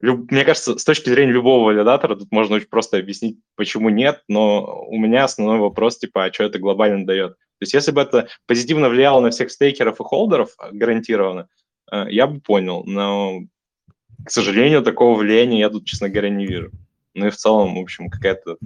люб, 0.00 0.30
мне 0.30 0.44
кажется, 0.44 0.76
с 0.76 0.84
точки 0.84 1.10
зрения 1.10 1.32
любого 1.32 1.66
валидатора 1.66 2.16
тут 2.16 2.32
можно 2.32 2.56
очень 2.56 2.68
просто 2.68 2.98
объяснить, 2.98 3.38
почему 3.54 3.88
нет, 3.88 4.22
но 4.28 4.84
у 4.88 4.98
меня 4.98 5.24
основной 5.24 5.58
вопрос 5.58 5.98
типа, 5.98 6.24
а 6.24 6.32
что 6.32 6.44
это 6.44 6.58
глобально 6.58 7.06
дает? 7.06 7.32
То 7.32 7.64
есть 7.64 7.74
если 7.74 7.92
бы 7.92 8.00
это 8.00 8.28
позитивно 8.46 8.88
влияло 8.88 9.20
на 9.20 9.30
всех 9.30 9.50
стейкеров 9.50 10.00
и 10.00 10.04
холдеров 10.04 10.56
гарантированно, 10.72 11.48
э, 11.92 12.06
я 12.08 12.26
бы 12.26 12.40
понял, 12.40 12.82
но 12.84 13.42
к 14.24 14.30
сожалению, 14.30 14.82
такого 14.82 15.18
влияния 15.18 15.60
я 15.60 15.70
тут, 15.70 15.86
честно 15.86 16.08
говоря, 16.08 16.30
не 16.30 16.46
вижу. 16.46 16.70
Ну 17.14 17.26
и 17.26 17.30
в 17.30 17.36
целом, 17.36 17.74
в 17.74 17.78
общем, 17.78 18.08
какая-то 18.08 18.56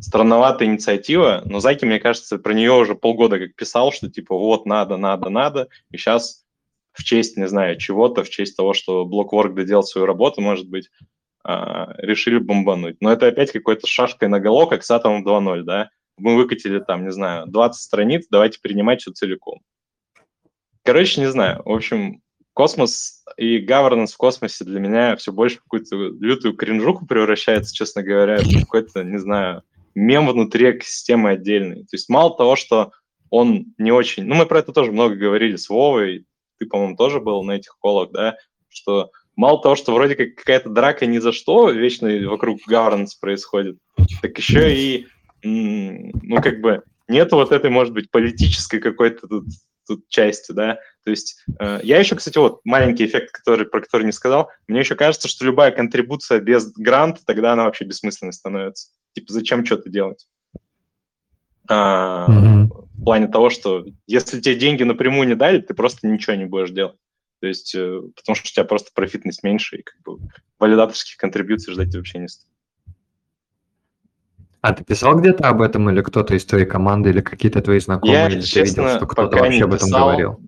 странноватая 0.00 0.68
инициатива, 0.68 1.42
но 1.44 1.60
Заки, 1.60 1.84
мне 1.84 2.00
кажется, 2.00 2.38
про 2.38 2.54
нее 2.54 2.72
уже 2.72 2.94
полгода 2.94 3.38
как 3.38 3.54
писал, 3.54 3.92
что 3.92 4.10
типа 4.10 4.36
вот 4.36 4.66
надо, 4.66 4.96
надо, 4.96 5.30
надо, 5.30 5.68
и 5.90 5.96
сейчас 5.96 6.44
в 6.92 7.04
честь, 7.04 7.36
не 7.36 7.48
знаю, 7.48 7.78
чего-то, 7.78 8.24
в 8.24 8.30
честь 8.30 8.56
того, 8.56 8.74
что 8.74 9.04
Blockwork 9.06 9.54
доделал 9.54 9.82
свою 9.82 10.06
работу, 10.06 10.40
может 10.40 10.68
быть, 10.68 10.90
а, 11.44 11.94
решили 11.98 12.38
бомбануть. 12.38 12.96
Но 13.00 13.12
это 13.12 13.28
опять 13.28 13.52
какой-то 13.52 13.86
шашкой 13.86 14.28
на 14.28 14.40
голо, 14.40 14.66
как 14.66 14.84
с 14.84 14.90
Атомом 14.90 15.26
2.0, 15.26 15.62
да? 15.62 15.90
Мы 16.18 16.36
выкатили 16.36 16.78
там, 16.78 17.04
не 17.04 17.12
знаю, 17.12 17.46
20 17.46 17.80
страниц, 17.80 18.26
давайте 18.30 18.60
принимать 18.60 19.00
все 19.00 19.12
целиком. 19.12 19.60
Короче, 20.84 21.20
не 21.20 21.30
знаю. 21.30 21.62
В 21.64 21.72
общем, 21.72 22.20
космос 22.52 23.24
и 23.36 23.64
governance 23.64 24.12
в 24.12 24.16
космосе 24.16 24.64
для 24.64 24.80
меня 24.80 25.16
все 25.16 25.32
больше 25.32 25.58
в 25.58 25.62
какую-то 25.62 25.96
лютую 25.96 26.54
кринжуку 26.54 27.06
превращается, 27.06 27.74
честно 27.74 28.02
говоря, 28.02 28.38
в 28.38 28.60
какой-то, 28.60 29.02
не 29.04 29.18
знаю, 29.18 29.62
мем 29.94 30.28
внутри 30.28 30.70
экосистемы 30.70 31.30
отдельный. 31.30 31.82
То 31.82 31.94
есть 31.94 32.08
мало 32.08 32.36
того, 32.36 32.56
что 32.56 32.92
он 33.30 33.66
не 33.78 33.92
очень... 33.92 34.24
Ну, 34.24 34.34
мы 34.34 34.46
про 34.46 34.58
это 34.58 34.72
тоже 34.72 34.92
много 34.92 35.14
говорили 35.14 35.56
с 35.56 35.68
Вовой, 35.68 36.26
ты, 36.58 36.66
по-моему, 36.66 36.96
тоже 36.96 37.20
был 37.20 37.42
на 37.42 37.52
этих 37.52 37.76
колах, 37.78 38.10
да, 38.12 38.36
что 38.68 39.10
мало 39.36 39.60
того, 39.62 39.74
что 39.74 39.94
вроде 39.94 40.14
как 40.14 40.34
какая-то 40.34 40.68
драка 40.68 41.06
ни 41.06 41.18
за 41.18 41.32
что 41.32 41.70
вечно 41.70 42.08
вокруг 42.28 42.60
governance 42.68 43.12
происходит, 43.20 43.78
так 44.20 44.36
еще 44.36 44.74
и, 44.74 45.06
ну, 45.42 46.42
как 46.42 46.60
бы, 46.60 46.82
нет 47.08 47.32
вот 47.32 47.52
этой, 47.52 47.70
может 47.70 47.94
быть, 47.94 48.10
политической 48.10 48.80
какой-то 48.80 49.26
тут, 49.26 49.44
тут 49.96 50.08
части, 50.08 50.52
да, 50.52 50.78
то 51.04 51.10
есть 51.10 51.36
э, 51.58 51.80
я 51.82 51.98
еще, 51.98 52.14
кстати, 52.14 52.38
вот 52.38 52.60
маленький 52.64 53.06
эффект, 53.06 53.32
который, 53.32 53.66
про 53.66 53.80
который 53.80 54.04
не 54.04 54.12
сказал, 54.12 54.50
мне 54.68 54.80
еще 54.80 54.94
кажется, 54.94 55.28
что 55.28 55.44
любая 55.44 55.72
контрибуция 55.72 56.40
без 56.40 56.72
гранта, 56.72 57.20
тогда 57.24 57.52
она 57.52 57.64
вообще 57.64 57.84
бессмысленной 57.84 58.32
становится. 58.32 58.90
Типа, 59.14 59.32
зачем 59.32 59.66
что-то 59.66 59.90
делать? 59.90 60.26
А, 61.68 62.26
mm-hmm. 62.28 62.66
В 62.94 63.04
плане 63.04 63.26
того, 63.26 63.50
что 63.50 63.84
если 64.06 64.40
тебе 64.40 64.54
деньги 64.54 64.84
напрямую 64.84 65.26
не 65.26 65.34
дали, 65.34 65.60
ты 65.60 65.74
просто 65.74 66.06
ничего 66.06 66.36
не 66.36 66.44
будешь 66.44 66.70
делать. 66.70 66.96
То 67.40 67.48
есть, 67.48 67.74
э, 67.74 68.00
потому 68.14 68.36
что 68.36 68.46
у 68.46 68.52
тебя 68.52 68.64
просто 68.64 68.90
профитность 68.94 69.42
меньше, 69.42 69.78
и 69.78 69.82
как 69.82 70.00
бы 70.02 70.18
валидаторских 70.60 71.16
контрибьюций 71.16 71.74
ждать 71.74 71.94
вообще 71.94 72.18
не 72.18 72.28
стоит. 72.28 72.51
А 74.62 74.72
ты 74.72 74.84
писал 74.84 75.18
где-то 75.18 75.48
об 75.48 75.60
этом, 75.60 75.90
или 75.90 76.00
кто-то 76.02 76.36
из 76.36 76.44
твоей 76.44 76.66
команды, 76.66 77.10
или 77.10 77.20
какие-то 77.20 77.60
твои 77.60 77.80
знакомые, 77.80 78.14
я, 78.14 78.28
или 78.28 78.40
честно, 78.40 78.62
ты 78.62 78.82
видел, 78.82 78.96
что 78.96 79.06
кто-то 79.06 79.36
вообще 79.36 79.64
об 79.64 79.74
этом 79.74 79.90
говорил? 79.90 80.40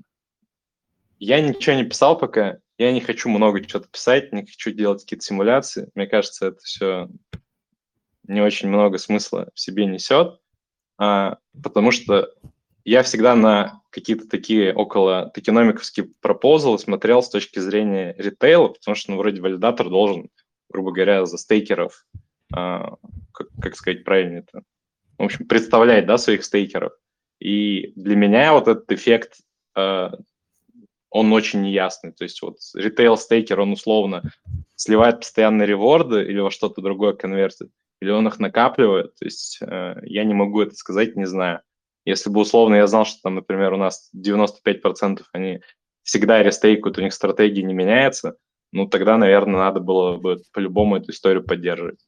Я 1.19 1.41
ничего 1.41 1.74
не 1.74 1.85
писал 1.85 2.16
пока. 2.16 2.59
Я 2.78 2.93
не 2.93 3.01
хочу 3.01 3.28
много 3.28 3.61
чего-то 3.65 3.89
писать, 3.89 4.32
не 4.32 4.47
хочу 4.47 4.70
делать 4.70 5.03
какие-то 5.03 5.24
симуляции. 5.24 5.89
Мне 5.97 6.07
кажется, 6.07 6.47
это 6.47 6.59
все 6.62 7.09
не 8.23 8.41
очень 8.41 8.69
много 8.69 8.99
смысла 8.99 9.51
в 9.53 9.61
себе 9.61 9.85
несет, 9.86 10.39
а, 10.97 11.39
потому 11.61 11.91
что 11.91 12.31
я 12.85 13.03
всегда 13.03 13.35
на 13.35 13.81
какие-то 13.91 14.28
такие 14.28 14.73
около 14.74 15.31
tokenomic 15.35 15.80
овские 15.80 16.11
пропозалы 16.20 16.78
смотрел 16.78 17.20
с 17.20 17.31
точки 17.31 17.59
зрения 17.59 18.15
ритейла, 18.16 18.69
потому 18.69 18.95
что, 18.95 19.11
ну, 19.11 19.19
вроде 19.19 19.41
валидатор 19.41 19.89
должен, 19.89 20.31
грубо 20.69 20.93
говоря, 20.93 21.27
за 21.27 21.36
стейкеров, 21.36 22.07
как, 22.55 23.48
как 23.60 23.76
сказать 23.76 24.05
правильно 24.05 24.39
это, 24.39 24.62
в 25.18 25.22
общем, 25.22 25.47
представлять, 25.47 26.06
да, 26.06 26.18
своих 26.18 26.44
стейкеров. 26.44 26.93
И 27.40 27.93
для 27.97 28.16
меня 28.16 28.52
вот 28.52 28.68
этот 28.68 28.90
эффект, 28.93 29.39
а, 29.74 30.12
он 31.10 31.32
очень 31.32 31.62
неясный. 31.62 32.12
То 32.12 32.24
есть 32.24 32.43
вот 32.43 32.59
ритейл-стейкер, 32.74 33.60
он 33.60 33.72
условно 33.72 34.22
сливает 34.74 35.20
постоянные 35.20 35.66
реворды 35.66 36.22
или 36.22 36.40
во 36.40 36.51
что-то 36.51 36.81
другое 36.81 37.14
конвертит, 37.14 37.70
или 38.01 38.10
он 38.10 38.26
их 38.26 38.39
накапливает. 38.40 39.14
То 39.16 39.24
есть 39.24 39.59
э, 39.60 39.94
я 40.02 40.24
не 40.24 40.35
могу 40.35 40.60
это 40.62 40.74
сказать, 40.74 41.14
не 41.14 41.26
знаю. 41.26 41.60
Если 42.05 42.31
бы 42.31 42.40
условно 42.40 42.74
я 42.74 42.86
знал, 42.86 43.06
что 43.06 43.20
там, 43.22 43.36
например, 43.36 43.72
у 43.72 43.76
нас 43.76 44.10
95% 44.14 45.22
они 45.32 45.60
всегда 46.02 46.43
рестейкают, 46.43 46.98
у 46.98 47.02
них 47.02 47.14
стратегия 47.14 47.62
не 47.62 47.74
меняется, 47.74 48.36
ну 48.72 48.89
тогда, 48.89 49.16
наверное, 49.16 49.60
надо 49.60 49.78
было 49.81 50.16
бы 50.16 50.43
по-любому 50.52 50.97
эту 50.97 51.12
историю 51.12 51.44
поддерживать. 51.44 52.01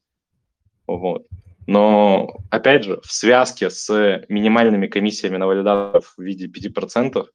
Вот. 0.87 1.27
Но, 1.67 2.39
опять 2.51 2.85
же, 2.85 3.01
в 3.03 3.13
связке 3.13 3.71
с 3.71 4.25
минимальными 4.29 4.87
комиссиями 4.87 5.37
на 5.37 5.47
валидаторов 5.47 6.15
в 6.17 6.23
виде 6.23 6.47
5%, 6.47 7.27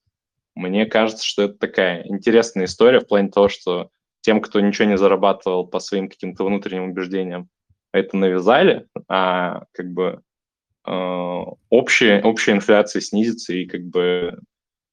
мне 0.56 0.86
кажется, 0.86 1.26
что 1.26 1.44
это 1.44 1.56
такая 1.56 2.04
интересная 2.06 2.66
история 2.66 3.00
в 3.00 3.08
плане 3.08 3.30
того, 3.30 3.50
что 3.50 3.90
тем, 4.22 4.40
кто 4.42 4.60
ничего 4.60 4.88
не 4.88 4.98
зарабатывал 4.98 5.68
по 5.68 5.80
своим 5.80 6.08
каким-то 6.08 6.46
внутренним 6.46 6.92
убеждениям, 6.92 7.50
это 7.92 8.16
навязали, 8.16 8.88
а 9.10 9.66
как 9.74 9.92
бы 9.92 10.22
э, 10.86 10.92
общая, 11.70 12.22
общая 12.22 12.54
инфляция 12.54 13.02
снизится, 13.02 13.54
и 13.54 13.66
как 13.66 13.82
бы 13.84 14.40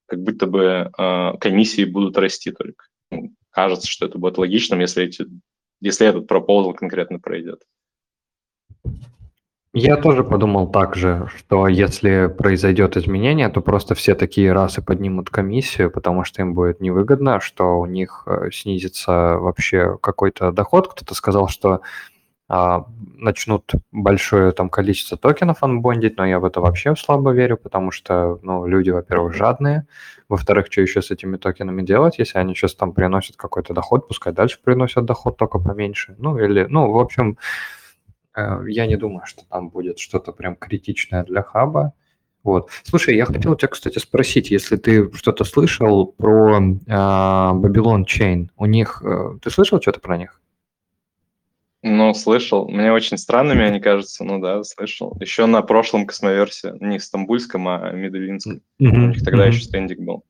как 0.06 0.22
будто 0.22 0.46
бы 0.46 0.90
э, 0.96 1.32
комиссии 1.38 1.84
будут 1.84 2.16
расти 2.16 2.50
только. 2.50 2.86
Кажется, 3.50 3.86
что 3.86 4.06
это 4.06 4.18
будет 4.18 4.38
логичным, 4.38 4.80
если, 4.80 5.04
эти, 5.04 5.26
если 5.80 6.06
этот 6.06 6.26
пропозал 6.26 6.72
конкретно 6.72 7.20
пройдет. 7.20 7.62
Я 9.74 9.96
тоже 9.96 10.24
подумал 10.24 10.70
так 10.70 10.96
же, 10.96 11.28
что 11.36 11.68
если 11.68 12.26
произойдет 12.26 12.96
изменение, 12.96 13.48
то 13.48 13.60
просто 13.60 13.94
все 13.94 14.14
такие 14.14 14.52
расы 14.52 14.82
поднимут 14.82 15.30
комиссию, 15.30 15.90
потому 15.90 16.24
что 16.24 16.42
им 16.42 16.54
будет 16.54 16.80
невыгодно, 16.80 17.40
что 17.40 17.78
у 17.78 17.86
них 17.86 18.24
э, 18.26 18.50
снизится 18.50 19.36
вообще 19.38 19.98
какой-то 20.00 20.52
доход. 20.52 20.88
Кто-то 20.88 21.14
сказал, 21.14 21.48
что 21.48 21.82
а, 22.50 22.86
начнут 23.18 23.70
большое 23.92 24.52
там 24.52 24.70
количество 24.70 25.18
токенов 25.18 25.62
анбондить, 25.62 26.16
но 26.16 26.26
я 26.26 26.40
в 26.40 26.46
это 26.46 26.62
вообще 26.62 26.96
слабо 26.96 27.32
верю, 27.32 27.58
потому 27.58 27.90
что, 27.90 28.38
ну, 28.42 28.66
люди, 28.66 28.88
во-первых, 28.88 29.34
жадные, 29.34 29.86
во-вторых, 30.30 30.68
что 30.70 30.80
еще 30.80 31.02
с 31.02 31.10
этими 31.10 31.36
токенами 31.36 31.82
делать, 31.82 32.18
если 32.18 32.38
они 32.38 32.54
сейчас 32.54 32.74
там 32.74 32.92
приносят 32.92 33.36
какой-то 33.36 33.74
доход, 33.74 34.08
пускай 34.08 34.32
дальше 34.32 34.58
приносят 34.64 35.04
доход, 35.04 35.36
только 35.36 35.58
поменьше, 35.58 36.14
ну, 36.18 36.38
или, 36.38 36.64
ну, 36.64 36.90
в 36.90 36.98
общем, 36.98 37.36
я 38.66 38.86
не 38.86 38.96
думаю, 38.96 39.26
что 39.26 39.44
там 39.48 39.68
будет 39.68 39.98
что-то 39.98 40.32
прям 40.32 40.56
критичное 40.56 41.24
для 41.24 41.42
хаба, 41.42 41.92
вот. 42.44 42.70
Слушай, 42.84 43.16
я 43.16 43.26
хотел 43.26 43.56
тебя, 43.56 43.68
кстати, 43.68 43.98
спросить, 43.98 44.50
если 44.50 44.76
ты 44.76 45.12
что-то 45.12 45.44
слышал 45.44 46.06
про 46.06 46.58
э, 46.58 46.90
Babylon 46.90 48.04
Chain, 48.04 48.48
у 48.56 48.66
них, 48.66 49.02
э, 49.04 49.38
ты 49.42 49.50
слышал 49.50 49.80
что-то 49.82 50.00
про 50.00 50.16
них? 50.16 50.40
Ну, 51.82 52.12
слышал. 52.14 52.68
Мне 52.68 52.92
очень 52.92 53.18
странными 53.18 53.64
они 53.64 53.80
кажутся. 53.80 54.24
Ну 54.24 54.40
да, 54.40 54.64
слышал. 54.64 55.16
Еще 55.20 55.46
на 55.46 55.62
прошлом 55.62 56.06
космоверсе, 56.06 56.74
не 56.80 56.98
стамбульском, 56.98 57.68
а 57.68 57.90
медельинском. 57.92 58.62
Mm-hmm. 58.80 58.86
У 58.86 59.08
них 59.08 59.24
тогда 59.24 59.44
mm-hmm. 59.44 59.48
еще 59.48 59.64
стендик 59.64 59.98
был. 60.00 60.24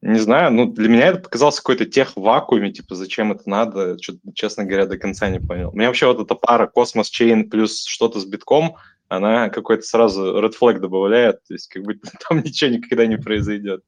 Не 0.00 0.20
знаю, 0.20 0.52
ну 0.52 0.66
для 0.72 0.88
меня 0.88 1.06
это 1.08 1.18
показалось 1.18 1.56
какой-то 1.56 1.84
вещью 1.84 2.13
в 2.13 2.16
вакууме, 2.16 2.72
типа 2.72 2.94
зачем 2.94 3.32
это 3.32 3.48
надо, 3.50 4.00
что 4.00 4.14
честно 4.32 4.64
говоря, 4.64 4.86
до 4.86 4.96
конца 4.96 5.28
не 5.28 5.40
понял. 5.40 5.70
У 5.70 5.76
меня 5.76 5.88
вообще 5.88 6.06
вот 6.06 6.20
эта 6.20 6.36
пара 6.36 6.68
Cosmos 6.68 7.10
chain 7.10 7.44
плюс 7.44 7.84
что-то 7.84 8.20
с 8.20 8.24
битком, 8.24 8.76
она 9.08 9.48
какой-то 9.48 9.82
сразу 9.82 10.40
red 10.40 10.52
flag 10.60 10.78
добавляет, 10.78 11.42
то 11.44 11.54
есть 11.54 11.68
как 11.68 11.82
будто 11.82 12.10
там 12.28 12.38
ничего 12.38 12.70
никогда 12.70 13.06
не 13.06 13.16
произойдет 13.16 13.82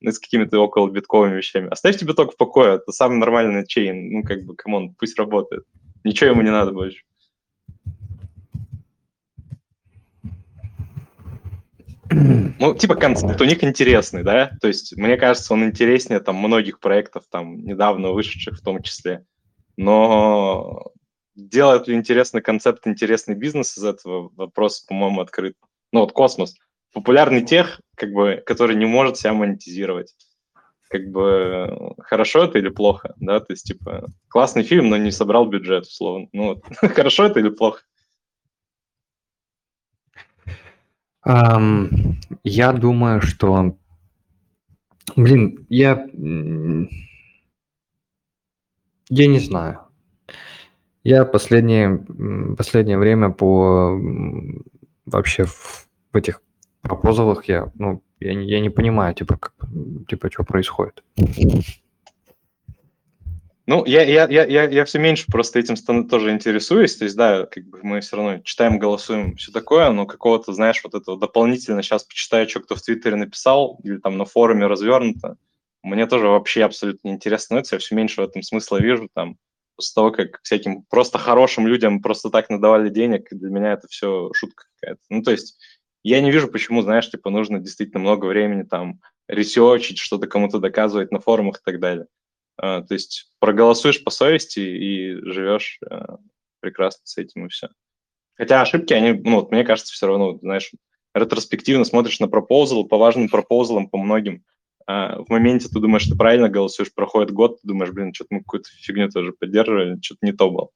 ну, 0.00 0.12
с 0.12 0.18
какими-то 0.18 0.58
около 0.60 0.88
битковыми 0.90 1.36
вещами. 1.36 1.68
Оставьте 1.68 2.04
биток 2.04 2.32
в 2.32 2.36
покое, 2.36 2.76
это 2.76 2.92
самый 2.92 3.18
нормальный 3.18 3.66
chain, 3.66 4.10
ну, 4.10 4.22
как 4.22 4.44
бы, 4.44 4.54
come 4.54 4.77
on, 4.77 4.94
пусть 4.94 5.18
работает. 5.18 5.64
Ничего 6.04 6.30
ему 6.30 6.42
не 6.42 6.50
надо 6.50 6.72
больше. 6.72 7.02
Ну, 12.60 12.74
типа 12.74 12.94
концепт 12.94 13.40
у 13.40 13.44
них 13.46 13.64
интересный, 13.64 14.22
да? 14.22 14.52
То 14.60 14.68
есть, 14.68 14.94
мне 14.94 15.16
кажется, 15.16 15.54
он 15.54 15.64
интереснее 15.64 16.20
там 16.20 16.36
многих 16.36 16.78
проектов, 16.78 17.24
там, 17.30 17.56
недавно 17.64 18.10
вышедших 18.10 18.58
в 18.58 18.62
том 18.62 18.82
числе. 18.82 19.24
Но 19.78 20.92
делает 21.34 21.88
ли 21.88 21.94
интересный 21.94 22.42
концепт, 22.42 22.86
интересный 22.86 23.34
бизнес 23.34 23.78
из 23.78 23.84
этого, 23.84 24.30
вопрос, 24.36 24.80
по-моему, 24.80 25.22
открыт. 25.22 25.54
Ну, 25.90 26.00
вот 26.00 26.12
космос– 26.12 26.54
популярный 26.92 27.42
тех, 27.42 27.80
как 27.96 28.12
бы, 28.12 28.42
который 28.44 28.76
не 28.76 28.84
может 28.84 29.16
себя 29.16 29.32
монетизировать. 29.32 30.14
Как 30.90 31.06
бы 31.06 31.94
хорошо 31.98 32.44
это 32.44 32.58
или 32.58 32.68
плохо, 32.68 33.14
да, 33.20 33.40
то 33.40 33.52
есть, 33.54 33.68
типа, 33.68 34.08
классный 34.28 34.64
фильм, 34.64 34.90
но 34.90 34.98
не 34.98 35.12
собрал 35.12 35.46
бюджет, 35.46 35.84
условно. 35.84 36.28
Ну, 36.32 36.48
вот. 36.48 36.64
хорошо 36.94 37.24
это 37.24 37.40
или 37.40 37.48
плохо? 37.48 37.80
Um, 41.26 42.14
я 42.44 42.72
думаю, 42.72 43.20
что... 43.20 43.76
Блин, 45.16 45.66
я... 45.68 46.06
Я 49.08 49.26
не 49.26 49.40
знаю. 49.40 49.80
Я 51.02 51.24
последнее, 51.24 52.04
последнее 52.56 52.98
время 52.98 53.30
по 53.30 53.98
вообще 55.06 55.44
в, 55.44 55.88
в 56.12 56.16
этих 56.16 56.42
пропозалах 56.82 57.46
я, 57.46 57.72
ну, 57.74 58.02
я, 58.20 58.32
я 58.32 58.60
не 58.60 58.70
понимаю, 58.70 59.14
типа, 59.14 59.36
как, 59.36 59.54
типа, 60.08 60.30
что 60.30 60.44
происходит. 60.44 61.02
Ну, 63.70 63.84
я, 63.86 64.02
я, 64.02 64.26
я, 64.28 64.44
я, 64.46 64.64
я 64.68 64.84
все 64.84 64.98
меньше 64.98 65.26
просто 65.28 65.60
этим 65.60 65.76
тоже 66.08 66.32
интересуюсь. 66.32 66.96
То 66.96 67.04
есть, 67.04 67.16
да, 67.16 67.46
как 67.46 67.68
бы 67.68 67.78
мы 67.84 68.00
все 68.00 68.16
равно 68.16 68.38
читаем, 68.38 68.80
голосуем, 68.80 69.36
все 69.36 69.52
такое, 69.52 69.88
но 69.92 70.06
какого-то, 70.06 70.52
знаешь, 70.52 70.80
вот 70.82 70.96
этого 70.96 71.16
дополнительно 71.16 71.80
сейчас 71.80 72.02
почитаю, 72.02 72.48
что 72.48 72.58
кто 72.58 72.74
в 72.74 72.82
Твиттере 72.82 73.14
написал 73.14 73.78
или 73.84 73.98
там 73.98 74.18
на 74.18 74.24
форуме 74.24 74.66
развернуто. 74.66 75.36
Мне 75.84 76.08
тоже 76.08 76.26
вообще 76.26 76.64
абсолютно 76.64 77.06
не 77.06 77.14
интересно 77.14 77.58
это, 77.58 77.76
я 77.76 77.78
все 77.78 77.94
меньше 77.94 78.20
в 78.20 78.24
этом 78.24 78.42
смысла 78.42 78.78
вижу, 78.78 79.08
там, 79.14 79.36
после 79.76 79.94
того, 79.94 80.10
как 80.10 80.40
всяким 80.42 80.82
просто 80.90 81.18
хорошим 81.18 81.68
людям 81.68 82.02
просто 82.02 82.28
так 82.28 82.50
надавали 82.50 82.88
денег, 82.88 83.28
для 83.30 83.50
меня 83.50 83.74
это 83.74 83.86
все 83.86 84.32
шутка 84.34 84.64
какая-то. 84.80 85.00
Ну, 85.10 85.22
то 85.22 85.30
есть 85.30 85.56
я 86.02 86.20
не 86.20 86.32
вижу, 86.32 86.48
почему, 86.48 86.82
знаешь, 86.82 87.08
типа 87.08 87.30
нужно 87.30 87.60
действительно 87.60 88.00
много 88.00 88.26
времени 88.26 88.64
там 88.64 88.98
ресерчить, 89.28 89.98
что-то 89.98 90.26
кому-то 90.26 90.58
доказывать 90.58 91.12
на 91.12 91.20
форумах 91.20 91.58
и 91.58 91.64
так 91.64 91.78
далее. 91.78 92.06
А, 92.62 92.82
то 92.82 92.92
есть 92.92 93.30
проголосуешь 93.38 94.04
по 94.04 94.10
совести 94.10 94.60
и 94.60 95.14
живешь 95.30 95.78
а, 95.88 96.18
прекрасно 96.60 97.00
с 97.04 97.16
этим 97.16 97.46
и 97.46 97.48
все. 97.48 97.68
Хотя 98.34 98.60
ошибки, 98.60 98.92
они, 98.92 99.12
ну, 99.12 99.36
вот 99.36 99.50
мне 99.50 99.64
кажется, 99.64 99.94
все 99.94 100.06
равно, 100.06 100.38
знаешь, 100.38 100.70
ретроспективно 101.14 101.84
смотришь 101.84 102.20
на 102.20 102.28
пропозал, 102.28 102.84
по 102.86 102.98
важным 102.98 103.28
пропозалам, 103.30 103.88
по 103.88 103.96
многим. 103.96 104.44
А 104.86 105.22
в 105.22 105.30
моменте 105.30 105.68
ты 105.68 105.80
думаешь, 105.80 106.02
что 106.02 106.16
правильно 106.16 106.50
голосуешь, 106.50 106.92
проходит 106.92 107.32
год, 107.32 107.60
ты 107.60 107.68
думаешь, 107.68 107.92
блин, 107.92 108.12
что-то 108.12 108.34
мы 108.34 108.40
какую-то 108.40 108.68
фигню 108.70 109.08
тоже 109.08 109.32
поддерживали, 109.32 109.98
что-то 110.02 110.26
не 110.26 110.32
то 110.32 110.50
было. 110.50 110.68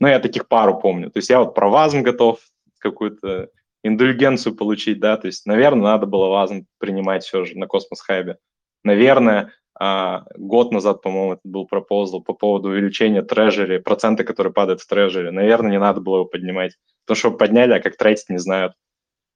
Ну, 0.00 0.08
я 0.08 0.18
таких 0.18 0.48
пару 0.48 0.80
помню. 0.80 1.10
То 1.10 1.18
есть 1.18 1.30
я 1.30 1.38
вот 1.38 1.54
про 1.54 1.68
ВАЗм 1.68 2.02
готов 2.02 2.40
какую-то 2.78 3.50
индульгенцию 3.84 4.56
получить, 4.56 4.98
да, 4.98 5.16
то 5.16 5.28
есть, 5.28 5.46
наверное, 5.46 5.84
надо 5.84 6.06
было 6.06 6.28
ВАЗм 6.28 6.62
принимать 6.78 7.22
все 7.22 7.44
же 7.44 7.56
на 7.56 7.66
Космос 7.66 8.00
Хайбе. 8.00 8.38
Наверное, 8.82 9.52
а, 9.78 10.24
год 10.36 10.72
назад, 10.72 11.02
по-моему, 11.02 11.32
это 11.34 11.42
был 11.44 11.66
пропозал 11.66 12.22
по 12.22 12.32
поводу 12.32 12.68
увеличения 12.68 13.22
трежери, 13.22 13.78
процента, 13.78 14.24
которые 14.24 14.52
падают 14.52 14.80
в 14.80 14.86
трежери. 14.86 15.30
Наверное, 15.30 15.72
не 15.72 15.78
надо 15.78 16.00
было 16.00 16.16
его 16.16 16.24
поднимать. 16.26 16.76
Потому 17.04 17.16
что 17.16 17.30
подняли, 17.32 17.72
а 17.72 17.80
как 17.80 17.96
тратить 17.96 18.28
не 18.28 18.38
знают. 18.38 18.74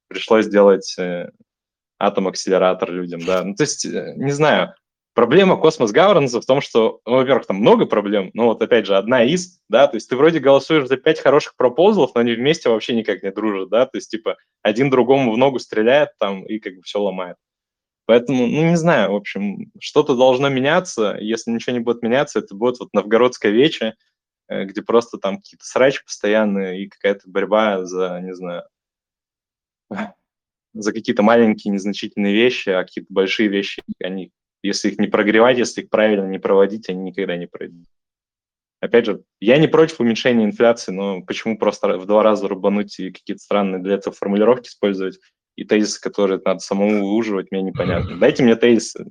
Пришлось 0.09 0.47
сделать 0.47 0.95
э, 0.99 1.31
атом-акселератор 1.99 2.91
людям, 2.91 3.21
да. 3.21 3.43
Ну, 3.45 3.55
то 3.55 3.65
есть, 3.65 3.85
э, 3.85 4.15
не 4.17 4.31
знаю, 4.31 4.75
проблема 5.13 5.57
космос 5.57 5.93
governance 5.93 6.41
в 6.41 6.47
том, 6.47 6.61
что, 6.61 7.01
ну, 7.05 7.17
во-первых, 7.17 7.47
там 7.47 7.57
много 7.57 7.87
проблем, 7.87 8.31
но 8.35 8.47
вот 8.47 8.63
опять 8.63 8.87
же, 8.87 8.97
одна 8.97 9.25
из, 9.25 9.61
да, 9.69 9.89
то 9.89 9.97
есть 9.97 10.09
ты 10.09 10.17
вроде 10.17 10.39
голосуешь 10.39 10.87
за 10.87 10.97
пять 10.97 11.21
хороших 11.21 11.57
пропозалов, 11.57 12.13
но 12.15 12.21
они 12.21 12.33
вместе 12.33 12.69
вообще 12.69 12.95
никак 12.95 13.23
не 13.23 13.33
дружат, 13.33 13.69
да, 13.69 13.87
то 13.87 13.99
есть, 13.99 14.11
типа, 14.11 14.37
один 14.63 14.89
другому 14.91 15.33
в 15.33 15.37
ногу 15.37 15.59
стреляет 15.59 16.11
там 16.19 16.45
и 16.47 16.61
как 16.61 16.77
бы 16.77 16.83
все 16.83 17.01
ломает. 17.01 17.37
Поэтому, 18.09 18.47
ну, 18.47 18.71
не 18.71 18.77
знаю, 18.79 19.13
в 19.13 19.17
общем, 19.17 19.71
что-то 19.79 20.17
должно 20.17 20.49
меняться. 20.49 21.19
Если 21.21 21.51
ничего 21.51 21.77
не 21.77 21.81
будет 21.81 22.01
меняться, 22.03 22.39
это 22.39 22.55
будет 22.55 22.81
вот 22.81 22.95
Новгородская 22.95 23.53
вече, 23.53 23.97
э, 24.49 24.65
где 24.65 24.81
просто 24.81 25.19
там 25.19 25.37
какие-то 25.37 25.67
срачи 25.67 26.03
постоянные 26.03 26.83
и 26.85 26.89
какая-то 26.89 27.29
борьба 27.29 27.85
за, 27.85 28.19
не 28.23 28.35
знаю, 28.35 28.63
за 30.73 30.93
какие-то 30.95 31.23
маленькие 31.23 31.71
незначительные 31.71 32.33
вещи, 32.33 32.71
а 32.71 32.83
какие-то 32.83 33.13
большие 33.13 33.51
вещи, 33.51 33.83
они, 34.03 34.33
если 34.63 34.89
их 34.89 34.99
не 34.99 35.09
прогревать, 35.09 35.59
если 35.59 35.83
их 35.83 35.91
правильно 35.91 36.27
не 36.29 36.39
проводить, 36.39 36.89
они 36.89 37.11
никогда 37.11 37.37
не 37.37 37.47
пройдут. 37.47 37.85
Опять 38.81 39.05
же, 39.05 39.23
я 39.39 39.59
не 39.59 39.69
против 39.69 40.01
уменьшения 40.01 40.47
инфляции, 40.47 40.93
но 40.93 41.21
почему 41.21 41.59
просто 41.59 41.99
в 41.99 42.07
два 42.07 42.23
раза 42.23 42.49
рубануть 42.49 42.99
и 43.01 43.11
какие-то 43.11 43.43
странные 43.43 43.83
для 43.83 43.97
этого 43.97 44.17
формулировки 44.17 44.69
использовать, 44.69 45.19
и 45.59 45.65
тезисы, 45.65 46.01
которые 46.01 46.41
надо 46.45 46.61
самому 46.61 47.01
выуживать, 47.01 47.51
мне 47.51 47.63
непонятно. 47.63 48.17
Дайте 48.17 48.45
мне 48.45 48.55
тезисы. 48.55 49.07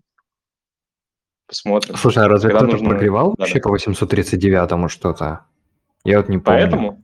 Посмотрим. 1.45 1.95
Слушай, 1.97 2.23
а 2.23 2.29
разве 2.29 2.51
кто-то 2.51 2.67
нужно... 2.67 2.89
прогревал 2.89 3.31
да, 3.31 3.43
вообще 3.43 3.59
да. 3.59 3.69
по 3.69 3.75
839-му 3.75 4.87
что-то? 4.87 5.41
Я 6.05 6.17
вот 6.17 6.29
не 6.29 6.37
помню. 6.37 6.61
Поэтому? 6.61 7.03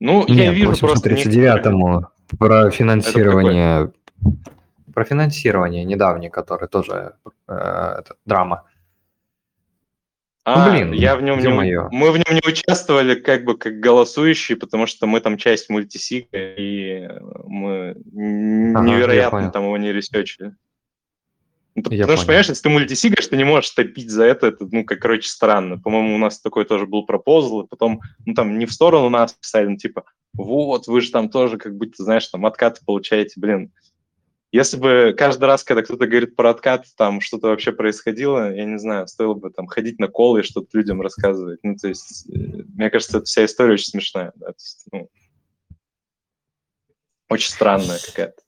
Ну, 0.00 0.24
Нет, 0.26 0.38
я 0.38 0.52
вижу 0.52 0.72
839-му 0.72 2.06
про 2.36 2.70
финансирование... 2.70 3.92
Про 4.92 5.04
финансирование 5.04 5.84
недавнее, 5.84 6.28
которое 6.28 6.66
тоже 6.66 7.14
э, 7.46 7.52
это, 7.52 8.16
драма. 8.24 8.64
А, 10.50 10.64
ну, 10.64 10.72
блин, 10.72 10.92
я 10.92 11.14
в 11.14 11.22
нем 11.22 11.40
не, 11.40 11.48
мое. 11.48 11.88
мы 11.90 12.10
в 12.10 12.16
нем 12.16 12.26
не 12.30 12.40
участвовали 12.48 13.14
как 13.16 13.44
бы 13.44 13.58
как 13.58 13.80
голосующие, 13.80 14.56
потому 14.56 14.86
что 14.86 15.06
мы 15.06 15.20
там 15.20 15.36
часть 15.36 15.68
мультисига, 15.68 16.26
и 16.32 17.06
мы 17.44 17.90
ага, 17.90 18.86
невероятно 18.86 19.50
там 19.50 19.64
его 19.64 19.76
не 19.76 19.92
ресечили. 19.92 20.54
Ну, 21.74 21.82
потому 21.82 22.00
понял. 22.00 22.16
что, 22.16 22.26
понимаешь, 22.26 22.48
если 22.48 22.62
ты 22.62 22.68
мультисигаешь, 22.70 23.26
ты 23.26 23.36
не 23.36 23.44
можешь 23.44 23.70
топить 23.70 24.10
за 24.10 24.24
это, 24.24 24.46
это, 24.46 24.66
ну, 24.70 24.84
как, 24.84 25.00
короче, 25.00 25.28
странно. 25.28 25.78
По-моему, 25.78 26.14
у 26.14 26.18
нас 26.18 26.40
такой 26.40 26.64
тоже 26.64 26.86
был 26.86 27.04
пропозал, 27.04 27.60
и 27.60 27.68
потом, 27.68 28.00
ну, 28.24 28.32
там, 28.32 28.58
не 28.58 28.64
в 28.64 28.72
сторону 28.72 29.10
нас 29.10 29.34
писали, 29.34 29.66
ну, 29.66 29.76
типа, 29.76 30.04
вот, 30.32 30.86
вы 30.86 31.02
же 31.02 31.10
там 31.10 31.28
тоже, 31.28 31.58
как 31.58 31.76
будто, 31.76 32.02
знаешь, 32.02 32.26
там, 32.26 32.46
откаты 32.46 32.80
получаете, 32.86 33.34
блин, 33.36 33.70
если 34.50 34.78
бы 34.78 35.14
каждый 35.16 35.44
раз, 35.44 35.62
когда 35.62 35.82
кто-то 35.82 36.06
говорит 36.06 36.34
про 36.34 36.50
откат, 36.50 36.86
там 36.96 37.20
что-то 37.20 37.48
вообще 37.48 37.70
происходило, 37.70 38.54
я 38.54 38.64
не 38.64 38.78
знаю, 38.78 39.06
стоило 39.06 39.34
бы 39.34 39.50
там 39.50 39.66
ходить 39.66 39.98
на 39.98 40.08
колы 40.08 40.40
и 40.40 40.44
что-то 40.44 40.68
людям 40.72 41.02
рассказывать. 41.02 41.60
Ну, 41.62 41.76
то 41.76 41.88
есть, 41.88 42.28
э, 42.30 42.62
мне 42.74 42.88
кажется, 42.88 43.18
эта 43.18 43.26
вся 43.26 43.44
история 43.44 43.74
очень 43.74 43.90
смешная. 43.90 44.32
Да? 44.36 44.46
То 44.46 44.54
есть, 44.58 44.86
ну, 44.90 45.10
очень 47.28 47.50
странная 47.50 47.98
какая-то. 48.04 48.42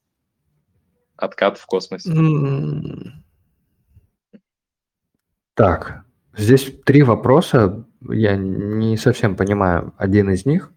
Откат 1.17 1.59
в 1.59 1.67
космосе. 1.67 2.11
Так, 5.53 6.05
здесь 6.35 6.73
три 6.87 7.03
вопроса. 7.03 7.85
Я 8.09 8.37
не 8.37 8.97
совсем 8.97 9.37
понимаю 9.37 9.93
один 9.99 10.31
из 10.31 10.47
них. 10.47 10.73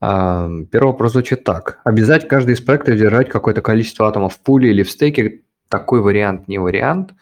Первый 0.00 0.86
вопрос 0.86 1.12
звучит 1.12 1.44
так. 1.44 1.80
Обязать 1.84 2.26
каждый 2.26 2.54
из 2.54 2.60
проектов 2.60 2.96
держать 2.96 3.28
какое-то 3.28 3.60
количество 3.60 4.08
атомов 4.08 4.34
в 4.34 4.40
пуле 4.40 4.70
или 4.70 4.82
в 4.82 4.90
стейке. 4.90 5.42
Такой 5.68 6.00
вариант 6.00 6.48
не 6.48 6.58
вариант. 6.58 7.12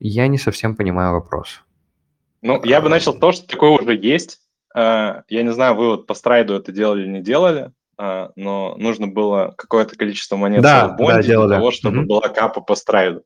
Я 0.00 0.26
не 0.26 0.38
совсем 0.38 0.74
понимаю 0.74 1.12
вопрос. 1.12 1.62
Ну, 2.42 2.60
я 2.64 2.80
бы 2.80 2.88
начал 2.88 3.14
то, 3.14 3.32
что 3.32 3.46
такое 3.46 3.70
уже 3.70 3.94
есть. 3.94 4.40
А, 4.74 5.22
я 5.28 5.42
не 5.42 5.52
знаю, 5.52 5.74
вы 5.74 5.88
вот 5.88 6.06
по 6.06 6.14
страйду 6.14 6.54
это 6.54 6.72
делали 6.72 7.02
или 7.02 7.08
не 7.08 7.20
делали, 7.20 7.72
а, 7.98 8.30
но 8.36 8.76
нужно 8.78 9.08
было 9.08 9.54
какое-то 9.56 9.96
количество 9.96 10.36
монет 10.36 10.62
да, 10.62 10.88
в 10.88 10.96
бонде 10.96 11.36
да, 11.36 11.46
для 11.46 11.56
того, 11.56 11.70
чтобы 11.70 12.02
mm-hmm. 12.02 12.06
была 12.06 12.28
капа 12.28 12.60
по 12.60 12.74
страйду. 12.74 13.22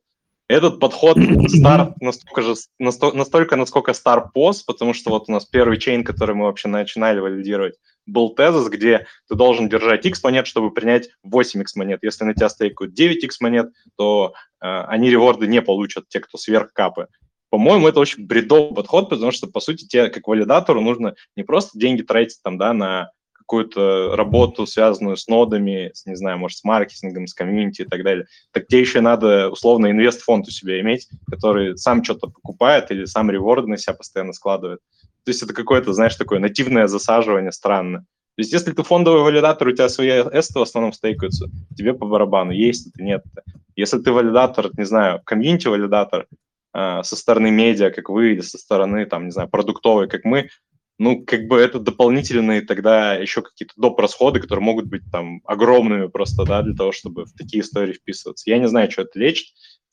Этот 0.47 0.79
подход 0.79 1.17
стар 1.47 1.93
настолько 2.01 2.41
же, 2.41 2.55
настолько, 2.79 3.55
насколько 3.55 3.93
стар 3.93 4.29
пост, 4.31 4.65
потому 4.65 4.93
что 4.93 5.11
вот 5.11 5.25
у 5.27 5.31
нас 5.31 5.45
первый 5.45 5.77
чейн, 5.77 6.03
который 6.03 6.35
мы 6.35 6.45
вообще 6.45 6.67
начинали 6.67 7.19
валидировать, 7.19 7.75
был 8.05 8.29
тезис, 8.29 8.69
где 8.69 9.07
ты 9.27 9.35
должен 9.35 9.69
держать 9.69 10.05
X 10.05 10.23
монет, 10.23 10.47
чтобы 10.47 10.71
принять 10.71 11.09
8X 11.25 11.65
монет. 11.75 11.99
Если 12.03 12.23
на 12.23 12.33
тебя 12.33 12.49
стейкают 12.49 12.97
9X 12.99 13.29
монет, 13.41 13.71
то 13.97 14.33
э, 14.61 14.65
они 14.65 15.09
реворды 15.09 15.47
не 15.47 15.61
получат, 15.61 16.07
те, 16.07 16.19
кто 16.19 16.37
сверх 16.37 16.73
капы. 16.73 17.07
По-моему, 17.49 17.87
это 17.87 17.99
очень 17.99 18.25
бредовый 18.25 18.75
подход, 18.75 19.09
потому 19.09 19.31
что, 19.31 19.47
по 19.47 19.59
сути, 19.59 19.85
тебе, 19.85 20.09
как 20.09 20.27
валидатору, 20.27 20.81
нужно 20.81 21.15
не 21.35 21.43
просто 21.43 21.77
деньги 21.77 22.01
тратить 22.01 22.39
там, 22.43 22.57
да, 22.57 22.73
на 22.73 23.11
какую-то 23.45 24.15
работу, 24.15 24.65
связанную 24.65 25.17
с 25.17 25.27
нодами, 25.27 25.91
с, 25.93 26.05
не 26.07 26.15
знаю, 26.15 26.39
может, 26.39 26.57
с 26.57 26.63
маркетингом, 26.63 27.27
с 27.27 27.33
комьюнити 27.33 27.83
и 27.83 27.85
так 27.85 28.03
далее, 28.03 28.25
так 28.51 28.65
тебе 28.65 28.81
еще 28.81 29.01
надо, 29.01 29.49
условно, 29.49 29.91
инвест-фонд 29.91 30.47
у 30.47 30.51
себя 30.51 30.81
иметь, 30.81 31.07
который 31.29 31.77
сам 31.77 32.03
что-то 32.03 32.27
покупает 32.27 32.89
или 32.89 33.05
сам 33.05 33.29
реворды 33.29 33.67
на 33.67 33.77
себя 33.77 33.93
постоянно 33.93 34.33
складывает. 34.33 34.79
То 35.25 35.31
есть 35.31 35.41
это 35.41 35.53
какое-то, 35.53 35.91
знаешь, 35.93 36.15
такое 36.15 36.39
нативное 36.39 36.87
засаживание 36.87 37.51
странное. 37.51 38.01
То 38.01 38.41
есть 38.41 38.53
если 38.53 38.71
ты 38.73 38.83
фондовый 38.83 39.21
валидатор, 39.21 39.67
у 39.67 39.71
тебя 39.71 39.89
свои 39.89 40.09
эсты 40.09 40.59
в 40.59 40.61
основном 40.61 40.93
стейкаются, 40.93 41.49
тебе 41.75 41.93
по 41.93 42.05
барабану, 42.05 42.51
есть 42.51 42.87
это, 42.87 43.01
нет 43.01 43.23
это. 43.33 43.43
Если 43.75 43.99
ты 43.99 44.11
валидатор, 44.11 44.69
не 44.77 44.85
знаю, 44.85 45.21
комьюнити-валидатор 45.25 46.27
э, 46.73 47.03
со 47.03 47.15
стороны 47.15 47.49
медиа, 47.51 47.91
как 47.91 48.09
вы, 48.09 48.33
или 48.33 48.41
со 48.41 48.57
стороны, 48.57 49.05
там, 49.05 49.25
не 49.25 49.31
знаю, 49.31 49.49
продуктовой, 49.49 50.07
как 50.07 50.25
мы, 50.25 50.49
ну, 50.97 51.25
как 51.25 51.47
бы 51.47 51.57
это 51.57 51.79
дополнительные 51.79 52.61
тогда 52.61 53.15
еще 53.15 53.41
какие-то 53.41 53.73
доп. 53.77 53.99
расходы, 53.99 54.39
которые 54.39 54.63
могут 54.63 54.85
быть 54.85 55.03
там 55.11 55.41
огромными 55.45 56.07
просто, 56.07 56.45
да, 56.45 56.61
для 56.61 56.75
того, 56.75 56.91
чтобы 56.91 57.25
в 57.25 57.33
такие 57.33 57.63
истории 57.63 57.93
вписываться. 57.93 58.49
Я 58.49 58.59
не 58.59 58.67
знаю, 58.67 58.91
что 58.91 59.01
это 59.01 59.17
лечит. 59.19 59.47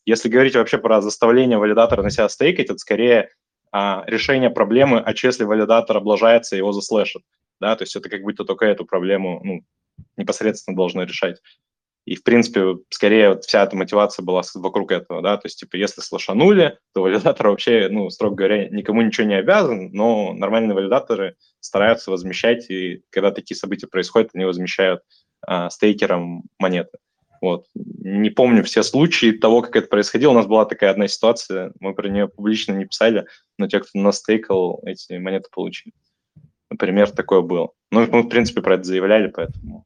Если 0.05 0.29
говорить 0.29 0.55
вообще 0.55 0.79
про 0.79 1.01
заставление 1.01 1.59
валидатора 1.59 2.03
на 2.03 2.11
себя 2.11 2.29
стейкать, 2.29 2.67
это 2.67 2.79
скорее 2.79 3.31
а, 3.73 4.05
решение 4.07 4.51
проблемы, 4.51 5.01
а 5.01 5.13
если 5.23 5.45
валидатор 5.45 5.97
облажается, 5.97 6.57
его 6.57 6.73
заслэшат, 6.73 7.23
да, 7.61 7.75
то 7.75 7.83
есть 7.85 7.97
это 7.97 8.09
как 8.09 8.23
будто 8.23 8.45
только 8.45 8.67
эту 8.67 8.85
проблему 8.85 9.41
ну, 9.43 9.65
непосредственно 10.17 10.77
должно 10.77 11.05
решать. 11.05 11.41
И, 12.05 12.17
в 12.17 12.25
принципе, 12.25 12.79
скорее 12.91 13.31
вот 13.31 13.45
вся 13.45 13.63
эта 13.63 13.77
мотивация 13.77 14.25
была 14.25 14.43
вокруг 14.55 14.91
этого, 14.91 15.23
да, 15.23 15.37
то 15.37 15.47
есть, 15.47 15.61
типа, 15.61 15.77
если 15.77 16.01
слышанули, 16.01 16.79
то 16.93 17.03
валидатор 17.03 17.49
вообще, 17.49 17.89
ну, 17.89 18.11
строго 18.11 18.35
говоря, 18.35 18.69
никому 18.69 19.03
ничего 19.03 19.27
не 19.27 19.37
обязан, 19.37 19.91
но 19.93 20.33
нормальные 20.33 20.75
валидаторы 20.75 21.37
стараются 21.61 22.11
возмещать, 22.11 22.69
и 22.71 23.05
когда 23.11 23.31
такие 23.31 23.57
события 23.57 23.87
происходят, 23.87 24.31
они 24.35 24.45
возмещают 24.45 25.03
а, 25.47 25.71
стейкерам 25.71 26.43
монеты. 26.59 26.99
Вот. 27.43 27.67
Не 27.75 28.31
помню 28.31 28.63
все 28.63 28.85
случаи 28.85 29.33
того, 29.33 29.63
как 29.63 29.75
это 29.75 29.89
происходило. 29.89 30.31
У 30.31 30.35
нас 30.35 30.47
была 30.47 30.65
такая 30.65 30.93
одна 30.93 31.09
ситуация, 31.09 31.73
мы 31.81 31.93
про 31.93 32.09
нее 32.09 32.29
публично 32.29 32.73
не 32.73 32.85
писали, 32.85 33.27
но 33.59 33.67
те, 33.67 33.81
кто 33.81 33.99
настейкал, 33.99 34.81
эти 34.87 35.15
монеты 35.15 35.49
получили. 35.53 35.93
Например, 36.71 37.11
такое 37.11 37.43
было. 37.43 37.73
Ну, 37.91 38.07
мы, 38.07 38.23
в 38.23 38.29
принципе, 38.29 38.63
про 38.63 38.77
это 38.77 38.85
заявляли, 38.85 39.27
поэтому... 39.27 39.85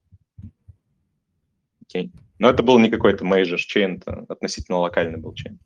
Окей. 1.80 2.12
Но 2.38 2.50
это 2.50 2.62
был 2.62 2.78
не 2.78 2.90
какой-то 2.90 3.24
major 3.24 3.56
чейн, 3.56 3.96
это 3.96 4.26
относительно 4.28 4.76
локальный 4.78 5.18
был 5.18 5.32
чейн. 5.32 5.58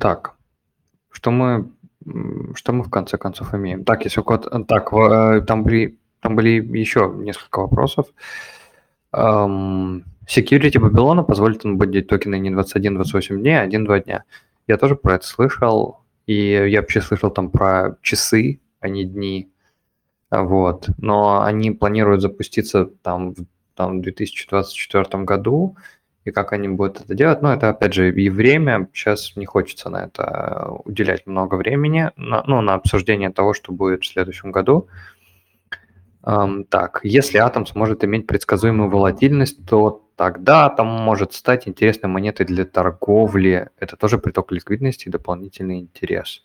Так, 0.00 0.38
что 1.10 1.30
мы, 1.30 1.70
что 2.54 2.72
мы 2.72 2.84
в 2.84 2.90
конце 2.90 3.18
концов 3.18 3.54
имеем? 3.54 3.84
Так, 3.84 4.04
если 4.04 4.20
код, 4.20 4.50
так, 4.68 4.92
э, 4.92 5.42
там 5.46 5.64
были, 5.64 5.98
там 6.20 6.36
были 6.36 6.50
еще 6.76 7.12
несколько 7.16 7.60
вопросов. 7.60 8.06
Um, 9.12 10.02
security 10.26 10.80
Babylon 10.80 11.24
позволит 11.24 11.64
быть 11.64 12.08
токены 12.08 12.38
не 12.38 12.50
21-28 12.50 13.38
дней, 13.38 13.60
а 13.60 13.66
1-2 13.66 14.04
дня. 14.04 14.24
Я 14.66 14.76
тоже 14.76 14.96
про 14.96 15.14
это 15.14 15.26
слышал, 15.26 16.00
и 16.26 16.34
я 16.34 16.80
вообще 16.80 17.00
слышал 17.00 17.30
там 17.30 17.50
про 17.50 17.96
часы, 18.02 18.60
а 18.80 18.88
не 18.88 19.04
дни. 19.04 19.50
Вот. 20.30 20.88
Но 20.98 21.42
они 21.42 21.70
планируют 21.70 22.22
запуститься 22.22 22.86
там, 23.02 23.34
там 23.74 24.00
в 24.00 24.02
2024 24.02 25.24
году, 25.24 25.76
и 26.24 26.30
как 26.30 26.52
они 26.52 26.68
будут 26.68 27.00
это 27.00 27.14
делать. 27.14 27.42
Но 27.42 27.52
это, 27.52 27.68
опять 27.70 27.94
же, 27.94 28.12
и 28.12 28.30
время. 28.30 28.88
Сейчас 28.92 29.36
не 29.36 29.46
хочется 29.46 29.90
на 29.90 30.04
это 30.04 30.70
уделять 30.84 31.26
много 31.26 31.56
времени, 31.56 32.10
на, 32.16 32.42
ну, 32.46 32.60
на 32.60 32.74
обсуждение 32.74 33.30
того, 33.30 33.54
что 33.54 33.72
будет 33.72 34.02
в 34.02 34.06
следующем 34.06 34.50
году. 34.50 34.88
Um, 36.22 36.64
так, 36.64 37.00
если 37.02 37.36
атом 37.36 37.66
сможет 37.66 38.02
иметь 38.02 38.26
предсказуемую 38.26 38.88
волатильность, 38.88 39.66
то 39.66 40.06
тогда 40.16 40.64
атом 40.64 40.86
может 40.86 41.34
стать 41.34 41.68
интересной 41.68 42.08
монетой 42.08 42.46
для 42.46 42.64
торговли. 42.64 43.68
Это 43.78 43.96
тоже 43.96 44.16
приток 44.16 44.50
ликвидности 44.50 45.08
и 45.08 45.10
дополнительный 45.10 45.80
интерес. 45.80 46.42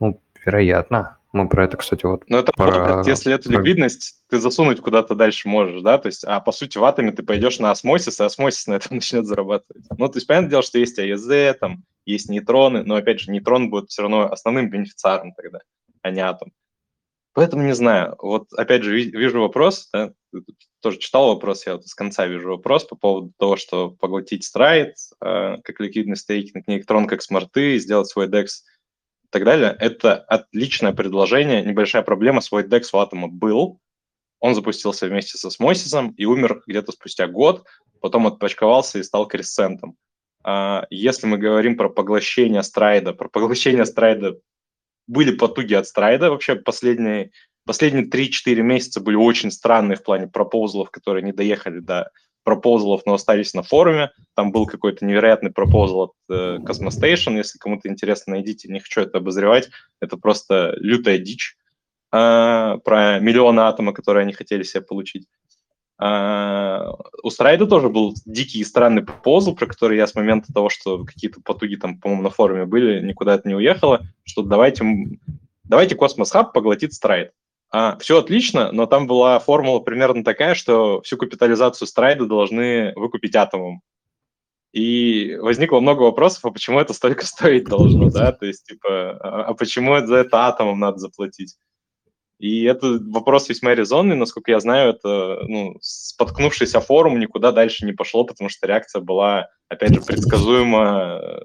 Ну, 0.00 0.20
вероятно. 0.44 1.16
Мы 1.32 1.48
про 1.48 1.64
это, 1.64 1.76
кстати, 1.76 2.04
вот... 2.06 2.24
Ну, 2.28 2.38
это 2.38 2.52
про... 2.52 3.02
если 3.06 3.32
эту 3.32 3.52
ликвидность 3.52 4.20
ты 4.28 4.38
засунуть 4.38 4.80
куда-то 4.80 5.14
дальше 5.14 5.48
можешь, 5.48 5.80
да, 5.80 5.96
то 5.98 6.06
есть, 6.06 6.24
а 6.24 6.40
по 6.40 6.50
сути 6.50 6.76
в 6.76 6.84
атоме 6.84 7.12
ты 7.12 7.22
пойдешь 7.22 7.60
на 7.60 7.70
осмосис, 7.70 8.18
и 8.18 8.24
осмосис 8.24 8.66
на 8.66 8.74
этом 8.74 8.96
начнет 8.96 9.26
зарабатывать. 9.26 9.84
Ну, 9.96 10.08
то 10.08 10.16
есть, 10.16 10.26
понятное 10.26 10.50
дело, 10.50 10.62
что 10.62 10.78
есть 10.78 10.98
АЕЗ, 10.98 11.56
там, 11.60 11.84
есть 12.04 12.28
нейтроны, 12.28 12.82
но, 12.82 12.96
опять 12.96 13.20
же, 13.20 13.30
нейтрон 13.30 13.70
будет 13.70 13.90
все 13.90 14.02
равно 14.02 14.30
основным 14.30 14.70
бенефициаром 14.70 15.32
тогда, 15.34 15.60
а 16.02 16.10
не 16.10 16.20
атом. 16.20 16.52
Поэтому 17.32 17.62
не 17.62 17.76
знаю. 17.76 18.16
Вот, 18.18 18.52
опять 18.54 18.82
же, 18.82 18.92
вижу 18.92 19.40
вопрос, 19.40 19.88
да, 19.92 20.12
тоже 20.80 20.98
читал 20.98 21.28
вопрос, 21.28 21.64
я 21.64 21.74
вот 21.74 21.86
с 21.86 21.94
конца 21.94 22.26
вижу 22.26 22.48
вопрос 22.48 22.84
по 22.84 22.96
поводу 22.96 23.32
того, 23.38 23.54
что 23.54 23.90
поглотить 23.90 24.44
страйт, 24.44 24.96
э, 25.20 25.58
как 25.62 25.78
ликвидный 25.78 26.16
стейкинг, 26.16 26.66
нейтрон 26.66 27.06
как 27.06 27.22
смарты, 27.22 27.78
сделать 27.78 28.08
свой 28.08 28.26
DEX– 28.26 28.46
так 29.30 29.44
далее. 29.44 29.76
Это 29.78 30.16
отличное 30.16 30.92
предложение, 30.92 31.64
небольшая 31.64 32.02
проблема. 32.02 32.40
Свой 32.40 32.64
DEX 32.64 32.84
у 32.92 32.98
Атома 32.98 33.28
был, 33.28 33.80
он 34.40 34.54
запустился 34.54 35.06
вместе 35.06 35.38
со 35.38 35.50
Смосисом 35.50 36.10
и 36.16 36.24
умер 36.24 36.62
где-то 36.66 36.92
спустя 36.92 37.26
год, 37.26 37.64
потом 38.00 38.26
отпочковался 38.26 38.98
и 38.98 39.02
стал 39.02 39.28
кресцентом. 39.28 39.96
А 40.42 40.86
если 40.90 41.26
мы 41.26 41.36
говорим 41.36 41.76
про 41.76 41.90
поглощение 41.90 42.62
страйда, 42.62 43.12
про 43.12 43.28
поглощение 43.28 43.84
страйда 43.84 44.38
были 45.06 45.36
потуги 45.36 45.74
от 45.74 45.86
страйда 45.86 46.30
вообще 46.30 46.56
последние, 46.56 47.32
последние 47.66 48.08
3-4 48.08 48.62
месяца 48.62 49.00
были 49.00 49.16
очень 49.16 49.50
странные 49.50 49.96
в 49.96 50.02
плане 50.02 50.28
пропозалов, 50.28 50.90
которые 50.90 51.22
не 51.22 51.32
доехали 51.32 51.80
до 51.80 52.10
пропозалов, 52.42 53.02
но 53.06 53.14
остались 53.14 53.54
на 53.54 53.62
форуме. 53.62 54.10
Там 54.34 54.52
был 54.52 54.66
какой-то 54.66 55.04
невероятный 55.04 55.52
пропозал 55.52 56.00
от 56.00 56.12
э, 56.28 56.58
Cosmostation. 56.58 57.36
Если 57.36 57.58
кому-то 57.58 57.88
интересно, 57.88 58.34
найдите, 58.34 58.68
не 58.68 58.80
хочу 58.80 59.02
это 59.02 59.18
обозревать. 59.18 59.70
Это 60.00 60.16
просто 60.16 60.74
лютая 60.78 61.18
дичь 61.18 61.56
э, 62.12 62.78
про 62.84 63.18
миллионы 63.20 63.60
атома, 63.60 63.92
которые 63.92 64.22
они 64.22 64.32
хотели 64.32 64.62
себе 64.62 64.82
получить. 64.82 65.26
Uh, 66.02 66.96
у 67.22 67.28
Stride 67.28 67.61
а 67.61 67.66
тоже 67.66 67.90
был 67.90 68.14
дикий 68.24 68.60
и 68.60 68.64
странный 68.64 69.02
пропозал, 69.02 69.54
про 69.54 69.66
который 69.66 69.98
я 69.98 70.06
с 70.06 70.14
момента 70.14 70.50
того, 70.50 70.70
что 70.70 71.04
какие-то 71.04 71.42
потуги 71.42 71.76
там, 71.76 72.00
по-моему, 72.00 72.22
на 72.22 72.30
форуме 72.30 72.64
были, 72.64 73.06
никуда 73.06 73.34
это 73.34 73.46
не 73.46 73.54
уехало, 73.54 74.00
что 74.24 74.40
давайте, 74.40 74.82
давайте 75.64 75.96
Cosmos 75.96 76.30
Hub 76.30 76.54
поглотит 76.54 76.94
Stride. 76.94 77.32
А, 77.72 77.96
все 77.98 78.18
отлично, 78.18 78.72
но 78.72 78.86
там 78.86 79.06
была 79.06 79.38
формула 79.38 79.78
примерно 79.78 80.24
такая, 80.24 80.54
что 80.54 81.00
всю 81.02 81.16
капитализацию 81.16 81.86
Stride 81.86 82.20
а 82.20 82.26
должны 82.26 82.92
выкупить 82.96 83.36
атомом. 83.36 83.82
И 84.72 85.36
возникло 85.40 85.80
много 85.80 86.02
вопросов, 86.02 86.44
а 86.44 86.50
почему 86.50 86.80
это 86.80 86.92
столько 86.94 87.26
стоить 87.26 87.64
должно, 87.64 88.10
да, 88.10 88.32
то 88.32 88.46
есть, 88.46 88.64
типа, 88.66 89.12
а, 89.12 89.44
а 89.44 89.54
почему 89.54 90.04
за 90.04 90.16
это 90.16 90.46
атомом 90.46 90.80
надо 90.80 90.98
заплатить? 90.98 91.56
И 92.40 92.64
это 92.64 92.98
вопрос 93.06 93.48
весьма 93.48 93.74
резонный, 93.74 94.16
насколько 94.16 94.50
я 94.50 94.60
знаю, 94.60 94.94
это, 94.94 95.40
ну, 95.46 95.76
споткнувшийся 95.82 96.80
форум 96.80 97.20
никуда 97.20 97.52
дальше 97.52 97.84
не 97.84 97.92
пошло, 97.92 98.24
потому 98.24 98.48
что 98.48 98.66
реакция 98.66 99.02
была, 99.02 99.48
опять 99.68 99.94
же, 99.94 100.00
предсказуемо 100.00 101.20
э, 101.22 101.40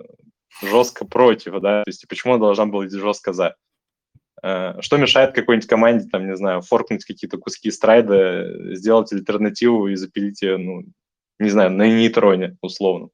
жестко 0.61 1.05
против, 1.05 1.59
да, 1.59 1.83
то 1.83 1.89
есть, 1.89 2.07
почему 2.07 2.35
она 2.35 2.45
должна 2.45 2.65
была 2.65 2.83
быть 2.83 2.93
жестко 2.93 3.33
за? 3.33 3.55
Э, 4.45 4.79
что 4.79 4.97
мешает 4.97 5.33
какой-нибудь 5.33 5.67
команде, 5.67 6.07
там, 6.07 6.27
не 6.27 6.35
знаю, 6.35 6.61
форкнуть 6.61 7.03
какие-то 7.03 7.39
куски 7.39 7.71
страйда, 7.71 8.75
сделать 8.75 9.11
альтернативу 9.11 9.87
и 9.87 9.95
запилить 9.95 10.43
ее, 10.43 10.57
ну, 10.57 10.83
не 11.39 11.49
знаю, 11.49 11.71
на 11.71 11.87
нейтроне, 11.87 12.55
условно, 12.61 13.09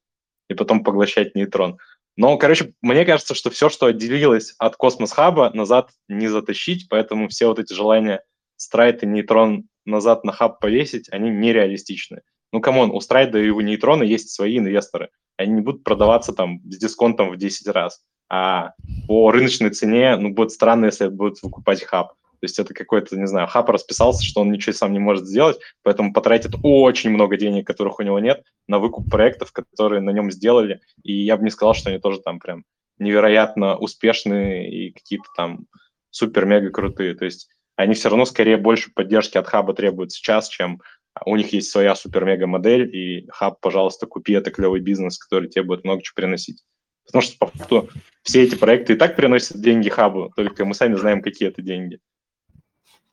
и 0.49 0.56
потом 0.56 0.84
поглощать 0.84 1.34
нейтрон. 1.34 1.78
Но, 2.18 2.38
короче, 2.38 2.74
мне 2.82 3.06
кажется, 3.06 3.34
что 3.34 3.49
все, 3.49 3.70
что 3.70 3.86
отделилось 3.86 4.56
от 4.58 4.76
Космос 4.76 5.14
Хаба, 5.14 5.52
назад 5.53 5.91
не 6.10 6.28
затащить, 6.28 6.90
поэтому 6.90 7.30
все 7.30 7.48
вот 7.48 7.60
эти 7.60 7.72
желания 7.72 8.26
Stride 8.57 9.02
и 9.03 9.08
нейтрон 9.08 9.70
назад 9.86 10.26
на 10.26 10.34
хаб 10.34 10.60
повесить, 10.60 11.08
они 11.14 11.30
нереалистичны. 11.30 12.24
Ну, 12.52 12.60
come 12.60 12.78
on, 12.78 12.91
у 12.91 12.99
Stride 12.99 13.34
а 13.34 13.39
и 13.40 13.49
у 13.49 13.62
нейтрона 13.62 14.03
есть 14.03 14.32
свои 14.32 14.58
инвесторы. 14.58 15.10
Они 15.38 15.53
не 15.53 15.62
будут 15.62 15.86
продаваться 15.86 16.34
там 16.34 16.60
с 16.70 16.78
дисконтом 16.78 17.32
в 17.32 17.38
10 17.38 17.70
раз 17.70 18.02
а 18.34 18.72
по 19.10 19.30
рыночной 19.30 19.72
цене, 19.72 20.16
ну, 20.16 20.30
будет 20.30 20.52
странно, 20.52 20.86
если 20.86 21.10
будут 21.10 21.44
выкупать 21.44 21.84
хаб. 21.84 22.14
То 22.14 22.45
есть 22.45 22.58
это 22.60 22.74
какой-то, 22.74 23.18
не 23.18 23.28
знаю, 23.28 23.48
хаб 23.48 23.70
расписался, 23.70 24.24
что 24.24 24.40
он 24.40 24.52
ничего 24.52 24.72
сам 24.72 24.94
не 24.94 24.99
может 24.99 25.28
сделать, 25.28 25.60
поэтому 25.84 26.14
потратит 26.14 26.53
очень 26.64 27.10
много 27.10 27.36
денег, 27.36 27.68
которых 27.68 27.99
у 27.99 28.03
него 28.03 28.20
нет, 28.20 28.41
на 28.70 28.80
выкуп 28.80 29.12
проектов, 29.12 29.52
которые 29.52 29.99
на 30.02 30.12
нем 30.12 30.32
сделали. 30.32 30.80
И 31.03 31.14
я 31.14 31.36
бы 31.36 31.44
не 31.44 31.49
сказал, 31.49 31.74
что 31.74 31.90
они 31.90 31.99
тоже 31.99 32.22
там 32.22 32.40
прям 32.40 32.64
невероятно 32.99 33.76
успешные 33.76 34.72
и 34.72 34.91
какие-то 34.91 35.28
там 35.36 35.66
супер-мега 36.10 36.70
крутые. 36.70 37.16
То 37.16 37.26
есть 37.26 37.49
они 37.76 37.95
все 37.95 38.08
равно 38.08 38.24
скорее 38.24 38.56
больше 38.56 38.91
поддержки 38.95 39.38
от 39.38 39.48
хаба 39.48 39.74
требуют 39.74 40.14
сейчас, 40.14 40.48
чем 40.48 40.82
у 41.26 41.36
них 41.36 41.52
есть 41.52 41.70
своя 41.70 41.95
супер-мега 41.95 42.48
модель, 42.48 42.95
и 42.95 43.28
хаб, 43.30 43.60
пожалуйста, 43.60 44.08
купи, 44.08 44.32
это 44.32 44.52
клевый 44.52 44.80
бизнес, 44.80 45.18
который 45.18 45.49
тебе 45.49 45.64
будет 45.64 45.84
много 45.84 46.02
чего 46.02 46.16
приносить. 46.16 46.64
Потому 47.11 47.23
что, 47.23 47.38
по 47.38 47.47
факту, 47.47 47.89
все 48.23 48.43
эти 48.43 48.55
проекты 48.55 48.93
и 48.93 48.95
так 48.95 49.17
приносят 49.17 49.59
деньги 49.59 49.89
хабу, 49.89 50.31
только 50.33 50.63
мы 50.63 50.73
сами 50.73 50.95
знаем, 50.95 51.21
какие 51.21 51.49
это 51.49 51.61
деньги. 51.61 51.99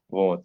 Вот. 0.08 0.44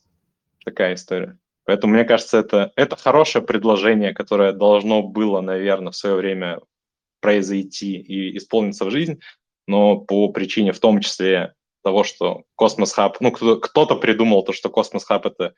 Такая 0.65 0.95
история. 0.95 1.37
Поэтому, 1.65 1.93
мне 1.93 2.03
кажется, 2.03 2.39
это, 2.39 2.71
это 2.75 2.95
хорошее 2.95 3.45
предложение, 3.45 4.13
которое 4.13 4.53
должно 4.53 5.03
было, 5.03 5.39
наверное, 5.41 5.91
в 5.91 5.95
свое 5.95 6.15
время 6.15 6.59
произойти 7.21 7.97
и 7.97 8.35
исполниться 8.37 8.85
в 8.85 8.91
жизнь, 8.91 9.19
но 9.67 9.97
по 9.97 10.29
причине 10.29 10.73
в 10.73 10.79
том 10.79 10.99
числе 10.99 11.53
того, 11.83 12.03
что 12.03 12.43
Cosmos 12.55 12.91
Hub, 12.93 13.17
ну, 13.21 13.31
кто-то 13.31 13.95
придумал 13.95 14.43
то, 14.43 14.51
что 14.51 14.69
Cosmos 14.69 15.05
Hub– 15.05 15.25
это 15.27 15.53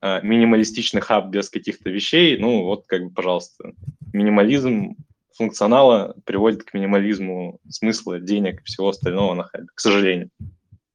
э, 0.00 0.20
минималистичный 0.22 1.00
хаб 1.00 1.28
без 1.28 1.50
каких-то 1.50 1.90
вещей, 1.90 2.38
ну, 2.38 2.62
вот, 2.62 2.84
как 2.86 3.04
бы, 3.04 3.10
пожалуйста, 3.10 3.72
минимализм 4.12 4.96
функционала 5.36 6.14
приводит 6.24 6.64
к 6.64 6.74
минимализму 6.74 7.60
смысла, 7.68 8.20
денег 8.20 8.60
и 8.60 8.64
всего 8.64 8.88
остального 8.88 9.34
на 9.34 9.44
хайпе, 9.44 9.68
к 9.74 9.80
сожалению. 9.80 10.30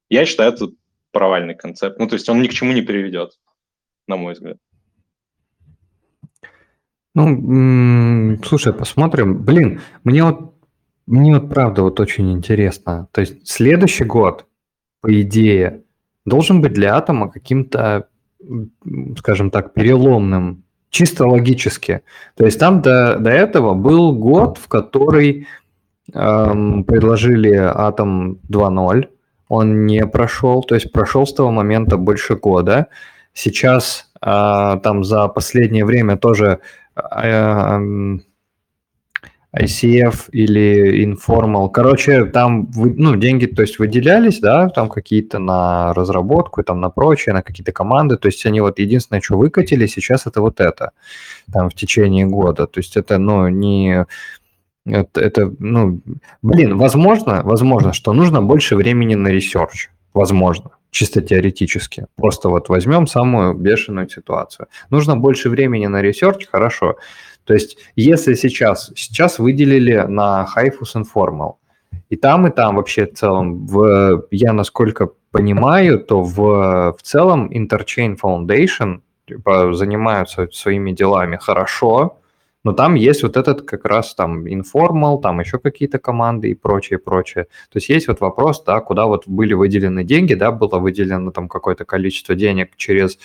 Я 0.09 0.25
считаю, 0.25 0.53
это 0.53 0.69
провальный 1.11 1.55
концепт. 1.55 1.99
Ну, 1.99 2.07
то 2.07 2.15
есть 2.15 2.29
он 2.29 2.41
ни 2.41 2.47
к 2.47 2.53
чему 2.53 2.73
не 2.73 2.81
приведет, 2.81 3.33
на 4.07 4.15
мой 4.15 4.33
взгляд. 4.33 4.57
Ну, 7.15 8.37
слушай, 8.45 8.73
посмотрим. 8.73 9.43
Блин, 9.43 9.81
мне 10.03 10.23
вот, 10.23 10.55
мне 11.05 11.37
вот 11.37 11.49
правда 11.49 11.83
вот 11.83 11.99
очень 11.99 12.31
интересно. 12.31 13.07
То 13.11 13.21
есть 13.21 13.47
следующий 13.47 14.05
год, 14.05 14.47
по 15.01 15.21
идее, 15.21 15.83
должен 16.25 16.61
быть 16.61 16.73
для 16.73 16.95
атома 16.95 17.29
каким-то, 17.29 18.07
скажем 19.17 19.51
так, 19.51 19.73
переломным 19.73 20.63
чисто 20.89 21.27
логически. 21.27 22.01
То 22.35 22.45
есть 22.45 22.59
там 22.59 22.81
до, 22.81 23.17
до 23.17 23.29
этого 23.29 23.73
был 23.73 24.13
год, 24.13 24.57
в 24.57 24.67
который 24.67 25.47
эм, 26.13 26.83
предложили 26.83 27.53
Атом 27.53 28.39
2.0, 28.49 29.07
он 29.47 29.85
не 29.85 30.05
прошел, 30.05 30.63
то 30.63 30.75
есть 30.75 30.91
прошел 30.91 31.25
с 31.25 31.33
того 31.33 31.51
момента 31.51 31.97
больше 31.97 32.35
года. 32.35 32.87
Сейчас 33.33 34.11
а, 34.21 34.77
там 34.77 35.03
за 35.03 35.27
последнее 35.27 35.85
время 35.85 36.17
тоже 36.17 36.59
а, 36.95 37.79
ICF 39.55 40.29
или 40.31 41.03
Informal. 41.05 41.69
Короче, 41.71 42.25
там 42.25 42.69
ну, 42.75 43.15
деньги 43.15 43.47
то 43.47 43.63
есть 43.63 43.79
выделялись, 43.79 44.39
да, 44.39 44.69
там 44.69 44.89
какие-то 44.89 45.39
на 45.39 45.93
разработку, 45.93 46.63
там 46.63 46.79
на 46.79 46.89
прочее, 46.89 47.33
на 47.33 47.41
какие-то 47.41 47.71
команды. 47.71 48.17
То 48.17 48.27
есть 48.27 48.45
они 48.45 48.61
вот 48.61 48.79
единственное, 48.79 49.21
что 49.21 49.37
выкатили 49.37 49.87
сейчас, 49.87 50.27
это 50.27 50.41
вот 50.41 50.59
это 50.59 50.91
там 51.51 51.69
в 51.69 51.73
течение 51.73 52.25
года. 52.25 52.67
То 52.67 52.79
есть 52.79 52.97
это, 52.97 53.17
ну, 53.17 53.47
не... 53.47 54.05
Это, 54.85 55.21
это, 55.21 55.53
ну, 55.59 56.01
блин, 56.41 56.77
возможно, 56.77 57.41
возможно, 57.43 57.93
что 57.93 58.13
нужно 58.13 58.41
больше 58.41 58.75
времени 58.75 59.15
на 59.15 59.27
ресерч. 59.27 59.89
Возможно 60.13 60.71
чисто 60.91 61.21
теоретически. 61.21 62.07
Просто 62.15 62.49
вот 62.49 62.69
возьмем 62.69 63.07
самую 63.07 63.53
бешеную 63.53 64.09
ситуацию. 64.09 64.67
Нужно 64.89 65.17
больше 65.17 65.49
времени 65.49 65.87
на 65.87 66.01
ресерч, 66.01 66.47
хорошо. 66.47 66.97
То 67.49 67.55
есть 67.55 67.77
если 67.95 68.35
сейчас, 68.35 68.91
сейчас 68.95 69.39
выделили 69.39 70.05
на 70.07 70.47
Hyphus 70.55 70.95
Informal, 70.95 71.53
и 72.09 72.15
там, 72.15 72.45
и 72.45 72.51
там 72.51 72.75
вообще 72.75 73.07
в 73.07 73.15
целом, 73.15 73.65
в, 73.65 74.27
я 74.29 74.53
насколько 74.53 75.09
понимаю, 75.31 75.99
то 75.99 76.21
в, 76.21 76.95
в 76.95 77.01
целом 77.01 77.49
Interchain 77.51 78.19
Foundation 78.21 79.01
типа, 79.27 79.73
занимаются 79.73 80.47
своими 80.51 80.91
делами 80.91 81.37
хорошо, 81.41 82.19
но 82.63 82.73
там 82.73 82.93
есть 82.93 83.23
вот 83.23 83.35
этот 83.35 83.63
как 83.63 83.83
раз 83.83 84.13
там 84.13 84.45
Informal, 84.45 85.19
там 85.19 85.39
еще 85.39 85.57
какие-то 85.57 85.97
команды 85.97 86.51
и 86.51 86.53
прочее, 86.53 86.99
прочее. 86.99 87.45
То 87.45 87.77
есть 87.77 87.89
есть 87.89 88.07
вот 88.07 88.21
вопрос, 88.21 88.63
да, 88.63 88.79
куда 88.79 89.07
вот 89.07 89.27
были 89.27 89.55
выделены 89.55 90.03
деньги, 90.03 90.35
да, 90.35 90.51
было 90.51 90.77
выделено 90.77 91.31
там 91.31 91.49
какое-то 91.49 91.83
количество 91.83 92.35
денег 92.35 92.75
через 92.77 93.15
э, 93.15 93.17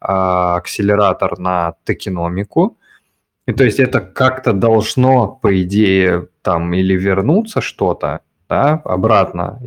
акселератор 0.00 1.38
на 1.38 1.74
токеномику, 1.84 2.78
и 3.46 3.52
то 3.52 3.64
есть 3.64 3.78
это 3.78 4.00
как-то 4.00 4.52
должно, 4.52 5.28
по 5.28 5.62
идее, 5.62 6.28
там 6.42 6.74
или 6.74 6.94
вернуться 6.94 7.60
что-то, 7.60 8.20
да, 8.48 8.80
обратно, 8.84 9.60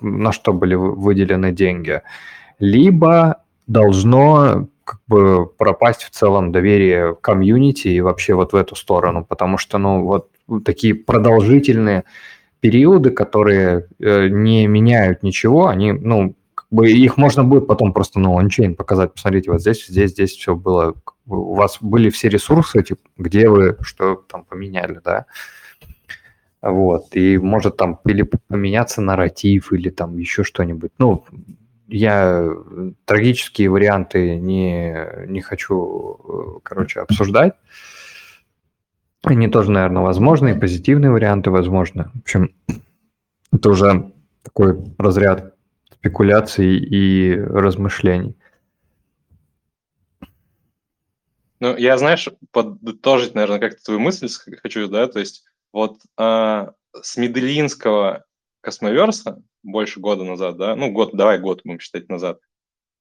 на 0.00 0.32
что 0.32 0.52
были 0.52 0.74
выделены 0.74 1.52
деньги, 1.52 2.02
либо 2.58 3.42
должно 3.66 4.68
как 4.84 5.00
бы 5.06 5.46
пропасть 5.46 6.02
в 6.02 6.10
целом 6.10 6.50
доверие 6.50 7.14
комьюнити 7.20 7.88
и 7.88 8.00
вообще 8.00 8.34
вот 8.34 8.52
в 8.52 8.56
эту 8.56 8.74
сторону, 8.74 9.24
потому 9.24 9.58
что, 9.58 9.78
ну, 9.78 10.04
вот 10.04 10.28
такие 10.64 10.94
продолжительные 10.94 12.04
периоды, 12.60 13.10
которые 13.10 13.86
э, 13.98 14.28
не 14.28 14.66
меняют 14.66 15.22
ничего, 15.22 15.68
они, 15.68 15.92
ну, 15.92 16.34
как 16.54 16.66
бы 16.70 16.90
их 16.90 17.16
можно 17.16 17.44
будет 17.44 17.66
потом 17.66 17.92
просто, 17.92 18.18
ну, 18.18 18.38
ончейн 18.38 18.74
показать, 18.74 19.12
посмотрите, 19.14 19.50
вот 19.52 19.60
здесь, 19.60 19.86
здесь, 19.86 20.10
здесь 20.10 20.32
все 20.32 20.54
было 20.54 20.94
у 21.26 21.54
вас 21.54 21.78
были 21.80 22.10
все 22.10 22.28
ресурсы, 22.28 22.82
типа, 22.82 23.08
где 23.16 23.48
вы 23.48 23.76
что 23.82 24.16
там 24.16 24.44
поменяли, 24.44 25.00
да, 25.04 25.26
вот, 26.62 27.14
и 27.16 27.38
может 27.38 27.76
там 27.76 28.00
или 28.04 28.22
поменяться 28.22 29.00
нарратив, 29.00 29.72
или 29.72 29.90
там 29.90 30.18
еще 30.18 30.44
что-нибудь. 30.44 30.92
Ну, 30.98 31.24
я 31.88 32.48
трагические 33.04 33.70
варианты 33.70 34.36
не, 34.36 35.26
не 35.26 35.40
хочу, 35.40 36.60
короче, 36.62 37.00
обсуждать. 37.00 37.54
Они 39.22 39.48
тоже, 39.48 39.70
наверное, 39.70 40.02
возможны, 40.02 40.50
и 40.50 40.58
позитивные 40.58 41.10
варианты 41.10 41.50
возможны. 41.50 42.10
В 42.14 42.20
общем, 42.20 42.54
это 43.52 43.70
уже 43.70 44.12
такой 44.42 44.78
разряд 44.98 45.54
спекуляций 45.92 46.78
и 46.78 47.38
размышлений. 47.38 48.36
Ну, 51.60 51.76
я, 51.76 51.98
знаешь, 51.98 52.28
подытожить, 52.52 53.34
наверное, 53.34 53.60
как-то 53.60 53.84
твою 53.84 54.00
мысль 54.00 54.28
хочу, 54.62 54.88
да, 54.88 55.06
то 55.06 55.20
есть 55.20 55.44
вот 55.72 55.98
э, 56.18 56.66
с 57.02 57.16
Медellинского 57.16 58.24
космоверса 58.62 59.42
больше 59.62 60.00
года 60.00 60.24
назад, 60.24 60.56
да, 60.56 60.74
ну, 60.74 60.90
год, 60.90 61.10
давай 61.12 61.38
год 61.38 61.60
будем 61.64 61.78
считать 61.78 62.08
назад, 62.08 62.40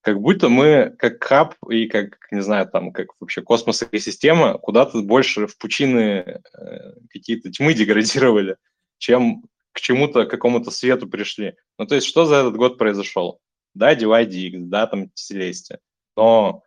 как 0.01 0.19
будто 0.19 0.49
мы, 0.49 0.95
как 0.97 1.23
хаб 1.23 1.55
и 1.69 1.87
как, 1.87 2.17
не 2.31 2.41
знаю, 2.41 2.67
там, 2.67 2.91
как 2.91 3.09
вообще 3.19 3.41
космос 3.41 3.83
и 3.89 3.99
система, 3.99 4.57
куда-то 4.57 5.01
больше 5.01 5.47
в 5.47 5.57
пучины 5.57 6.41
э, 6.53 6.93
какие-то 7.09 7.51
тьмы 7.51 7.73
деградировали, 7.73 8.57
чем 8.97 9.43
к 9.71 9.79
чему-то, 9.79 10.25
к 10.25 10.31
какому-то 10.31 10.71
свету 10.71 11.07
пришли. 11.07 11.55
Ну, 11.77 11.85
то 11.85 11.95
есть, 11.95 12.07
что 12.07 12.25
за 12.25 12.35
этот 12.35 12.55
год 12.55 12.77
произошел? 12.77 13.39
Да, 13.73 13.95
DYDX, 13.95 14.65
да, 14.65 14.87
там, 14.87 15.11
Celestia. 15.13 15.79
Но 16.17 16.63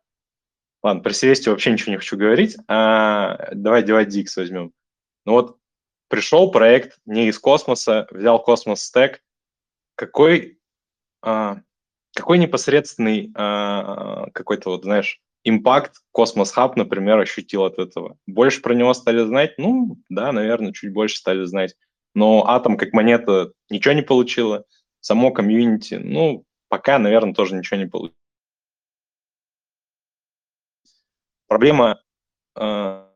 Ладно, 0.83 1.03
про 1.03 1.13
Celestia 1.13 1.51
вообще 1.51 1.73
ничего 1.73 1.93
не 1.93 1.99
хочу 1.99 2.17
говорить. 2.17 2.57
А, 2.67 3.51
давай 3.55 3.83
девать 3.83 4.15
Dix 4.15 4.27
возьмем. 4.37 4.73
Ну 5.25 5.33
вот 5.33 5.59
пришел 6.09 6.51
проект 6.51 6.99
не 7.07 7.29
из 7.29 7.39
космоса, 7.39 8.09
взял 8.11 8.43
космос 8.43 8.83
стек. 8.83 9.23
Какой, 9.95 10.59
а, 11.23 11.61
какой 12.15 12.39
непосредственный 12.39 13.33
а, 13.35 14.29
какой-то 14.33 14.71
вот, 14.71 14.83
знаешь, 14.83 15.21
impact 15.45 15.97
Cosmos 16.11 16.53
Hub, 16.53 16.77
например, 16.77 17.19
ощутил 17.19 17.65
от 17.65 17.79
этого? 17.79 18.17
Больше 18.27 18.61
про 18.61 18.75
него 18.75 18.93
стали 18.95 19.25
знать? 19.25 19.59
Ну, 19.59 19.99
да, 20.09 20.33
наверное, 20.33 20.73
чуть 20.73 20.93
больше 20.93 21.17
стали 21.17 21.45
знать. 21.45 21.75
Но 22.15 22.47
Атом 22.49 22.77
как 22.77 22.93
монета 22.93 23.53
ничего 23.71 23.95
не 23.95 24.03
получила. 24.03 24.65
Само 25.01 25.33
комьюнити, 25.33 25.95
ну, 25.95 26.45
пока, 26.69 26.99
наверное, 26.99 27.35
тоже 27.35 27.57
ничего 27.57 27.81
не 27.81 27.87
получило. 27.87 28.22
Проблема 31.53 32.01
э, 32.57 33.09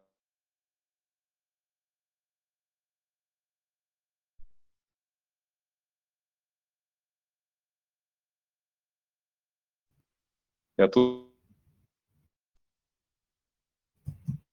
Я 10.77 10.89
тут... 10.89 11.33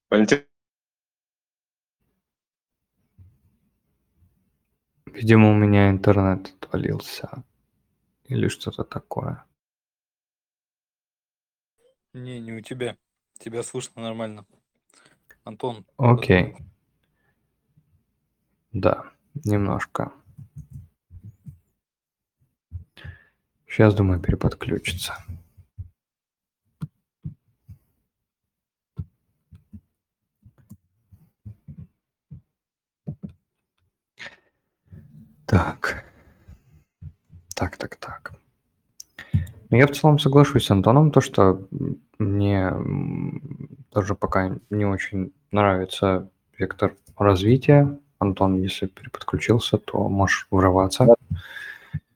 Валентин... 0.10 0.45
Видимо, 5.07 5.51
у 5.51 5.55
меня 5.55 5.89
интернет 5.89 6.53
отвалился. 6.61 7.43
Или 8.23 8.47
что-то 8.47 8.85
такое. 8.85 9.43
Не, 12.14 12.39
не 12.39 12.53
у 12.53 12.61
тебя. 12.61 12.97
Тебя 13.44 13.61
слышно 13.61 14.02
нормально. 14.02 14.45
Антон. 15.44 15.86
Окей. 15.98 16.56
Да, 18.72 19.11
немножко. 19.34 20.14
Сейчас, 23.68 23.94
думаю, 23.95 24.22
переподключится. 24.22 25.18
Так. 35.45 36.06
Так, 37.56 37.76
так, 37.76 37.98
так. 37.98 38.43
Ну, 39.74 39.80
я 39.80 39.88
в 39.88 39.91
целом 39.91 40.20
соглашусь 40.20 40.66
с 40.66 40.70
Антоном, 40.70 41.10
то, 41.10 41.20
что 41.20 41.68
мне 42.20 42.72
тоже 43.91 44.14
пока 44.14 44.56
не 44.70 44.86
очень 44.86 45.34
нравится 45.52 46.30
вектор 46.60 46.95
развития. 47.18 47.98
Антон, 48.20 48.62
если 48.62 48.86
переподключился, 48.86 49.80
то 49.80 50.08
можешь 50.10 50.45
врываться. 50.52 51.16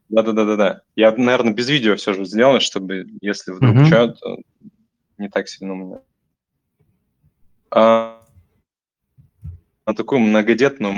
Да-да-да-да-да. 0.10 0.82
Я, 0.96 1.12
наверное, 1.18 1.52
без 1.52 1.68
видео 1.68 1.96
все 1.96 2.14
же 2.14 2.26
сделал, 2.26 2.60
чтобы, 2.60 3.08
если 3.22 3.54
вдруг 3.54 3.76
угу. 3.76 3.86
что, 3.86 4.10
то 4.10 4.38
не 5.18 5.28
так 5.28 5.48
сильно 5.48 5.74
у 5.74 5.78
меня. 5.78 6.00
А, 7.72 8.22
на 9.88 9.96
такую 9.96 10.22
многодетную... 10.22 10.94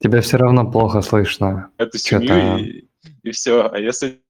Тебя 0.00 0.22
все 0.22 0.38
равно 0.38 0.68
плохо 0.68 1.02
слышно. 1.02 1.70
Эту 1.76 1.98
семью 1.98 2.58
и, 2.58 2.89
и 3.24 3.30
все. 3.30 3.68
А 3.70 3.78
если 3.78 4.20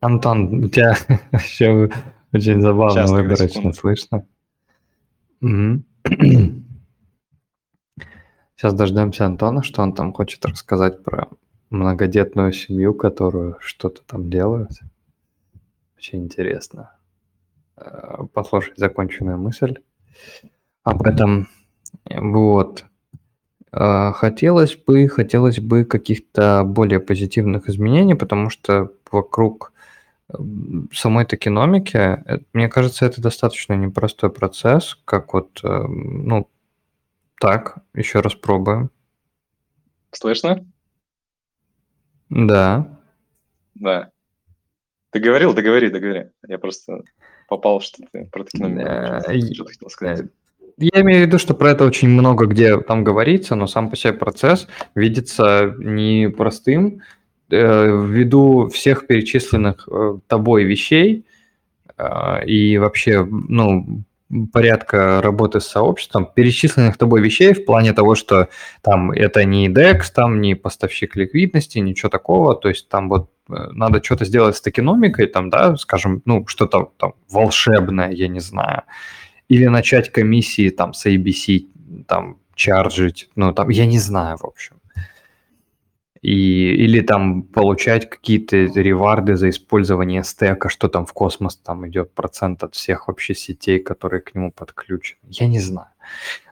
Антон, 0.00 0.64
у 0.64 0.68
тебя 0.68 0.96
еще 1.32 1.90
очень 2.32 2.60
забавно 2.60 3.06
Сейчас, 3.06 3.10
выборочно 3.10 3.72
слышно. 3.72 4.26
Угу. 5.40 5.82
Сейчас 8.56 8.74
дождемся 8.74 9.26
Антона, 9.26 9.62
что 9.62 9.82
он 9.82 9.92
там 9.94 10.12
хочет 10.12 10.44
рассказать 10.46 11.02
про 11.02 11.28
многодетную 11.70 12.52
семью, 12.52 12.94
которую 12.94 13.58
что-то 13.60 14.02
там 14.06 14.30
делают. 14.30 14.70
Очень 15.98 16.24
интересно 16.24 16.92
э, 17.76 18.24
послушать 18.32 18.78
законченную 18.78 19.38
мысль 19.38 19.76
об 20.84 21.02
этом. 21.02 21.48
Вот. 22.08 22.84
А, 23.72 24.12
хотелось 24.12 24.76
бы 24.76 25.08
хотелось 25.08 25.58
бы 25.60 25.84
каких-то 25.84 26.62
более 26.64 27.00
позитивных 27.00 27.68
изменений, 27.68 28.14
потому 28.14 28.50
что 28.50 28.92
вокруг, 29.10 29.72
самой 30.92 31.26
токеномики, 31.26 31.96
э, 31.98 32.40
мне 32.52 32.68
кажется, 32.68 33.06
это 33.06 33.20
достаточно 33.22 33.74
непростой 33.74 34.30
процесс, 34.32 34.98
как 35.04 35.34
вот, 35.34 35.60
эм, 35.64 36.26
ну 36.28 36.48
Так, 37.40 37.78
еще 37.94 38.20
раз 38.20 38.34
пробуем. 38.34 38.90
Слышно? 40.12 40.64
Да. 42.30 42.86
Да. 43.74 44.10
Ты 45.10 45.20
говорил, 45.20 45.54
договори, 45.54 45.90
договори. 45.90 46.30
Я 46.48 46.58
просто 46.58 47.02
попал, 47.48 47.80
что 47.80 48.02
ты 48.12 48.26
про 48.26 48.44
токеномику 48.44 48.88
Э, 48.88 49.40
что-то 49.54 49.70
хотел 49.70 49.90
сказать. 49.90 50.26
Я 50.78 51.00
имею 51.00 51.24
в 51.24 51.26
виду, 51.26 51.38
что 51.38 51.54
про 51.54 51.70
это 51.70 51.84
очень 51.84 52.08
много 52.08 52.46
где 52.46 52.78
там 52.80 53.02
говорится, 53.02 53.54
но 53.54 53.66
сам 53.66 53.88
по 53.88 53.96
себе 53.96 54.12
процесс 54.12 54.68
видится 54.94 55.74
непростым. 55.78 57.00
Э, 57.48 57.86
ввиду 57.86 58.68
всех 58.68 59.06
перечисленных 59.06 59.88
э, 59.88 60.18
тобой 60.26 60.64
вещей 60.64 61.24
э, 61.96 62.44
и 62.44 62.76
вообще, 62.76 63.24
ну, 63.24 64.02
порядка 64.52 65.22
работы 65.22 65.60
с 65.60 65.66
сообществом, 65.66 66.26
перечисленных 66.26 66.98
тобой 66.98 67.20
вещей 67.22 67.54
в 67.54 67.64
плане 67.64 67.92
того, 67.92 68.16
что 68.16 68.48
там 68.82 69.12
это 69.12 69.44
не 69.44 69.68
DEX, 69.68 70.06
там 70.12 70.40
не 70.40 70.56
поставщик 70.56 71.14
ликвидности, 71.14 71.78
ничего 71.78 72.08
такого, 72.08 72.56
то 72.56 72.68
есть 72.68 72.88
там 72.88 73.08
вот 73.08 73.30
надо 73.46 74.02
что-то 74.02 74.24
сделать 74.24 74.56
с 74.56 74.60
токеномикой, 74.60 75.28
там, 75.28 75.48
да, 75.48 75.76
скажем, 75.76 76.22
ну, 76.24 76.44
что-то 76.48 76.90
там 76.96 77.14
волшебное, 77.30 78.10
я 78.10 78.26
не 78.26 78.40
знаю, 78.40 78.82
или 79.48 79.66
начать 79.66 80.10
комиссии 80.10 80.70
там 80.70 80.94
с 80.94 81.06
ABC, 81.06 81.66
там, 82.06 82.38
чарджить, 82.54 83.28
ну, 83.36 83.52
там, 83.52 83.68
я 83.68 83.86
не 83.86 83.98
знаю, 83.98 84.38
в 84.38 84.44
общем. 84.44 84.76
И, 86.22 86.74
или 86.74 87.02
там 87.02 87.42
получать 87.42 88.10
какие-то 88.10 88.56
реварды 88.56 89.36
за 89.36 89.50
использование 89.50 90.24
стека, 90.24 90.68
что 90.68 90.88
там 90.88 91.06
в 91.06 91.12
космос 91.12 91.56
там 91.56 91.86
идет 91.86 92.14
процент 92.14 92.64
от 92.64 92.74
всех 92.74 93.06
вообще 93.06 93.34
сетей, 93.34 93.78
которые 93.78 94.22
к 94.22 94.34
нему 94.34 94.50
подключены. 94.50 95.20
Я 95.28 95.46
не 95.46 95.60
знаю. 95.60 95.88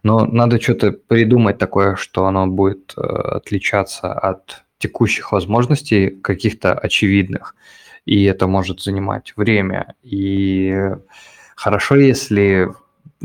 Но 0.04 0.26
надо 0.26 0.60
что-то 0.60 0.92
придумать 0.92 1.58
такое, 1.58 1.96
что 1.96 2.26
оно 2.26 2.46
будет 2.46 2.94
э, 2.96 3.00
отличаться 3.00 4.12
от 4.12 4.64
текущих 4.78 5.32
возможностей 5.32 6.10
каких-то 6.10 6.74
очевидных. 6.74 7.56
И 8.04 8.24
это 8.24 8.46
может 8.46 8.80
занимать 8.80 9.32
время. 9.36 9.94
И 10.02 10.76
хорошо, 11.56 11.96
если 11.96 12.68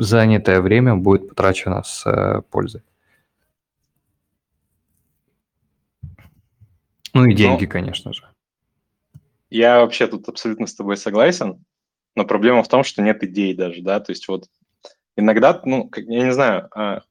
занятое 0.02 0.62
время 0.62 0.96
будет 0.96 1.30
потрачено 1.30 1.84
с 1.84 2.06
э, 2.06 2.42
пользой. 2.50 2.82
Ну 7.14 7.26
и 7.26 7.34
деньги, 7.34 7.66
Ну, 7.66 7.70
конечно 7.70 8.14
же. 8.14 8.24
Я 9.50 9.82
вообще 9.82 10.08
тут 10.08 10.30
абсолютно 10.30 10.68
с 10.68 10.76
тобой 10.76 10.96
согласен, 10.96 11.66
но 12.16 12.26
проблема 12.26 12.64
в 12.64 12.68
том, 12.68 12.84
что 12.84 13.02
нет 13.02 13.24
идей 13.24 13.54
даже, 13.56 13.82
да, 13.82 14.00
то 14.00 14.12
есть 14.12 14.28
вот 14.28 14.46
иногда, 15.18 15.60
ну, 15.66 15.90
я 15.96 16.24
не 16.24 16.34
знаю, 16.34 16.70
а, 16.74 17.02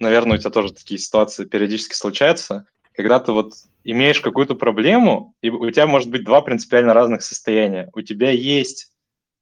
наверное, 0.00 0.36
у 0.36 0.40
тебя 0.40 0.50
тоже 0.50 0.74
такие 0.74 0.98
ситуации 0.98 1.44
периодически 1.44 1.94
случаются, 1.94 2.66
когда 2.92 3.20
ты 3.20 3.32
вот 3.32 3.54
имеешь 3.84 4.20
какую-то 4.20 4.56
проблему, 4.56 5.34
и 5.42 5.50
у 5.50 5.70
тебя 5.70 5.86
может 5.86 6.10
быть 6.10 6.24
два 6.24 6.40
принципиально 6.42 6.92
разных 6.92 7.22
состояния. 7.22 7.88
У 7.94 8.02
тебя 8.02 8.30
есть 8.30 8.90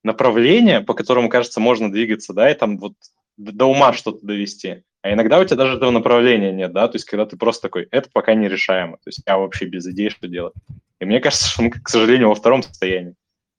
направление, 0.04 0.80
по 0.80 0.94
которому, 0.94 1.28
кажется, 1.28 1.58
можно 1.58 1.90
двигаться, 1.90 2.32
да, 2.32 2.50
и 2.50 2.54
там 2.54 2.78
вот 2.78 2.94
до 3.36 3.66
ума 3.66 3.92
что-то 3.92 4.24
довести. 4.24 4.84
А 5.02 5.12
иногда 5.12 5.40
у 5.40 5.44
тебя 5.44 5.56
даже 5.56 5.76
этого 5.76 5.90
направления 5.90 6.52
нет, 6.52 6.72
да, 6.72 6.86
то 6.88 6.96
есть 6.96 7.04
когда 7.04 7.26
ты 7.26 7.36
просто 7.36 7.62
такой, 7.62 7.88
это 7.90 8.08
пока 8.12 8.34
нерешаемо, 8.34 8.96
то 8.98 9.08
есть 9.08 9.20
я 9.26 9.36
вообще 9.36 9.66
без 9.66 9.86
идей, 9.86 10.10
что 10.10 10.28
делать. 10.28 10.54
И 11.00 11.04
мне 11.04 11.20
кажется, 11.20 11.48
что 11.48 11.62
он, 11.62 11.70
к 11.70 11.88
сожалению, 11.88 12.28
во 12.28 12.34
втором 12.34 12.62
состоянии. 12.62 13.12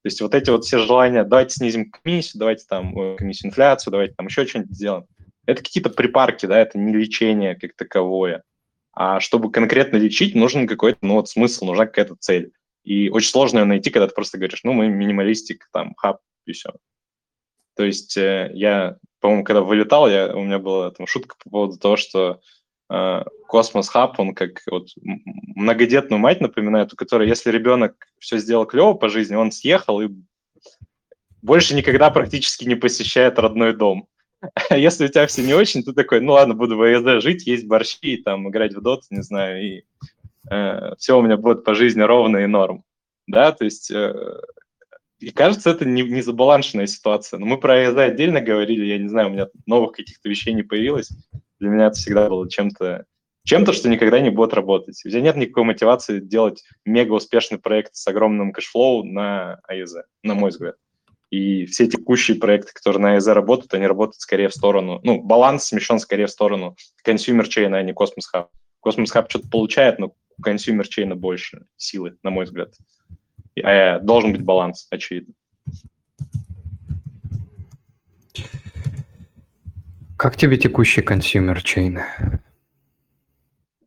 То 0.05 0.07
есть 0.07 0.21
вот 0.21 0.35
эти 0.35 0.51
вот 0.51 0.65
все 0.65 0.79
желания, 0.79 1.23
давайте 1.23 1.55
снизим 1.55 1.91
комиссию, 1.91 2.39
давайте 2.39 2.65
там 2.69 2.97
э, 2.97 3.15
комиссию 3.17 3.49
инфляцию, 3.49 3.91
давайте 3.91 4.13
там 4.15 4.27
еще 4.27 4.45
что-нибудь 4.45 4.75
сделаем. 4.75 5.05
Это 5.47 5.63
какие-то 5.63 5.89
припарки, 5.89 6.45
да, 6.45 6.59
это 6.59 6.77
не 6.77 6.93
лечение 6.93 7.55
как 7.55 7.75
таковое. 7.75 8.43
А 8.93 9.19
чтобы 9.19 9.51
конкретно 9.51 9.97
лечить, 9.97 10.35
нужен 10.35 10.67
какой-то, 10.67 10.99
ну 11.01 11.15
вот 11.15 11.27
смысл, 11.27 11.65
нужна 11.65 11.85
какая-то 11.85 12.15
цель. 12.19 12.51
И 12.83 13.09
очень 13.09 13.29
сложно 13.29 13.59
ее 13.59 13.65
найти, 13.65 13.89
когда 13.89 14.07
ты 14.07 14.13
просто 14.13 14.37
говоришь, 14.37 14.61
ну 14.63 14.73
мы 14.73 14.87
минималистик, 14.87 15.67
там, 15.73 15.95
хаб, 15.97 16.19
и 16.45 16.53
все. 16.53 16.71
То 17.75 17.83
есть 17.83 18.15
э, 18.17 18.51
я, 18.53 18.97
по-моему, 19.19 19.43
когда 19.43 19.61
вылетал, 19.61 20.09
я, 20.09 20.35
у 20.35 20.43
меня 20.43 20.59
была 20.59 20.91
там 20.91 21.07
шутка 21.07 21.35
по 21.43 21.49
поводу 21.49 21.77
того, 21.77 21.97
что 21.97 22.39
э, 22.89 23.23
Cosmos 23.47 23.89
Hub, 23.89 24.19
он 24.19 24.33
как 24.33 24.61
вот 24.69 24.89
многодетную 24.95 26.19
мать 26.19 26.41
напоминает, 26.41 26.93
у 26.93 26.95
которой, 26.95 27.27
если 27.27 27.51
ребенок 27.51 28.07
все 28.19 28.37
сделал 28.37 28.65
клево 28.65 28.93
по 28.93 29.09
жизни, 29.09 29.35
он 29.35 29.51
съехал 29.51 30.01
и 30.01 30.09
больше 31.41 31.75
никогда 31.75 32.09
практически 32.09 32.65
не 32.65 32.75
посещает 32.75 33.39
родной 33.39 33.75
дом. 33.75 34.07
А 34.69 34.77
если 34.77 35.05
у 35.05 35.07
тебя 35.07 35.25
все 35.27 35.41
не 35.41 35.53
очень, 35.53 35.83
ты 35.83 35.93
такой, 35.93 36.21
ну 36.21 36.33
ладно, 36.33 36.53
буду 36.53 36.77
в 36.77 36.81
AEZ 36.81 37.23
жить, 37.23 37.47
есть 37.47 37.65
борщи, 37.65 38.17
там, 38.17 38.47
играть 38.49 38.75
в 38.75 38.81
Доту, 38.81 39.03
не 39.09 39.23
знаю, 39.23 39.63
и 39.63 39.83
все 40.99 41.17
у 41.17 41.23
меня 41.23 41.37
будет 41.37 41.63
по 41.63 41.73
жизни 41.73 42.01
ровно 42.01 42.37
и 42.37 42.45
норм. 42.45 42.83
Да, 43.27 43.51
то 43.51 43.65
есть, 43.65 43.89
э, 43.89 44.13
и 45.25 45.31
кажется, 45.31 45.71
это 45.71 45.85
не, 45.85 46.03
не 46.03 46.21
забаланшенная 46.21 46.85
ситуация. 46.85 47.39
Но 47.39 47.47
мы 47.47 47.57
про 47.57 47.87
AEZ 47.87 47.97
отдельно 47.97 48.41
говорили, 48.41 48.85
я 48.85 48.99
не 48.99 49.07
знаю, 49.07 49.29
у 49.29 49.31
меня 49.31 49.47
новых 49.65 49.93
каких-то 49.93 50.29
вещей 50.29 50.53
не 50.53 50.61
появилось. 50.61 51.09
Для 51.59 51.69
меня 51.69 51.87
это 51.87 51.95
всегда 51.95 52.29
было 52.29 52.47
чем-то, 52.47 53.05
чем-то, 53.43 53.73
что 53.73 53.89
никогда 53.89 54.19
не 54.19 54.29
будет 54.29 54.53
работать. 54.53 55.01
У 55.03 55.09
тебя 55.09 55.21
нет 55.21 55.35
никакой 55.35 55.63
мотивации 55.63 56.19
делать 56.19 56.63
мега 56.85 57.13
успешный 57.13 57.57
проект 57.57 57.95
с 57.95 58.05
огромным 58.05 58.51
cash 58.51 58.77
flow 58.77 59.03
на 59.03 59.55
AEZ, 59.67 59.95
на 60.21 60.35
мой 60.35 60.51
взгляд. 60.51 60.75
И 61.31 61.65
все 61.65 61.87
текущие 61.87 62.37
проекты, 62.37 62.71
которые 62.71 63.01
на 63.01 63.13
AEZ 63.13 63.25
работают, 63.29 63.73
они 63.73 63.87
работают 63.87 64.21
скорее 64.21 64.49
в 64.49 64.53
сторону, 64.53 64.99
ну, 65.01 65.23
баланс 65.23 65.65
смещен 65.65 65.97
скорее 65.97 66.27
в 66.27 66.31
сторону 66.31 66.75
consumer 67.03 67.45
chain, 67.45 67.75
а 67.75 67.81
не 67.81 67.93
Cosmos 67.93 68.29
Hub. 68.31 68.45
Cosmos 68.85 69.11
Hub 69.15 69.25
что-то 69.27 69.49
получает, 69.49 69.97
но 69.97 70.13
consumer 70.45 70.83
chain 70.83 71.15
больше 71.15 71.65
силы, 71.77 72.15
на 72.21 72.29
мой 72.29 72.45
взгляд. 72.45 72.75
Э, 73.55 73.99
должен 73.99 74.33
быть 74.33 74.41
баланс, 74.43 74.87
очевидно. 74.89 75.33
Как 80.17 80.37
тебе 80.37 80.57
текущий 80.57 81.01
consumer 81.01 81.61
chain? 81.61 81.99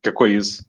Какой 0.02 0.34
из? 0.36 0.66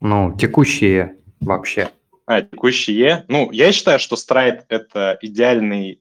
Ну, 0.00 0.36
текущие 0.36 1.16
вообще. 1.40 1.90
А, 2.26 2.42
текущие. 2.42 3.24
Ну, 3.28 3.50
я 3.52 3.72
считаю, 3.72 3.98
что 3.98 4.16
Stride— 4.16 4.64
это 4.68 5.18
идеальный, 5.20 6.00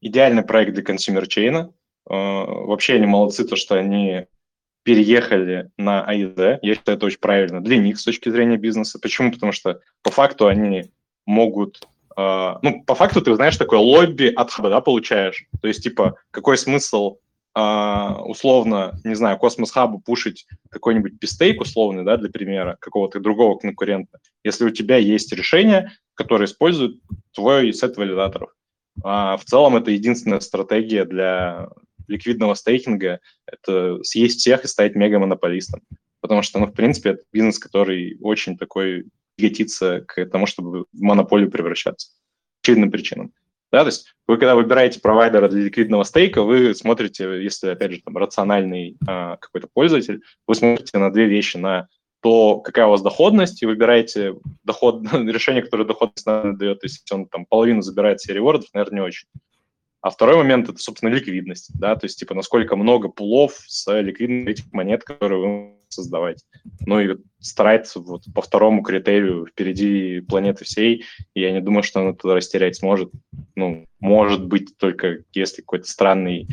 идеальный 0.00 0.42
проект 0.42 0.74
для 0.74 0.82
consumer 0.82 1.26
chain 1.26 1.59
а. 1.59 1.72
Э, 2.08 2.12
вообще 2.12 2.94
они 2.94 3.06
молодцы, 3.06 3.44
то, 3.44 3.56
что 3.56 3.76
они 3.76 4.26
переехали 4.86 5.68
на 5.76 6.06
AEZ. 6.08 6.60
Я 6.62 6.74
считаю, 6.76 6.96
это 6.96 7.06
очень 7.06 7.18
правильно 7.18 7.60
для 7.60 7.76
них 7.76 7.98
с 7.98 8.04
точки 8.04 8.28
зрения 8.28 8.56
бизнеса. 8.56 9.00
Почему? 9.02 9.32
Потому 9.32 9.50
что 9.50 9.80
по 10.02 10.12
факту 10.12 10.46
они 10.46 10.92
могут... 11.26 11.88
э, 12.16 12.54
ну, 12.62 12.84
по 12.84 12.94
факту 12.94 13.20
ты, 13.20 13.34
знаешь, 13.34 13.56
такое 13.56 13.80
лобби 13.80 14.26
от 14.28 14.52
хаба, 14.52 14.70
да, 14.70 14.80
получаешь. 14.80 15.46
То 15.60 15.66
есть, 15.66 15.82
типа, 15.82 16.14
какой 16.30 16.56
смысл 16.56 17.16
э, 17.56 18.14
условно, 18.26 19.00
не 19.02 19.16
знаю, 19.16 19.38
Cosmos 19.38 19.72
Hub 19.72 19.91
у 19.91 19.98
пушить 19.98 20.46
какой-нибудь 20.70 21.18
pSTAKE 21.18 21.60
условный, 21.60 22.04
да, 22.04 22.16
для 22.16 22.30
примера, 22.30 22.76
какого-то 22.78 23.18
другого 23.18 23.58
конкурента, 23.58 24.20
если 24.44 24.66
у 24.66 24.70
тебя 24.70 24.98
есть 24.98 25.32
решение, 25.32 25.90
которое 26.14 26.44
использует 26.44 27.00
твой 27.34 27.72
сет 27.72 27.96
валидаторов. 27.96 28.50
А 29.02 29.36
в 29.36 29.44
целом 29.44 29.74
это 29.74 29.90
единственная 29.90 30.38
стратегия 30.38 31.04
для 31.04 31.70
ликвидного 32.08 32.54
стейкинга– 32.54 33.20
это 33.46 34.02
съесть 34.02 34.40
всех 34.40 34.64
и 34.64 34.68
стать 34.68 34.94
мега-монополистом. 34.94 35.82
Потому 36.20 36.42
что, 36.42 36.58
ну, 36.58 36.66
в 36.66 36.72
принципе, 36.72 37.10
это 37.10 37.22
бизнес, 37.32 37.58
который 37.58 38.18
очень 38.20 38.56
такой 38.56 39.04
тяготится 39.36 40.00
к 40.06 40.24
тому, 40.26 40.46
чтобы 40.46 40.86
в 40.92 41.00
монополию 41.00 41.50
превращаться. 41.50 42.08
Очевидным 42.62 42.90
причинам. 42.90 43.32
Да, 43.72 43.80
то 43.80 43.88
есть 43.88 44.14
вы, 44.26 44.38
когда 44.38 44.54
выбираете 44.54 45.00
провайдера 45.00 45.48
для 45.48 45.64
ликвидного 45.64 46.04
стейка, 46.04 46.42
вы 46.42 46.74
смотрите, 46.74 47.42
если, 47.42 47.68
опять 47.68 47.92
же, 47.92 48.00
там, 48.02 48.16
рациональный 48.16 48.96
а, 49.06 49.36
какой-то 49.36 49.68
пользователь, 49.72 50.22
вы 50.46 50.54
смотрите 50.54 50.96
на 50.98 51.12
две 51.12 51.26
вещи, 51.26 51.56
на 51.56 51.88
то, 52.22 52.60
какая 52.60 52.86
у 52.86 52.90
вас 52.90 53.02
доходность, 53.02 53.62
и 53.62 53.66
выбираете 53.66 54.34
доход, 54.64 55.02
решение, 55.12 55.62
которое 55.62 55.84
доходность 55.84 56.24
дает. 56.24 56.80
То 56.80 56.86
есть 56.86 57.02
если 57.02 57.14
он 57.14 57.26
там 57.26 57.44
половину 57.44 57.82
забирает 57.82 58.20
себе 58.20 58.34
ревордов, 58.34 58.68
наверное, 58.72 59.00
не 59.00 59.06
очень. 59.06 59.28
А 60.06 60.10
второй 60.10 60.36
момент– 60.36 60.68
это, 60.68 60.78
собственно, 60.78 61.10
ликвидность, 61.10 61.72
да, 61.74 61.96
то 61.96 62.04
есть, 62.04 62.20
типа, 62.20 62.32
насколько 62.32 62.76
много 62.76 63.08
пулов 63.08 63.54
с 63.66 63.92
ликвидных 64.00 64.50
этих 64.50 64.72
монет, 64.72 65.02
которые 65.02 65.40
вы 65.40 65.72
создавать. 65.88 66.44
Ну 66.86 67.00
и 67.00 67.16
старается 67.40 67.98
вот 67.98 68.22
по 68.32 68.40
второму 68.40 68.84
критерию 68.84 69.46
впереди 69.46 70.20
планеты 70.20 70.64
всей, 70.64 71.04
и 71.34 71.40
я 71.40 71.50
не 71.50 71.60
думаю, 71.60 71.82
что 71.82 72.02
она 72.02 72.12
туда 72.12 72.36
растерять 72.36 72.76
сможет. 72.76 73.10
Ну, 73.56 73.84
может 73.98 74.46
быть, 74.46 74.78
только 74.78 75.24
если 75.32 75.62
какой-то 75.62 75.88
странный, 75.88 76.46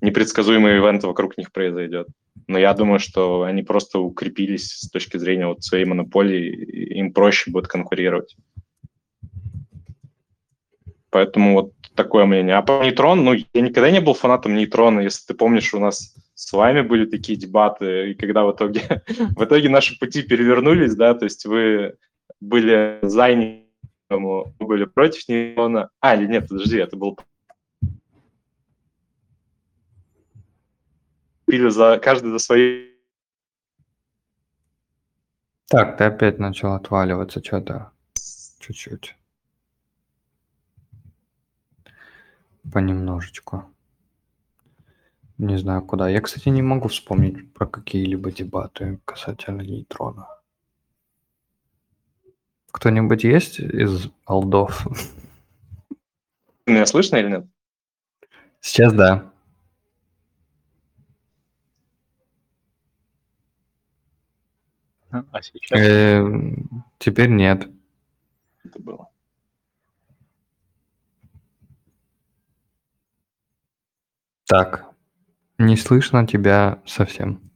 непредсказуемый 0.00 0.78
ивент 0.78 1.02
вокруг 1.02 1.36
них 1.36 1.50
произойдет. 1.50 2.06
Но 2.46 2.60
я 2.60 2.72
думаю, 2.74 3.00
что 3.00 3.42
они 3.42 3.64
просто 3.64 3.98
укрепились 3.98 4.70
с 4.70 4.88
точки 4.88 5.16
зрения 5.16 5.48
вот 5.48 5.64
своей 5.64 5.84
монополии, 5.84 6.94
им 6.94 7.12
проще 7.12 7.50
будет 7.50 7.66
конкурировать. 7.66 8.36
Поэтому 11.10 11.54
вот 11.54 11.72
такое 12.02 12.24
мнение. 12.24 12.56
А 12.56 12.62
по 12.62 12.82
нейтрон, 12.82 13.24
ну, 13.24 13.34
я 13.34 13.60
никогда 13.60 13.90
не 13.90 14.00
был 14.00 14.14
фанатом 14.14 14.54
нейтрона. 14.54 15.00
Если 15.00 15.26
ты 15.26 15.34
помнишь, 15.34 15.74
у 15.74 15.80
нас 15.80 16.14
с 16.34 16.52
вами 16.52 16.82
были 16.82 17.06
такие 17.06 17.38
дебаты, 17.38 18.10
и 18.10 18.14
когда 18.14 18.44
в 18.44 18.52
итоге, 18.52 19.02
в 19.36 19.44
итоге 19.44 19.68
наши 19.68 19.98
пути 19.98 20.22
перевернулись, 20.22 20.94
да, 20.94 21.14
то 21.14 21.24
есть 21.24 21.44
вы 21.44 21.96
были 22.40 22.98
за 23.02 23.34
нейтрона, 23.34 24.52
вы 24.58 24.66
были 24.66 24.84
против 24.86 25.28
нейтрона. 25.28 25.90
А, 26.00 26.16
или 26.16 26.26
нет, 26.26 26.48
подожди, 26.48 26.78
это 26.78 26.96
был 26.96 27.18
пили 31.50 31.68
за 31.68 31.98
каждый 31.98 32.30
за 32.30 32.38
свои. 32.38 32.90
Так, 35.68 35.98
ты 35.98 36.04
опять 36.04 36.38
начал 36.38 36.72
отваливаться 36.74 37.42
что-то. 37.44 37.92
Чуть-чуть. 38.60 39.16
Понемножечку. 42.72 43.64
Не 45.38 45.56
знаю 45.56 45.82
куда. 45.82 46.08
Я, 46.08 46.20
кстати, 46.20 46.48
не 46.50 46.62
могу 46.62 46.88
вспомнить 46.88 47.52
про 47.54 47.66
какие-либо 47.66 48.30
дебаты 48.30 49.00
касательно 49.04 49.62
нейтрона. 49.62 50.28
Кто-нибудь 52.70 53.24
есть 53.24 53.58
из 53.58 54.08
алдов? 54.26 54.86
Меня 56.66 56.86
слышно 56.86 57.16
или 57.16 57.28
нет? 57.28 57.46
Сейчас 58.60 58.92
да. 58.92 59.32
А 65.10 65.42
сейчас? 65.42 65.80
Э, 65.80 66.24
теперь 66.98 67.30
нет. 67.30 67.68
Это 68.64 68.78
было. 68.78 69.09
Так, 74.50 74.84
не 75.58 75.76
слышно 75.76 76.26
тебя 76.26 76.82
совсем. 76.84 77.52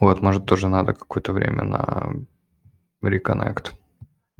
Вот, 0.00 0.20
может, 0.20 0.46
тоже 0.46 0.66
надо 0.66 0.94
какое-то 0.94 1.32
время 1.32 1.62
на 1.62 2.12
reconnect. 3.00 3.76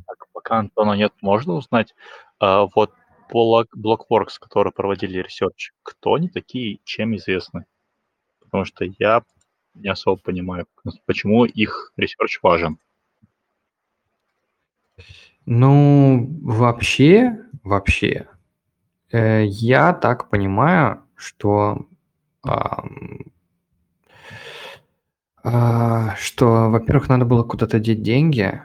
Так, 0.08 0.26
пока 0.32 0.58
Антона 0.58 0.94
нет, 0.94 1.12
можно 1.20 1.52
узнать, 1.52 1.94
а, 2.40 2.66
вот 2.74 2.92
Block, 3.32 3.66
Blockworks, 3.76 4.40
которые 4.40 4.72
проводили 4.72 5.18
research, 5.18 5.70
кто 5.84 6.14
они 6.14 6.28
такие, 6.28 6.80
чем 6.82 7.14
известны? 7.14 7.64
Потому 8.40 8.64
что 8.64 8.86
я 8.98 9.22
не 9.74 9.88
особо 9.88 10.20
понимаю, 10.20 10.66
почему 11.06 11.44
их 11.44 11.92
research 11.96 12.40
важен. 12.42 12.80
Ну, 15.46 16.28
вообще, 16.42 17.38
вообще, 17.62 18.26
я 19.12 19.92
так 19.94 20.28
понимаю, 20.30 21.02
что 21.16 21.86
а, 25.42 26.14
что, 26.16 26.70
во-первых, 26.70 27.08
надо 27.08 27.24
было 27.24 27.42
куда-то 27.42 27.78
деть 27.78 28.02
деньги. 28.02 28.60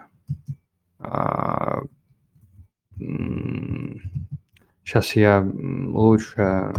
Сейчас 4.84 5.16
я 5.16 5.38
м, 5.38 5.96
лучше 5.96 6.74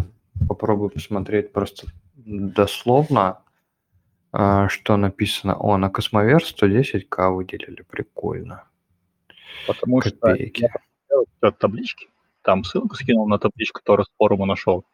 попробую 0.49 0.91
посмотреть 0.91 1.53
просто 1.53 1.86
дословно, 2.16 3.41
а, 4.32 4.69
что 4.69 4.97
написано. 4.97 5.55
О, 5.57 5.77
на 5.78 5.91
Cosmoverse 5.91 6.55
110к 6.61 7.31
выделили. 7.35 7.82
Прикольно. 7.82 8.65
Потому 9.66 10.03
что 10.03 10.11
Копейки. 10.19 10.62
я 10.62 10.69
посмотрел 10.69 11.27
эти 11.43 11.57
таблички, 11.59 12.09
там 12.45 12.62
ссылку 12.65 12.95
скинул 12.95 13.27
на 13.29 13.39
табличку, 13.39 13.81
которую 13.81 14.07
с 14.07 14.11
форума 14.19 14.47
нашел. 14.47 14.85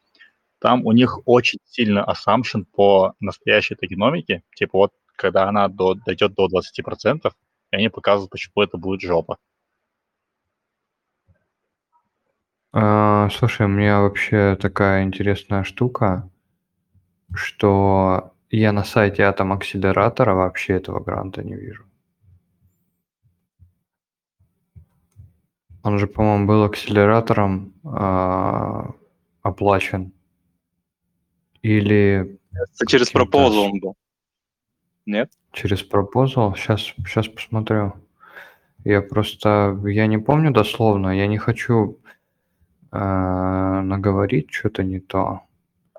Там 0.61 0.87
у 0.87 0.93
них 0.93 1.19
очень 1.27 1.59
сильно 1.65 2.07
assumption 2.07 2.65
по 2.65 3.15
настоящей 3.21 3.75
токеномике. 3.75 4.43
Типа 4.55 4.79
вот, 4.79 4.93
когда 5.17 5.49
она 5.49 5.69
до, 5.69 5.95
дойдет 5.95 6.35
до 6.35 6.47
20%, 6.47 7.31
и 7.73 7.77
они 7.77 7.89
показывают, 7.89 8.31
почему 8.31 8.63
это 8.63 8.79
будет 8.79 9.01
жопа. 9.01 9.39
А, 12.73 13.29
слушай, 13.31 13.67
у 13.67 13.69
меня 13.69 14.01
вообще 14.01 14.57
такая 14.61 15.03
интересная 15.03 15.65
штука, 15.65 16.31
что 17.35 18.33
я 18.51 18.73
на 18.73 18.85
сайте 18.85 19.25
Атом 19.25 19.53
Акселератора 19.53 20.35
вообще 20.35 20.75
этого 20.75 21.01
гранта 21.01 21.43
не 21.43 21.57
вижу. 21.57 21.90
Он 25.83 25.99
же, 25.99 26.07
по-моему, 26.07 26.47
был 26.47 26.65
акселератором 26.65 27.73
а, 27.85 28.91
оплачен. 29.43 30.13
Или 31.63 32.39
Это 32.53 32.87
через 32.87 33.11
пропозал 33.11 33.65
он 33.73 33.81
был. 33.81 33.97
Нет? 35.07 35.31
через 35.53 35.83
пропозал. 35.83 36.55
Сейчас, 36.55 36.83
сейчас 37.07 37.27
посмотрю. 37.29 37.95
Я 38.85 39.03
просто, 39.03 39.79
я 39.87 40.07
не 40.07 40.19
помню 40.19 40.53
дословно, 40.53 41.09
я 41.17 41.27
не 41.27 41.39
хочу 41.39 41.99
а, 42.93 43.83
наговорить 43.83 44.51
что-то 44.53 44.83
не 44.85 45.01
то. 45.01 45.41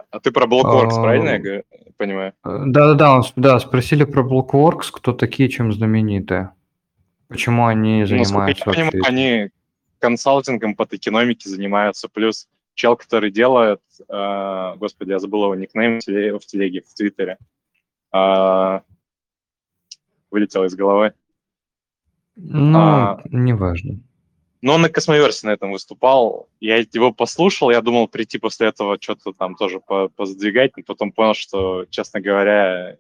А 0.10 0.20
ты 0.20 0.32
про 0.32 0.46
Blockworks, 0.46 0.92
А, 0.98 1.02
правильно 1.02 1.30
я 1.30 1.64
понимаю? 1.98 2.34
Э, 2.44 2.64
Да-да-да, 2.66 3.22
с- 3.22 3.34
да, 3.36 3.60
спросили 3.60 4.04
про 4.04 4.24
Blockworks, 4.24 4.90
кто 4.92 5.14
такие, 5.14 5.50
чем 5.50 5.72
знаменитые. 5.74 6.52
Почему 7.28 7.66
они 7.68 8.04
Ну, 8.04 8.18
насколько 8.18 8.26
занимаются 8.26 8.70
я 8.70 8.74
понимаю, 8.92 9.04
они 9.08 9.50
консалтингом 10.02 10.76
по 10.76 10.86
токеномике 10.86 11.50
занимаются, 11.50 12.10
плюс 12.10 12.50
чел, 12.74 12.98
который 12.98 13.32
делает, 13.32 13.82
э, 14.10 14.76
господи, 14.78 15.12
я 15.12 15.20
забыл 15.20 15.44
его 15.44 15.56
никнейм 15.56 16.00
в 16.00 16.04
теле- 16.08 16.38
в 16.38 16.46
телеге, 16.46 16.82
в 16.82 16.94
Твиттере, 16.94 17.38
А, 18.14 18.82
вылетел 20.32 20.66
из 20.66 20.76
головы. 20.76 21.14
Ну, 22.36 22.78
а- 22.80 23.22
неважно. 23.30 24.00
Но 24.62 24.74
он 24.74 24.82
на 24.82 24.90
Космоверсе 24.90 25.48
на 25.48 25.52
этом 25.52 25.72
выступал. 25.72 26.50
Я 26.60 26.78
его 26.78 27.14
послушал, 27.14 27.72
я 27.72 27.82
думал 27.82 28.08
прийти 28.08 28.38
после 28.38 28.68
этого 28.68 28.98
что-то 29.00 29.32
там 29.34 29.56
тоже 29.56 29.80
по- 29.80 30.10
позадвигать, 30.10 30.78
но 30.78 30.84
потом 30.84 31.12
понял, 31.12 31.34
что, 31.34 31.86
честно 31.90 32.20
говоря, 32.22 32.98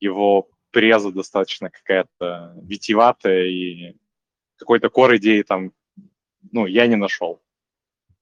его 0.00 0.48
преза 0.70 1.12
достаточно 1.12 1.70
какая-то 1.70 2.54
витиеватая, 2.62 3.44
и 3.46 3.96
какой-то 4.56 4.88
кор 4.88 5.16
идеи 5.16 5.42
там, 5.42 5.72
ну, 6.52 6.66
я 6.66 6.86
не 6.86 6.96
нашел. 6.96 7.40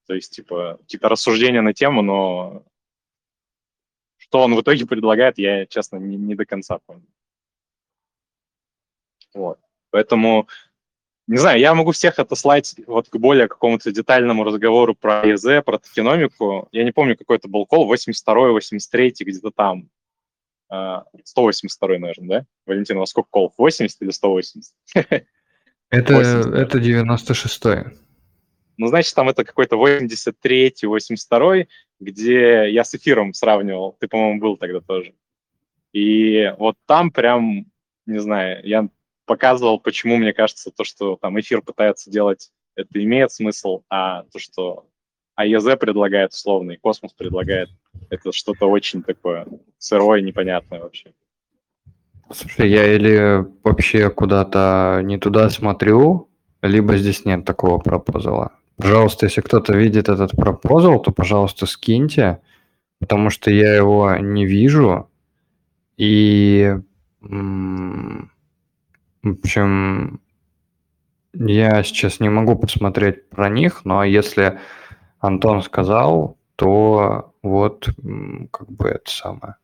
То 0.07 0.13
есть, 0.15 0.35
типа, 0.35 0.77
какие-то 0.81 1.09
рассуждения 1.09 1.61
на 1.61 1.73
тему, 1.73 2.01
но 2.01 2.63
что 4.17 4.41
он 4.41 4.55
в 4.55 4.61
итоге 4.61 4.85
предлагает, 4.85 5.37
я, 5.37 5.65
честно, 5.65 5.97
не, 5.97 6.17
не 6.17 6.35
до 6.35 6.45
конца 6.45 6.79
понял. 6.79 7.05
Вот. 9.33 9.59
Поэтому 9.91 10.47
не 11.29 11.37
знаю, 11.37 11.59
я 11.59 11.75
могу 11.75 11.91
всех 11.91 12.17
отослать 12.17 12.75
вот 12.87 13.09
к 13.09 13.15
более 13.17 13.47
какому-то 13.47 13.91
детальному 13.91 14.43
разговору 14.43 14.95
про 14.95 15.27
ЕЗ, 15.27 15.63
про 15.63 15.77
токеномику. 15.77 16.67
Я 16.71 16.83
не 16.83 16.91
помню, 16.91 17.15
какой 17.15 17.37
это 17.37 17.47
был 17.47 17.67
кол, 17.67 17.93
82-й, 17.93 18.57
83-й, 18.57 19.23
где-то 19.23 19.51
там. 19.51 19.89
А, 20.69 21.05
182-й, 21.37 21.99
наверное, 21.99 22.27
да? 22.27 22.45
Валентин, 22.65 22.97
у 22.97 23.01
вас 23.01 23.11
сколько 23.11 23.29
колов? 23.29 23.53
80 23.59 24.01
или 24.01 24.09
180? 24.09 24.73
Это, 25.91 26.13
80, 26.15 26.51
да. 26.51 26.61
это 26.61 26.79
96-й. 26.79 28.08
Ну, 28.79 28.87
значит, 28.87 29.13
там 29.13 29.27
это 29.27 29.43
какой-то 29.43 29.75
83-й, 29.75 30.85
82-й, 30.85 31.67
где 31.99 32.71
я 32.71 32.85
с 32.85 32.95
эфиром 32.95 33.33
сравнивал. 33.33 33.97
Ты, 33.99 34.07
по-моему, 34.07 34.39
был 34.39 34.55
тогда 34.55 34.79
тоже. 34.79 35.13
И 35.91 36.53
вот 36.57 36.77
там 36.85 37.11
прям, 37.11 37.65
не 38.05 38.19
знаю, 38.19 38.65
я 38.65 38.87
показывал, 39.25 39.81
почему 39.81 40.15
мне 40.15 40.31
кажется, 40.31 40.71
то, 40.71 40.85
что 40.85 41.17
там 41.17 41.37
эфир 41.37 41.61
пытается 41.61 42.09
делать, 42.09 42.51
это 42.73 43.03
имеет 43.03 43.33
смысл, 43.33 43.83
а 43.89 44.23
то, 44.31 44.39
что 44.39 44.87
АЕЗ 45.35 45.77
предлагает 45.77 46.31
условно, 46.31 46.71
и 46.71 46.77
Космос 46.77 47.11
предлагает, 47.11 47.67
это 48.09 48.31
что-то 48.31 48.67
очень 48.67 49.03
такое 49.03 49.45
сырое, 49.77 50.21
непонятное 50.21 50.79
вообще. 50.79 51.11
Слушай, 52.31 52.69
я 52.69 52.95
или 52.95 53.45
вообще 53.61 54.09
куда-то 54.09 55.01
не 55.03 55.17
туда 55.17 55.49
смотрю, 55.49 56.29
либо 56.61 56.95
здесь 56.95 57.25
нет 57.25 57.43
такого 57.43 57.77
пропозала. 57.79 58.53
Пожалуйста, 58.79 59.25
если 59.25 59.41
кто-то 59.41 59.73
видит 59.75 60.07
этот 60.07 60.31
пропозал, 60.31 61.01
то, 61.01 61.11
пожалуйста, 61.11 61.65
скиньте, 61.65 62.39
потому 62.99 63.29
что 63.29 63.51
я 63.51 63.75
его 63.75 64.15
не 64.15 64.45
вижу. 64.45 65.09
И, 65.97 66.77
в 67.19 68.29
общем, 69.21 70.21
я 71.33 71.83
сейчас 71.83 72.21
не 72.21 72.29
могу 72.29 72.55
посмотреть 72.55 73.27
про 73.29 73.49
них, 73.49 73.83
но 73.83 74.05
если 74.05 74.61
Антон 75.19 75.61
сказал, 75.61 76.37
то 76.55 77.33
вот 77.43 77.89
как 78.51 78.71
бы 78.71 78.87
это 78.87 79.11
самое, 79.11 79.55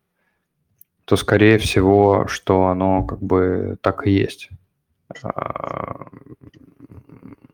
то 1.06 1.16
скорее 1.16 1.56
всего, 1.56 2.26
что 2.28 2.66
оно 2.66 3.02
как 3.04 3.22
бы 3.22 3.78
так 3.80 4.06
и 4.06 4.10
есть. 4.10 4.50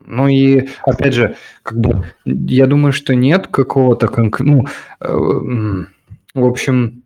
Ну 0.05 0.27
и 0.27 0.67
опять 0.85 1.13
же, 1.13 1.35
как 1.63 1.79
бы 1.79 2.05
я 2.25 2.67
думаю, 2.67 2.93
что 2.93 3.15
нет 3.15 3.47
какого-то 3.47 4.09
ну, 4.39 4.65
э, 4.99 5.09
в 6.33 6.45
общем, 6.45 7.03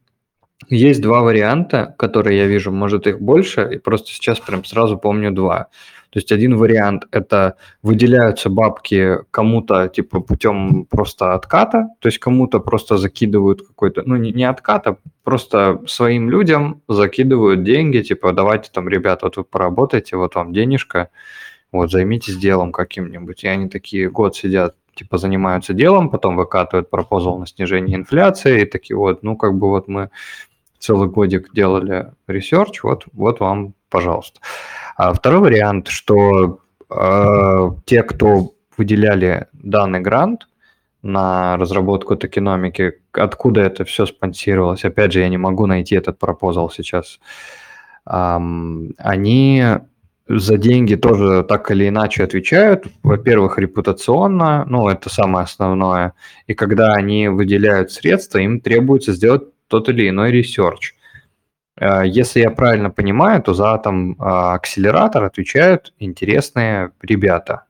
есть 0.70 1.02
два 1.02 1.22
варианта, 1.22 1.96
которые 1.98 2.40
я 2.40 2.48
вижу, 2.48 2.72
может 2.72 3.08
их 3.08 3.22
больше, 3.22 3.70
и 3.74 3.78
просто 3.78 4.10
сейчас 4.10 4.40
прям 4.40 4.66
сразу 4.66 4.98
помню 4.98 5.32
два. 5.32 5.68
То 6.10 6.20
есть 6.20 6.32
один 6.32 6.58
вариант– 6.58 7.06
это 7.12 7.58
выделяются 7.84 8.50
бабки 8.50 9.20
кому-то 9.30 9.88
типа 9.88 10.22
путем 10.22 10.86
просто 10.86 11.34
отката, 11.34 11.90
то 12.00 12.08
есть 12.08 12.18
кому-то 12.20 12.60
просто 12.60 12.98
закидывают 12.98 13.68
какой-то, 13.68 14.04
ну 14.06 14.16
не, 14.16 14.32
не 14.32 14.46
отката, 14.46 14.98
просто 15.24 15.82
своим 15.86 16.30
людям 16.30 16.82
закидывают 16.88 17.64
деньги, 17.64 18.00
типа 18.00 18.32
давайте 18.32 18.72
там, 18.72 18.88
ребята, 18.88 19.26
вот 19.26 19.38
вы 19.38 19.44
поработайте, 19.44 20.16
вот 20.16 20.36
вам 20.36 20.54
денежка, 20.54 21.10
вот 21.72 21.92
займитесь 21.92 22.38
делом 22.38 22.72
каким-нибудь. 22.72 23.44
И 23.44 23.48
они 23.48 23.70
такие 23.70 24.10
год 24.10 24.36
сидят, 24.36 24.76
типа 24.96 25.18
занимаются 25.18 25.74
делом, 25.74 26.10
потом 26.10 26.36
выкатывают 26.36 26.90
proposal 26.90 27.38
на 27.40 27.48
снижение 27.48 27.98
инфляции, 27.98 28.62
и 28.62 28.66
такие 28.66 28.98
вот, 28.98 29.24
ну 29.24 29.36
как 29.38 29.56
бы 29.56 29.70
вот 29.70 29.88
мы 29.88 30.10
целый 30.80 31.10
годик 31.10 31.54
делали 31.54 32.12
research, 32.28 32.84
вот, 32.84 33.06
вот 33.14 33.40
вам, 33.40 33.74
пожалуйста. 33.90 34.40
А 34.96 35.14
второй 35.14 35.40
вариант, 35.42 35.88
что 35.88 36.60
э, 36.90 37.72
те, 37.86 38.04
кто 38.04 38.54
выделяли 38.78 39.48
данный 39.54 40.00
грант 40.00 40.48
на 41.02 41.58
разработку 41.58 42.16
токеномики, 42.16 43.00
откуда 43.12 43.62
это 43.62 43.86
все 43.86 44.06
спонсировалось, 44.06 44.86
опять 44.86 45.14
же, 45.14 45.20
я 45.20 45.30
не 45.30 45.38
могу 45.38 45.66
найти 45.66 45.96
этот 45.96 46.20
proposal 46.20 46.70
сейчас, 46.70 47.20
эм, 48.10 48.94
они 48.98 49.64
за 50.30 50.58
деньги 50.58 50.96
тоже 50.96 51.44
так 51.44 51.72
или 51.72 51.88
иначе 51.88 52.24
отвечают. 52.24 52.86
Во-первых, 53.04 53.58
репутационно, 53.58 54.66
ну, 54.66 54.90
это 54.90 55.10
самое 55.10 55.44
основное. 55.44 56.14
И 56.48 56.54
когда 56.54 56.94
они 56.94 57.30
выделяют 57.30 57.92
средства, 57.92 58.40
им 58.40 58.60
требуется 58.60 59.14
сделать 59.14 59.44
тот 59.68 59.90
или 59.90 60.10
иной 60.10 60.32
research. 60.32 60.96
Э, 61.80 62.04
если 62.06 62.42
я 62.42 62.52
правильно 62.52 62.90
понимаю, 62.90 63.42
то 63.42 63.54
за 63.54 63.78
там 63.78 64.16
а, 64.20 64.56
акселератор 64.56 65.24
отвечают 65.24 65.94
интересные 66.00 66.92
ребята. 67.02 67.67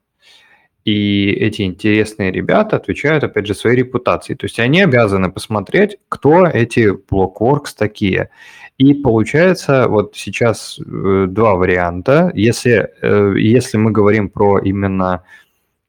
И 0.88 1.31
эти 1.31 1.64
интересные 1.64 2.31
ребята 2.31 2.77
отвечают, 2.77 3.22
опять 3.26 3.45
же, 3.45 3.53
своей 3.53 3.76
репутацией. 3.76 4.38
То 4.38 4.45
есть 4.45 4.57
они 4.57 4.80
обязаны 4.80 5.30
посмотреть, 5.30 5.97
кто 6.07 6.47
эти 6.47 6.93
Blockworks 6.93 7.76
такие. 7.77 8.30
И 8.77 8.93
получается 8.93 9.89
вот 9.89 10.15
сейчас 10.15 10.80
э, 10.80 11.26
два 11.27 11.55
варианта. 11.55 12.31
Если, 12.34 12.89
э, 13.01 13.34
если 13.38 13.77
мы 13.77 13.91
говорим 13.91 14.30
про 14.30 14.59
именно 14.59 15.23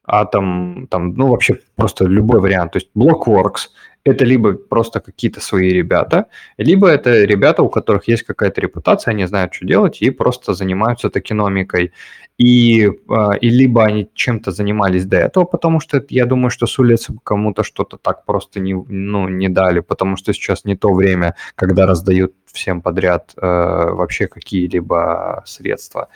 атом, 0.05 0.87
там, 0.89 1.13
ну 1.13 1.27
вообще 1.27 1.59
просто 1.77 2.03
любой 2.03 2.41
вариант, 2.41 2.73
то 2.73 2.79
есть 2.79 2.89
Blockworks– 2.93 3.69
это 4.03 4.25
либо 4.25 4.53
просто 4.53 4.99
какие-то 4.99 5.41
свои 5.41 5.69
ребята, 5.69 6.25
либо 6.57 6.87
это 6.87 7.25
ребята, 7.25 7.63
у 7.63 7.69
которых 7.69 8.07
есть 8.07 8.23
какая-то 8.23 8.61
репутация, 8.61 9.11
они 9.11 9.25
знают, 9.25 9.53
что 9.53 9.65
делать, 9.65 10.01
и 10.01 10.09
просто 10.09 10.53
занимаются 10.53 11.09
токеномикой. 11.09 11.91
И, 12.37 12.89
а, 13.09 13.33
и 13.33 13.49
либо 13.49 13.83
они 13.83 14.09
чем-то 14.13 14.51
занимались 14.51 15.05
до 15.05 15.17
этого, 15.17 15.43
потому 15.43 15.81
что 15.81 16.01
я 16.09 16.25
думаю, 16.25 16.49
что 16.51 16.67
с 16.67 16.79
улицы 16.79 17.13
кому-то 17.23 17.63
что-то 17.63 17.97
так 17.97 18.23
просто 18.23 18.61
не, 18.61 18.73
ну, 18.73 19.27
не 19.27 19.49
дали, 19.49 19.81
потому 19.81 20.15
что 20.15 20.33
сейчас 20.33 20.63
не 20.63 20.77
то 20.77 20.93
время, 20.93 21.35
когда 21.55 21.85
раздают 21.85 22.33
всем 22.45 22.81
подряд 22.81 23.33
э, 23.35 23.41
вообще 23.41 24.27
какие-либо 24.27 25.43
средства. 25.45 26.07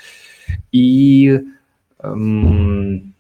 И 0.72 1.42
эм, 2.00 3.13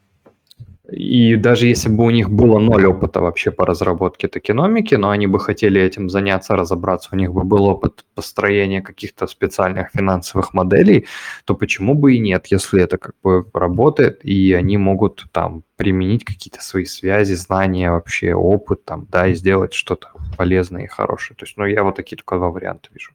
и 0.91 1.38
даже 1.38 1.68
если 1.68 1.88
бы 1.88 2.03
у 2.03 2.10
них 2.10 2.30
было 2.30 2.60
ноль 2.60 2.85
опыта 2.85 3.22
вообще 3.22 3.51
по 3.51 3.65
разработке 3.65 4.27
токеномики, 4.27 4.95
но 4.95 5.11
они 5.11 5.27
бы 5.27 5.39
хотели 5.39 5.81
этим 5.81 6.10
заняться, 6.10 6.57
разобраться, 6.57 7.10
у 7.14 7.15
них 7.15 7.31
бы 7.31 7.45
был 7.45 7.65
опыт 7.65 8.03
построения 8.15 8.81
каких-то 8.81 9.27
специальных 9.27 9.91
финансовых 9.93 10.53
моделей, 10.53 11.07
то 11.45 11.55
почему 11.55 11.93
бы 11.95 12.15
и 12.15 12.19
нет, 12.19 12.47
если 12.47 12.81
это 12.81 12.97
как 12.97 13.15
бы 13.23 13.45
работает, 13.53 14.26
и 14.26 14.51
они 14.51 14.77
могут 14.77 15.26
там 15.31 15.64
применить 15.77 16.26
какие-то 16.26 16.61
свои 16.61 16.84
связи, 16.84 17.34
знания, 17.35 17.89
вообще 17.89 18.34
опыт 18.35 18.84
там, 18.84 19.07
да, 19.10 19.27
и 19.27 19.35
сделать 19.35 19.73
что-то 19.73 20.10
полезное 20.38 20.84
и 20.84 20.88
хорошее. 20.88 21.38
То 21.38 21.45
есть, 21.45 21.55
ну, 21.55 21.65
я 21.65 21.84
вот 21.84 21.95
такие 21.95 22.18
только 22.18 22.35
два 22.35 22.49
варианта 22.49 22.89
вижу 22.91 23.11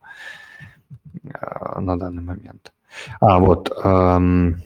э, 1.22 1.80
на 1.80 1.98
данный 1.98 2.22
момент. 2.22 2.72
А, 3.20 3.38
вот... 3.38 3.70
Эм, 3.84 4.62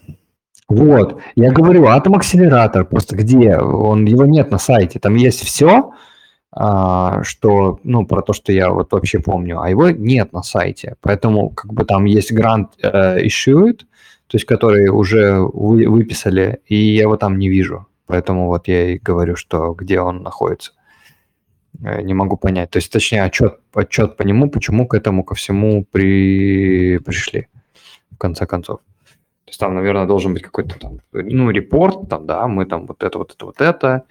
вот, 0.73 1.21
я 1.37 1.53
говорю, 1.53 1.87
атом 1.87 2.15
акселератор, 2.15 2.85
просто 2.85 3.15
где? 3.15 3.59
Он, 3.59 4.07
его 4.07 4.25
нет 4.25 4.51
на 4.51 4.59
сайте, 4.59 4.99
там 4.99 5.17
есть 5.17 5.45
все, 5.45 5.93
а, 6.51 7.23
что, 7.25 7.79
ну, 7.83 8.07
про 8.07 8.23
то, 8.23 8.33
что 8.33 8.53
я 8.53 8.71
вот 8.71 8.93
вообще 8.93 9.19
помню, 9.19 9.61
а 9.61 9.69
его 9.69 9.91
нет 9.91 10.33
на 10.33 10.43
сайте, 10.43 10.97
поэтому 11.03 11.51
как 11.51 11.73
бы 11.73 11.85
там 11.85 12.07
есть 12.07 12.33
грант 12.33 12.73
э, 12.83 13.25
issued, 13.25 13.79
то 14.27 14.37
есть 14.37 14.47
который 14.47 14.89
уже 14.89 15.41
вы, 15.41 15.87
выписали, 15.89 16.61
и 16.67 16.77
я 16.77 17.03
его 17.03 17.17
там 17.17 17.39
не 17.39 17.51
вижу, 17.51 17.87
поэтому 18.07 18.47
вот 18.47 18.67
я 18.69 18.95
и 18.95 18.99
говорю, 18.99 19.37
что 19.37 19.75
где 19.75 20.01
он 20.01 20.23
находится. 20.23 20.73
Э, 21.85 22.01
не 22.01 22.15
могу 22.15 22.39
понять, 22.39 22.71
то 22.71 22.79
есть 22.79 22.91
точнее 22.91 23.25
отчет, 23.25 23.59
отчет 23.75 24.17
по 24.17 24.23
нему, 24.23 24.49
почему 24.49 24.87
к 24.87 24.95
этому 24.95 25.23
ко 25.23 25.35
всему 25.35 25.85
при, 25.91 26.99
пришли, 26.99 27.49
в 28.11 28.17
конце 28.17 28.47
концов 28.47 28.81
есть 29.53 29.61
там, 29.61 29.75
наверное, 29.75 30.07
должен 30.07 30.33
быть 30.33 30.43
какой-то 30.43 30.79
там, 30.79 31.01
ну, 31.13 31.51
репорт, 31.51 32.09
там, 32.09 32.27
да, 32.27 32.49
мы 32.49 32.67
там 32.67 32.87
вот 32.87 33.03
это, 33.03 33.19
вот 33.19 33.33
это, 33.35 33.47
вот 33.47 33.61
это, 33.61 34.05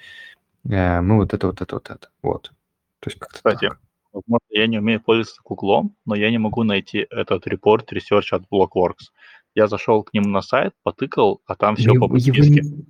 э, 0.70 1.02
мы 1.02 1.16
вот 1.16 1.34
это, 1.34 1.48
вот 1.48 1.62
это, 1.62 1.76
вот 1.76 1.90
это, 1.90 2.10
вот. 2.22 2.52
То 3.00 3.10
есть 3.10 3.20
как-то 3.20 3.38
Кстати, 3.38 3.70
так. 3.70 3.80
возможно, 4.14 4.46
я 4.50 4.68
не 4.68 4.78
умею 4.78 5.02
пользоваться 5.02 5.42
Гуглом, 5.44 5.96
но 6.06 6.16
я 6.16 6.30
не 6.30 6.38
могу 6.38 6.64
найти 6.64 7.08
этот 7.10 7.48
репорт 7.48 7.92
Research 7.92 8.28
от 8.32 8.44
Blockworks. 8.52 9.10
Я 9.56 9.68
зашел 9.68 10.04
к 10.04 10.14
нему 10.14 10.30
на 10.30 10.42
сайт, 10.42 10.74
потыкал, 10.84 11.42
а 11.46 11.56
там 11.56 11.76
все 11.76 11.92
его, 11.92 12.08
по 12.08 12.14
подписке. 12.14 12.62
Его, 12.62 12.84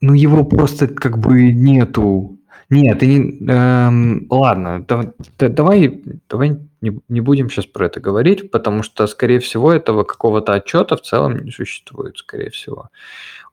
ну, 0.00 0.14
его 0.14 0.44
просто 0.44 0.88
как 0.88 1.18
бы 1.18 1.52
нету. 1.52 2.38
Нет, 2.70 2.98
ты 2.98 3.06
не... 3.06 3.50
Эм, 3.50 4.26
ладно, 4.30 4.84
да, 4.86 5.12
да, 5.38 5.48
давай, 5.48 6.02
давай 6.28 6.58
не, 6.80 7.00
не 7.08 7.20
будем 7.20 7.50
сейчас 7.50 7.66
про 7.66 7.86
это 7.86 8.00
говорить, 8.00 8.50
потому 8.50 8.82
что, 8.82 9.06
скорее 9.06 9.38
всего, 9.40 9.72
этого 9.72 10.04
какого-то 10.04 10.52
отчета 10.54 10.96
в 10.96 11.02
целом 11.02 11.38
не 11.38 11.50
существует, 11.50 12.18
скорее 12.18 12.50
всего. 12.50 12.90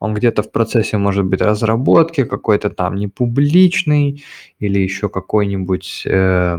Он 0.00 0.14
где-то 0.14 0.42
в 0.42 0.50
процессе, 0.50 0.98
может 0.98 1.24
быть, 1.24 1.40
разработки, 1.40 2.24
какой-то 2.24 2.70
там 2.70 2.96
непубличный 2.96 4.24
или 4.58 4.80
еще 4.80 5.08
какой-нибудь, 5.08 6.02
э, 6.06 6.58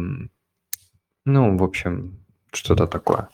ну, 1.25 1.57
в 1.57 1.63
общем, 1.63 2.19
что-то 2.51 2.87
такое. 2.87 3.29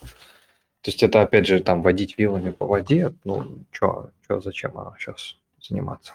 То 0.81 0.91
есть 0.91 1.03
это, 1.03 1.21
опять 1.21 1.45
же, 1.45 1.59
там 1.59 1.81
водить 1.81 2.15
вилами 2.17 2.51
по 2.51 2.65
воде, 2.65 3.13
ну, 3.25 3.59
что, 3.71 4.11
зачем 4.27 4.77
оно 4.77 4.95
сейчас 4.97 5.37
заниматься? 5.61 6.13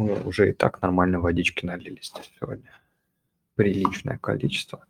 Мы 0.00 0.18
уже 0.22 0.48
и 0.48 0.52
так 0.54 0.80
нормально 0.80 1.20
водички 1.20 1.66
налили 1.66 2.00
здесь 2.02 2.32
сегодня. 2.40 2.70
Приличное 3.54 4.16
количество. 4.16 4.86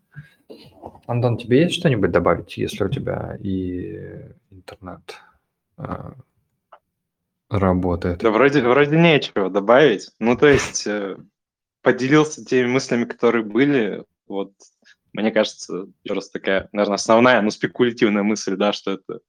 Антон, 1.06 1.36
тебе 1.36 1.62
есть 1.62 1.74
что-нибудь 1.74 2.12
добавить, 2.12 2.56
если 2.56 2.84
у 2.84 2.88
тебя 2.88 3.36
и 3.40 4.30
интернет 4.52 5.16
э, 5.78 6.12
работает? 7.48 8.20
Да 8.20 8.30
вроде, 8.30 8.62
вроде 8.62 8.96
нечего 8.96 9.50
добавить. 9.50 10.10
Ну, 10.20 10.36
то 10.36 10.46
есть 10.46 10.86
э, 10.86 11.16
поделился 11.82 12.44
теми 12.44 12.68
мыслями, 12.68 13.04
которые 13.04 13.44
были. 13.44 14.04
Вот, 14.28 14.52
мне 15.12 15.32
кажется, 15.32 15.88
просто 16.06 16.38
такая, 16.38 16.68
наверное, 16.70 16.94
основная, 16.94 17.42
ну, 17.42 17.50
спекулятивная 17.50 18.22
мысль, 18.22 18.56
да, 18.56 18.72
что 18.72 18.92
это 18.92 19.20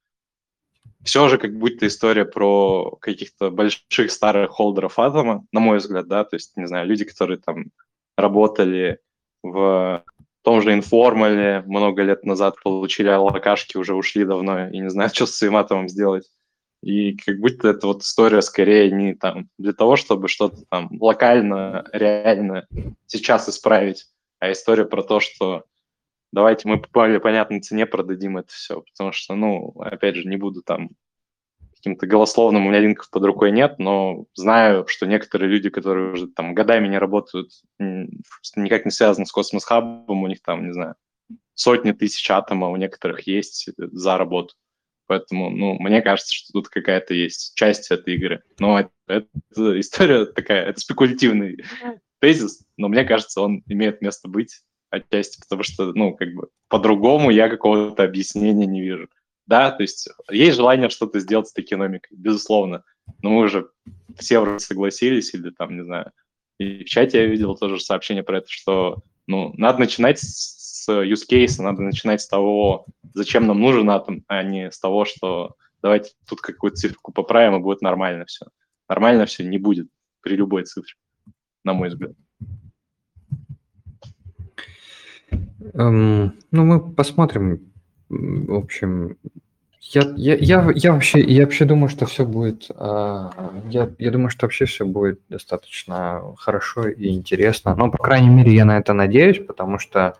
все 1.04 1.28
же 1.28 1.38
как 1.38 1.56
будто 1.56 1.86
история 1.86 2.24
про 2.24 2.96
каких-то 3.00 3.50
больших 3.50 4.10
старых 4.10 4.52
холдеров 4.52 4.98
атома, 4.98 5.44
на 5.52 5.60
мой 5.60 5.78
взгляд, 5.78 6.06
да, 6.06 6.24
то 6.24 6.36
есть, 6.36 6.56
не 6.56 6.66
знаю, 6.66 6.86
люди, 6.86 7.04
которые 7.04 7.38
там 7.38 7.66
работали 8.16 8.98
в 9.42 10.04
том 10.42 10.62
же 10.62 10.72
информале 10.72 11.62
много 11.66 12.02
лет 12.02 12.24
назад 12.24 12.56
получили 12.62 13.08
аллокашки, 13.08 13.76
уже 13.76 13.94
ушли 13.94 14.24
давно 14.24 14.68
и 14.68 14.78
не 14.78 14.90
знают, 14.90 15.14
что 15.14 15.26
с 15.26 15.36
своим 15.36 15.56
атомом 15.56 15.88
сделать. 15.88 16.28
И 16.82 17.16
как 17.16 17.38
будто 17.38 17.68
это 17.68 17.86
вот 17.86 18.02
история 18.02 18.42
скорее 18.42 18.90
не 18.90 19.14
там 19.14 19.48
для 19.56 19.72
того, 19.72 19.94
чтобы 19.94 20.26
что-то 20.26 20.64
там 20.68 20.88
локально, 21.00 21.84
реально 21.92 22.66
сейчас 23.06 23.48
исправить, 23.48 24.06
а 24.40 24.50
история 24.50 24.84
про 24.84 25.04
то, 25.04 25.20
что 25.20 25.64
давайте 26.32 26.68
мы 26.68 26.80
по 26.80 27.20
понятной 27.20 27.60
цене 27.60 27.86
продадим 27.86 28.38
это 28.38 28.52
все, 28.52 28.82
потому 28.82 29.12
что, 29.12 29.34
ну, 29.34 29.72
опять 29.80 30.16
же, 30.16 30.28
не 30.28 30.36
буду 30.36 30.62
там 30.62 30.90
каким-то 31.76 32.06
голословным, 32.06 32.66
у 32.66 32.68
меня 32.68 32.78
линков 32.78 33.10
под 33.10 33.24
рукой 33.24 33.50
нет, 33.50 33.78
но 33.78 34.26
знаю, 34.34 34.86
что 34.86 35.06
некоторые 35.06 35.50
люди, 35.50 35.68
которые 35.68 36.12
уже 36.12 36.28
там 36.28 36.54
годами 36.54 36.86
не 36.86 36.98
работают, 36.98 37.50
никак 37.78 38.84
не 38.84 38.92
связаны 38.92 39.26
с 39.26 39.32
Космос 39.32 39.64
Хабом, 39.64 40.22
у 40.22 40.28
них 40.28 40.42
там, 40.42 40.66
не 40.66 40.72
знаю, 40.72 40.94
сотни 41.54 41.92
тысяч 41.92 42.30
атомов 42.30 42.72
у 42.72 42.76
некоторых 42.76 43.26
есть 43.26 43.68
за 43.76 44.16
работу. 44.16 44.54
Поэтому, 45.08 45.50
ну, 45.50 45.74
мне 45.74 46.00
кажется, 46.00 46.32
что 46.32 46.52
тут 46.52 46.68
какая-то 46.68 47.14
есть 47.14 47.54
часть 47.54 47.90
этой 47.90 48.14
игры. 48.14 48.42
Но 48.60 48.78
это, 48.78 48.90
это 49.08 49.26
история 49.80 50.24
такая, 50.26 50.66
это 50.66 50.80
спекулятивный 50.80 51.64
тезис, 52.20 52.64
но 52.76 52.88
мне 52.88 53.04
кажется, 53.04 53.40
он 53.40 53.64
имеет 53.66 54.00
место 54.00 54.28
быть 54.28 54.62
отчасти, 54.92 55.40
потому 55.40 55.62
что, 55.62 55.92
ну, 55.94 56.14
как 56.14 56.32
бы 56.34 56.48
по-другому 56.68 57.30
я 57.30 57.48
какого-то 57.48 58.04
объяснения 58.04 58.66
не 58.66 58.82
вижу. 58.82 59.08
Да, 59.46 59.70
то 59.72 59.82
есть 59.82 60.08
есть 60.30 60.56
желание 60.56 60.88
что-то 60.88 61.18
сделать 61.18 61.48
с 61.48 61.52
экономикой, 61.56 62.14
безусловно. 62.16 62.84
Но 63.22 63.30
мы 63.30 63.42
уже 63.42 63.68
все 64.18 64.38
вроде 64.38 64.60
согласились, 64.60 65.34
или 65.34 65.50
там, 65.50 65.76
не 65.76 65.84
знаю. 65.84 66.12
И 66.58 66.84
в 66.84 66.88
чате 66.88 67.22
я 67.22 67.26
видел 67.26 67.56
тоже 67.56 67.80
сообщение 67.80 68.22
про 68.22 68.38
это, 68.38 68.48
что 68.48 69.02
ну, 69.26 69.52
надо 69.56 69.80
начинать 69.80 70.20
с 70.20 70.88
use 70.88 71.26
case, 71.28 71.60
надо 71.60 71.82
начинать 71.82 72.20
с 72.20 72.28
того, 72.28 72.86
зачем 73.14 73.46
нам 73.46 73.60
нужен 73.60 73.90
атом, 73.90 74.24
а 74.28 74.42
не 74.42 74.70
с 74.70 74.78
того, 74.78 75.04
что 75.04 75.56
давайте 75.82 76.12
тут 76.28 76.40
какую-то 76.40 76.76
циферку 76.76 77.12
поправим, 77.12 77.56
и 77.56 77.60
будет 77.60 77.82
нормально 77.82 78.24
все. 78.26 78.46
Нормально 78.88 79.26
все 79.26 79.44
не 79.44 79.58
будет 79.58 79.88
при 80.20 80.36
любой 80.36 80.64
цифре, 80.64 80.94
на 81.64 81.72
мой 81.72 81.88
взгляд. 81.88 82.12
Эм, 85.74 86.34
ну, 86.50 86.64
мы 86.64 86.80
посмотрим. 86.80 87.72
В 88.08 88.54
общем, 88.54 89.16
я, 89.80 90.02
я, 90.16 90.34
я, 90.36 90.70
я, 90.74 90.92
вообще, 90.92 91.20
я 91.20 91.44
вообще 91.44 91.64
думаю, 91.64 91.88
что 91.88 92.06
все 92.06 92.24
будет... 92.24 92.70
Э, 92.70 93.30
я, 93.68 93.90
я 93.98 94.10
думаю, 94.10 94.30
что 94.30 94.46
вообще 94.46 94.64
все 94.64 94.84
будет 94.84 95.20
достаточно 95.28 96.22
хорошо 96.36 96.88
и 96.88 97.08
интересно. 97.08 97.74
Ну, 97.76 97.90
по 97.90 97.98
крайней 97.98 98.28
мере, 98.28 98.54
я 98.54 98.64
на 98.64 98.78
это 98.78 98.92
надеюсь, 98.92 99.38
потому 99.38 99.78
что 99.78 100.14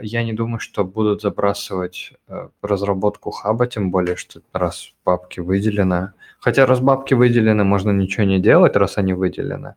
я 0.00 0.24
не 0.24 0.32
думаю, 0.32 0.60
что 0.60 0.84
будут 0.84 1.22
забрасывать 1.22 2.12
э, 2.28 2.48
разработку 2.62 3.30
хаба, 3.30 3.66
тем 3.66 3.90
более, 3.90 4.16
что 4.16 4.40
раз 4.52 4.92
бабки 5.04 5.40
выделены. 5.40 6.12
Хотя 6.38 6.66
раз 6.66 6.80
бабки 6.80 7.14
выделены, 7.14 7.64
можно 7.64 7.90
ничего 7.90 8.24
не 8.24 8.40
делать, 8.40 8.76
раз 8.76 8.98
они 8.98 9.12
выделены. 9.12 9.74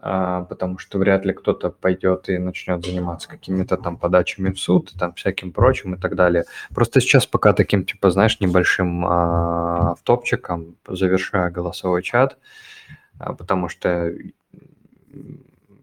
Потому 0.00 0.78
что 0.78 0.98
вряд 0.98 1.24
ли 1.24 1.32
кто-то 1.32 1.70
пойдет 1.70 2.28
и 2.28 2.38
начнет 2.38 2.84
заниматься 2.84 3.28
какими-то 3.28 3.76
там 3.76 3.96
подачами 3.96 4.50
в 4.50 4.58
суд, 4.58 4.92
там 4.98 5.12
всяким 5.14 5.52
прочим 5.52 5.94
и 5.94 5.98
так 5.98 6.16
далее. 6.16 6.44
Просто 6.74 7.00
сейчас 7.00 7.26
пока 7.26 7.52
таким, 7.52 7.84
типа, 7.84 8.10
знаешь, 8.10 8.40
небольшим 8.40 9.04
а, 9.06 9.92
автопчиком 9.92 10.76
завершаю 10.88 11.52
голосовой 11.52 12.02
чат, 12.02 12.38
а, 13.18 13.34
потому 13.34 13.68
что 13.68 14.12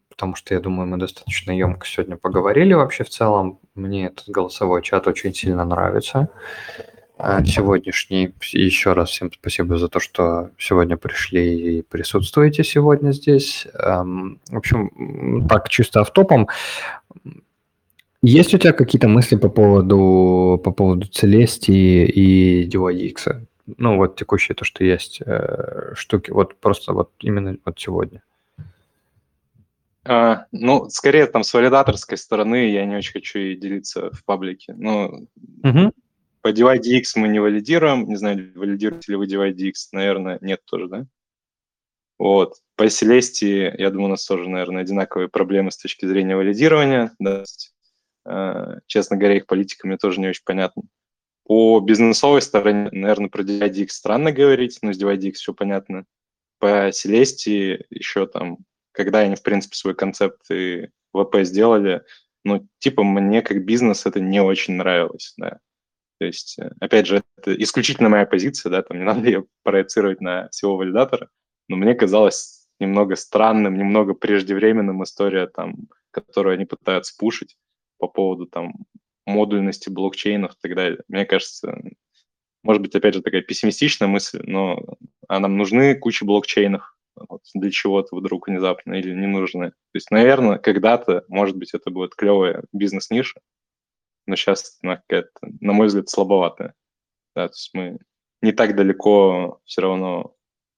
потому 0.10 0.36
что, 0.36 0.56
я 0.56 0.60
думаю, 0.60 0.88
мы 0.88 0.98
достаточно 0.98 1.52
емко 1.52 1.86
сегодня 1.86 2.18
поговорили 2.18 2.74
вообще 2.74 3.04
в 3.04 3.10
целом. 3.10 3.60
Мне 3.76 4.08
этот 4.08 4.30
голосовой 4.30 4.82
чат 4.82 5.08
очень 5.08 5.32
сильно 5.34 5.64
нравится. 5.64 6.30
А, 7.20 7.44
сегодняшний. 7.44 8.32
еще 8.52 8.94
раз 8.94 9.10
всем 9.10 9.32
спасибо 9.34 9.78
за 9.78 9.90
то, 9.90 10.00
что 10.00 10.52
сегодня 10.60 10.98
пришли 10.98 11.80
и 11.80 11.82
присутствуете 11.82 12.64
сегодня 12.64 13.12
здесь. 13.12 13.68
В 13.74 14.38
общем, 14.52 15.48
так, 15.48 15.68
чисто 15.70 16.02
автопом. 16.02 16.48
Есть 18.22 18.54
у 18.54 18.58
тебя 18.58 18.74
какие-то 18.74 19.08
мысли 19.08 19.36
по 19.36 19.50
поводу, 19.50 20.62
по 20.64 20.72
поводу 20.72 21.08
Целестии 21.08 22.06
и 22.06 22.68
DYX? 22.68 23.48
Ну, 23.78 23.98
вот 23.98 24.16
текущие 24.16 24.56
то, 24.56 24.64
что 24.64 24.84
есть 24.84 25.22
э, 25.26 25.94
штуки, 25.96 26.32
вот 26.32 26.56
просто 26.56 26.94
вот 26.94 27.12
именно 27.20 27.58
вот 27.66 27.80
сегодня. 27.80 28.24
А, 30.06 30.46
ну, 30.52 30.90
скорее 30.90 31.26
там 31.26 31.44
с 31.44 31.54
валидаторской 31.54 32.18
стороны 32.18 32.70
я 32.70 32.86
не 32.86 32.96
очень 32.96 33.14
хочу 33.14 33.40
и 33.40 33.56
делиться 33.56 34.10
в 34.12 34.24
паблике. 34.24 34.74
Ну, 34.78 35.28
угу. 35.64 35.92
По 36.48 36.52
DYDX 36.52 37.04
мы 37.18 37.28
не 37.28 37.40
валидируем. 37.40 38.08
Не 38.08 38.16
знаю, 38.16 38.54
валидируете 38.56 39.12
ли 39.12 39.18
вы 39.18 39.26
DYDX? 39.26 39.74
Наверное, 39.92 40.38
нет 40.40 40.64
тоже, 40.64 40.88
да? 40.88 41.06
Вот. 42.18 42.54
По 42.78 42.86
Celeste, 42.86 43.76
я 43.78 43.90
думаю, 43.90 44.06
у 44.06 44.12
нас 44.12 44.26
тоже, 44.26 44.48
наверное, 44.48 44.84
одинаковые 44.84 45.28
проблемы 45.28 45.72
с 45.72 45.78
точки 45.78 46.06
зрения 46.06 46.38
валидирования. 46.38 47.12
Да. 47.20 47.44
Э, 48.26 48.80
честно 48.86 49.18
говоря, 49.18 49.36
их 49.36 49.46
политика 49.46 49.88
мне 49.88 49.98
тоже 49.98 50.22
не 50.22 50.28
очень 50.30 50.46
понятна. 50.46 50.84
По 51.44 51.82
бизнесовой 51.82 52.42
стороне, 52.42 52.88
наверное, 52.94 53.28
про 53.30 53.44
DYDX 53.44 53.90
странно 53.90 54.32
говорить, 54.32 54.80
но 54.82 54.94
с 54.94 54.98
DYDX 54.98 55.34
все 55.34 55.54
понятно. 55.54 56.06
По 56.60 56.88
Celeste 56.92 57.84
еще 57.90 58.26
там, 58.26 58.60
когда 58.94 59.20
они, 59.20 59.36
в 59.36 59.44
принципе, 59.44 59.76
свой 59.76 59.96
концепт 59.96 60.50
и 60.50 60.88
ВП 61.12 61.40
сделали, 61.42 62.04
ну, 62.46 62.66
типа, 62.80 63.04
мне 63.04 63.42
как 63.42 63.66
бизнес 63.66 64.06
это 64.06 64.22
не 64.22 64.42
очень 64.42 64.76
нравилось, 64.76 65.34
да. 65.36 65.60
То 66.20 66.26
есть, 66.26 66.58
э, 66.60 66.72
опять 66.80 67.08
же, 67.08 67.22
это 67.38 67.54
исключительно 67.62 68.10
моя 68.10 68.26
позиция, 68.26 68.70
да, 68.70 68.82
там 68.82 68.98
не 68.98 69.04
надо 69.06 69.26
ее 69.26 69.46
проецировать 69.64 70.22
на 70.22 70.50
всего 70.50 70.78
валидатора, 70.78 71.30
но 71.68 71.76
мне 71.76 71.94
казалось 71.96 72.68
немного 72.80 73.16
странным, 73.16 73.78
немного 73.78 74.14
преждевременным 74.14 75.04
история, 75.04 75.48
там, 75.48 75.76
которую 76.12 76.54
они 76.54 76.66
пытаются 76.66 77.16
пушить 77.18 77.58
по 77.98 78.08
поводу 78.08 78.46
там 78.46 78.74
модульности 79.26 79.90
блокчейнов 79.90 80.54
и 80.54 80.58
так 80.62 80.76
далее. 80.76 81.04
Мне 81.08 81.26
кажется, 81.26 81.76
может 82.64 82.82
быть, 82.82 82.96
опять 82.96 83.16
же, 83.16 83.22
такая 83.22 83.42
пессимистичная 83.42 84.08
мысль, 84.08 84.42
но 84.44 84.80
а 85.28 85.40
нам 85.40 85.58
нужны 85.58 85.96
куча 85.96 86.26
блокчейнов 86.26 86.96
вот, 87.16 87.42
для 87.54 87.72
чего-то 87.72 88.16
вдруг 88.16 88.48
внезапно 88.48 88.94
или 88.94 89.14
не 89.14 89.28
нужны. 89.28 89.72
То 89.72 89.96
есть, 89.96 90.12
наверное, 90.12 90.58
когда-то, 90.58 91.26
может 91.28 91.58
быть, 91.58 91.74
это 91.74 91.90
будет 91.90 92.16
клевая 92.16 92.64
бизнес-ниша, 92.72 93.40
но 94.28 94.36
сейчас 94.36 94.78
она 94.84 94.98
какая-то, 94.98 95.30
на 95.42 95.74
мой 95.74 95.88
взгляд, 95.88 96.10
слабоватая. 96.10 96.74
Да, 97.36 97.48
то 97.48 97.54
есть 97.54 97.72
мы 97.74 97.98
не 98.42 98.52
так 98.52 98.76
далеко 98.76 99.62
все 99.66 99.82
равно 99.82 100.36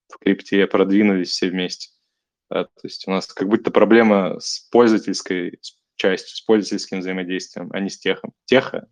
в 0.08 0.18
крипте 0.20 0.66
продвинулись 0.68 1.30
все 1.30 1.50
вместе. 1.50 1.90
Да, 2.50 2.66
то 2.66 2.82
есть 2.84 3.08
у 3.08 3.12
нас 3.12 3.28
как 3.28 3.48
будто 3.48 3.72
проблема 3.72 4.40
с 4.40 4.68
пользовательской 4.72 5.60
частью, 5.96 6.36
с 6.36 6.42
пользовательским 6.42 7.00
взаимодействием, 7.00 7.70
а 7.74 7.80
не 7.80 7.90
с 7.90 8.00
техом. 8.00 8.34
Теха 8.46 8.88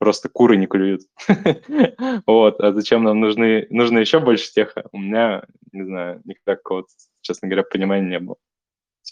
просто 0.00 0.30
куры 0.30 0.56
не 0.56 0.66
клюют. 0.66 1.02
вот, 2.26 2.58
а 2.60 2.72
зачем 2.72 3.04
нам 3.04 3.20
нужны, 3.20 3.66
нужно 3.68 3.98
еще 3.98 4.18
больше 4.18 4.50
теха? 4.50 4.88
У 4.92 4.98
меня, 4.98 5.44
не 5.72 5.84
знаю, 5.84 6.22
никакого, 6.24 6.56
какого 6.56 6.86
честно 7.20 7.48
говоря, 7.48 7.64
понимания 7.64 8.08
не 8.08 8.18
было. 8.18 8.36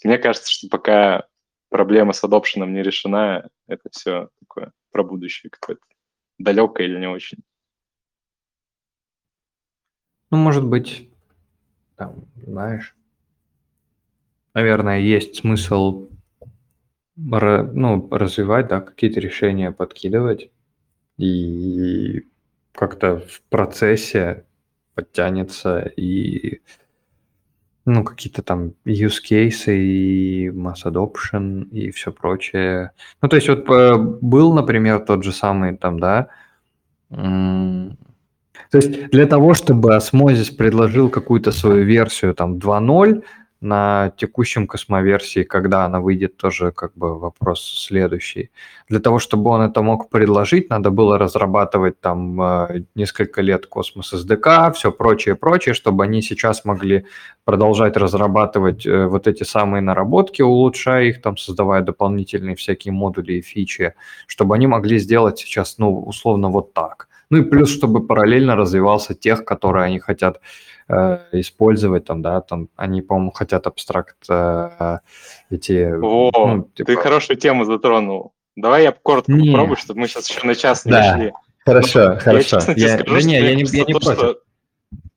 Мне 0.03 0.17
кажется, 0.17 0.51
что 0.51 0.67
пока 0.69 1.27
проблема 1.69 2.13
с 2.13 2.23
адопшеном 2.23 2.73
не 2.73 2.83
решена, 2.83 3.49
это 3.67 3.89
все 3.91 4.29
такое 4.39 4.71
про 4.91 5.03
будущее 5.03 5.49
какое-то. 5.49 5.81
Далекое 6.37 6.87
или 6.87 6.99
не 6.99 7.07
очень. 7.07 7.39
Ну, 10.31 10.37
может 10.37 10.65
быть, 10.65 11.09
там, 11.95 12.25
знаешь, 12.35 12.95
наверное, 14.53 14.99
есть 14.99 15.37
смысл 15.37 16.09
ну, 17.15 18.07
развивать, 18.11 18.67
да, 18.67 18.79
какие-то 18.79 19.19
решения 19.19 19.71
подкидывать, 19.71 20.51
и 21.17 22.27
как-то 22.71 23.19
в 23.19 23.41
процессе 23.49 24.45
подтянется 24.93 25.79
и 25.79 26.61
ну, 27.89 28.03
какие-то 28.03 28.41
там 28.41 28.73
use 28.85 29.19
cases 29.29 29.73
и 29.73 30.49
mass 30.49 30.85
adoption 30.85 31.69
и 31.69 31.91
все 31.91 32.11
прочее. 32.11 32.91
Ну, 33.21 33.29
то 33.29 33.35
есть 33.35 33.49
вот 33.49 33.69
э, 33.69 33.95
был, 33.97 34.53
например, 34.53 34.99
тот 34.99 35.23
же 35.23 35.31
самый 35.31 35.75
там, 35.77 35.99
да, 35.99 36.27
то 37.09 38.77
есть 38.77 39.09
для 39.09 39.25
того, 39.25 39.55
чтобы 39.55 39.95
Osmosis 39.95 40.55
предложил 40.55 41.09
какую-то 41.09 41.51
свою 41.51 41.83
версию 41.83 42.35
там 42.35 42.57
2.0, 42.57 43.23
на 43.61 44.11
текущем 44.17 44.67
космоверсии, 44.67 45.43
когда 45.43 45.85
она 45.85 45.99
выйдет, 45.99 46.37
тоже 46.37 46.71
как 46.71 46.93
бы 46.95 47.19
вопрос 47.19 47.61
следующий. 47.87 48.51
Для 48.87 48.99
того, 48.99 49.19
чтобы 49.19 49.49
он 49.49 49.61
это 49.61 49.81
мог 49.81 50.09
предложить, 50.09 50.69
надо 50.69 50.91
было 50.91 51.17
разрабатывать 51.17 51.99
там 51.99 52.41
э, 52.41 52.83
несколько 52.95 53.41
лет 53.41 53.65
космос 53.67 54.13
SDK, 54.13 54.71
все 54.73 54.91
прочее, 54.91 55.35
прочее, 55.35 55.73
чтобы 55.73 56.05
они 56.05 56.21
сейчас 56.21 56.63
могли 56.63 57.05
продолжать 57.43 57.97
разрабатывать 57.97 58.85
э, 58.85 59.07
вот 59.07 59.27
эти 59.27 59.43
самые 59.43 59.81
наработки, 59.81 60.41
улучшая 60.41 61.05
их, 61.05 61.21
там, 61.21 61.35
создавая 61.35 61.81
дополнительные 61.81 62.55
всякие 62.55 62.93
модули 62.93 63.33
и 63.33 63.41
фичи, 63.41 63.93
чтобы 64.27 64.55
они 64.55 64.67
могли 64.67 64.99
сделать 64.99 65.39
сейчас, 65.39 65.77
ну, 65.77 65.99
условно, 65.99 66.49
вот 66.49 66.73
так. 66.73 67.09
Ну 67.29 67.39
и 67.39 67.43
плюс, 67.43 67.69
чтобы 67.69 68.05
параллельно 68.07 68.55
развивался 68.55 69.13
тех, 69.13 69.45
которые 69.45 69.85
они 69.85 69.99
хотят 69.99 70.39
э, 70.89 71.19
использовать, 71.33 72.05
там, 72.05 72.21
да, 72.21 72.41
там, 72.41 72.69
они, 72.75 73.01
по-моему, 73.01 73.31
хотят 73.31 73.67
абстракт 73.67 74.17
э, 74.29 74.99
эти... 75.49 75.91
О, 76.01 76.31
ну, 76.33 76.63
типа... 76.75 76.87
ты 76.87 76.95
хорошую 76.97 77.37
тему 77.37 77.65
затронул. 77.65 78.33
Давай 78.55 78.83
я 78.83 78.91
коротко 78.91 79.31
не. 79.31 79.51
попробую, 79.51 79.77
чтобы 79.77 80.01
мы 80.01 80.07
сейчас 80.07 80.29
еще 80.29 80.45
на 80.45 80.55
час 80.55 80.85
не 80.85 80.91
да. 80.91 81.15
шли. 81.15 81.33
Хорошо, 81.65 81.99
Я 82.01 82.15
хорошо. 82.17 82.57
честно 82.57 82.73
тебе 82.73 82.87
Я- 82.87 82.97
скажу, 82.97 83.13
да 83.13 83.19
что 83.19 83.29
не, 83.29 83.39
мне 83.39 83.49
я 83.49 83.55
не, 83.55 83.63
я 83.63 83.85
не 83.85 83.93
то, 83.93 83.99
против. 83.99 84.17
что- 84.19 84.39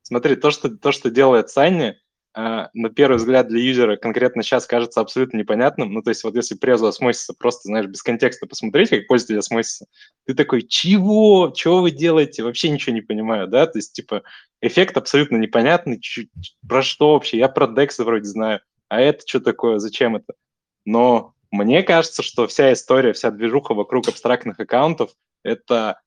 Смотри, 0.03 0.37
то 0.37 0.51
что, 0.51 0.69
то, 0.69 0.93
что 0.93 1.11
делает 1.11 1.49
Санни, 1.49 1.89
а, 1.91 1.95
на 2.35 2.89
первый 2.95 3.17
взгляд 3.17 3.49
для 3.49 3.61
юзера 3.61 3.97
конкретно 3.97 4.43
сейчас 4.43 4.67
кажется 4.67 5.01
абсолютно 5.01 5.37
непонятным. 5.37 5.93
Ну, 5.93 6.03
то 6.03 6.11
есть 6.11 6.25
вот 6.25 6.35
если 6.35 6.55
презу 6.55 6.87
осмосиса 6.87 7.35
просто, 7.39 7.69
знаешь, 7.69 7.87
без 7.87 8.03
контекста 8.03 8.47
посмотреть, 8.47 8.91
как 8.91 9.07
пользователь 9.07 9.39
осмосиса, 9.39 9.87
ты 10.25 10.35
такой, 10.35 10.63
чего? 10.63 11.53
Чего 11.55 11.83
вы 11.83 11.91
делаете? 11.91 12.43
Вообще 12.43 12.71
ничего 12.71 12.95
не 12.95 13.03
понимаю, 13.03 13.49
да? 13.49 13.67
То 13.67 13.79
есть, 13.79 13.93
типа, 13.93 14.23
эффект 14.63 14.97
абсолютно 14.97 15.37
непонятный. 15.37 16.01
ч- 16.01 16.29
про 16.67 16.83
что 16.83 17.13
вообще? 17.13 17.37
Я 17.37 17.49
про 17.49 17.67
DEX 17.67 18.03
вроде 18.03 18.25
знаю. 18.25 18.61
А 18.89 19.01
это 19.01 19.27
что 19.27 19.41
такое? 19.41 19.79
Зачем 19.79 20.17
это? 20.17 20.35
Но 20.87 21.35
мне 21.51 21.83
кажется, 21.83 22.23
что 22.23 22.47
вся 22.47 22.73
история, 22.73 23.13
вся 23.13 23.31
движуха 23.31 23.75
вокруг 23.75 24.09
абстрактных 24.09 24.59
аккаунтов– 24.59 25.11
это 25.45 26.01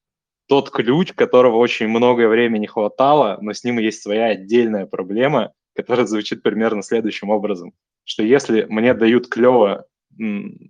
тот 0.47 0.71
ключ, 0.71 1.13
которого 1.13 1.57
очень 1.57 1.87
многое 1.87 2.27
время 2.27 2.57
не 2.57 2.67
хватало, 2.67 3.37
но 3.41 3.53
с 3.53 3.63
ним 3.63 3.79
есть 3.79 4.01
своя 4.01 4.27
отдельная 4.27 4.85
проблема, 4.85 5.53
которая 5.75 6.05
звучит 6.05 6.41
примерно 6.41 6.81
следующим 6.81 7.29
образом, 7.29 7.73
что 8.03 8.23
если 8.23 8.65
мне 8.69 8.93
дают 8.93 9.27
клево, 9.27 9.85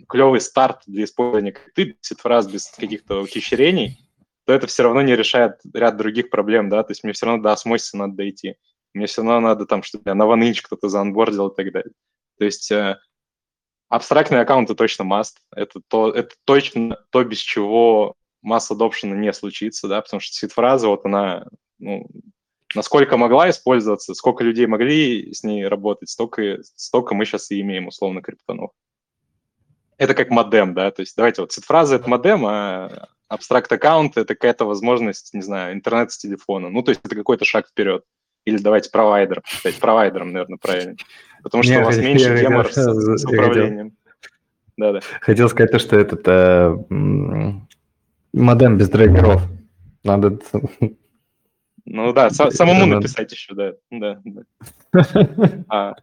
клевый 0.10 0.42
старт 0.42 0.82
для 0.88 1.04
использования 1.04 1.52
крипты, 1.52 1.98
фраз 2.18 2.48
без 2.48 2.68
каких-то 2.68 3.22
ухищрений, 3.22 4.00
то 4.46 4.54
это 4.54 4.68
все 4.68 4.84
равно 4.84 5.02
не 5.02 5.16
решает 5.16 5.60
ряд 5.74 5.98
других 5.98 6.30
проблем, 6.30 6.70
да, 6.70 6.84
то 6.84 6.92
есть 6.92 7.04
мне 7.04 7.14
все 7.14 7.26
равно 7.26 7.44
до 7.44 7.52
осмосиса 7.52 7.98
надо 7.98 8.16
дойти, 8.16 8.56
мне 8.94 9.08
все 9.08 9.22
равно 9.22 9.40
надо 9.40 9.66
там, 9.66 9.84
чтобы 9.84 10.14
на 10.14 10.24
OneInch 10.24 10.62
кто-то 10.64 10.90
заанбордил 10.90 11.48
и 11.48 11.56
так 11.56 11.72
далее. 11.72 11.94
То 12.38 12.46
есть 12.46 12.72
э, 12.72 12.98
абстрактные 13.90 14.42
аккаунты 14.42 14.76
точно 14.76 15.04
must, 15.04 15.36
это, 15.52 15.82
то, 15.88 16.12
это 16.12 16.36
точно 16.46 16.98
то, 17.12 17.24
без 17.24 17.40
чего 17.40 18.16
масс 18.42 18.72
adoption 18.72 19.16
не 19.18 19.34
случится, 19.34 19.88
да, 19.88 20.02
потому 20.02 20.22
что 20.22 20.34
сид-фраза, 20.34 20.88
вот 20.88 21.06
она, 21.06 21.46
ну, 21.80 22.08
насколько 22.76 23.18
могла 23.18 23.50
использоваться, 23.50 24.14
сколько 24.14 24.44
людей 24.44 24.68
могли 24.68 25.34
с 25.34 25.44
ней 25.44 25.68
работать, 25.68 26.10
столько, 26.10 26.60
столько 26.76 27.16
мы 27.16 27.26
сейчас 27.26 27.52
и 27.52 27.62
имеем, 27.62 27.88
условно, 27.88 28.22
криптонов. 28.22 28.72
Это 29.98 30.14
как 30.14 30.30
модем, 30.30 30.74
да, 30.74 30.92
то 30.92 31.02
есть 31.02 31.16
давайте 31.16 31.42
вот 31.42 31.54
сид-фраза– 31.54 31.96
это 31.98 32.10
модем, 32.10 32.46
а 32.46 33.08
абстракт-аккаунт– 33.30 34.16
это 34.18 34.36
какая-то 34.36 34.66
возможность, 34.66 35.34
не 35.34 35.42
знаю, 35.42 35.74
интернет 35.74 36.12
с 36.12 36.18
телефона, 36.18 36.70
ну, 36.70 36.84
то 36.84 36.92
есть 36.92 37.02
это 37.04 37.16
какой-то 37.16 37.46
шаг 37.46 37.68
вперед. 37.68 38.04
Или 38.46 38.58
давайте 38.60 38.92
провайдер, 38.92 39.42
кстати, 39.42 39.80
провайдером, 39.80 40.32
наверное, 40.32 40.60
правильно. 40.62 40.96
Потому 41.42 41.64
что 41.64 41.74
Не, 41.74 41.80
у 41.80 41.86
вас 41.86 41.98
меньше 41.98 42.30
я 42.30 42.42
гемор 42.44 42.72
с, 42.72 42.76
с 42.76 43.24
я 43.24 43.30
управлением. 43.30 43.98
Да-да. 44.78 45.00
Хотел 45.22 45.50
сказать 45.50 45.72
то, 45.72 45.80
что 45.80 45.98
этот 45.98 46.28
э, 46.28 46.76
модем 48.34 48.78
без 48.78 48.90
драйверов. 48.90 49.42
Надо... 50.04 50.38
Ну 51.86 52.14
да, 52.14 52.30
са- 52.30 52.52
самому 52.52 52.86
написать 52.86 53.32
еще, 53.32 53.54
да. 53.54 53.74
да, 53.92 54.22
да. 54.24 54.44
А, 55.70 55.96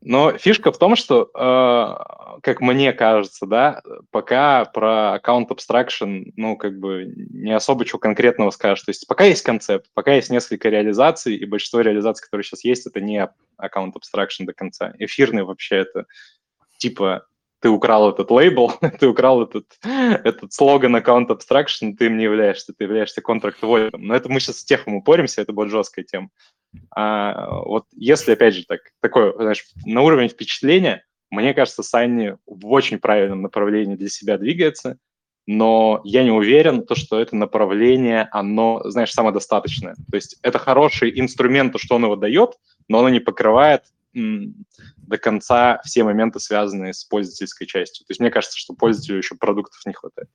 но 0.00 0.38
фишка 0.38 0.70
в 0.70 0.78
том, 0.78 0.94
что, 0.94 1.30
э, 1.34 2.40
как 2.42 2.60
мне 2.60 2.92
кажется, 2.92 3.46
да, 3.46 3.82
пока 4.10 4.64
про 4.64 5.14
аккаунт 5.14 5.50
abstraction, 5.50 6.32
ну, 6.36 6.56
как 6.56 6.78
бы 6.78 7.12
не 7.14 7.52
особо 7.54 7.84
чего 7.84 7.98
конкретного 7.98 8.50
скажешь. 8.50 8.84
То 8.84 8.90
есть 8.90 9.06
пока 9.08 9.24
есть 9.24 9.42
концепт, 9.42 9.90
пока 9.94 10.14
есть 10.14 10.30
несколько 10.30 10.68
реализаций, 10.68 11.34
и 11.34 11.44
большинство 11.44 11.80
реализаций, 11.80 12.24
которые 12.24 12.44
сейчас 12.44 12.64
есть, 12.64 12.86
это 12.86 13.00
не 13.00 13.28
аккаунт 13.56 13.96
abstraction 13.96 14.44
до 14.44 14.52
конца. 14.52 14.94
Эфирный 14.98 15.42
вообще 15.42 15.76
это 15.76 16.06
типа 16.78 17.26
ты 17.60 17.68
украл 17.68 18.10
этот 18.10 18.30
лейбл, 18.30 18.72
ты 19.00 19.06
украл 19.06 19.42
этот, 19.42 19.66
этот 19.82 20.52
слоган 20.52 20.94
аккаунт 20.96 21.30
abstraction, 21.30 21.94
ты 21.96 22.06
им 22.06 22.16
не 22.16 22.24
являешься, 22.24 22.72
ты 22.76 22.84
являешься 22.84 23.20
контракт 23.20 23.60
вольным. 23.62 24.06
Но 24.06 24.14
это 24.14 24.28
мы 24.28 24.40
сейчас 24.40 24.58
с 24.58 24.64
техом 24.64 24.94
упоримся, 24.94 25.42
это 25.42 25.52
будет 25.52 25.70
жесткая 25.70 26.04
тема. 26.04 26.30
А, 26.94 27.60
вот 27.62 27.86
если, 27.94 28.32
опять 28.32 28.54
же, 28.54 28.64
так, 28.66 28.80
такое, 29.00 29.32
знаешь, 29.34 29.64
на 29.84 30.02
уровень 30.02 30.28
впечатления, 30.28 31.04
мне 31.30 31.54
кажется, 31.54 31.82
Санни 31.82 32.36
в 32.46 32.66
очень 32.68 32.98
правильном 32.98 33.42
направлении 33.42 33.96
для 33.96 34.08
себя 34.08 34.38
двигается, 34.38 34.98
но 35.46 36.02
я 36.04 36.24
не 36.24 36.30
уверен, 36.30 36.84
то, 36.84 36.94
что 36.94 37.18
это 37.18 37.34
направление, 37.34 38.28
оно, 38.32 38.82
знаешь, 38.84 39.12
самодостаточное. 39.12 39.94
То 39.94 40.16
есть 40.16 40.38
это 40.42 40.58
хороший 40.58 41.18
инструмент, 41.18 41.72
то, 41.72 41.78
что 41.78 41.96
он 41.96 42.04
его 42.04 42.16
дает, 42.16 42.58
но 42.86 42.98
оно 42.98 43.08
не 43.08 43.20
покрывает 43.20 43.84
до 44.96 45.18
конца 45.18 45.80
все 45.84 46.04
моменты, 46.04 46.40
связанные 46.40 46.92
с 46.92 47.04
пользовательской 47.04 47.66
частью. 47.66 48.06
То 48.06 48.10
есть 48.10 48.20
мне 48.20 48.30
кажется, 48.30 48.58
что 48.58 48.74
пользователю 48.74 49.18
еще 49.18 49.34
продуктов 49.34 49.80
не 49.86 49.92
хватает 49.92 50.28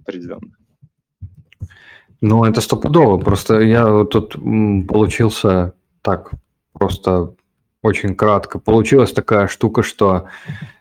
определенно. 0.00 0.52
Ну, 2.20 2.44
это 2.44 2.60
стопудово. 2.60 3.18
Просто 3.18 3.60
я 3.60 3.86
вот 3.86 4.10
тут 4.10 4.32
получился 4.88 5.74
так, 6.02 6.30
просто 6.72 7.34
очень 7.82 8.14
кратко. 8.14 8.58
Получилась 8.58 9.12
такая 9.12 9.46
штука, 9.46 9.82
что 9.82 10.28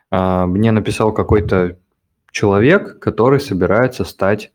а, 0.09 0.45
мне 0.45 0.71
написал 0.71 1.11
какой-то 1.11 1.77
человек, 2.31 2.99
который 2.99 3.39
собирается 3.39 4.05
стать 4.05 4.53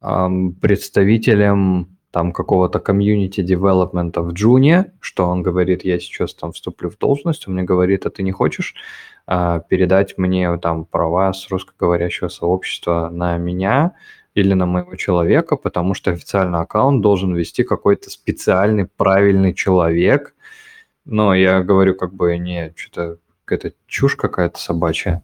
ам, 0.00 0.54
представителем 0.54 1.91
там 2.12 2.32
какого-то 2.32 2.78
комьюнити 2.78 3.40
девелопмента 3.40 4.22
в 4.22 4.32
Джуне, 4.32 4.92
что 5.00 5.26
он 5.26 5.42
говорит, 5.42 5.84
я 5.84 5.98
сейчас 5.98 6.34
там 6.34 6.52
вступлю 6.52 6.90
в 6.90 6.98
должность, 6.98 7.48
он 7.48 7.54
мне 7.54 7.64
говорит, 7.64 8.06
а 8.06 8.10
ты 8.10 8.22
не 8.22 8.30
хочешь 8.32 8.74
а, 9.26 9.60
передать 9.60 10.18
мне 10.18 10.56
там 10.58 10.84
права 10.84 11.32
с 11.32 11.48
русскоговорящего 11.50 12.28
сообщества 12.28 13.08
на 13.10 13.38
меня, 13.38 13.94
или 14.34 14.54
на 14.54 14.66
моего 14.66 14.96
человека, 14.96 15.56
потому 15.56 15.94
что 15.94 16.10
официальный 16.10 16.60
аккаунт 16.60 17.02
должен 17.02 17.34
вести 17.34 17.64
какой-то 17.64 18.10
специальный 18.10 18.86
правильный 18.86 19.52
человек. 19.52 20.34
Но 21.04 21.34
я 21.34 21.62
говорю, 21.62 21.94
как 21.94 22.14
бы 22.14 22.38
не 22.38 22.72
что-то 22.76 23.18
какая-то 23.44 23.76
чушь 23.86 24.16
какая-то 24.16 24.58
собачья. 24.58 25.22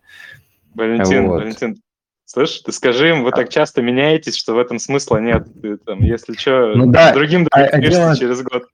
Валентин, 0.75 1.29
Вот. 1.29 1.43
Валентин, 1.43 1.81
слышь, 2.29 2.61
ты 2.61 2.73
скажи 2.73 3.09
им, 3.09 3.25
вы 3.25 3.31
так 3.31 3.49
часто 3.49 3.81
меняетесь, 3.81 4.37
что 4.37 4.55
в 4.55 4.59
этом 4.59 4.79
смысла 4.79 5.17
нет. 5.17 5.47
Ты, 5.63 5.79
там, 5.79 6.01
если 6.01 6.35
что, 6.35 6.73
Ну 6.75 6.87
да, 6.87 7.13
другим 7.13 7.49
а- 7.51 7.63
а 7.65 7.81
дело- 7.81 8.17
через 8.17 8.43
год. 8.43 8.65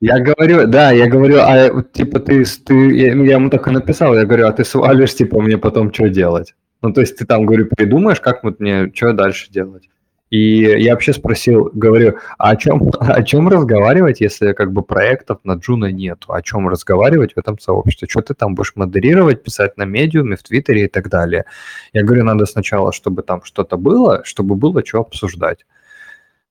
Я 0.00 0.18
говорю, 0.20 0.66
да, 0.66 0.90
я 0.92 1.08
говорю, 1.08 1.38
а 1.40 1.82
типа 1.82 2.20
ты, 2.20 2.44
ты 2.44 2.74
я, 2.94 3.14
я 3.14 3.34
ему 3.34 3.50
так 3.50 3.66
и 3.68 3.70
написал, 3.70 4.14
я 4.14 4.24
говорю, 4.24 4.46
а 4.46 4.52
ты 4.52 4.64
свалишь, 4.64 5.14
типа, 5.14 5.40
мне 5.40 5.58
потом 5.58 5.92
что 5.92 6.08
делать? 6.08 6.54
Ну, 6.82 6.92
то 6.92 7.00
есть 7.00 7.16
ты 7.16 7.24
там, 7.26 7.46
говорю, 7.46 7.66
придумаешь, 7.66 8.20
как 8.20 8.44
вот 8.44 8.60
мне, 8.60 8.92
что 8.94 9.12
дальше 9.12 9.50
делать? 9.50 9.88
И 10.30 10.62
я 10.62 10.92
вообще 10.92 11.12
спросил, 11.12 11.70
говорю, 11.72 12.18
а 12.36 12.50
о 12.50 12.56
чем, 12.56 12.90
о 12.98 13.22
чем 13.22 13.48
разговаривать, 13.48 14.20
если 14.20 14.52
как 14.54 14.72
бы 14.72 14.82
проектов 14.82 15.38
на 15.44 15.54
Juno 15.54 15.92
нету? 15.92 16.32
О 16.32 16.42
чем 16.42 16.68
разговаривать 16.68 17.34
в 17.34 17.38
этом 17.38 17.58
сообществе? 17.58 18.08
Что 18.08 18.22
ты 18.22 18.34
там 18.34 18.54
будешь 18.54 18.74
модерировать, 18.74 19.42
писать 19.44 19.76
на 19.76 19.84
Medium 19.84 20.23
е, 20.23 20.36
в 20.36 20.42
Твиттере 20.42 20.84
и 20.84 20.88
так 20.88 21.08
далее? 21.08 21.44
Я 21.92 22.02
говорю, 22.02 22.24
надо 22.24 22.46
сначала, 22.46 22.92
чтобы 22.92 23.22
там 23.22 23.44
что-то 23.44 23.76
было, 23.76 24.24
чтобы 24.24 24.56
было 24.56 24.84
что 24.84 25.00
обсуждать. 25.00 25.64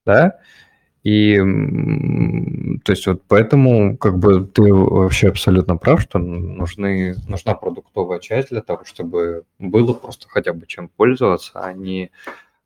Да? 0.05 0.39
И, 1.03 1.37
то 2.83 2.91
есть, 2.91 3.05
вот 3.05 3.21
поэтому, 3.27 3.95
как 3.95 4.17
бы, 4.17 4.43
ты 4.43 4.73
вообще 4.73 5.27
абсолютно 5.27 5.77
прав, 5.77 6.01
что 6.01 6.17
нужны, 6.17 7.15
нужна 7.27 7.53
продуктовая 7.53 8.19
часть 8.19 8.49
для 8.49 8.61
того, 8.61 8.85
чтобы 8.85 9.43
было 9.59 9.93
просто 9.93 10.27
хотя 10.27 10.51
бы 10.53 10.65
чем 10.65 10.87
пользоваться, 10.87 11.51
а 11.53 11.73
не 11.73 12.09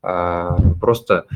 а, 0.02 0.56
просто, 0.80 1.26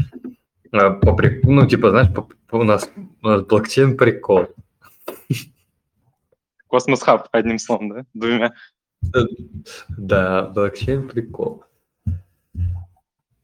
а, 0.72 0.90
по 0.90 1.14
при- 1.14 1.40
ну, 1.42 1.66
типа, 1.66 1.90
знаешь, 1.90 2.12
по- 2.12 2.22
по- 2.22 2.56
у 2.56 2.64
нас, 2.64 2.90
у 3.22 3.26
нас 3.26 3.42
блокчейн 3.42 3.96
прикол. 3.96 4.48
Cosmos 6.68 7.02
Hub, 7.02 7.28
одним 7.32 7.58
словом, 7.58 7.90
да? 7.90 8.04
Двумя. 8.14 8.54
Да, 9.88 10.46
блокчейн 10.46 11.08
прикол. 11.08 11.64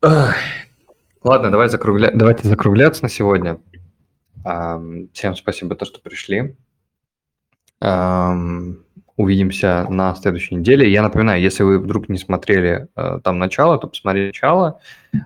Ах. 0.03 0.35
Ладно, 1.23 1.51
давай 1.51 1.69
закругля... 1.69 2.11
давайте 2.15 2.49
закругляться 2.49 3.03
на 3.03 3.11
сегодня. 3.11 3.61
Всем 4.43 5.37
спасибо, 5.37 5.75
то, 5.75 5.85
что 5.85 6.01
пришли. 6.01 6.57
Ам, 7.81 8.79
Увидимся 9.21 9.87
на 9.91 10.15
следующей 10.15 10.55
неделе. 10.55 10.91
Я 10.91 11.03
напоминаю, 11.03 11.43
если 11.43 11.63
вы 11.63 11.79
вдруг 11.79 12.09
не 12.09 12.17
смотрели 12.17 12.89
э, 12.97 13.21
там 13.23 13.39
начало, 13.39 13.77
то 13.77 13.87
посмотрите 13.87 14.29
начало. 14.29 14.81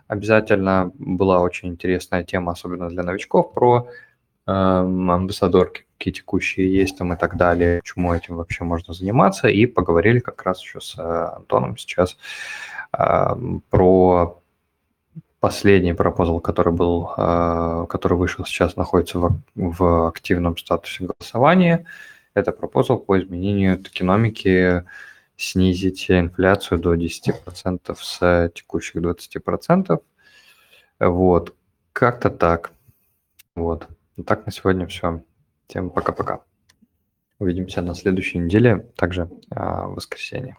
Обязательно 0.09 0.91
была 0.99 1.39
очень 1.39 1.69
интересная 1.69 2.25
тема, 2.25 2.53
особенно 2.53 2.89
для 2.89 3.05
новичков, 3.05 3.53
про 3.55 3.89
эм, 4.49 5.11
амбассадорки, 5.13 5.85
какие 5.97 6.13
текущие 6.13 6.75
есть 6.75 6.99
там 6.99 7.13
и 7.13 7.17
так 7.17 7.37
далее, 7.37 7.83
чему 7.85 8.13
этим 8.13 8.35
вообще 8.35 8.65
можно 8.65 8.95
заниматься. 8.95 9.47
И 9.47 9.65
поговорили 9.65 10.19
как 10.19 10.43
раз 10.43 10.61
еще 10.61 10.81
с 10.81 10.99
э, 10.99 11.37
Антоном 11.37 11.77
сейчас 11.77 12.17
эм, 12.99 13.63
про 13.71 14.41
последний 15.39 15.93
пропозал, 15.93 16.41
который 16.41 16.73
был, 16.73 17.13
э, 17.17 17.87
который 17.89 18.19
вышел 18.19 18.45
сейчас, 18.45 18.75
находится 18.75 19.21
в, 19.21 19.39
в 19.55 20.09
активном 20.09 20.57
статусе 20.57 21.05
голосования. 21.05 21.87
Это 22.35 22.53
пропозал 22.53 22.99
по 22.99 23.19
изменению 23.19 23.79
токеномики 23.79 24.85
снизить 25.37 26.11
инфляцию 26.11 26.81
до 26.81 26.95
10% 26.95 27.97
с 27.97 28.53
текущих 28.55 28.97
20%. 28.97 30.03
Вот. 31.01 31.55
Как-то 31.93 32.31
так. 32.31 32.73
Вот. 33.55 33.89
Так 34.27 34.47
на 34.47 34.53
сегодня 34.53 34.87
все. 34.87 35.23
Всем 35.69 35.91
пока-пока. 35.91 36.41
Увидимся 37.39 37.83
на 37.83 37.95
следующей 37.95 38.39
неделе, 38.39 38.87
также 38.97 39.29
а, 39.51 39.87
в 39.87 39.95
воскресенье. 39.95 40.57